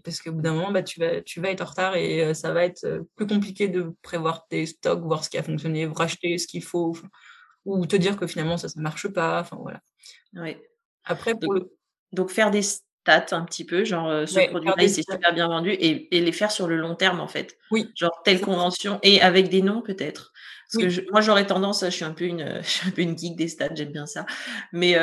parce 0.00 0.20
qu'au 0.20 0.32
bout 0.32 0.40
d'un 0.40 0.54
moment, 0.54 0.72
bah, 0.72 0.82
tu, 0.82 1.00
vas, 1.00 1.20
tu 1.20 1.40
vas 1.40 1.50
être 1.50 1.60
en 1.60 1.66
retard 1.66 1.96
et 1.96 2.22
euh, 2.22 2.34
ça 2.34 2.52
va 2.52 2.64
être 2.64 2.84
euh, 2.84 3.02
plus 3.16 3.26
compliqué 3.26 3.68
de 3.68 3.94
prévoir 4.02 4.46
tes 4.48 4.66
stocks, 4.66 5.02
voir 5.02 5.24
ce 5.24 5.30
qui 5.30 5.38
a 5.38 5.42
fonctionné, 5.42 5.86
racheter 5.86 6.38
ce 6.38 6.46
qu'il 6.46 6.62
faut, 6.62 6.96
ou 7.64 7.86
te 7.86 7.96
dire 7.96 8.16
que 8.16 8.26
finalement 8.26 8.56
ça 8.56 8.68
ne 8.74 8.82
marche 8.82 9.08
pas. 9.08 9.40
Enfin 9.40 9.58
voilà. 9.60 9.80
Oui. 10.34 10.56
Après, 11.04 11.34
pour 11.34 11.54
donc, 11.54 11.68
donc, 12.12 12.30
faire 12.30 12.50
des 12.50 12.62
stats 12.62 13.26
un 13.32 13.44
petit 13.44 13.64
peu, 13.66 13.84
genre 13.84 14.08
euh, 14.08 14.26
ce 14.26 14.48
produit-là, 14.48 14.88
c'est 14.88 15.02
super 15.02 15.34
bien 15.34 15.48
vendu 15.48 15.70
et, 15.70 16.08
les 16.10 16.32
faire 16.32 16.50
sur 16.50 16.66
le 16.66 16.76
long 16.76 16.94
terme 16.94 17.20
en 17.20 17.28
fait. 17.28 17.58
Oui. 17.70 17.90
Genre 17.94 18.22
telle 18.24 18.40
convention 18.40 18.98
et 19.02 19.20
avec 19.20 19.48
des 19.48 19.62
noms 19.62 19.82
peut-être. 19.82 20.32
Parce 20.72 20.86
que 20.86 21.10
moi 21.10 21.20
j'aurais 21.20 21.46
tendance, 21.46 21.84
je 21.84 21.90
suis 21.90 22.04
un 22.04 22.12
peu 22.12 22.24
une, 22.24 22.60
je 22.62 22.68
suis 22.68 22.88
un 22.88 22.92
peu 22.92 23.02
une 23.02 23.18
geek 23.18 23.36
des 23.36 23.48
stats, 23.48 23.74
j'aime 23.74 23.92
bien 23.92 24.06
ça. 24.06 24.24
Mais 24.72 24.96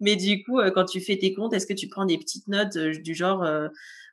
Mais 0.00 0.16
du 0.16 0.42
coup, 0.44 0.60
quand 0.74 0.84
tu 0.84 1.00
fais 1.00 1.16
tes 1.16 1.34
comptes, 1.34 1.52
est-ce 1.52 1.66
que 1.66 1.74
tu 1.74 1.88
prends 1.88 2.04
des 2.04 2.18
petites 2.18 2.48
notes 2.48 2.76
du 2.76 3.14
genre, 3.14 3.46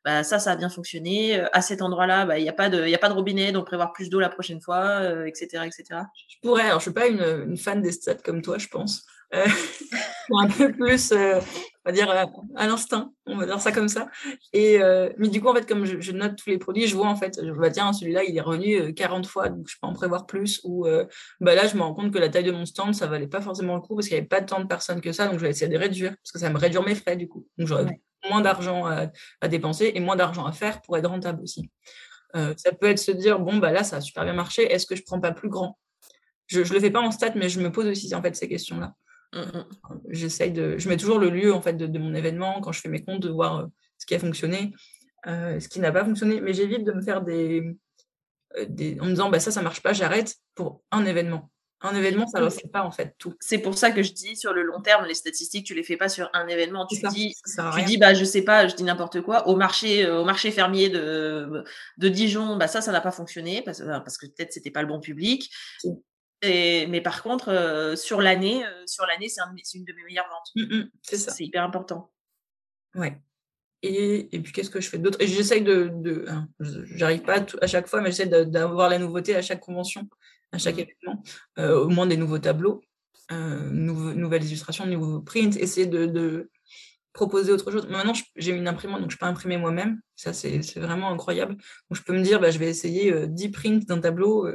bah, 0.03 0.23
ça, 0.23 0.39
ça 0.39 0.51
a 0.51 0.55
bien 0.55 0.69
fonctionné. 0.69 1.39
À 1.53 1.61
cet 1.61 1.81
endroit-là, 1.81 2.25
bah, 2.25 2.39
il 2.39 2.43
n'y 2.43 2.49
a, 2.49 2.53
pas 2.53 2.69
de, 2.69 2.93
a 2.93 2.97
pas 2.97 3.09
de 3.09 3.13
robinet, 3.13 3.51
donc 3.51 3.65
prévoir 3.65 3.93
plus 3.93 4.09
d'eau 4.09 4.19
la 4.19 4.29
prochaine 4.29 4.61
fois, 4.61 5.01
etc., 5.27 5.65
etc. 5.65 6.01
Je 6.27 6.35
pourrais, 6.41 6.63
alors 6.63 6.79
je 6.79 6.89
ne 6.89 6.93
suis 6.93 6.93
pas 6.93 7.07
une, 7.07 7.57
fan 7.57 7.81
des 7.81 7.91
stats 7.91 8.15
comme 8.15 8.41
toi, 8.41 8.57
je 8.57 8.67
pense. 8.67 9.05
Euh, 9.33 9.45
un 10.37 10.47
peu 10.47 10.71
plus, 10.71 11.11
euh, 11.11 11.39
on 11.85 11.89
va 11.89 11.91
dire, 11.91 12.09
euh, 12.09 12.25
à, 12.55 12.67
l'instinct, 12.67 13.13
on 13.27 13.37
va 13.37 13.45
dire 13.45 13.61
ça 13.61 13.71
comme 13.71 13.87
ça. 13.87 14.09
Et, 14.53 14.79
mais 15.17 15.29
du 15.29 15.41
coup, 15.41 15.49
en 15.49 15.53
fait, 15.53 15.67
comme 15.67 15.85
je, 15.85 16.11
note 16.11 16.35
tous 16.35 16.49
les 16.49 16.57
produits, 16.57 16.87
je 16.87 16.95
vois 16.95 17.07
en 17.07 17.15
fait, 17.15 17.39
je 17.43 17.51
vois, 17.51 17.69
tiens, 17.69 17.93
celui-là, 17.93 18.23
il 18.23 18.35
est 18.35 18.41
revenu 18.41 18.93
40 18.93 19.27
fois, 19.27 19.49
donc 19.49 19.67
je 19.69 19.75
peux 19.79 19.87
en 19.87 19.93
prévoir 19.93 20.25
plus. 20.25 20.61
Ou 20.63 20.87
bah 21.39 21.55
là, 21.55 21.67
je 21.67 21.75
me 21.75 21.81
rends 21.81 21.93
compte 21.93 22.11
que 22.11 22.17
la 22.17 22.29
taille 22.29 22.43
de 22.43 22.51
mon 22.51 22.65
stand, 22.65 22.95
ça 22.95 23.07
valait 23.07 23.27
pas 23.27 23.41
forcément 23.41 23.75
le 23.75 23.81
coup 23.81 23.95
parce 23.95 24.07
qu'il 24.07 24.15
n'y 24.15 24.19
avait 24.19 24.27
pas 24.27 24.41
tant 24.41 24.59
de 24.59 24.67
personnes 24.67 25.01
que 25.01 25.11
ça, 25.11 25.27
donc 25.27 25.35
je 25.35 25.43
vais 25.45 25.49
essayer 25.49 25.71
de 25.71 25.77
réduire 25.77 26.15
parce 26.23 26.31
que 26.31 26.39
ça 26.39 26.49
me 26.49 26.57
réduire 26.57 26.83
mes 26.83 26.95
frais 26.95 27.15
du 27.15 27.27
coup. 27.27 27.45
Donc 27.57 27.67
j'aurais 27.67 27.85
moins 28.29 28.41
d'argent 28.41 28.85
à, 28.87 29.47
dépenser 29.47 29.91
et 29.93 29.99
moins 29.99 30.15
d'argent 30.15 30.45
à 30.45 30.51
faire 30.51 30.81
pour 30.81 30.97
être 30.97 31.07
rentable 31.07 31.43
aussi. 31.43 31.69
ça 32.33 32.71
peut 32.79 32.87
être 32.87 32.99
se 32.99 33.11
dire, 33.11 33.39
bon, 33.39 33.57
bah 33.57 33.71
là, 33.71 33.83
ça 33.83 33.97
a 33.97 34.01
super 34.01 34.23
bien 34.23 34.33
marché, 34.33 34.63
est-ce 34.71 34.85
que 34.85 34.95
je 34.95 35.03
prends 35.03 35.19
pas 35.19 35.31
plus 35.31 35.49
grand? 35.49 35.77
Je 36.47 36.59
ne 36.59 36.69
le 36.69 36.79
fais 36.79 36.91
pas 36.91 37.01
en 37.01 37.11
stat, 37.11 37.31
mais 37.35 37.49
je 37.49 37.59
me 37.59 37.71
pose 37.71 37.87
aussi 37.87 38.13
en 38.13 38.21
fait 38.21 38.35
ces 38.35 38.47
questions-là. 38.47 38.93
Mmh, 39.33 39.39
mmh. 39.39 39.65
J'essaye 40.09 40.51
de. 40.51 40.77
Je 40.77 40.89
mets 40.89 40.97
toujours 40.97 41.19
le 41.19 41.29
lieu 41.29 41.53
en 41.53 41.61
fait 41.61 41.73
de, 41.73 41.99
mon 41.99 42.13
événement 42.13 42.61
quand 42.61 42.71
je 42.71 42.81
fais 42.81 42.89
mes 42.89 43.03
comptes, 43.03 43.21
de 43.21 43.29
voir 43.29 43.59
euh, 43.59 43.65
ce 43.97 44.05
qui 44.05 44.15
a 44.15 44.19
fonctionné, 44.19 44.73
euh, 45.27 45.59
ce 45.59 45.67
qui 45.67 45.79
n'a 45.79 45.91
pas 45.91 46.05
fonctionné. 46.05 46.41
Mais 46.41 46.53
j'évite 46.53 46.83
de 46.83 46.91
me 46.91 47.01
faire 47.01 47.21
des, 47.21 47.75
euh, 48.57 48.65
des, 48.67 48.97
en 48.99 49.05
me 49.05 49.09
disant 49.11 49.29
bah 49.29 49.39
ça 49.39 49.51
ça 49.51 49.61
marche 49.61 49.81
pas, 49.81 49.93
j'arrête 49.93 50.35
pour 50.55 50.81
un 50.91 51.05
événement. 51.05 51.51
Un 51.81 51.93
événement, 51.93 52.25
ça 52.25 52.39
ne 52.39 52.49
fait 52.49 52.69
pas 52.69 52.83
en 52.83 52.89
fait 52.89 53.13
tout. 53.19 53.35
C'est 53.41 53.59
pour 53.59 53.77
ça 53.77 53.91
que 53.91 54.01
je 54.01 54.13
dis 54.13 54.35
sur 54.35 54.53
le 54.53 54.63
long 54.63 54.81
terme, 54.81 55.05
les 55.05 55.13
statistiques, 55.13 55.67
tu 55.67 55.75
les 55.75 55.83
fais 55.83 55.97
pas 55.97 56.09
sur 56.09 56.29
un 56.33 56.47
événement. 56.47 56.87
Tu 56.87 57.01
dis, 57.09 57.35
tu 57.75 57.83
dis, 57.83 57.97
bah 57.97 58.13
je 58.13 58.23
sais 58.23 58.41
pas, 58.41 58.67
je 58.67 58.75
dis 58.75 58.83
n'importe 58.83 59.21
quoi. 59.21 59.47
Au 59.49 59.55
marché, 59.55 60.09
au 60.09 60.23
marché 60.23 60.49
fermier 60.51 60.89
de, 60.89 61.63
de 61.97 62.09
Dijon, 62.09 62.55
bah 62.55 62.67
ça, 62.67 62.81
ça 62.81 62.91
n'a 62.91 63.01
pas 63.01 63.11
fonctionné 63.11 63.61
parce, 63.61 63.83
parce 63.83 64.17
que 64.17 64.25
peut-être 64.25 64.53
c'était 64.53 64.71
pas 64.71 64.81
le 64.81 64.87
bon 64.87 64.99
public 64.99 65.51
mais 66.43 67.01
par 67.01 67.23
contre, 67.23 67.49
euh, 67.49 67.95
sur 67.95 68.21
l'année, 68.21 68.65
euh, 68.65 68.83
sur 68.85 69.05
l'année, 69.05 69.27
c'est 69.29 69.77
une 69.77 69.85
de 69.85 69.93
mes 69.93 70.03
meilleures 70.03 70.29
ventes. 70.29 70.51
Mmh, 70.55 70.75
mmh, 70.75 70.89
c'est 71.01 71.17
ça. 71.17 71.31
C'est 71.31 71.45
hyper 71.45 71.63
important. 71.63 72.11
Ouais. 72.95 73.21
Et, 73.81 74.35
et 74.35 74.39
puis 74.39 74.51
qu'est-ce 74.51 74.69
que 74.69 74.81
je 74.81 74.89
fais 74.89 74.97
d'autre? 74.97 75.21
Et 75.21 75.27
j'essaye 75.27 75.61
de, 75.61 75.91
de 75.93 76.25
hein, 76.27 76.47
j'arrive 76.59 77.21
pas 77.21 77.45
à, 77.61 77.67
chaque 77.67 77.87
fois, 77.87 78.01
mais 78.01 78.11
j'essaie 78.11 78.27
d'avoir 78.45 78.89
la 78.89 78.97
nouveauté 78.97 79.35
à 79.35 79.41
chaque 79.41 79.59
convention, 79.59 80.07
à 80.51 80.57
chaque 80.57 80.77
mmh. 80.77 80.79
événement, 80.79 81.23
euh, 81.59 81.79
au 81.79 81.89
moins 81.89 82.07
des 82.07 82.17
nouveaux 82.17 82.39
tableaux, 82.39 82.81
nouvelles 83.31 84.45
illustrations, 84.45 84.85
nouveaux 84.85 85.21
prints, 85.21 85.55
essayer 85.57 85.87
de, 85.87 86.49
proposer 87.13 87.53
autre 87.53 87.71
chose. 87.71 87.87
Maintenant, 87.87 88.11
j'ai 88.35 88.51
une 88.51 88.67
imprimante, 88.67 88.99
donc 88.99 89.09
je 89.09 89.17
peux 89.17 89.25
imprimer 89.25 89.55
moi-même. 89.55 90.01
Ça, 90.17 90.33
c'est 90.33 90.59
vraiment 90.75 91.09
incroyable. 91.09 91.53
Donc, 91.53 91.97
je 91.97 92.01
peux 92.01 92.11
me 92.11 92.21
dire, 92.21 92.41
bah, 92.41 92.51
je 92.51 92.59
vais 92.59 92.67
essayer 92.67 93.25
10 93.25 93.51
prints 93.51 93.85
d'un 93.87 94.01
tableau 94.01 94.45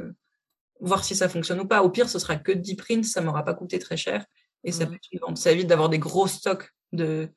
voir 0.81 1.05
si 1.05 1.15
ça 1.15 1.29
fonctionne 1.29 1.59
ou 1.61 1.67
pas. 1.67 1.83
Au 1.83 1.89
pire, 1.89 2.09
ce 2.09 2.19
sera 2.19 2.35
que 2.35 2.51
10 2.51 2.75
prints, 2.75 3.03
ça 3.03 3.21
m'aura 3.21 3.45
pas 3.45 3.53
coûté 3.53 3.79
très 3.79 3.97
cher 3.97 4.25
et 4.63 4.71
ça, 4.71 4.85
mmh. 4.85 5.35
ça 5.35 5.51
évite 5.51 5.67
d'avoir 5.67 5.89
des 5.89 5.99
gros 5.99 6.27
stocks 6.27 6.69
de 6.91 7.29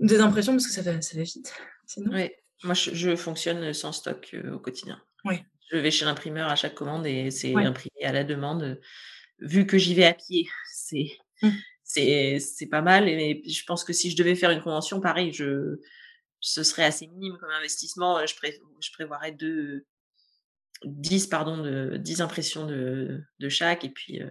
des 0.00 0.20
impressions 0.20 0.52
parce 0.52 0.66
que 0.66 0.72
ça 0.72 0.82
fait, 0.82 1.02
ça 1.02 1.22
vite. 1.22 1.54
Oui. 1.96 2.30
Moi, 2.64 2.74
je, 2.74 3.14
fonctionne 3.14 3.72
sans 3.72 3.92
stock 3.92 4.30
euh, 4.34 4.54
au 4.54 4.58
quotidien. 4.58 5.00
Oui. 5.24 5.36
Je 5.70 5.76
vais 5.76 5.90
chez 5.90 6.04
l'imprimeur 6.04 6.48
à 6.48 6.56
chaque 6.56 6.74
commande 6.74 7.06
et 7.06 7.30
c'est 7.30 7.54
imprimé 7.54 8.04
à 8.04 8.12
la 8.12 8.24
demande. 8.24 8.80
Vu 9.38 9.66
que 9.66 9.78
j'y 9.78 9.94
vais 9.94 10.04
à 10.04 10.14
pied, 10.14 10.48
c'est 10.72 11.10
mmh. 11.42 11.48
c'est 11.84 12.68
pas 12.70 12.82
mal. 12.82 13.08
Et 13.08 13.42
je 13.46 13.64
pense 13.64 13.84
que 13.84 13.92
si 13.92 14.10
je 14.10 14.16
devais 14.16 14.34
faire 14.34 14.50
une 14.50 14.62
convention, 14.62 15.00
pareil, 15.00 15.32
je 15.32 15.78
ce 16.40 16.62
serait 16.62 16.84
assez 16.84 17.06
minime 17.06 17.38
comme 17.38 17.50
investissement. 17.50 18.24
Je, 18.26 18.34
je 18.80 18.92
prévoirais 18.92 19.32
deux, 19.32 19.86
10, 20.84 21.26
pardon, 21.28 21.58
de, 21.58 21.96
10 21.96 22.20
impressions 22.20 22.66
de, 22.66 23.22
de 23.38 23.48
chaque. 23.48 23.84
Et 23.84 23.90
puis. 23.90 24.22
Euh 24.22 24.30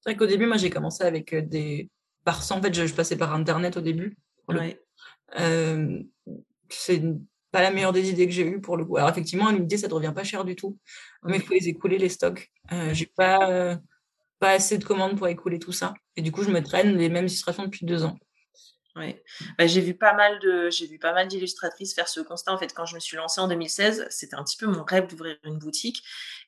C'est 0.00 0.10
vrai 0.10 0.16
qu'au 0.16 0.26
début, 0.26 0.46
moi, 0.46 0.56
j'ai 0.56 0.70
commencé 0.70 1.04
avec 1.04 1.32
euh, 1.32 1.42
des. 1.42 1.90
Par 2.24 2.40
En 2.52 2.60
fait, 2.60 2.74
je, 2.74 2.94
passais 2.94 3.16
par 3.16 3.34
Internet 3.34 3.76
au 3.76 3.80
début. 3.80 4.16
Ouais. 4.48 4.80
Euh, 5.38 6.02
c'est 6.68 7.02
pas 7.52 7.62
la 7.62 7.70
meilleure 7.70 7.92
des 7.92 8.10
idées 8.10 8.26
que 8.26 8.32
j'ai 8.32 8.46
eues 8.46 8.60
pour 8.60 8.76
le 8.76 8.84
coup. 8.84 8.96
Alors, 8.96 9.08
effectivement, 9.08 9.48
une 9.50 9.64
idée, 9.64 9.78
ça 9.78 9.88
ne 9.88 9.94
revient 9.94 10.12
pas 10.14 10.24
cher 10.24 10.44
du 10.44 10.56
tout. 10.56 10.76
Mais 11.22 11.36
il 11.36 11.42
faut 11.42 11.54
les 11.54 11.68
écouler, 11.68 11.98
les 11.98 12.08
stocks. 12.08 12.50
Euh, 12.72 12.92
j'ai 12.92 13.06
pas, 13.06 13.78
pas 14.40 14.50
assez 14.50 14.78
de 14.78 14.84
commandes 14.84 15.16
pour 15.16 15.28
écouler 15.28 15.60
tout 15.60 15.72
ça. 15.72 15.94
Et 16.16 16.22
du 16.22 16.32
coup, 16.32 16.42
je 16.42 16.50
me 16.50 16.62
traîne 16.62 16.96
les 16.96 17.08
mêmes 17.08 17.26
illustrations 17.26 17.64
depuis 17.64 17.86
deux 17.86 18.04
ans. 18.04 18.18
Ouais. 18.96 19.22
Bah, 19.58 19.66
j'ai 19.66 19.82
vu 19.82 19.94
pas 19.94 20.14
mal 20.14 20.38
de, 20.40 20.70
j'ai 20.70 20.86
vu 20.86 20.98
pas 20.98 21.12
mal 21.12 21.28
d'illustratrices 21.28 21.94
faire 21.94 22.08
ce 22.08 22.20
constat. 22.20 22.52
En 22.52 22.58
fait, 22.58 22.72
quand 22.72 22.86
je 22.86 22.94
me 22.94 23.00
suis 23.00 23.16
lancée 23.16 23.40
en 23.40 23.48
2016, 23.48 24.06
c'était 24.10 24.36
un 24.36 24.42
petit 24.42 24.56
peu 24.56 24.66
mon 24.66 24.84
rêve 24.84 25.06
d'ouvrir 25.06 25.36
une 25.44 25.58
boutique. 25.58 26.02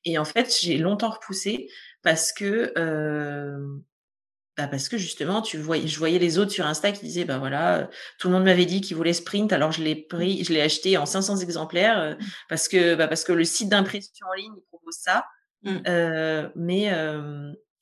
Et 0.04 0.16
en 0.18 0.24
fait, 0.24 0.56
j'ai 0.60 0.78
longtemps 0.78 1.10
repoussé 1.10 1.68
parce 2.02 2.32
que, 2.32 2.72
euh, 2.78 3.58
bah 4.56 4.66
parce 4.66 4.88
que 4.88 4.96
justement, 4.96 5.42
tu 5.42 5.58
voyais, 5.58 5.86
je 5.86 5.98
voyais 5.98 6.18
les 6.18 6.38
autres 6.38 6.50
sur 6.50 6.66
Insta 6.66 6.90
qui 6.90 7.04
disaient, 7.04 7.26
bah 7.26 7.38
voilà, 7.38 7.90
tout 8.18 8.28
le 8.28 8.34
monde 8.34 8.44
m'avait 8.44 8.66
dit 8.66 8.80
qu'ils 8.80 8.96
voulaient 8.96 9.12
sprint, 9.12 9.52
alors 9.52 9.70
je 9.70 9.82
l'ai 9.82 9.94
pris, 9.94 10.42
je 10.42 10.52
l'ai 10.52 10.62
acheté 10.62 10.96
en 10.96 11.06
500 11.06 11.36
exemplaires 11.38 11.98
euh, 11.98 12.14
mmh. 12.14 12.18
parce 12.48 12.68
que, 12.68 12.94
bah 12.94 13.08
parce 13.08 13.24
que 13.24 13.32
le 13.32 13.44
site 13.44 13.68
d'impression 13.68 14.26
en 14.26 14.34
ligne 14.34 14.52
il 14.56 14.64
propose 14.68 14.96
ça. 14.96 15.26
Mmh. 15.62 15.76
Euh, 15.86 16.48
mais 16.56 16.90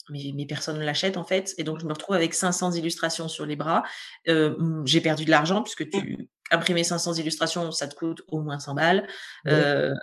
mais, 0.08 0.46
personne 0.46 0.78
ne 0.78 0.84
l'achète 0.84 1.16
en 1.16 1.24
fait. 1.24 1.54
Et 1.58 1.64
donc, 1.64 1.80
je 1.80 1.86
me 1.86 1.92
retrouve 1.92 2.14
avec 2.16 2.34
500 2.34 2.72
illustrations 2.72 3.28
sur 3.28 3.46
les 3.46 3.56
bras. 3.56 3.82
Euh, 4.28 4.82
j'ai 4.84 5.00
perdu 5.00 5.24
de 5.24 5.30
l'argent 5.30 5.62
puisque 5.62 5.86
mmh. 5.86 5.90
tu 5.90 6.28
imprimer 6.50 6.84
500 6.84 7.14
illustrations, 7.14 7.72
ça 7.72 7.88
te 7.88 7.94
coûte 7.94 8.22
au 8.28 8.40
moins 8.40 8.58
100 8.58 8.74
balles. 8.74 9.08
Euh, 9.46 9.94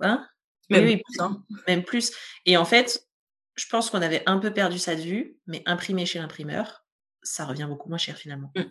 hein 0.00 0.26
même, 0.68 0.84
oui, 0.84 0.96
plus, 0.96 1.20
hein. 1.20 1.42
même 1.68 1.82
plus. 1.82 2.12
Et 2.46 2.56
en 2.56 2.64
fait, 2.64 3.08
je 3.56 3.66
pense 3.66 3.90
qu'on 3.90 4.02
avait 4.02 4.22
un 4.26 4.38
peu 4.38 4.52
perdu 4.52 4.78
ça 4.78 4.94
de 4.94 5.00
vue, 5.00 5.38
mais 5.46 5.62
imprimer 5.66 6.06
chez 6.06 6.20
l'imprimeur, 6.20 6.84
ça 7.22 7.44
revient 7.44 7.66
beaucoup 7.68 7.88
moins 7.88 7.98
cher 7.98 8.16
finalement. 8.16 8.52
Mmh. 8.56 8.62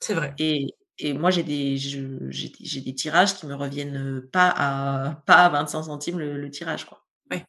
C'est 0.00 0.14
vrai. 0.14 0.34
Et, 0.38 0.74
et 0.98 1.12
moi, 1.12 1.30
j'ai 1.30 1.42
des, 1.42 1.76
j'ai 1.76 2.80
des 2.80 2.94
tirages 2.94 3.34
qui 3.36 3.46
me 3.46 3.54
reviennent 3.54 4.22
pas 4.32 4.52
à, 4.56 5.22
pas 5.26 5.44
à 5.44 5.48
25 5.50 5.84
centimes 5.84 6.18
le, 6.18 6.50
tirage. 6.50 6.86
Quoi. 6.86 7.04
Oui. 7.30 7.42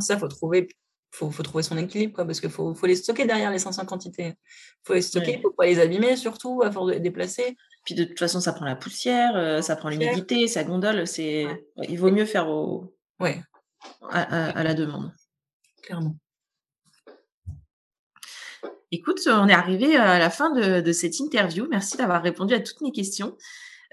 ça, 0.00 0.18
faut 0.18 0.28
trouver 0.28 0.68
faut, 1.10 1.30
faut 1.30 1.42
trouver 1.42 1.62
son 1.62 1.78
équilibre, 1.78 2.14
quoi, 2.14 2.24
parce 2.24 2.40
qu'il 2.40 2.50
faut, 2.50 2.74
faut, 2.74 2.86
les 2.86 2.96
stocker 2.96 3.24
derrière 3.24 3.50
les 3.50 3.58
500 3.58 3.86
quantités. 3.86 4.28
Il 4.28 4.82
faut 4.84 4.94
les 4.94 5.02
stocker, 5.02 5.32
il 5.32 5.36
ne 5.38 5.42
faut 5.42 5.52
pas 5.52 5.66
les 5.66 5.80
abîmer, 5.80 6.16
surtout, 6.16 6.62
à 6.62 6.70
force 6.70 6.88
de 6.88 6.92
les 6.92 7.00
déplacer. 7.00 7.56
Puis 7.84 7.94
de 7.94 8.04
toute 8.04 8.18
façon, 8.18 8.40
ça 8.40 8.52
prend 8.52 8.64
la 8.64 8.76
poussière, 8.76 9.36
euh, 9.36 9.62
ça 9.62 9.76
prend 9.76 9.88
l'humidité, 9.88 10.46
ça 10.48 10.64
gondole. 10.64 11.06
C'est... 11.06 11.46
Il 11.88 11.98
vaut 11.98 12.10
mieux 12.10 12.26
faire 12.26 12.48
au... 12.48 12.94
ouais. 13.20 13.40
à, 14.10 14.62
la 14.62 14.74
demande. 14.74 15.12
Clairement. 15.82 16.16
Écoute, 18.92 19.20
on 19.26 19.48
est 19.48 19.52
arrivé 19.52 19.96
à 19.96 20.18
la 20.18 20.30
fin 20.30 20.50
de, 20.50 20.92
cette 20.92 21.18
interview. 21.18 21.66
Merci 21.70 21.96
d'avoir 21.96 22.22
répondu 22.22 22.54
à 22.54 22.60
toutes 22.60 22.80
mes 22.80 22.92
questions. 22.92 23.36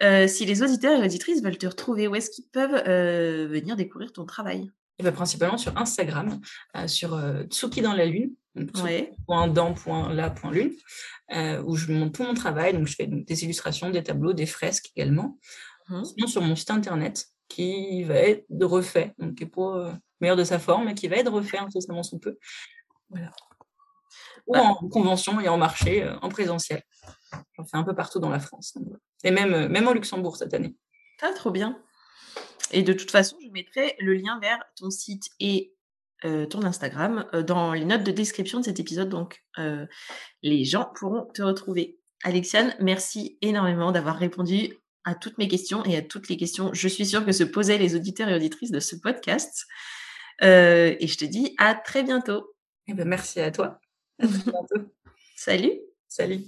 Euh, 0.02 0.28
si 0.28 0.46
les 0.46 0.64
auditeurs 0.64 1.02
et 1.02 1.06
auditrices 1.06 1.44
veulent 1.44 1.58
te 1.58 1.68
retrouver, 1.68 2.08
où 2.08 2.16
est-ce 2.16 2.30
qu'ils 2.32 2.48
peuvent 2.52 2.84
euh, 2.88 3.48
venir 3.48 3.76
découvrir 3.76 4.12
ton 4.12 4.26
travail? 4.26 4.70
Principalement 5.12 5.58
sur 5.58 5.78
Instagram, 5.78 6.40
euh, 6.76 6.88
sur 6.88 7.14
euh, 7.14 7.44
Tsuki 7.44 7.82
dans 7.82 7.94
la 7.94 8.06
lune, 8.06 8.34
.dans.la.lune, 8.56 10.74
euh, 11.34 11.64
où 11.64 11.76
je 11.76 11.92
montre 11.92 12.14
tout 12.14 12.24
mon 12.24 12.34
travail. 12.34 12.74
Donc, 12.74 12.88
je 12.88 12.96
fais 12.96 13.08
des 13.08 13.44
illustrations, 13.44 13.90
des 13.90 14.04
tableaux, 14.04 14.34
des 14.34 14.46
fresques 14.46 14.92
également. 14.96 15.38
Mmh. 15.90 16.04
Sinon, 16.06 16.28
sur 16.28 16.42
mon 16.42 16.56
site 16.56 16.72
internet, 16.72 17.26
qui 17.50 18.04
va 18.04 18.16
être 18.16 18.46
refait, 18.62 19.14
donc 19.18 19.36
qui 19.36 19.44
n'est 19.44 19.50
pas 19.50 19.94
meilleur 20.22 20.38
de 20.38 20.44
sa 20.44 20.60
forme, 20.60 20.86
mais 20.86 20.96
qui 20.96 21.08
va 21.08 21.18
être 21.18 21.32
refait 21.32 21.58
incessamment 21.58 22.04
sous 22.04 22.20
peu. 22.20 22.38
Voilà. 23.10 23.32
Ou 24.48 24.54
bah 24.54 24.64
en 24.64 24.90
convention 24.90 25.40
et 25.40 25.48
en 25.48 25.58
marché, 25.58 26.10
en 26.22 26.30
présentiel. 26.30 26.84
J'en 27.58 27.66
fais 27.66 27.78
un 27.78 27.84
peu 27.84 27.96
partout 27.96 28.20
dans 28.20 28.30
la 28.30 28.40
France. 28.40 28.78
Et 29.24 29.32
même, 29.32 29.68
même 29.68 29.88
au 29.88 29.94
Luxembourg 29.94 30.36
cette 30.36 30.54
année. 30.54 30.76
Ah, 31.22 31.32
trop 31.34 31.52
bien. 31.52 31.82
Et 32.72 32.84
de 32.84 32.94
toute 32.94 33.12
façon, 33.12 33.38
je 33.44 33.50
mettrai 33.50 33.96
le 34.00 34.14
lien 34.14 34.40
vers 34.40 34.60
ton 34.76 34.90
site 34.90 35.30
et 35.40 35.74
euh, 36.26 36.46
ton 36.46 36.64
Instagram 36.64 37.26
euh, 37.34 37.44
dans 37.44 37.74
les 37.74 37.84
notes 37.84 38.04
de 38.04 38.12
description 38.12 38.60
de 38.60 38.66
cet 38.66 38.80
épisode. 38.80 39.10
Donc, 39.10 39.44
euh, 39.60 39.86
les 40.42 40.64
gens 40.64 40.90
pourront 40.96 41.26
te 41.34 41.42
retrouver. 41.42 42.00
Alexiane, 42.24 42.76
merci 42.80 43.38
énormément 43.42 43.92
d'avoir 43.92 44.18
répondu 44.18 44.74
à 45.04 45.16
toutes 45.16 45.38
mes 45.38 45.50
questions 45.50 45.84
et 45.84 45.98
à 45.98 46.02
toutes 46.02 46.30
les 46.30 46.38
questions, 46.38 46.74
je 46.74 46.88
suis 46.88 47.06
sûre 47.06 47.26
que 47.26 47.34
se 47.34 47.44
posaient 47.44 47.78
les 47.78 47.94
auditeurs 47.94 48.30
et 48.30 48.36
auditrices 48.36 48.72
de 48.72 48.80
ce 48.80 48.96
podcast. 48.96 49.66
et 50.42 51.08
je 51.08 51.18
te 51.18 51.26
dis 51.26 51.56
à 51.58 51.76
très 51.76 52.04
bientôt. 52.04 52.56
Eh 52.88 52.94
ben, 52.94 53.06
merci 53.06 53.42
à 53.42 53.52
toi. 53.52 53.82
À 54.20 54.28
très 54.28 54.38
bientôt. 54.52 54.94
Salut. 55.36 55.74
Salut. 56.08 56.48